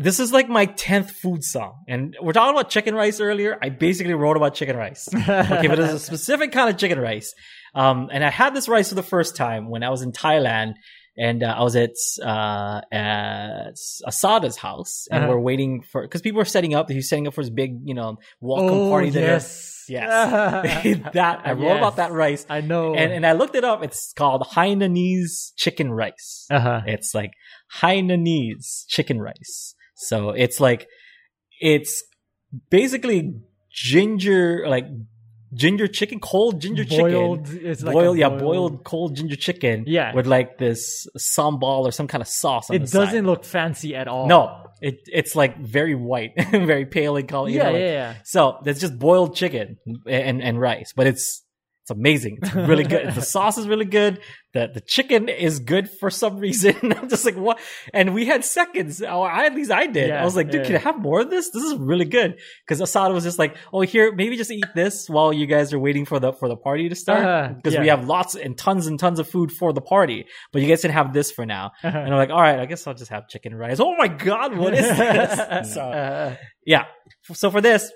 this 0.00 0.20
is 0.20 0.32
like 0.34 0.50
my 0.50 0.66
10th 0.66 1.12
food 1.12 1.42
song. 1.42 1.82
And 1.88 2.14
we're 2.20 2.34
talking 2.34 2.54
about 2.54 2.68
chicken 2.68 2.94
rice 2.94 3.20
earlier. 3.20 3.58
I 3.62 3.70
basically 3.70 4.12
wrote 4.12 4.36
about 4.36 4.54
chicken 4.54 4.76
rice. 4.76 5.08
Okay, 5.14 5.66
but 5.66 5.78
it's 5.78 5.94
a 5.94 5.98
specific 5.98 6.52
kind 6.52 6.68
of 6.68 6.76
chicken 6.76 7.00
rice. 7.00 7.32
Um, 7.74 8.10
and 8.12 8.22
I 8.22 8.28
had 8.28 8.54
this 8.54 8.68
rice 8.68 8.90
for 8.90 8.96
the 8.96 9.02
first 9.02 9.34
time 9.34 9.70
when 9.70 9.82
I 9.82 9.88
was 9.88 10.02
in 10.02 10.12
Thailand 10.12 10.74
and 11.18 11.42
uh, 11.42 11.54
I 11.58 11.62
was 11.64 11.74
at 11.76 11.90
uh, 12.22 12.80
at 12.92 13.74
Asada's 14.06 14.56
house 14.56 15.06
and 15.10 15.24
Uh-huh. 15.24 15.32
we're 15.32 15.40
waiting 15.40 15.82
for 15.82 16.02
because 16.02 16.22
people 16.22 16.38
were 16.38 16.44
setting 16.56 16.74
up. 16.74 16.88
He 16.88 16.96
was 16.96 17.08
setting 17.08 17.26
up 17.26 17.34
for 17.34 17.42
his 17.42 17.50
big, 17.50 17.72
you 17.84 17.94
know, 17.94 18.18
welcome 18.40 18.78
oh, 18.78 18.88
party 18.90 19.10
dinner. 19.10 19.26
yes. 19.26 19.74
Yes, 19.90 21.00
that 21.14 21.40
I 21.46 21.52
wrote 21.52 21.62
Yes. 21.64 21.78
about 21.78 21.96
that 21.96 22.12
rice, 22.12 22.44
I 22.50 22.60
know. 22.60 22.94
and 22.94 23.10
and 23.10 23.24
I 23.26 23.32
looked 23.32 23.54
it 23.56 23.64
up. 23.64 23.82
It's 23.82 24.12
called 24.12 24.42
Hainanese 24.54 25.52
chicken 25.56 25.90
rice. 25.90 26.46
uh-huh. 26.50 26.82
It's 26.86 27.14
like 27.14 27.32
Hainanese 27.80 28.84
chicken 28.86 29.18
rice. 29.20 29.74
So 29.96 30.30
it's 30.30 30.60
like 30.60 30.86
it's 31.60 32.04
basically 32.70 33.32
ginger, 33.70 34.64
like 34.68 34.86
ginger 35.54 35.88
chicken, 35.88 36.20
cold 36.20 36.60
ginger 36.60 36.84
boiled. 36.84 37.46
chicken. 37.46 37.66
It's 37.66 37.82
like 37.82 37.92
boiled, 37.92 38.18
yeah, 38.18 38.28
boiled 38.28 38.84
cold 38.84 39.16
ginger 39.16 39.36
chicken. 39.36 39.84
Yeah. 39.86 40.14
with 40.14 40.26
like 40.26 40.58
this 40.58 41.06
sambal 41.18 41.84
or 41.84 41.92
some 41.92 42.06
kind 42.08 42.22
of 42.22 42.28
sauce. 42.28 42.70
On 42.70 42.76
It 42.76 42.90
doesn't 42.90 43.26
look 43.26 43.44
fancy 43.44 43.94
at 43.96 44.08
all. 44.08 44.26
No, 44.28 44.66
it 44.80 45.00
it's 45.12 45.34
like 45.34 45.58
very 45.58 45.94
white, 45.94 46.32
very 46.50 46.86
pale 46.86 47.16
in 47.16 47.26
color. 47.26 47.48
Yeah, 47.48 47.64
know, 47.64 47.72
like- 47.72 47.80
yeah, 47.80 47.92
yeah. 47.92 48.14
so 48.24 48.58
that's 48.64 48.80
just 48.80 48.98
boiled 48.98 49.34
chicken 49.34 49.78
and 50.06 50.42
and 50.42 50.60
rice, 50.60 50.92
but 50.94 51.06
it's 51.06 51.42
it's 51.88 51.98
amazing. 51.98 52.38
It's 52.42 52.54
really 52.54 52.84
good. 52.84 53.14
the 53.14 53.22
sauce 53.34 53.56
is 53.56 53.66
really 53.66 53.86
good. 53.86 54.20
The 54.52 54.68
the 54.74 54.80
chicken 54.82 55.28
is 55.28 55.58
good 55.58 55.88
for 56.00 56.10
some 56.10 56.36
reason. 56.38 56.74
I'm 56.96 57.08
just 57.08 57.24
like 57.24 57.36
what? 57.36 57.58
And 57.94 58.12
we 58.14 58.26
had 58.26 58.44
seconds. 58.44 59.00
Or 59.02 59.30
I, 59.30 59.46
at 59.46 59.54
least 59.54 59.70
I 59.70 59.86
did. 59.86 60.08
Yeah, 60.08 60.20
I 60.20 60.24
was 60.24 60.36
like, 60.36 60.50
dude, 60.50 60.62
yeah. 60.62 60.66
can 60.66 60.76
I 60.76 60.80
have 60.80 60.98
more 60.98 61.20
of 61.20 61.30
this? 61.30 61.50
This 61.50 61.62
is 61.62 61.74
really 61.78 62.04
good. 62.04 62.38
Because 62.66 62.80
Asada 62.82 63.14
was 63.14 63.24
just 63.24 63.38
like, 63.38 63.56
oh, 63.72 63.80
here, 63.80 64.12
maybe 64.14 64.36
just 64.36 64.50
eat 64.50 64.66
this 64.74 65.08
while 65.08 65.32
you 65.32 65.46
guys 65.46 65.72
are 65.72 65.78
waiting 65.78 66.04
for 66.04 66.18
the 66.20 66.32
for 66.32 66.48
the 66.48 66.56
party 66.56 66.88
to 66.90 66.94
start. 66.94 67.24
Uh-huh, 67.24 67.54
Because 67.54 67.78
we 67.78 67.88
have 67.88 68.06
lots 68.06 68.34
and 68.34 68.56
tons 68.58 68.86
and 68.86 68.98
tons 68.98 69.18
of 69.18 69.28
food 69.28 69.50
for 69.50 69.72
the 69.72 69.80
party, 69.80 70.26
but 70.52 70.60
you 70.60 70.68
guys 70.68 70.82
can 70.82 70.90
have 70.90 71.14
this 71.14 71.32
for 71.32 71.46
now. 71.46 71.70
Uh-huh. 71.82 71.98
And 71.98 72.08
I'm 72.12 72.18
like, 72.18 72.30
all 72.30 72.40
right, 72.42 72.58
I 72.58 72.66
guess 72.66 72.86
I'll 72.86 72.94
just 72.94 73.10
have 73.10 73.28
chicken 73.28 73.54
rice. 73.54 73.80
Oh 73.80 73.94
my 73.96 74.08
god, 74.08 74.56
what 74.58 74.74
is 74.74 74.86
this? 74.98 75.74
so 75.74 75.80
Uh, 75.82 76.36
yeah. 76.66 76.84
So 77.32 77.50
for 77.50 77.60
this, 77.62 77.90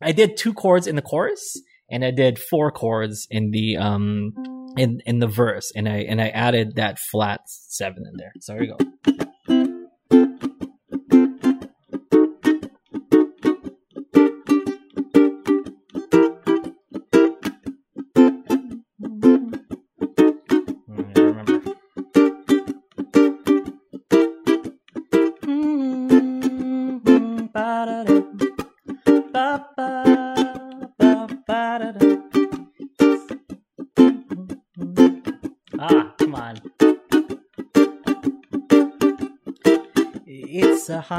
I 0.00 0.12
did 0.12 0.36
two 0.36 0.52
chords 0.54 0.86
in 0.86 0.96
the 0.96 1.02
chorus 1.02 1.60
and 1.90 2.04
I 2.04 2.10
did 2.10 2.38
four 2.38 2.70
chords 2.70 3.26
in 3.30 3.50
the 3.50 3.76
um 3.76 4.32
in 4.76 5.00
in 5.06 5.18
the 5.18 5.26
verse 5.26 5.72
and 5.74 5.88
I 5.88 5.98
and 5.98 6.20
I 6.20 6.28
added 6.28 6.76
that 6.76 6.98
flat 6.98 7.40
seven 7.46 8.04
in 8.06 8.16
there. 8.16 8.32
So 8.40 8.54
here 8.54 8.62
we 8.62 8.66
go. 8.68 9.25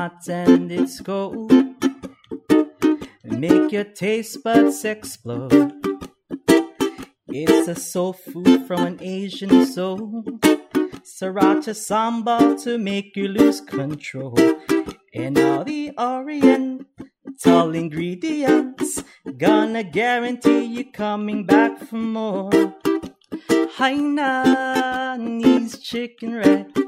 Hot 0.08 0.28
and 0.30 0.72
it's 0.72 1.02
cold. 1.02 1.52
Make 3.24 3.72
your 3.72 3.84
taste 3.84 4.44
buds 4.44 4.86
explode. 4.86 5.74
It's 7.28 7.68
a 7.68 7.76
soul 7.76 8.14
food 8.14 8.66
from 8.68 8.86
an 8.86 9.00
Asian 9.02 9.66
soul. 9.66 10.24
Sriracha 11.04 11.74
sambal 11.88 12.62
to 12.64 12.78
make 12.78 13.18
you 13.18 13.28
lose 13.28 13.60
control. 13.62 14.38
And 15.14 15.38
all 15.38 15.66
the 15.66 15.92
oriental 16.00 17.76
ingredients 17.76 19.04
gonna 19.38 19.84
guarantee 19.84 20.64
you 20.64 20.86
coming 20.92 21.46
back 21.46 21.80
for 21.80 21.98
more. 21.98 22.50
Hainanese 23.78 25.82
chicken 25.82 26.36
rice. 26.36 26.87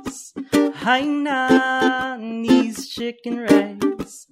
Hainanese 0.90 2.82
chicken 2.90 3.36
rice. 3.42 4.26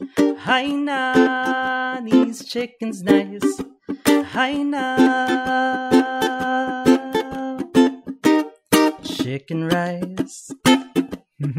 Hainanese 0.47 2.41
chicken's 2.49 3.03
nice. 3.03 3.61
Hainan 4.33 4.73
chicken 9.03 9.65
rice. 9.67 10.49
Let 10.65 11.53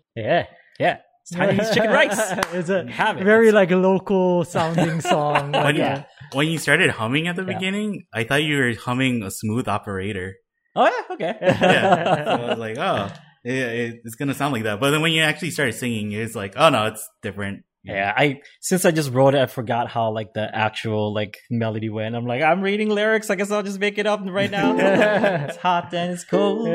yeah, 0.15 0.45
yeah. 0.79 0.97
It's 1.21 1.31
Chinese 1.35 1.69
chicken 1.73 1.89
rice. 1.89 2.19
it's 2.53 2.69
a 2.69 2.89
Have 2.91 3.17
it. 3.17 3.23
very 3.23 3.51
like 3.51 3.71
a 3.71 3.75
local 3.77 4.43
sounding 4.45 5.01
song. 5.01 5.51
When, 5.51 5.75
yeah. 5.75 5.97
you, 5.97 6.03
when 6.37 6.47
you 6.47 6.57
started 6.59 6.91
humming 6.91 7.27
at 7.27 7.35
the 7.35 7.43
Yeah. 7.43 7.53
beginning, 7.57 8.05
I 8.13 8.23
thought 8.25 8.43
you 8.43 8.57
were 8.57 8.73
humming 8.73 9.23
a 9.23 9.31
smooth 9.31 9.67
operator. 9.67 10.35
Oh 10.75 10.85
yeah, 10.85 11.15
okay. 11.15 11.37
Yeah. 11.41 12.25
so 12.25 12.31
I 12.31 12.49
was 12.49 12.57
like, 12.59 12.77
oh, 12.77 13.09
it, 13.43 13.53
it- 13.53 14.01
it's 14.03 14.15
gonna 14.15 14.33
sound 14.33 14.53
like 14.53 14.63
that. 14.63 14.79
But 14.79 14.91
then 14.91 15.01
when 15.01 15.11
you 15.13 15.21
actually 15.21 15.51
started 15.51 15.73
singing, 15.73 16.11
it's 16.11 16.35
like, 16.35 16.53
oh 16.57 16.69
no, 16.69 16.87
it's 16.87 17.07
different. 17.21 17.63
Yeah, 17.83 18.11
I 18.17 18.41
since 18.61 18.83
I 18.83 18.89
just 18.89 19.11
wrote 19.13 19.35
it, 19.35 19.41
I 19.41 19.45
forgot 19.45 19.87
how 19.89 20.11
like 20.11 20.33
the 20.33 20.49
actual 20.53 21.13
like 21.13 21.37
melody 21.51 21.89
went. 21.89 22.15
I'm 22.15 22.25
like, 22.25 22.41
I'm 22.41 22.61
reading 22.61 22.89
lyrics. 22.89 23.29
I 23.29 23.35
guess 23.35 23.51
I'll 23.51 23.61
just 23.61 23.79
make 23.79 23.99
it 23.99 24.07
up 24.07 24.21
right 24.25 24.49
now. 24.49 24.75
it's 25.45 25.57
hot 25.57 25.93
and 25.93 26.13
it's 26.13 26.23
cold. 26.23 26.67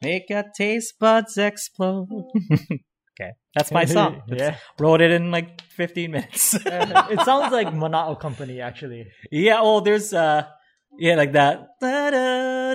Make 0.00 0.30
your 0.30 0.44
taste 0.56 0.94
buds 1.00 1.36
explode. 1.38 2.06
okay, 2.52 3.32
that's 3.52 3.72
my 3.72 3.84
song. 3.84 4.22
yeah. 4.28 4.56
Wrote 4.78 5.00
it 5.00 5.10
in 5.10 5.32
like 5.32 5.60
15 5.62 6.12
minutes. 6.12 6.54
it 6.54 7.20
sounds 7.24 7.52
like 7.52 7.66
Mana'o 7.74 8.18
Company 8.20 8.60
actually. 8.60 9.08
yeah. 9.32 9.58
Oh, 9.60 9.80
there's 9.80 10.12
uh, 10.14 10.44
yeah, 10.98 11.14
like 11.14 11.32
that. 11.32 11.68
Yeah, 11.80 12.74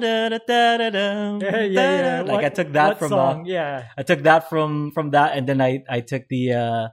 yeah, 1.40 1.66
yeah. 1.66 2.22
Like 2.22 2.32
What- 2.32 2.46
I 2.46 2.50
took 2.50 2.72
that 2.74 3.00
from 3.00 3.10
song? 3.10 3.42
Uh, 3.42 3.44
yeah. 3.46 3.84
I 3.98 4.04
took 4.04 4.24
that 4.24 4.50
from 4.50 4.92
from 4.92 5.12
that, 5.12 5.38
and 5.38 5.48
then 5.48 5.62
I 5.62 5.84
I 5.90 6.00
took 6.02 6.24
the 6.30 6.54
uh, 6.54 6.88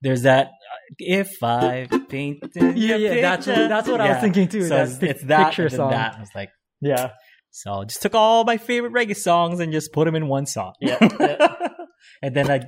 there's 0.00 0.22
that 0.22 0.50
if 0.98 1.42
I 1.42 1.86
painted 2.08 2.76
Yeah, 2.76 2.96
yeah, 2.96 3.20
that's 3.20 3.46
picture. 3.46 3.68
that's 3.68 3.88
what 3.88 4.00
I 4.00 4.08
was 4.12 4.20
thinking 4.20 4.48
too, 4.48 4.66
So 4.66 4.76
it's, 4.82 5.02
it's 5.02 5.24
that 5.24 5.46
picture 5.48 5.68
song. 5.68 5.90
that. 5.90 6.16
I 6.16 6.20
was 6.20 6.30
like, 6.34 6.50
Yeah. 6.80 7.12
so 7.50 7.84
just 7.84 8.02
took 8.02 8.14
all 8.14 8.44
my 8.44 8.56
favorite 8.58 8.92
reggae 8.92 9.16
songs 9.16 9.60
and 9.60 9.72
just 9.72 9.92
put 9.92 10.04
them 10.06 10.14
in 10.16 10.28
one 10.28 10.46
song. 10.46 10.72
Yeah, 10.80 10.98
yeah. 11.20 11.56
and 12.22 12.34
then 12.36 12.50
I. 12.50 12.60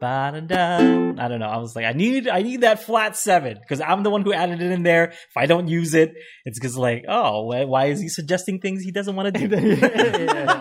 Ba-da-da. 0.00 0.76
I 1.18 1.28
don't 1.28 1.38
know. 1.40 1.46
I 1.48 1.56
was 1.58 1.74
like, 1.74 1.84
I 1.86 1.92
need, 1.92 2.28
I 2.28 2.42
need 2.42 2.60
that 2.62 2.82
flat 2.82 3.16
seven 3.16 3.58
because 3.60 3.80
I'm 3.80 4.02
the 4.02 4.10
one 4.10 4.22
who 4.22 4.32
added 4.32 4.60
it 4.60 4.70
in 4.70 4.82
there. 4.82 5.06
If 5.10 5.36
I 5.36 5.46
don't 5.46 5.68
use 5.68 5.94
it, 5.94 6.12
it's 6.44 6.58
because 6.58 6.76
like, 6.76 7.04
oh, 7.08 7.44
why, 7.46 7.64
why 7.64 7.86
is 7.86 8.00
he 8.00 8.08
suggesting 8.08 8.60
things 8.60 8.82
he 8.82 8.90
doesn't 8.92 9.16
want 9.16 9.34
to 9.34 9.48
do? 9.48 9.56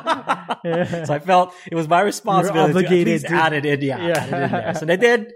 Yeah. 0.66 1.04
so 1.06 1.14
I 1.14 1.20
felt 1.20 1.54
it 1.72 1.76
was 1.76 1.88
my 1.88 2.02
responsibility 2.02 2.74
to 2.74 2.80
obligated 2.80 3.08
at 3.08 3.12
least 3.12 3.28
to- 3.28 3.34
add 3.34 3.54
it 3.54 3.66
in. 3.68 3.82
Yeah, 3.82 4.08
Yeah. 4.08 4.24
it 4.26 4.34
in 4.46 4.52
there. 4.52 4.74
So 4.76 4.88
I 4.92 4.96
did. 4.96 5.32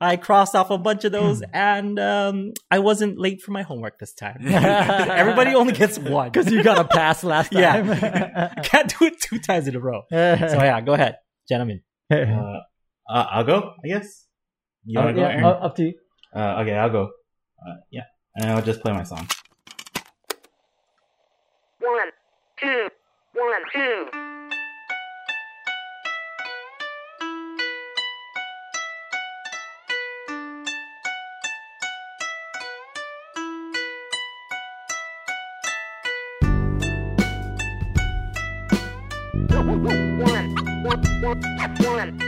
I 0.00 0.16
crossed 0.16 0.54
off 0.54 0.70
a 0.70 0.78
bunch 0.78 1.04
of 1.04 1.10
those, 1.10 1.42
and 1.52 1.98
um, 1.98 2.52
I 2.70 2.78
wasn't 2.78 3.18
late 3.18 3.42
for 3.42 3.50
my 3.50 3.62
homework 3.62 3.98
this 3.98 4.14
time. 4.14 4.36
Everybody 4.46 5.56
only 5.56 5.72
gets 5.72 5.98
one. 5.98 6.30
Because 6.30 6.52
you 6.52 6.62
got 6.62 6.78
a 6.78 6.84
pass 6.84 7.24
last 7.24 7.52
Yeah. 7.52 7.82
time. 7.82 8.50
Can't 8.62 8.94
do 8.96 9.06
it 9.06 9.20
two 9.20 9.40
times 9.40 9.66
in 9.66 9.74
a 9.74 9.80
row. 9.80 10.02
So 10.10 10.16
yeah, 10.16 10.80
go 10.82 10.92
ahead, 10.92 11.16
gentlemen. 11.48 11.80
Uh, 12.12 12.60
uh, 13.08 13.26
I'll 13.30 13.44
go, 13.44 13.72
I 13.84 13.88
guess. 13.88 14.26
You 14.84 14.98
want 14.98 15.08
to 15.10 15.14
go, 15.14 15.20
yeah, 15.22 15.28
Aaron? 15.28 15.44
up 15.44 15.62
up 15.62 15.76
to 15.76 15.82
you. 15.84 15.94
Uh, 16.34 16.60
okay, 16.60 16.74
I'll 16.74 16.90
go. 16.90 17.10
Uh, 17.66 17.76
yeah, 17.90 18.04
and 18.36 18.50
I'll 18.50 18.62
just 18.62 18.80
play 18.80 18.92
my 18.92 19.02
song. 19.02 19.26
One, 21.80 22.10
two, 22.60 22.88
one, 23.34 23.62
two. 23.72 24.08
One, 39.50 39.82
one, 41.22 41.40
one, 41.60 41.76
one. 41.84 42.27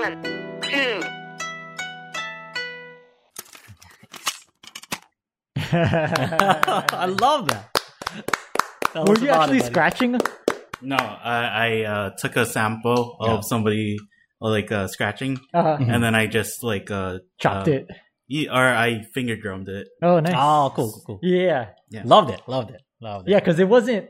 One. 0.00 0.22
Two. 0.62 1.02
I 5.56 7.06
love 7.20 7.48
that. 7.48 7.70
Tell 8.92 9.04
Were 9.04 9.18
you 9.18 9.28
actually 9.28 9.58
it, 9.58 9.66
scratching? 9.66 10.18
No, 10.82 10.96
I, 10.96 11.44
I 11.44 11.82
uh, 11.84 12.10
took 12.16 12.36
a 12.36 12.46
sample 12.46 13.16
of 13.20 13.28
Yeah. 13.28 13.40
somebody 13.42 13.98
like 14.40 14.72
uh, 14.72 14.86
scratching, 14.88 15.38
Uh, 15.52 15.76
and 15.78 16.02
then 16.02 16.14
I 16.14 16.26
just 16.26 16.62
like 16.64 16.90
uh, 16.90 17.18
chopped 17.38 17.68
uh, 17.68 17.72
it. 17.72 17.88
ye- 18.26 18.48
or 18.48 18.54
I 18.66 19.02
finger 19.14 19.36
drummed 19.36 19.68
it. 19.68 19.88
Oh, 20.02 20.18
nice. 20.20 20.34
Oh, 20.36 20.72
cool, 20.74 20.90
cool, 20.92 21.02
cool. 21.06 21.18
Yeah, 21.22 21.72
Yeah. 21.90 22.02
Loved 22.04 22.30
it, 22.30 22.40
loved 22.46 22.70
it, 22.70 22.80
loved 23.02 23.28
it. 23.28 23.32
yeah, 23.32 23.38
because 23.40 23.58
it 23.58 23.68
wasn't 23.68 24.08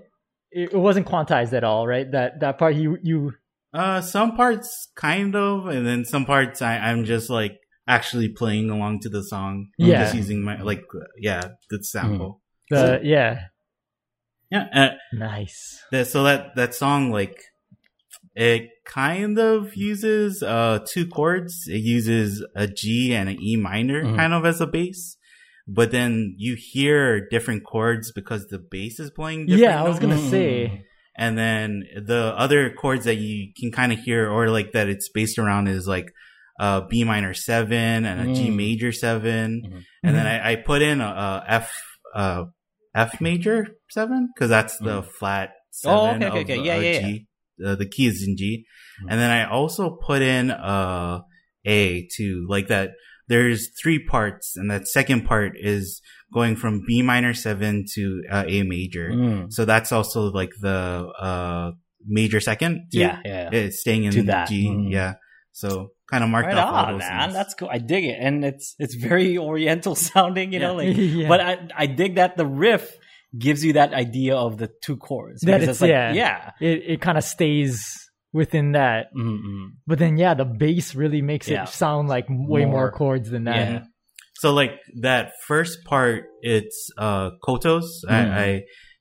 it, 0.52 0.72
it 0.72 0.76
wasn't 0.78 1.08
quantized 1.08 1.52
at 1.52 1.64
all, 1.64 1.86
right? 1.86 2.08
That 2.12 2.38
that 2.40 2.58
part 2.58 2.76
you 2.76 2.96
you 3.02 3.32
Uh, 3.72 4.00
some 4.00 4.36
parts 4.36 4.88
kind 4.96 5.36
of, 5.36 5.66
and 5.66 5.86
then 5.86 6.04
some 6.04 6.24
parts 6.24 6.60
I, 6.60 6.76
I'm 6.78 7.04
just 7.04 7.30
like 7.30 7.56
actually 7.86 8.28
playing 8.28 8.70
along 8.70 9.00
to 9.00 9.08
the 9.08 9.22
song. 9.22 9.68
Yeah. 9.78 10.02
just 10.02 10.14
using 10.16 10.42
my 10.42 10.60
like 10.60 10.82
uh, 10.94 11.04
yeah 11.18 11.42
the 11.70 11.82
sample. 11.84 12.40
the 12.70 13.00
yeah 13.02 13.46
Yeah, 14.50 14.66
uh, 14.74 14.88
nice. 15.12 15.82
that, 15.92 16.08
so 16.08 16.24
that 16.24 16.56
that 16.56 16.74
song 16.74 17.10
like 17.12 17.38
it 18.34 18.70
kind 18.84 19.38
of 19.38 19.76
uses 19.76 20.42
uh 20.42 20.80
two 20.86 21.06
chords. 21.06 21.64
It 21.68 21.82
uses 21.82 22.44
a 22.56 22.66
G 22.66 23.14
and 23.14 23.28
an 23.28 23.40
E 23.40 23.56
minor 23.56 24.02
Mhm. 24.04 24.16
kind 24.16 24.34
of 24.34 24.44
as 24.44 24.60
a 24.60 24.66
bass. 24.66 25.16
But 25.68 25.92
then 25.92 26.34
you 26.36 26.56
hear 26.58 27.28
different 27.28 27.62
chords 27.64 28.10
because 28.10 28.46
the 28.48 28.58
bass 28.58 28.98
is 28.98 29.10
playing 29.12 29.46
different 29.46 29.62
Yeah, 29.62 29.84
I 29.84 29.88
was 29.88 30.00
gonna 30.00 30.16
notes. 30.16 30.30
say 30.30 30.84
and 31.20 31.36
then 31.38 31.84
the 32.12 32.22
other 32.44 32.70
chords 32.80 33.04
that 33.04 33.16
you 33.16 33.52
can 33.58 33.70
kind 33.70 33.92
of 33.92 33.98
hear 34.00 34.28
or 34.28 34.48
like 34.48 34.72
that 34.72 34.88
it's 34.88 35.08
based 35.10 35.38
around 35.38 35.68
is 35.68 35.86
like 35.86 36.08
a 36.58 36.82
B 36.90 37.04
minor 37.04 37.34
seven 37.34 38.04
and 38.04 38.20
a 38.20 38.34
G 38.34 38.50
Mm. 38.50 38.56
major 38.56 38.92
7 38.92 39.62
Mhm. 39.64 39.82
and 40.04 40.16
then 40.16 40.26
I, 40.26 40.52
I 40.52 40.56
put 40.56 40.80
in 40.82 41.00
a, 41.00 41.04
a 41.04 41.44
F 41.46 41.66
uh 42.14 42.44
F 42.94 43.20
major 43.20 43.58
seven 43.90 44.28
because 44.34 44.50
that's 44.50 44.76
the 44.78 45.02
flat 45.18 45.48
seven 45.70 46.22
Oh, 46.22 46.26
okay, 46.26 46.26
okay, 46.26 46.40
of, 46.40 46.44
okay. 46.44 46.58
Yeah, 46.66 46.76
uh, 46.76 46.80
yeah, 46.80 47.00
G. 47.00 47.26
Uh, 47.64 47.74
the 47.76 47.88
key 47.94 48.06
is 48.12 48.24
in 48.26 48.36
G, 48.40 48.64
Mhm. 49.02 49.10
and 49.10 49.20
then 49.20 49.30
I 49.30 49.44
also 49.48 49.84
put 50.08 50.22
in 50.22 50.50
uh 50.50 51.20
A 51.66 52.08
too, 52.16 52.46
like 52.48 52.68
that. 52.68 52.92
There's 53.28 53.70
three 53.80 54.00
parts, 54.14 54.56
and 54.56 54.68
that 54.72 54.88
second 54.88 55.20
part 55.24 55.52
is 55.56 56.00
going 56.32 56.56
from 56.56 56.82
B 56.86 57.02
minor 57.02 57.34
seven 57.34 57.84
to 57.94 58.22
uh, 58.30 58.44
A 58.46 58.62
major. 58.62 59.10
Mm. 59.10 59.52
So 59.52 59.64
that's 59.64 59.92
also 59.92 60.30
like 60.30 60.50
the 60.60 61.08
uh 61.20 61.72
major 62.06 62.40
second. 62.40 62.88
too. 62.92 62.98
Yeah, 63.00 63.20
yeah. 63.24 63.50
It's 63.52 63.80
staying 63.80 64.04
in 64.04 64.12
To 64.12 64.22
that. 64.24 64.48
G. 64.48 64.68
Mhm. 64.68 64.90
Yeah. 64.90 65.14
So 65.52 65.92
kind 66.10 66.24
of 66.24 66.30
marked 66.30 66.46
Right 66.48 66.56
off 66.56 66.68
all 66.72 66.84
on, 66.86 66.92
those 66.94 67.00
man. 67.00 67.20
things. 67.22 67.34
That's 67.34 67.54
cool. 67.54 67.68
I 67.70 67.78
dig 67.78 68.04
it, 68.04 68.16
and 68.20 68.44
it's 68.44 68.74
it's 68.78 68.94
very 68.94 69.36
Oriental 69.38 69.94
sounding, 70.08 70.52
you 70.52 70.58
know. 70.60 70.74
Like, 70.74 70.96
Yeah. 70.96 71.28
but 71.28 71.40
I 71.40 71.68
I 71.76 71.86
dig 71.86 72.14
that 72.16 72.36
the 72.36 72.46
riff 72.46 72.90
gives 73.38 73.64
you 73.64 73.74
that 73.74 73.92
idea 73.94 74.34
of 74.36 74.58
the 74.58 74.68
two 74.82 74.96
chords. 74.96 75.42
That 75.42 75.60
because 75.60 75.76
it's- 75.76 75.80
like, 75.82 75.90
yeah. 75.90 76.12
yeah. 76.12 76.50
it 76.60 76.82
it 76.94 77.00
kind 77.00 77.18
of 77.18 77.24
stays 77.24 77.96
within 78.32 78.72
that. 78.72 79.06
Mm-mm. 79.16 79.70
But 79.86 79.98
then 79.98 80.16
yeah, 80.16 80.34
the 80.34 80.44
bass 80.44 80.94
really 80.94 81.20
makes 81.22 81.48
Yeah. 81.48 81.64
it 81.64 81.68
sound 81.68 82.08
like 82.08 82.26
way 82.28 82.64
more, 82.64 82.72
More. 82.86 82.92
chords 82.92 83.28
than 83.30 83.44
that. 83.44 83.56
Yeah. 83.56 83.82
So 84.40 84.52
like 84.60 84.74
that 85.00 85.24
first 85.46 85.84
part, 85.84 86.24
it's 86.40 86.78
uh 86.96 87.30
kotos. 87.46 87.84
Mm. 88.08 88.10
I, 88.16 88.20
I 88.44 88.48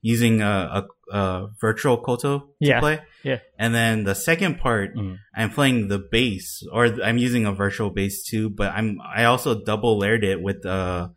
using 0.02 0.42
a, 0.42 0.56
a, 0.80 1.16
a 1.20 1.48
virtual 1.60 1.98
koto 2.08 2.40
to 2.40 2.46
Yeah, 2.60 2.80
play. 2.80 3.00
yeah. 3.24 3.40
And 3.58 3.72
then 3.76 4.04
the 4.04 4.16
second 4.16 4.60
part, 4.60 4.96
Mm. 4.96 5.16
I'm 5.40 5.50
playing 5.58 5.88
the 5.88 6.00
bass, 6.12 6.64
or 6.76 6.84
I'm 7.08 7.18
using 7.18 7.46
a 7.46 7.54
virtual 7.64 7.90
bass 7.90 8.24
too. 8.30 8.50
But 8.60 8.70
I'm 8.78 8.98
I 9.20 9.24
also 9.32 9.50
double 9.72 9.98
layered 10.02 10.24
it 10.24 10.40
with 10.48 10.66
uh 10.66 11.10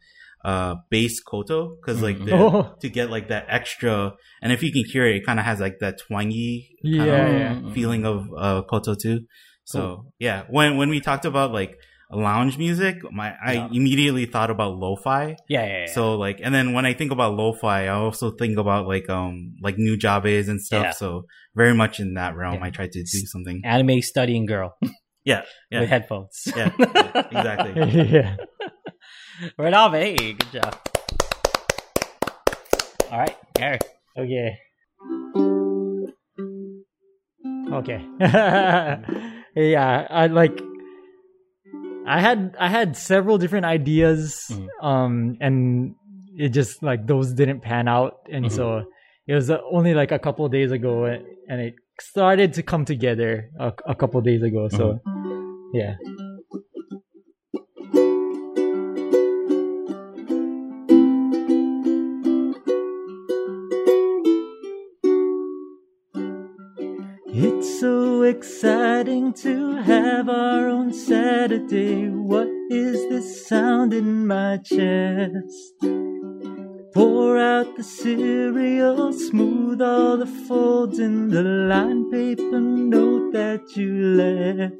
uh 0.44 0.74
bass 0.90 1.14
koto 1.20 1.58
because 1.76 1.98
like 2.02 2.18
Mhm. 2.18 2.26
the, 2.26 2.34
Oh. 2.34 2.74
to 2.82 2.88
get 2.98 3.10
like 3.10 3.26
that 3.34 3.46
extra. 3.48 4.14
And 4.42 4.52
if 4.52 4.62
you 4.64 4.70
can 4.76 4.84
hear 4.92 5.04
it, 5.06 5.16
it 5.18 5.26
kind 5.26 5.38
of 5.38 5.46
has 5.50 5.58
like 5.66 5.78
that 5.80 5.98
twangy 6.06 6.74
Yeah, 6.82 7.04
of 7.26 7.32
yeah. 7.42 7.74
Feeling 7.74 8.02
of 8.12 8.26
uh 8.38 8.62
koto 8.70 8.94
too. 8.94 9.18
So 9.64 9.80
yeah, 10.18 10.38
when 10.50 10.76
when 10.78 10.90
we 10.94 11.00
talked 11.00 11.24
about 11.32 11.52
like 11.60 11.74
lounge 12.12 12.58
music, 12.58 12.96
my 13.10 13.34
I 13.44 13.52
Yeah. 13.54 13.68
immediately 13.72 14.26
thought 14.26 14.50
about 14.50 14.76
lo-fi. 14.76 15.36
Yeah, 15.48 15.64
yeah, 15.66 15.78
yeah. 15.86 15.92
So 15.92 16.14
like, 16.16 16.40
and 16.42 16.54
then 16.54 16.72
when 16.74 16.84
I 16.86 16.92
think 16.94 17.10
about 17.12 17.34
lo-fi, 17.34 17.84
I 17.86 17.88
also 17.88 18.30
think 18.30 18.58
about 18.58 18.86
like 18.86 19.08
um 19.08 19.54
like 19.62 19.76
Nujabes 19.76 20.48
and 20.48 20.60
stuff. 20.60 20.84
Yeah. 20.84 20.90
So 20.92 21.24
very 21.54 21.74
much 21.74 22.00
in 22.00 22.14
that 22.14 22.36
realm, 22.36 22.54
Yeah. 22.60 22.64
I 22.66 22.70
tried 22.70 22.92
to 22.92 23.00
do 23.02 23.26
something. 23.26 23.62
anime 23.64 24.02
studying 24.02 24.46
girl 24.46 24.76
Yeah, 25.24 25.42
yeah, 25.70 25.80
with 25.80 25.88
headphones. 25.88 26.48
yeah, 26.56 26.70
yeah, 26.78 27.26
exactly. 27.30 27.72
yeah. 28.10 28.36
right 29.56 29.72
on, 29.72 29.92
man. 29.92 30.02
Hey, 30.02 30.32
good 30.34 30.52
job. 30.52 30.74
All 33.10 33.18
right, 33.18 33.36
Gary. 33.54 33.78
Okay. 34.18 34.58
Okay. 37.72 38.00
yeah, 39.56 40.06
I 40.10 40.26
like 40.26 40.58
I 42.06 42.20
had 42.20 42.54
I 42.58 42.68
had 42.68 42.96
several 42.96 43.38
different 43.38 43.64
ideas 43.66 44.48
Mhm. 44.50 44.68
um 44.82 45.36
and 45.40 45.94
it 46.36 46.48
just 46.50 46.82
like 46.82 47.06
those 47.06 47.32
didn't 47.32 47.60
pan 47.60 47.86
out 47.88 48.26
and 48.30 48.46
Mhm. 48.46 48.50
so 48.50 48.84
it 49.26 49.34
was 49.34 49.50
uh, 49.50 49.58
only 49.70 49.94
like 49.94 50.10
a 50.12 50.18
couple 50.18 50.48
days 50.48 50.72
ago 50.72 51.04
and 51.48 51.60
it 51.60 51.74
started 52.00 52.54
to 52.54 52.62
come 52.62 52.84
together 52.84 53.50
a, 53.60 53.72
a 53.86 53.94
couple 53.94 54.20
days 54.20 54.42
ago 54.42 54.68
so 54.68 54.98
yeah 55.72 55.94
so 68.62 68.68
exciting 68.68 69.32
to 69.32 69.74
have 69.82 70.28
our 70.28 70.68
own 70.68 70.92
Saturday. 70.92 72.08
What 72.08 72.46
is 72.70 73.08
this 73.08 73.48
sound 73.48 73.92
in 73.92 74.24
my 74.24 74.58
chest? 74.58 75.74
Pour 76.94 77.38
out 77.38 77.76
the 77.76 77.82
cereal, 77.82 79.12
smooth 79.12 79.82
all 79.82 80.16
the 80.16 80.26
folds 80.46 81.00
in 81.00 81.30
the 81.30 81.42
line 81.42 82.08
paper 82.12 82.60
note 82.60 83.32
that 83.32 83.76
you 83.76 83.92
left 84.22 84.76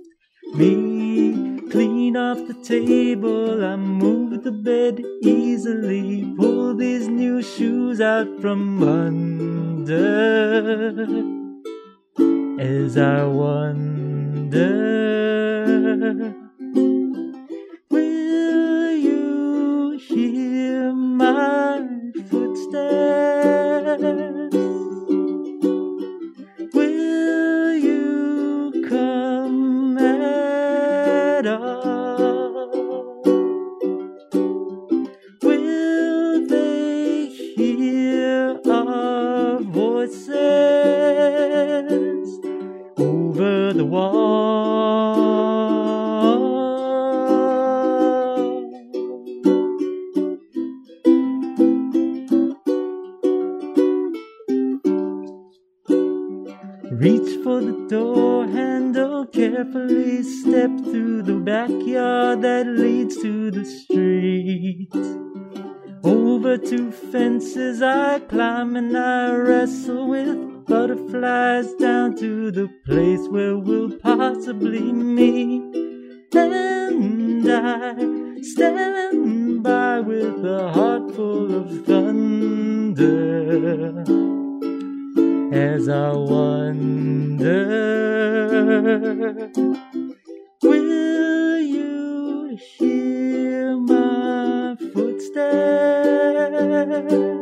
me. 0.55 1.59
Clean 1.73 2.17
off 2.17 2.39
the 2.47 2.55
table, 2.63 3.65
I 3.65 3.75
move 3.75 4.45
the 4.45 4.53
bed 4.53 5.03
easily. 5.25 6.33
Pull 6.37 6.77
these 6.77 7.09
new 7.09 7.43
shoes 7.43 8.01
out 8.01 8.29
from 8.41 8.81
under 8.81 9.93
as 12.63 12.97
I 12.97 13.25
wonder, 13.25 14.61
will 17.91 18.93
you 18.93 19.99
hear 19.99 20.93
my 20.93 21.83
footsteps? 22.31 23.32
That 62.43 62.67
leads 62.67 63.17
to 63.23 63.51
the 63.51 63.65
street. 63.65 64.89
Over 66.05 66.59
two 66.59 66.91
fences 66.91 67.83
I 67.83 68.19
climb 68.21 68.77
and 68.77 68.97
I 68.97 69.35
wrestle 69.35 70.09
with 70.09 70.67
butterflies 70.67 71.73
down 71.75 72.17
to 72.17 72.51
the 72.51 72.69
place 72.85 73.29
where 73.29 73.57
we'll 73.57 73.97
possibly 73.99 74.93
meet. 74.93 75.77
And 76.35 77.49
I 77.49 78.43
stand 78.43 79.63
by 79.63 80.01
with 80.01 80.45
a 80.45 80.73
heart 80.73 81.15
full 81.15 81.55
of 81.55 81.87
thunder 81.87 82.73
as 85.53 85.89
I 85.89 86.13
wonder, 86.13 87.53
footsteps? 95.53 97.42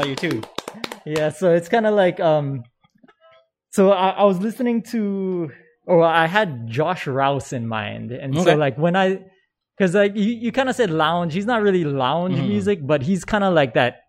About 0.00 0.08
your 0.08 0.16
tune. 0.16 0.44
yeah, 1.04 1.28
so 1.30 1.52
it's 1.52 1.68
kind 1.68 1.86
of 1.86 1.94
like 1.94 2.20
um, 2.20 2.64
so 3.70 3.92
I, 3.92 4.10
I 4.10 4.24
was 4.24 4.38
listening 4.40 4.82
to, 4.90 5.50
or 5.86 6.02
I 6.04 6.26
had 6.26 6.68
Josh 6.68 7.06
Rouse 7.06 7.52
in 7.52 7.66
mind, 7.66 8.10
and 8.12 8.34
Okay. 8.36 8.44
so 8.52 8.56
like 8.56 8.76
when 8.78 8.96
I, 8.96 9.20
because 9.76 9.94
like 9.94 10.16
you, 10.16 10.24
you 10.24 10.52
kind 10.52 10.68
of 10.68 10.76
said 10.76 10.90
lounge, 10.90 11.34
he's 11.34 11.46
not 11.46 11.62
really 11.62 11.84
lounge 11.84 12.36
Mhm. 12.38 12.48
music, 12.48 12.86
but 12.86 13.02
he's 13.02 13.24
kind 13.24 13.44
of 13.44 13.54
like 13.54 13.74
that 13.74 14.02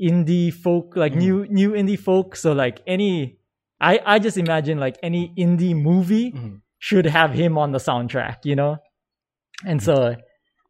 indie 0.00 0.52
folk, 0.52 0.96
like 0.96 1.12
Mhm. 1.12 1.16
new 1.18 1.46
new 1.48 1.70
indie 1.72 1.98
folk. 1.98 2.36
So 2.36 2.52
like 2.52 2.80
any, 2.86 3.38
I 3.80 4.00
I 4.04 4.18
just 4.18 4.36
imagine 4.38 4.78
like 4.78 4.96
any 5.02 5.32
indie 5.36 5.74
movie 5.74 6.32
Mhm. 6.32 6.60
should 6.78 7.06
have 7.06 7.32
him 7.32 7.58
on 7.58 7.72
the 7.72 7.78
soundtrack, 7.78 8.44
you 8.44 8.54
know? 8.56 8.76
And 9.64 9.82
so, 9.82 10.16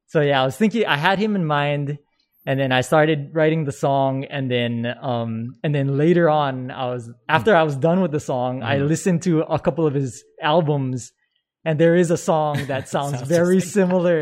so 0.07 0.21
yeah, 0.21 0.41
I 0.43 0.45
was 0.45 0.57
thinking, 0.57 0.87
I 0.87 0.97
had 0.97 1.19
him 1.19 1.35
in 1.35 1.45
mind 1.45 1.99
and 2.47 2.59
then 2.61 2.71
I 2.73 2.81
started 2.83 3.31
writing 3.35 3.65
the 3.65 3.73
song 3.73 4.25
and 4.25 4.49
then, 4.51 4.87
um, 5.03 5.57
and 5.65 5.75
then 5.75 5.99
later 5.99 6.31
on, 6.31 6.71
I 6.71 6.87
was, 6.87 7.11
after 7.29 7.55
I 7.57 7.63
was 7.65 7.77
done 7.77 8.01
with 8.01 8.13
the 8.13 8.21
song, 8.21 8.63
I 8.63 8.77
Mhm. 8.79 8.89
listened 8.89 9.23
to 9.23 9.41
a 9.43 9.59
couple 9.59 9.87
of 9.87 9.95
his 9.95 10.23
albums 10.41 11.13
and 11.65 11.79
there 11.81 11.97
is 11.97 12.11
a 12.13 12.17
song 12.17 12.67
that 12.69 12.89
sounds, 12.95 13.17
Sounds 13.19 13.29
very 13.29 13.61
similar. 13.61 14.21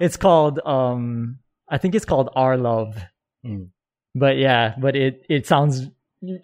it's 0.00 0.16
called, 0.16 0.60
um, 0.64 1.38
I 1.68 1.78
think 1.78 1.94
it's 1.96 2.04
called 2.04 2.30
Our 2.36 2.56
Love. 2.56 2.96
Mm. 3.44 3.70
But 4.14 4.36
yeah, 4.38 4.74
but 4.80 4.94
it, 4.96 5.22
it 5.28 5.46
sounds 5.46 5.86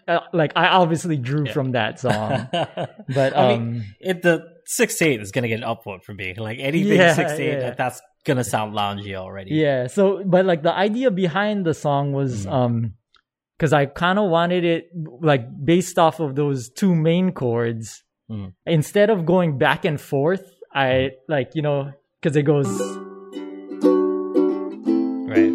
uh, 0.07 0.21
like 0.33 0.53
I 0.57 0.67
obviously 0.69 1.17
drew 1.17 1.47
Yeah. 1.47 1.53
from 1.53 1.73
that 1.73 1.99
song. 2.01 2.49
But, 2.53 3.37
I 3.37 3.55
um, 3.55 3.73
mean, 3.73 3.85
it, 4.01 4.23
the 4.23 4.43
six 4.67 5.01
eight 5.03 5.21
is 5.21 5.31
gonna 5.33 5.49
get 5.49 5.61
an 5.63 5.67
upvote 5.69 6.03
from 6.05 6.17
me. 6.17 6.35
Like 6.37 6.59
anything 6.61 6.99
Yeah, 6.99 7.15
six 7.15 7.33
eight, 7.33 7.59
yeah. 7.59 7.71
that's 7.75 8.01
gonna 8.25 8.45
sound 8.45 8.75
loungy 8.75 9.15
already. 9.15 9.55
Yeah. 9.55 9.87
So, 9.87 10.23
but 10.25 10.45
like 10.47 10.63
the 10.63 10.73
idea 10.73 11.11
behind 11.11 11.65
the 11.67 11.75
song 11.75 12.13
was, 12.13 12.47
Mhm. 12.47 12.53
um, 12.53 12.95
because 13.59 13.73
I 13.73 13.87
kind 13.87 14.19
of 14.19 14.31
wanted 14.31 14.65
it 14.65 14.91
like 15.23 15.47
based 15.65 15.99
off 15.99 16.21
of 16.21 16.35
those 16.35 16.69
two 16.71 16.95
main 16.95 17.33
chords. 17.33 18.03
Mhm. 18.31 18.53
Instead 18.67 19.11
of 19.11 19.27
going 19.27 19.59
back 19.59 19.85
and 19.85 20.01
forth, 20.01 20.43
I 20.75 21.13
like 21.29 21.51
you 21.55 21.63
know 21.63 21.93
because 22.21 22.35
it 22.37 22.43
goes 22.45 22.67
Right. 25.27 25.53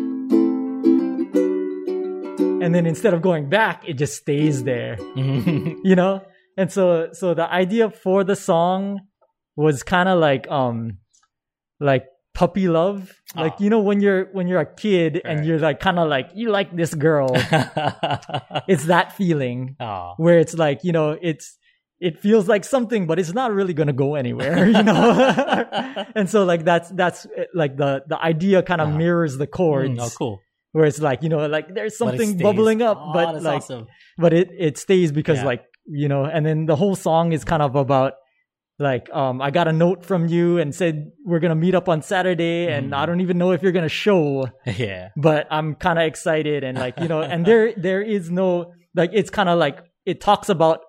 and 2.61 2.75
then 2.75 2.85
instead 2.85 3.13
of 3.13 3.21
going 3.21 3.49
back, 3.49 3.87
it 3.87 3.93
just 3.93 4.15
stays 4.17 4.63
there. 4.63 4.97
You 5.15 5.95
know 5.95 6.21
and 6.57 6.71
so 6.71 7.09
so 7.13 7.33
the 7.33 7.49
idea 7.51 7.89
for 7.89 8.23
the 8.25 8.35
song 8.35 9.01
was 9.55 9.81
kind 9.83 10.09
of 10.09 10.19
like 10.19 10.47
um 10.51 10.97
like 11.79 12.05
puppy 12.33 12.67
love 12.69 13.11
like 13.35 13.53
Oh. 13.59 13.63
you 13.63 13.69
know 13.69 13.79
when 13.79 13.99
you're 14.01 14.25
when 14.31 14.47
you're 14.47 14.61
a 14.61 14.75
kid 14.75 15.19
and 15.25 15.45
you're 15.45 15.59
like 15.59 15.79
kind 15.79 15.99
of 15.99 16.07
like 16.07 16.29
you 16.35 16.49
like 16.51 16.73
this 16.75 16.93
girl 16.93 17.29
it's 18.67 18.85
that 18.85 19.13
feeling 19.17 19.75
oh. 19.79 20.13
where 20.17 20.39
it's 20.39 20.53
like 20.53 20.83
you 20.83 20.91
know 20.91 21.17
it's 21.21 21.57
it 21.99 22.17
feels 22.19 22.47
like 22.47 22.63
something 22.63 23.07
but 23.07 23.19
it's 23.19 23.33
not 23.33 23.51
really 23.51 23.73
gonna 23.73 23.93
go 23.93 24.15
anywhere 24.15 24.67
you 24.77 24.83
know 24.83 26.05
and 26.15 26.29
so 26.29 26.45
like 26.45 26.63
that's 26.63 26.89
that's 26.91 27.27
like 27.53 27.75
the 27.77 28.03
the 28.07 28.19
idea 28.21 28.61
kind 28.63 28.81
of 28.81 28.89
Uh-huh. 28.89 28.97
mirrors 28.97 29.37
the 29.37 29.47
chords 29.47 29.89
Mm, 29.89 29.99
oh, 30.01 30.09
cool. 30.17 30.39
where 30.71 30.85
it's 30.85 31.01
like 31.01 31.23
you 31.23 31.29
know 31.29 31.45
like 31.47 31.73
there's 31.73 31.97
something 31.97 32.37
bubbling 32.37 32.81
up 32.81 32.97
Oh, 33.01 33.11
but 33.13 33.41
like 33.43 33.57
awesome. 33.57 33.87
but 34.17 34.33
it 34.33 34.49
it 34.57 34.77
stays 34.77 35.11
because 35.11 35.39
Yeah. 35.39 35.45
like 35.45 35.63
you 35.87 36.07
know 36.07 36.23
and 36.25 36.45
then 36.45 36.65
the 36.67 36.75
whole 36.75 36.95
song 36.95 37.33
is 37.33 37.43
kind 37.43 37.61
of 37.61 37.75
about 37.75 38.13
like 38.79 39.09
um 39.13 39.41
i 39.41 39.51
got 39.51 39.67
a 39.67 39.73
note 39.73 40.05
from 40.05 40.27
you 40.27 40.57
and 40.57 40.73
said 40.73 41.11
we're 41.25 41.39
gonna 41.39 41.55
meet 41.55 41.75
up 41.75 41.89
on 41.89 42.01
saturday 42.01 42.67
and 42.71 42.91
Mhm. 42.91 42.95
i 42.97 43.05
don't 43.05 43.19
even 43.21 43.37
know 43.37 43.51
if 43.51 43.61
you're 43.61 43.73
gonna 43.73 43.89
show 43.89 44.47
yeah. 44.65 45.09
but 45.17 45.47
i'm 45.51 45.75
kind 45.75 45.99
of 45.99 46.05
excited 46.05 46.63
and 46.63 46.77
like 46.77 46.97
you 46.99 47.07
know 47.07 47.21
and 47.21 47.45
there 47.45 47.73
there 47.75 48.01
is 48.01 48.31
no 48.31 48.71
like 48.95 49.11
it's 49.13 49.29
kind 49.29 49.49
of 49.49 49.59
like 49.59 49.79
it 50.05 50.21
talks 50.21 50.49
about 50.49 50.79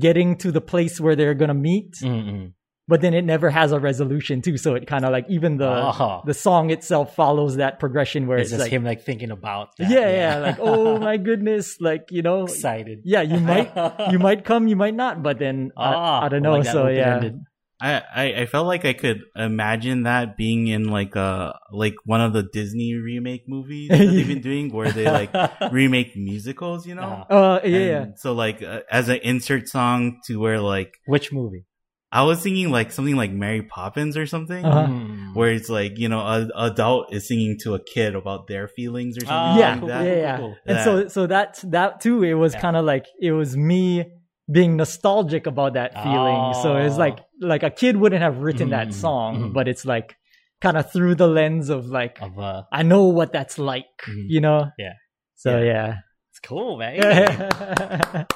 getting 0.00 0.36
to 0.38 0.50
the 0.50 0.60
place 0.60 0.98
where 1.00 1.14
they're 1.14 1.34
gonna 1.34 1.54
meet 1.54 1.92
Mm-mm. 2.02 2.52
But 2.88 3.00
then 3.00 3.14
it 3.14 3.24
never 3.24 3.50
has 3.50 3.72
a 3.72 3.80
resolution 3.80 4.42
too 4.42 4.56
so 4.56 4.74
it 4.74 4.86
kind 4.86 5.04
of 5.04 5.10
like 5.12 5.26
even 5.28 5.56
the 5.56 5.68
Oh. 5.68 6.22
the 6.24 6.34
song 6.34 6.70
itself 6.70 7.14
follows 7.14 7.56
that 7.56 7.78
progression 7.80 8.26
where 8.26 8.38
It's 8.38 8.50
it's, 8.50 8.58
just 8.58 8.62
like 8.66 8.72
him 8.72 8.84
like 8.84 9.02
thinking 9.02 9.30
about. 9.30 9.76
That. 9.78 9.90
yeah, 9.90 10.08
yeah 10.10 10.38
like 10.38 10.58
oh 10.60 10.98
my 10.98 11.16
goodness 11.16 11.80
like 11.80 12.08
you 12.10 12.22
know 12.22 12.44
excited. 12.44 13.00
yeah 13.04 13.22
you 13.22 13.40
might 13.40 13.72
you 14.12 14.18
might 14.18 14.44
come, 14.44 14.68
you 14.68 14.76
might 14.76 14.94
not, 14.94 15.22
but 15.22 15.38
then 15.38 15.72
Ah, 15.76 16.20
I, 16.22 16.26
I 16.26 16.28
don't 16.28 16.42
know. 16.42 16.52
like 16.52 16.64
so 16.66 16.86
yeah, 16.88 17.16
open-ended. 17.16 17.40
I, 17.78 18.02
I 18.14 18.24
I 18.42 18.46
felt 18.46 18.66
like 18.66 18.86
I 18.86 18.94
could 18.94 19.20
imagine 19.36 20.04
that 20.04 20.38
being 20.38 20.66
in 20.68 20.88
like 20.88 21.14
a 21.14 21.58
like 21.70 21.94
one 22.06 22.22
of 22.22 22.32
the 22.32 22.42
Disney 22.42 22.94
remake 22.94 23.44
movies 23.46 23.90
that 23.90 23.98
they've 23.98 24.26
been 24.26 24.40
doing, 24.50 24.72
where 24.72 24.90
they 24.90 25.04
like 25.04 25.28
remake 25.72 26.16
musicals, 26.16 26.86
you 26.86 26.94
know. 26.94 27.26
Uh-huh. 27.28 27.34
uh, 27.36 27.60
yeah, 27.64 27.78
yeah. 27.78 28.04
So 28.16 28.32
like 28.32 28.62
uh, 28.62 28.80
as 28.90 29.10
an 29.10 29.18
insert 29.22 29.68
song 29.68 30.20
to 30.26 30.40
where 30.40 30.58
like 30.60 30.94
Which 31.06 31.32
movie? 31.32 31.66
I 32.12 32.22
was 32.22 32.40
thinking 32.40 32.70
like 32.70 32.92
something 32.92 33.16
like 33.16 33.32
Mary 33.32 33.62
Poppins 33.62 34.16
or 34.16 34.26
something, 34.26 34.64
Uh-huh. 34.64 34.86
Mm. 34.86 35.34
where 35.34 35.50
it's 35.52 35.68
like 35.68 35.98
you 35.98 36.08
know 36.08 36.24
an 36.24 36.50
adult 36.56 37.12
is 37.12 37.26
singing 37.28 37.58
to 37.62 37.74
a 37.74 37.80
kid 37.82 38.14
about 38.14 38.46
their 38.46 38.68
feelings 38.68 39.18
or 39.18 39.22
Oh, 39.26 39.28
something 39.28 39.58
yeah, 39.60 39.74
like 39.74 39.86
that. 39.88 40.04
yeah, 40.06 40.14
yeah. 40.14 40.36
cool. 40.38 40.56
And 40.66 40.80
so, 40.84 41.08
so 41.08 41.26
that 41.26 41.60
that 41.64 42.00
too, 42.00 42.22
it 42.22 42.34
was 42.34 42.54
Yeah. 42.54 42.60
kind 42.60 42.76
of 42.76 42.84
like 42.84 43.06
it 43.20 43.32
was 43.32 43.56
me 43.56 44.04
being 44.50 44.76
nostalgic 44.76 45.46
about 45.46 45.74
that 45.74 45.92
feeling. 46.02 46.54
So 46.62 46.76
it's 46.76 46.94
Oh. 46.94 46.98
like 46.98 47.18
like 47.40 47.62
a 47.64 47.70
kid 47.70 47.96
wouldn't 47.96 48.22
have 48.22 48.38
written 48.38 48.70
that 48.70 48.88
Mhm, 48.88 48.94
song, 48.94 49.32
mhm. 49.36 49.52
but 49.52 49.66
it's 49.68 49.84
like 49.84 50.16
kind 50.62 50.76
of 50.78 50.90
through 50.92 51.16
the 51.16 51.26
lens 51.26 51.68
of 51.68 51.86
like 51.86 52.22
Of 52.22 52.38
uh, 52.38 52.62
I 52.72 52.82
know 52.84 53.04
what 53.06 53.32
that's 53.32 53.58
like, 53.58 53.90
Mhm. 54.08 54.24
you 54.28 54.40
know. 54.40 54.70
Yeah. 54.78 54.94
So 55.34 55.58
yeah. 55.60 55.96
it's 56.30 56.38
cool, 56.38 56.78
man. 56.78 56.96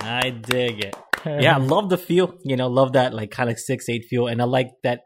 I 0.00 0.30
dig 0.30 0.84
it. 0.84 0.96
Yeah, 1.44 1.54
I 1.56 1.58
love 1.58 1.88
the 1.90 1.98
feel. 1.98 2.34
You 2.44 2.56
know, 2.56 2.68
love 2.68 2.92
that 2.92 3.12
like 3.14 3.30
kind 3.30 3.50
of 3.50 3.58
six 3.58 3.88
eight 3.88 4.04
feel, 4.08 4.26
and 4.26 4.40
I 4.40 4.44
like 4.44 4.68
that 4.82 5.00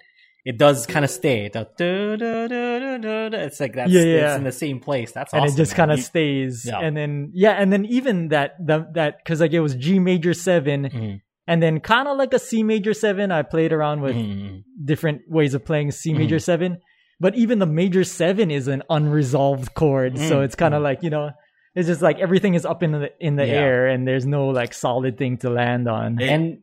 it 0.45 0.59
does 0.59 0.86
kind 0.86 1.05
of 1.05 1.11
stay. 1.11 1.49
The 1.53 1.66
du- 1.78 2.16
du- 2.19 2.49
du- 2.51 3.36
It's 3.39 3.61
like 3.61 3.74
that's 3.74 3.91
Yeah, 3.91 4.03
it's 4.03 4.36
in 4.39 4.45
the 4.45 4.53
same 4.53 4.78
place. 4.81 5.12
That's 5.12 5.32
and 5.32 5.43
awesome. 5.43 5.55
it 5.55 5.57
just 5.57 5.74
kind 5.74 5.91
of 5.91 6.01
stays 6.01 6.65
Yeah. 6.66 6.81
and 6.81 6.97
then 6.97 7.31
yeah 7.32 7.53
and 7.53 7.73
then 7.73 7.85
even 7.86 8.28
that 8.28 8.53
the, 8.65 8.86
that 8.95 9.19
because 9.24 9.41
like 9.41 9.53
it 9.53 9.61
was 9.61 9.74
g 9.74 9.99
major 9.99 10.35
7 10.35 10.85
Mhm. 10.91 11.20
and 11.47 11.62
then 11.62 11.81
kind 11.81 12.09
of 12.09 12.16
like 12.19 12.32
a 12.35 12.39
c 12.39 12.62
major 12.62 12.93
7 12.95 13.32
i 13.32 13.43
played 13.43 13.73
around 13.73 14.01
with 14.03 14.16
Mhm. 14.16 14.62
different 14.85 15.23
ways 15.28 15.55
of 15.55 15.65
playing 15.65 15.91
c 15.93 16.11
Mm-hmm. 16.11 16.19
major 16.19 16.39
7 16.39 16.78
but 17.20 17.35
even 17.36 17.59
the 17.59 17.66
major 17.66 18.05
7 18.05 18.51
is 18.51 18.69
an 18.69 18.82
unresolved 18.91 19.73
chord 19.74 20.19
so 20.19 20.41
Mm, 20.41 20.45
it's 20.45 20.55
kind 20.57 20.74
of 20.74 20.81
mm. 20.81 20.85
like 20.85 21.03
you 21.03 21.11
know 21.11 21.31
it's 21.75 21.89
just 21.89 22.03
like 22.03 22.19
everything 22.21 22.55
is 22.55 22.65
up 22.65 22.83
in 22.83 22.93
the 22.93 23.11
in 23.21 23.37
the 23.37 23.47
Yeah. 23.47 23.53
air 23.55 23.87
and 23.89 24.07
there's 24.07 24.27
no 24.27 24.49
like 24.49 24.73
solid 24.75 25.19
thing 25.19 25.39
to 25.39 25.51
land 25.51 25.89
on 25.89 26.21
It- 26.21 26.29
and 26.29 26.59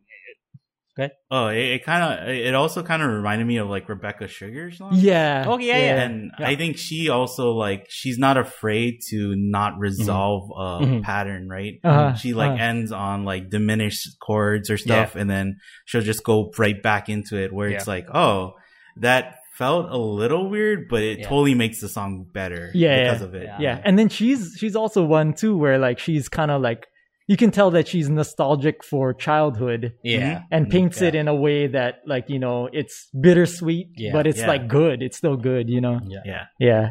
Oh, 1.31 1.47
it, 1.47 1.57
it 1.57 1.83
kind 1.85 2.03
of. 2.03 2.29
It 2.29 2.53
also 2.53 2.83
kind 2.83 3.01
of 3.01 3.09
reminded 3.09 3.47
me 3.47 3.57
of 3.57 3.67
like 3.69 3.89
Rebecca 3.89 4.27
Sugar's 4.27 4.77
song. 4.77 4.91
Yeah. 4.93 5.45
Oh, 5.47 5.57
yeah, 5.57 5.77
yeah. 5.77 6.01
And 6.03 6.31
I 6.37 6.55
think 6.55 6.77
she 6.77 7.09
also 7.09 7.53
like 7.53 7.87
she's 7.89 8.19
not 8.19 8.37
afraid 8.37 8.99
to 9.09 9.33
not 9.35 9.79
resolve 9.79 10.51
a 10.51 10.85
Mhm. 10.85 11.01
pattern, 11.01 11.47
right? 11.49 11.79
Uh-huh, 11.83 12.13
She 12.15 12.33
like 12.35 12.51
uh-huh. 12.51 12.63
ends 12.63 12.91
on 12.91 13.23
like 13.23 13.49
diminished 13.49 14.19
chords 14.19 14.69
or 14.69 14.77
stuff, 14.77 15.15
and 15.15 15.27
then 15.29 15.57
she'll 15.85 16.01
just 16.01 16.23
go 16.23 16.51
right 16.59 16.79
back 16.83 17.09
into 17.09 17.35
it 17.41 17.51
where 17.51 17.69
it's 17.69 17.87
like, 17.87 18.07
oh, 18.13 18.53
that 18.97 19.37
felt 19.63 19.85
a 19.91 19.97
little 20.21 20.45
weird, 20.49 20.79
but 20.89 21.01
it 21.11 21.19
Yeah. 21.19 21.29
totally 21.29 21.55
makes 21.63 21.77
the 21.83 21.89
song 21.97 22.11
better 22.39 22.63
Yeah, 22.73 23.03
because 23.03 23.21
yeah. 23.21 23.27
of 23.27 23.33
it. 23.35 23.43
Yeah. 23.43 23.57
yeah 23.65 23.81
and 23.85 23.93
then 23.99 24.09
she's 24.17 24.41
she's 24.59 24.75
also 24.81 24.99
one 25.19 25.29
too 25.41 25.53
where 25.61 25.77
like 25.87 25.97
she's 26.05 26.25
kind 26.39 26.51
of 26.51 26.59
like 26.69 26.81
you 27.27 27.37
can 27.37 27.51
tell 27.57 27.69
that 27.71 27.85
she's 27.91 28.09
nostalgic 28.09 28.77
for 28.91 29.13
childhood 29.27 29.93
Yeah. 30.03 30.19
Mm-hmm. 30.19 30.43
and 30.53 30.61
mm-hmm. 30.65 30.71
paints 30.77 31.01
it 31.07 31.13
in 31.21 31.27
a 31.35 31.35
way 31.45 31.67
that 31.77 31.93
like 32.13 32.25
you 32.33 32.39
know 32.45 32.57
it's 32.79 32.95
bittersweet 33.25 33.87
Yeah. 33.95 34.11
but 34.15 34.23
it's 34.29 34.39
Yeah. 34.39 34.47
like 34.53 34.63
good 34.67 34.97
it's 35.05 35.17
still 35.17 35.37
good 35.37 35.65
you 35.69 35.81
know 35.85 35.97
Yeah. 36.05 36.45
Yeah. 36.59 36.85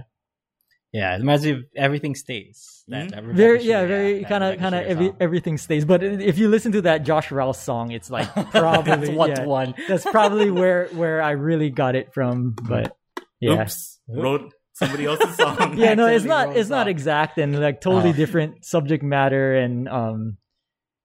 Yeah 0.93 1.01
Yeah. 1.11 1.15
It 1.17 1.19
reminds 1.21 1.45
me 1.45 1.51
of 1.53 1.59
everything 1.77 2.15
stays. 2.15 2.85
That, 2.89 3.07
Mhm. 3.07 3.11
that 3.11 3.23
Rebecca 3.23 3.37
very 3.37 3.62
yeah 3.62 3.87
very 3.87 4.25
kind 4.25 4.43
of 4.43 4.59
kind 4.59 4.75
of 4.75 4.81
Sugar 4.81 4.91
every, 4.91 5.07
song. 5.07 5.17
everything 5.21 5.59
stays 5.59 5.85
but 5.85 6.03
if 6.03 6.39
you 6.39 6.49
listen 6.49 6.73
to 6.73 6.83
that 6.83 7.05
josh 7.05 7.31
rouse 7.31 7.62
song 7.62 7.93
it's 7.93 8.11
like 8.11 8.27
probably 8.51 8.91
That's 9.07 9.11
one 9.11 9.29
yeah, 9.31 9.35
to 9.37 9.45
one. 9.49 9.75
that's 9.87 10.05
probably 10.11 10.51
where 10.51 10.89
where 10.89 11.23
i 11.23 11.31
really 11.33 11.71
got 11.71 11.95
it 11.95 12.12
from 12.12 12.57
but 12.69 12.97
yeah 13.41 13.62
Oops, 13.62 14.01
wrote 14.09 14.53
somebody 14.73 15.05
else's 15.07 15.37
song. 15.37 15.75
yeah 15.79 15.95
no 15.95 16.07
it's 16.07 16.25
not 16.25 16.49
wrote 16.49 16.57
it's 16.57 16.69
not 16.69 16.89
exact 16.89 17.39
and 17.39 17.61
like 17.61 17.81
totally 17.81 18.11
Oh. 18.11 18.12
different 18.12 18.65
subject 18.65 19.05
matter 19.05 19.55
and 19.55 19.89
um 19.89 20.37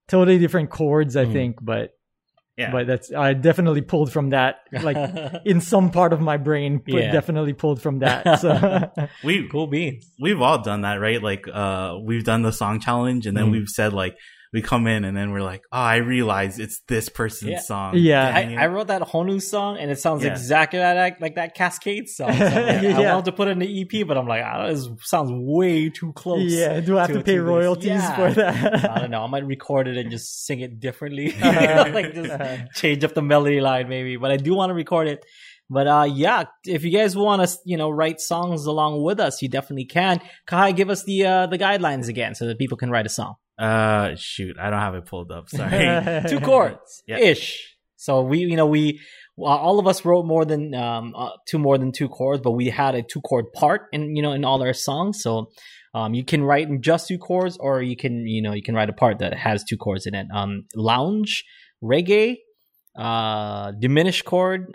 totally 0.08 0.38
different 0.38 0.70
chords 0.70 1.14
i 1.16 1.24
Mm. 1.24 1.32
think 1.32 1.56
but 1.62 1.90
yeah. 2.56 2.70
but 2.72 2.86
that's 2.86 3.12
i 3.12 3.32
definitely 3.34 3.82
pulled 3.82 4.10
from 4.12 4.30
that 4.30 4.60
like 4.82 4.96
in 5.44 5.60
some 5.60 5.90
part 5.90 6.12
of 6.12 6.20
my 6.20 6.36
brain 6.36 6.78
but 6.78 6.94
Yeah. 6.94 7.12
definitely 7.12 7.52
pulled 7.52 7.80
from 7.82 7.98
that 8.00 8.40
so 8.40 9.08
we 9.24 9.48
cool 9.48 9.66
beans. 9.66 10.10
we've 10.18 10.40
all 10.40 10.62
done 10.62 10.80
that, 10.82 10.94
right? 11.00 11.22
Like, 11.22 11.46
uh, 11.52 11.98
we've 12.02 12.24
done 12.24 12.42
the 12.42 12.52
song 12.52 12.80
challenge, 12.80 13.26
and 13.26 13.36
then 13.36 13.46
Mhm. 13.46 13.52
we've 13.52 13.68
said 13.68 13.92
like 13.92 14.16
we 14.52 14.62
come 14.62 14.86
in, 14.86 15.04
and 15.04 15.16
then 15.16 15.30
we're 15.32 15.42
like, 15.42 15.62
oh, 15.72 15.78
I 15.78 15.96
realize 15.96 16.58
it's 16.58 16.80
this 16.88 17.08
person's 17.08 17.50
Yeah. 17.52 17.60
song. 17.60 17.94
Yeah. 17.96 18.26
I, 18.34 18.54
I 18.64 18.66
wrote 18.68 18.86
that 18.88 19.02
Honu 19.02 19.40
song, 19.42 19.78
and 19.78 19.90
it 19.90 19.98
sounds 19.98 20.24
Yeah. 20.24 20.30
exactly 20.32 20.78
like 20.80 20.94
that, 20.94 21.20
like 21.20 21.34
that 21.34 21.54
Cascade 21.54 22.08
song. 22.08 22.32
So 22.32 22.44
I'm 22.46 22.84
like, 22.84 22.96
I 22.96 23.12
wanted 23.14 23.24
to 23.26 23.32
put 23.32 23.48
it 23.48 23.52
in 23.52 23.58
the 23.58 23.80
EP, 23.82 24.06
but 24.06 24.16
I'm 24.16 24.26
like, 24.26 24.42
ah, 24.44 24.68
this 24.68 24.88
sounds 25.02 25.30
way 25.32 25.90
too 25.90 26.12
close. 26.12 26.50
yeah 26.52 26.80
do 26.80 26.96
i 26.96 27.00
have 27.02 27.08
to, 27.08 27.14
to- 27.18 27.22
pay 27.24 27.34
to 27.34 27.42
royalties 27.42 27.86
Yeah. 27.86 28.14
for 28.16 28.32
that 28.34 28.90
I 28.90 28.98
don't 29.00 29.10
know. 29.10 29.22
I 29.22 29.26
might 29.26 29.46
record 29.46 29.88
it 29.88 29.96
and 29.96 30.10
just 30.10 30.46
sing 30.46 30.60
it 30.60 30.80
differently, 30.80 31.34
Uh-huh. 31.42 31.90
like 31.94 32.14
just 32.14 32.32
change 32.74 33.04
up 33.04 33.14
the 33.14 33.22
melody 33.22 33.60
line 33.60 33.88
maybe. 33.88 34.16
But 34.16 34.30
I 34.30 34.36
do 34.36 34.54
want 34.54 34.70
to 34.70 34.74
record 34.74 35.08
it. 35.08 35.24
But 35.68 35.88
uh, 35.88 36.06
yeah, 36.08 36.44
if 36.64 36.84
you 36.84 36.92
guys 36.92 37.16
want 37.16 37.46
to, 37.48 37.58
you 37.64 37.76
know, 37.76 37.90
write 37.90 38.20
songs 38.20 38.66
along 38.66 39.02
with 39.02 39.18
us, 39.18 39.42
you 39.42 39.48
definitely 39.48 39.84
can. 39.86 40.20
Kai, 40.46 40.70
give 40.70 40.90
us 40.90 41.02
the 41.02 41.26
uh, 41.26 41.46
the 41.48 41.58
guidelines 41.58 42.06
again 42.08 42.36
so 42.36 42.46
that 42.46 42.56
people 42.58 42.76
can 42.76 42.88
write 42.88 43.04
a 43.04 43.08
song. 43.08 43.34
Uh, 43.58 44.14
shoot, 44.16 44.56
I 44.58 44.70
don't 44.70 44.80
have 44.80 44.94
it 44.94 45.06
pulled 45.06 45.32
up. 45.32 45.48
Sorry. 45.48 46.22
two 46.28 46.40
chords 46.40 47.02
Yeah. 47.06 47.18
ish. 47.18 47.74
So 47.96 48.20
we, 48.22 48.38
you 48.40 48.56
know, 48.56 48.66
we 48.66 49.00
well, 49.36 49.52
all 49.52 49.78
of 49.78 49.86
us 49.86 50.04
wrote 50.04 50.26
more 50.26 50.44
than 50.44 50.74
um 50.74 51.14
uh, 51.16 51.30
two 51.48 51.58
more 51.58 51.78
than 51.78 51.92
two 51.92 52.08
chords, 52.08 52.42
but 52.42 52.52
we 52.52 52.68
had 52.68 52.94
a 52.94 53.02
two 53.02 53.20
chord 53.22 53.46
part 53.54 53.82
in 53.92 54.14
you 54.16 54.22
know 54.22 54.32
in 54.32 54.44
all 54.44 54.62
our 54.62 54.74
songs. 54.74 55.22
So 55.22 55.50
um 55.94 56.12
you 56.14 56.24
can 56.24 56.42
write 56.44 56.68
in 56.68 56.82
just 56.82 57.08
two 57.08 57.18
chords, 57.18 57.56
or 57.58 57.82
you 57.82 57.96
can 57.96 58.26
you 58.26 58.42
know 58.42 58.52
you 58.52 58.62
can 58.62 58.74
write 58.74 58.90
a 58.90 58.92
part 58.92 59.18
that 59.20 59.32
has 59.34 59.64
two 59.64 59.76
chords 59.78 60.06
in 60.06 60.14
it. 60.14 60.26
Um, 60.32 60.64
lounge, 60.74 61.44
reggae, 61.82 62.36
uh, 62.98 63.72
diminished 63.80 64.24
chord. 64.26 64.66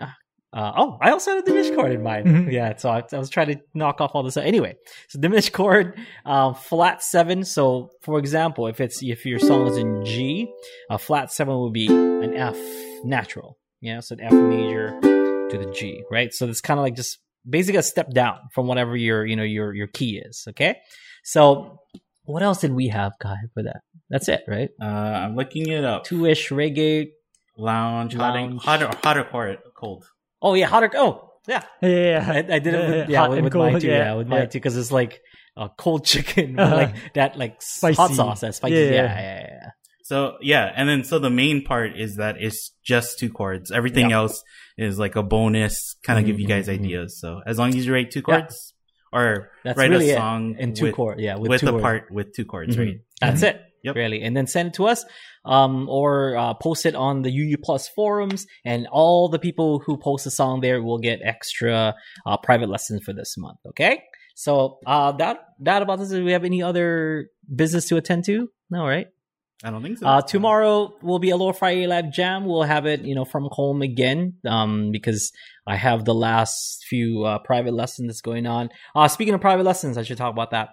Uh, 0.52 0.72
oh, 0.76 0.98
I 1.00 1.12
also 1.12 1.30
had 1.30 1.42
a 1.42 1.46
diminished 1.46 1.74
chord 1.74 1.92
in 1.92 2.02
mind. 2.02 2.26
Mhm. 2.26 2.52
Yeah, 2.52 2.76
so 2.76 2.90
I, 2.90 3.02
I 3.10 3.18
was 3.18 3.30
trying 3.30 3.46
to 3.48 3.60
knock 3.72 4.00
off 4.02 4.10
all 4.14 4.22
this. 4.22 4.36
Anyway, 4.36 4.76
so 5.08 5.18
diminished 5.18 5.52
chord, 5.52 5.98
uh, 6.26 6.52
flat 6.52 7.02
seven. 7.02 7.44
So, 7.44 7.90
for 8.02 8.18
example, 8.18 8.66
if 8.66 8.78
it's 8.80 9.02
if 9.02 9.24
your 9.24 9.38
song 9.38 9.66
is 9.68 9.76
in 9.78 10.04
G, 10.04 10.52
a 10.90 10.98
flat 10.98 11.32
seven 11.32 11.58
would 11.60 11.72
be 11.72 11.86
an 11.88 12.34
F 12.36 12.56
natural. 13.04 13.56
Yeah, 13.80 14.00
so 14.00 14.14
an 14.14 14.20
F 14.20 14.32
major 14.32 15.00
to 15.00 15.58
the 15.58 15.72
G, 15.74 16.02
right? 16.10 16.32
So 16.34 16.46
it's 16.48 16.60
kind 16.60 16.78
of 16.78 16.84
like 16.84 16.96
just 16.96 17.18
basically 17.48 17.78
a 17.78 17.82
step 17.82 18.10
down 18.10 18.38
from 18.54 18.66
whatever 18.66 18.94
your 18.96 19.24
you 19.24 19.36
know 19.36 19.42
your 19.42 19.72
your 19.74 19.86
key 19.86 20.18
is. 20.22 20.44
Okay, 20.50 20.76
so 21.24 21.78
what 22.24 22.42
else 22.42 22.60
did 22.60 22.72
we 22.74 22.88
have, 22.88 23.12
Kai, 23.18 23.36
for 23.54 23.62
that? 23.64 23.80
That's 24.10 24.28
it, 24.28 24.42
right? 24.46 24.68
uh, 24.80 24.84
I'm 24.84 25.34
looking 25.34 25.68
it 25.70 25.84
up. 25.84 26.04
Two 26.04 26.26
ish 26.26 26.50
reggae. 26.50 27.08
Lounge, 27.56 28.14
hot 28.14 28.36
and, 28.36 28.52
Lounge. 28.52 28.62
hotter, 28.64 28.90
hotter, 29.02 29.24
cold, 29.24 29.56
cold. 29.76 30.04
Oh 30.42 30.54
yeah, 30.54 30.66
hotter. 30.66 30.90
Oh 30.94 31.30
yeah, 31.48 31.62
yeah, 31.80 31.88
yeah. 31.88 32.32
I, 32.32 32.38
I 32.56 32.58
did 32.58 32.74
it. 32.74 32.90
With, 32.90 33.08
yeah, 33.08 33.28
with, 33.28 33.38
and 33.38 33.44
with 33.44 33.54
mine 33.54 33.70
cold, 33.72 33.82
too. 33.82 33.88
yeah, 33.88 33.98
Yeah, 33.98 34.14
with 34.14 34.26
my 34.28 34.38
yeah. 34.40 34.44
too, 34.46 34.58
because 34.58 34.76
it's 34.76 34.92
like 34.92 35.20
uh, 35.56 35.68
cold 35.78 36.04
chicken, 36.12 36.58
Uh-huh. 36.58 36.76
like 36.76 36.94
that, 37.14 37.38
like 37.38 37.56
s- 37.56 37.80
hot 37.96 38.10
sauce, 38.10 38.40
that 38.40 38.54
spicy. 38.54 38.74
Yeah, 38.74 38.80
Yeah, 38.80 38.90
yeah. 38.90 39.02
yeah, 39.02 39.20
yeah. 39.40 39.46
yeah. 39.62 39.68
So 40.04 40.36
yeah, 40.40 40.72
and 40.74 40.88
then 40.88 41.04
so 41.04 41.18
the 41.20 41.30
main 41.30 41.64
part 41.64 41.96
is 41.96 42.16
that 42.16 42.36
it's 42.40 42.72
just 42.84 43.18
two 43.18 43.30
chords. 43.30 43.70
Everything 43.70 44.10
Yeah. 44.10 44.16
else 44.16 44.42
is 44.76 44.98
like 44.98 45.14
a 45.16 45.22
bonus, 45.22 45.94
kind 46.02 46.18
of 46.18 46.26
give 46.26 46.40
you 46.40 46.46
guys 46.48 46.66
Mhm, 46.68 46.78
mhm. 46.78 46.84
ideas. 46.84 47.20
So 47.20 47.40
as 47.46 47.58
long 47.58 47.68
as 47.70 47.86
you 47.86 47.92
write 47.92 48.10
two 48.10 48.22
Yeah. 48.26 48.40
chords, 48.40 48.74
or 49.12 49.50
That's 49.64 49.76
write 49.78 49.90
really 49.90 50.10
a 50.10 50.14
it. 50.14 50.16
song 50.16 50.56
in 50.58 50.74
two 50.74 50.90
chords. 50.92 51.20
Yeah, 51.20 51.36
with, 51.36 51.50
with, 51.50 51.60
two 51.60 51.66
the 51.66 51.72
words. 51.74 51.82
part 51.82 52.10
with 52.10 52.34
two 52.34 52.44
chords, 52.46 52.76
Mhm. 52.76 52.80
right? 52.86 52.96
That's 53.20 53.42
it. 53.42 53.60
Yep. 53.82 53.96
Really, 53.96 54.22
and 54.22 54.36
then 54.36 54.46
send 54.46 54.68
it 54.68 54.74
to 54.74 54.86
us, 54.86 55.04
um, 55.44 55.88
or 55.88 56.36
uh, 56.36 56.54
post 56.54 56.86
it 56.86 56.94
on 56.94 57.22
the 57.22 57.30
UU 57.30 57.56
Plus 57.58 57.88
forums, 57.88 58.46
and 58.64 58.86
all 58.92 59.28
the 59.28 59.40
people 59.40 59.80
who 59.80 59.96
post 59.96 60.24
a 60.26 60.30
song 60.30 60.60
there 60.60 60.82
will 60.82 60.98
get 60.98 61.20
extra 61.24 61.94
uh, 62.24 62.36
private 62.36 62.68
lessons 62.68 63.02
for 63.04 63.12
this 63.12 63.36
month. 63.36 63.58
Okay, 63.70 64.02
so 64.36 64.78
uh, 64.86 65.12
that 65.12 65.38
that 65.60 65.82
about 65.82 65.98
this. 65.98 66.10
Do 66.10 66.24
we 66.24 66.32
have 66.32 66.44
any 66.44 66.62
other 66.62 67.28
business 67.54 67.88
to 67.88 67.96
attend 67.96 68.24
to? 68.26 68.48
No, 68.70 68.86
right? 68.86 69.08
I 69.64 69.70
don't 69.70 69.82
think 69.82 69.98
so. 69.98 70.06
Uh, 70.06 70.22
tomorrow 70.22 70.96
will 71.02 71.20
be 71.20 71.30
a 71.30 71.36
Aloha 71.36 71.52
Friday 71.52 71.86
Live 71.86 72.10
Jam. 72.10 72.46
We'll 72.46 72.64
have 72.64 72.84
it, 72.86 73.02
you 73.02 73.14
know, 73.14 73.24
from 73.24 73.48
home 73.52 73.80
again, 73.80 74.34
um, 74.44 74.90
because 74.90 75.32
I 75.66 75.76
have 75.76 76.04
the 76.04 76.14
last 76.14 76.84
few 76.88 77.24
uh, 77.24 77.38
private 77.38 77.72
lessons 77.72 78.08
that's 78.08 78.20
going 78.20 78.46
on. 78.46 78.70
Uh, 78.94 79.06
speaking 79.06 79.34
of 79.34 79.40
private 79.40 79.62
lessons, 79.62 79.96
I 79.96 80.02
should 80.02 80.18
talk 80.18 80.32
about 80.32 80.50
that. 80.50 80.70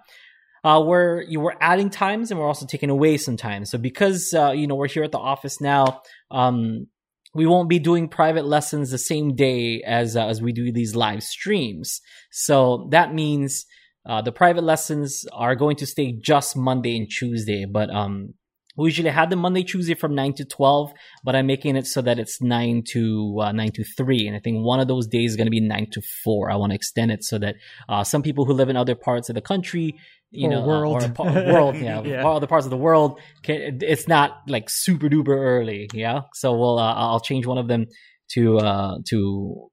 Uh, 0.62 0.82
we're 0.84 1.22
you 1.22 1.40
we're 1.40 1.56
adding 1.60 1.90
times 1.90 2.30
and 2.30 2.38
we're 2.38 2.46
also 2.46 2.66
taking 2.66 2.90
away 2.90 3.16
some 3.16 3.36
times. 3.36 3.70
So 3.70 3.78
because 3.78 4.34
uh, 4.34 4.50
you 4.52 4.66
know 4.66 4.74
we're 4.74 4.88
here 4.88 5.04
at 5.04 5.12
the 5.12 5.18
office 5.18 5.60
now, 5.60 6.02
um, 6.30 6.86
we 7.34 7.46
won't 7.46 7.68
be 7.68 7.78
doing 7.78 8.08
private 8.08 8.44
lessons 8.44 8.90
the 8.90 8.98
same 8.98 9.34
day 9.34 9.82
as 9.86 10.16
uh, 10.16 10.26
as 10.26 10.42
we 10.42 10.52
do 10.52 10.72
these 10.72 10.94
live 10.94 11.22
streams. 11.22 12.00
So 12.30 12.88
that 12.90 13.14
means 13.14 13.66
uh, 14.08 14.22
the 14.22 14.32
private 14.32 14.64
lessons 14.64 15.26
are 15.32 15.54
going 15.54 15.76
to 15.76 15.86
stay 15.86 16.12
just 16.12 16.56
Monday 16.56 16.96
and 16.96 17.08
Tuesday, 17.10 17.66
but 17.66 17.90
um, 17.90 18.34
we 18.76 18.88
usually 18.88 19.10
had 19.10 19.30
them 19.30 19.40
Monday, 19.40 19.62
Tuesday 19.62 19.94
from 19.94 20.14
nine 20.14 20.32
to 20.34 20.44
twelve, 20.44 20.92
but 21.22 21.36
I'm 21.36 21.46
making 21.46 21.76
it 21.76 21.86
so 21.86 22.00
that 22.02 22.18
it's 22.18 22.40
nine 22.40 22.82
to 22.92 23.38
uh, 23.42 23.52
nine 23.52 23.72
to 23.72 23.84
three, 23.84 24.26
and 24.26 24.36
I 24.36 24.40
think 24.40 24.64
one 24.64 24.80
of 24.80 24.88
those 24.88 25.06
days 25.06 25.32
is 25.32 25.36
going 25.36 25.46
to 25.46 25.50
be 25.50 25.60
nine 25.60 25.88
to 25.92 26.02
four. 26.24 26.50
I 26.50 26.56
want 26.56 26.70
to 26.70 26.76
extend 26.76 27.10
it 27.10 27.22
so 27.24 27.38
that 27.38 27.56
uh, 27.88 28.04
some 28.04 28.22
people 28.22 28.44
who 28.44 28.52
live 28.52 28.68
in 28.68 28.76
other 28.76 28.94
parts 28.94 29.28
of 29.28 29.34
the 29.34 29.40
country, 29.40 29.98
you 30.30 30.46
Or 30.48 30.50
know, 30.50 30.62
uh, 30.62 30.66
world. 30.66 31.02
or 31.02 31.08
pa- 31.10 31.24
world, 31.52 31.76
yeah, 31.76 32.02
Yeah. 32.02 32.26
other 32.28 32.46
parts 32.46 32.66
of 32.66 32.70
the 32.70 32.76
world, 32.76 33.18
can, 33.42 33.78
it's 33.82 34.06
not 34.08 34.38
like 34.46 34.70
super 34.70 35.08
duper 35.08 35.36
early, 35.36 35.88
yeah. 35.92 36.20
So 36.34 36.56
we'll 36.56 36.78
uh, 36.78 36.94
I'll 36.94 37.20
change 37.20 37.46
one 37.46 37.58
of 37.58 37.66
them 37.68 37.86
to 38.32 38.58
uh 38.58 38.98
to 39.08 39.68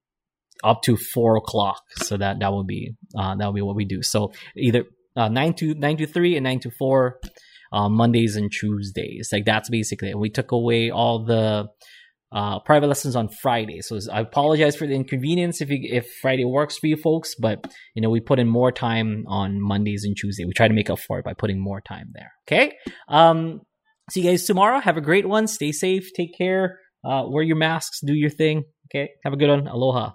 up 0.64 0.82
to 0.84 0.98
four 0.98 1.38
o'clock, 1.38 1.82
so 2.04 2.18
that 2.18 2.40
that 2.40 2.52
will 2.52 2.64
be 2.64 2.94
uh 3.18 3.36
that 3.36 3.46
will 3.46 3.54
be 3.54 3.62
what 3.62 3.76
we 3.76 3.86
do. 3.86 4.02
So 4.02 4.32
either 4.56 4.86
uh, 5.16 5.30
nine 5.30 5.54
to 5.56 5.74
nine 5.76 5.98
to 5.98 6.08
three 6.08 6.36
and 6.36 6.44
nine 6.44 6.60
to 6.62 6.72
four 6.72 7.20
uh, 7.72 7.90
Mondays 7.90 8.36
and 8.36 8.52
Tuesdays. 8.52 9.30
Like 9.32 9.46
that's 9.46 9.70
basically 9.70 10.10
it. 10.10 10.18
We 10.20 10.30
took 10.30 10.52
away 10.52 10.90
all 10.90 11.26
the 11.26 11.68
uh, 12.32 12.60
private 12.60 12.88
lessons 12.88 13.16
on 13.16 13.30
Friday. 13.30 13.82
So 13.82 14.00
I 14.12 14.22
apologize 14.22 14.76
for 14.76 14.86
the 14.86 14.94
inconvenience 14.94 15.62
if 15.62 15.70
you, 15.70 15.80
if 15.82 16.08
Friday 16.22 16.46
works 16.46 16.78
for 16.78 16.88
you 16.88 16.98
folks, 16.98 17.36
but 17.36 17.74
you 17.96 18.02
know 18.02 18.10
we 18.10 18.20
put 18.20 18.40
in 18.40 18.48
more 18.48 18.72
time 18.72 19.24
on 19.28 19.62
Mondays 19.62 20.04
and 20.04 20.16
Tuesday. 20.16 20.46
We 20.46 20.54
try 20.54 20.68
to 20.68 20.74
make 20.74 20.90
up 20.90 21.00
for 21.00 21.20
it 21.20 21.26
by 21.26 21.34
putting 21.34 21.60
more 21.60 21.82
time 21.82 22.12
there. 22.14 22.32
Okay. 22.48 22.76
Um. 23.08 23.62
See 24.10 24.22
you 24.22 24.30
guys 24.30 24.46
tomorrow. 24.46 24.80
Have 24.80 24.96
a 24.96 25.02
great 25.02 25.28
one. 25.28 25.48
Stay 25.48 25.74
safe. 25.74 26.14
Take 26.14 26.38
care. 26.38 26.80
Uh, 27.04 27.24
wear 27.28 27.44
your 27.44 27.58
masks. 27.58 28.00
Do 28.02 28.14
your 28.14 28.30
thing. 28.30 28.64
Okay. 28.90 29.10
Have 29.26 29.34
a 29.34 29.38
good 29.38 29.50
one. 29.50 29.68
Aloha. 29.68 30.14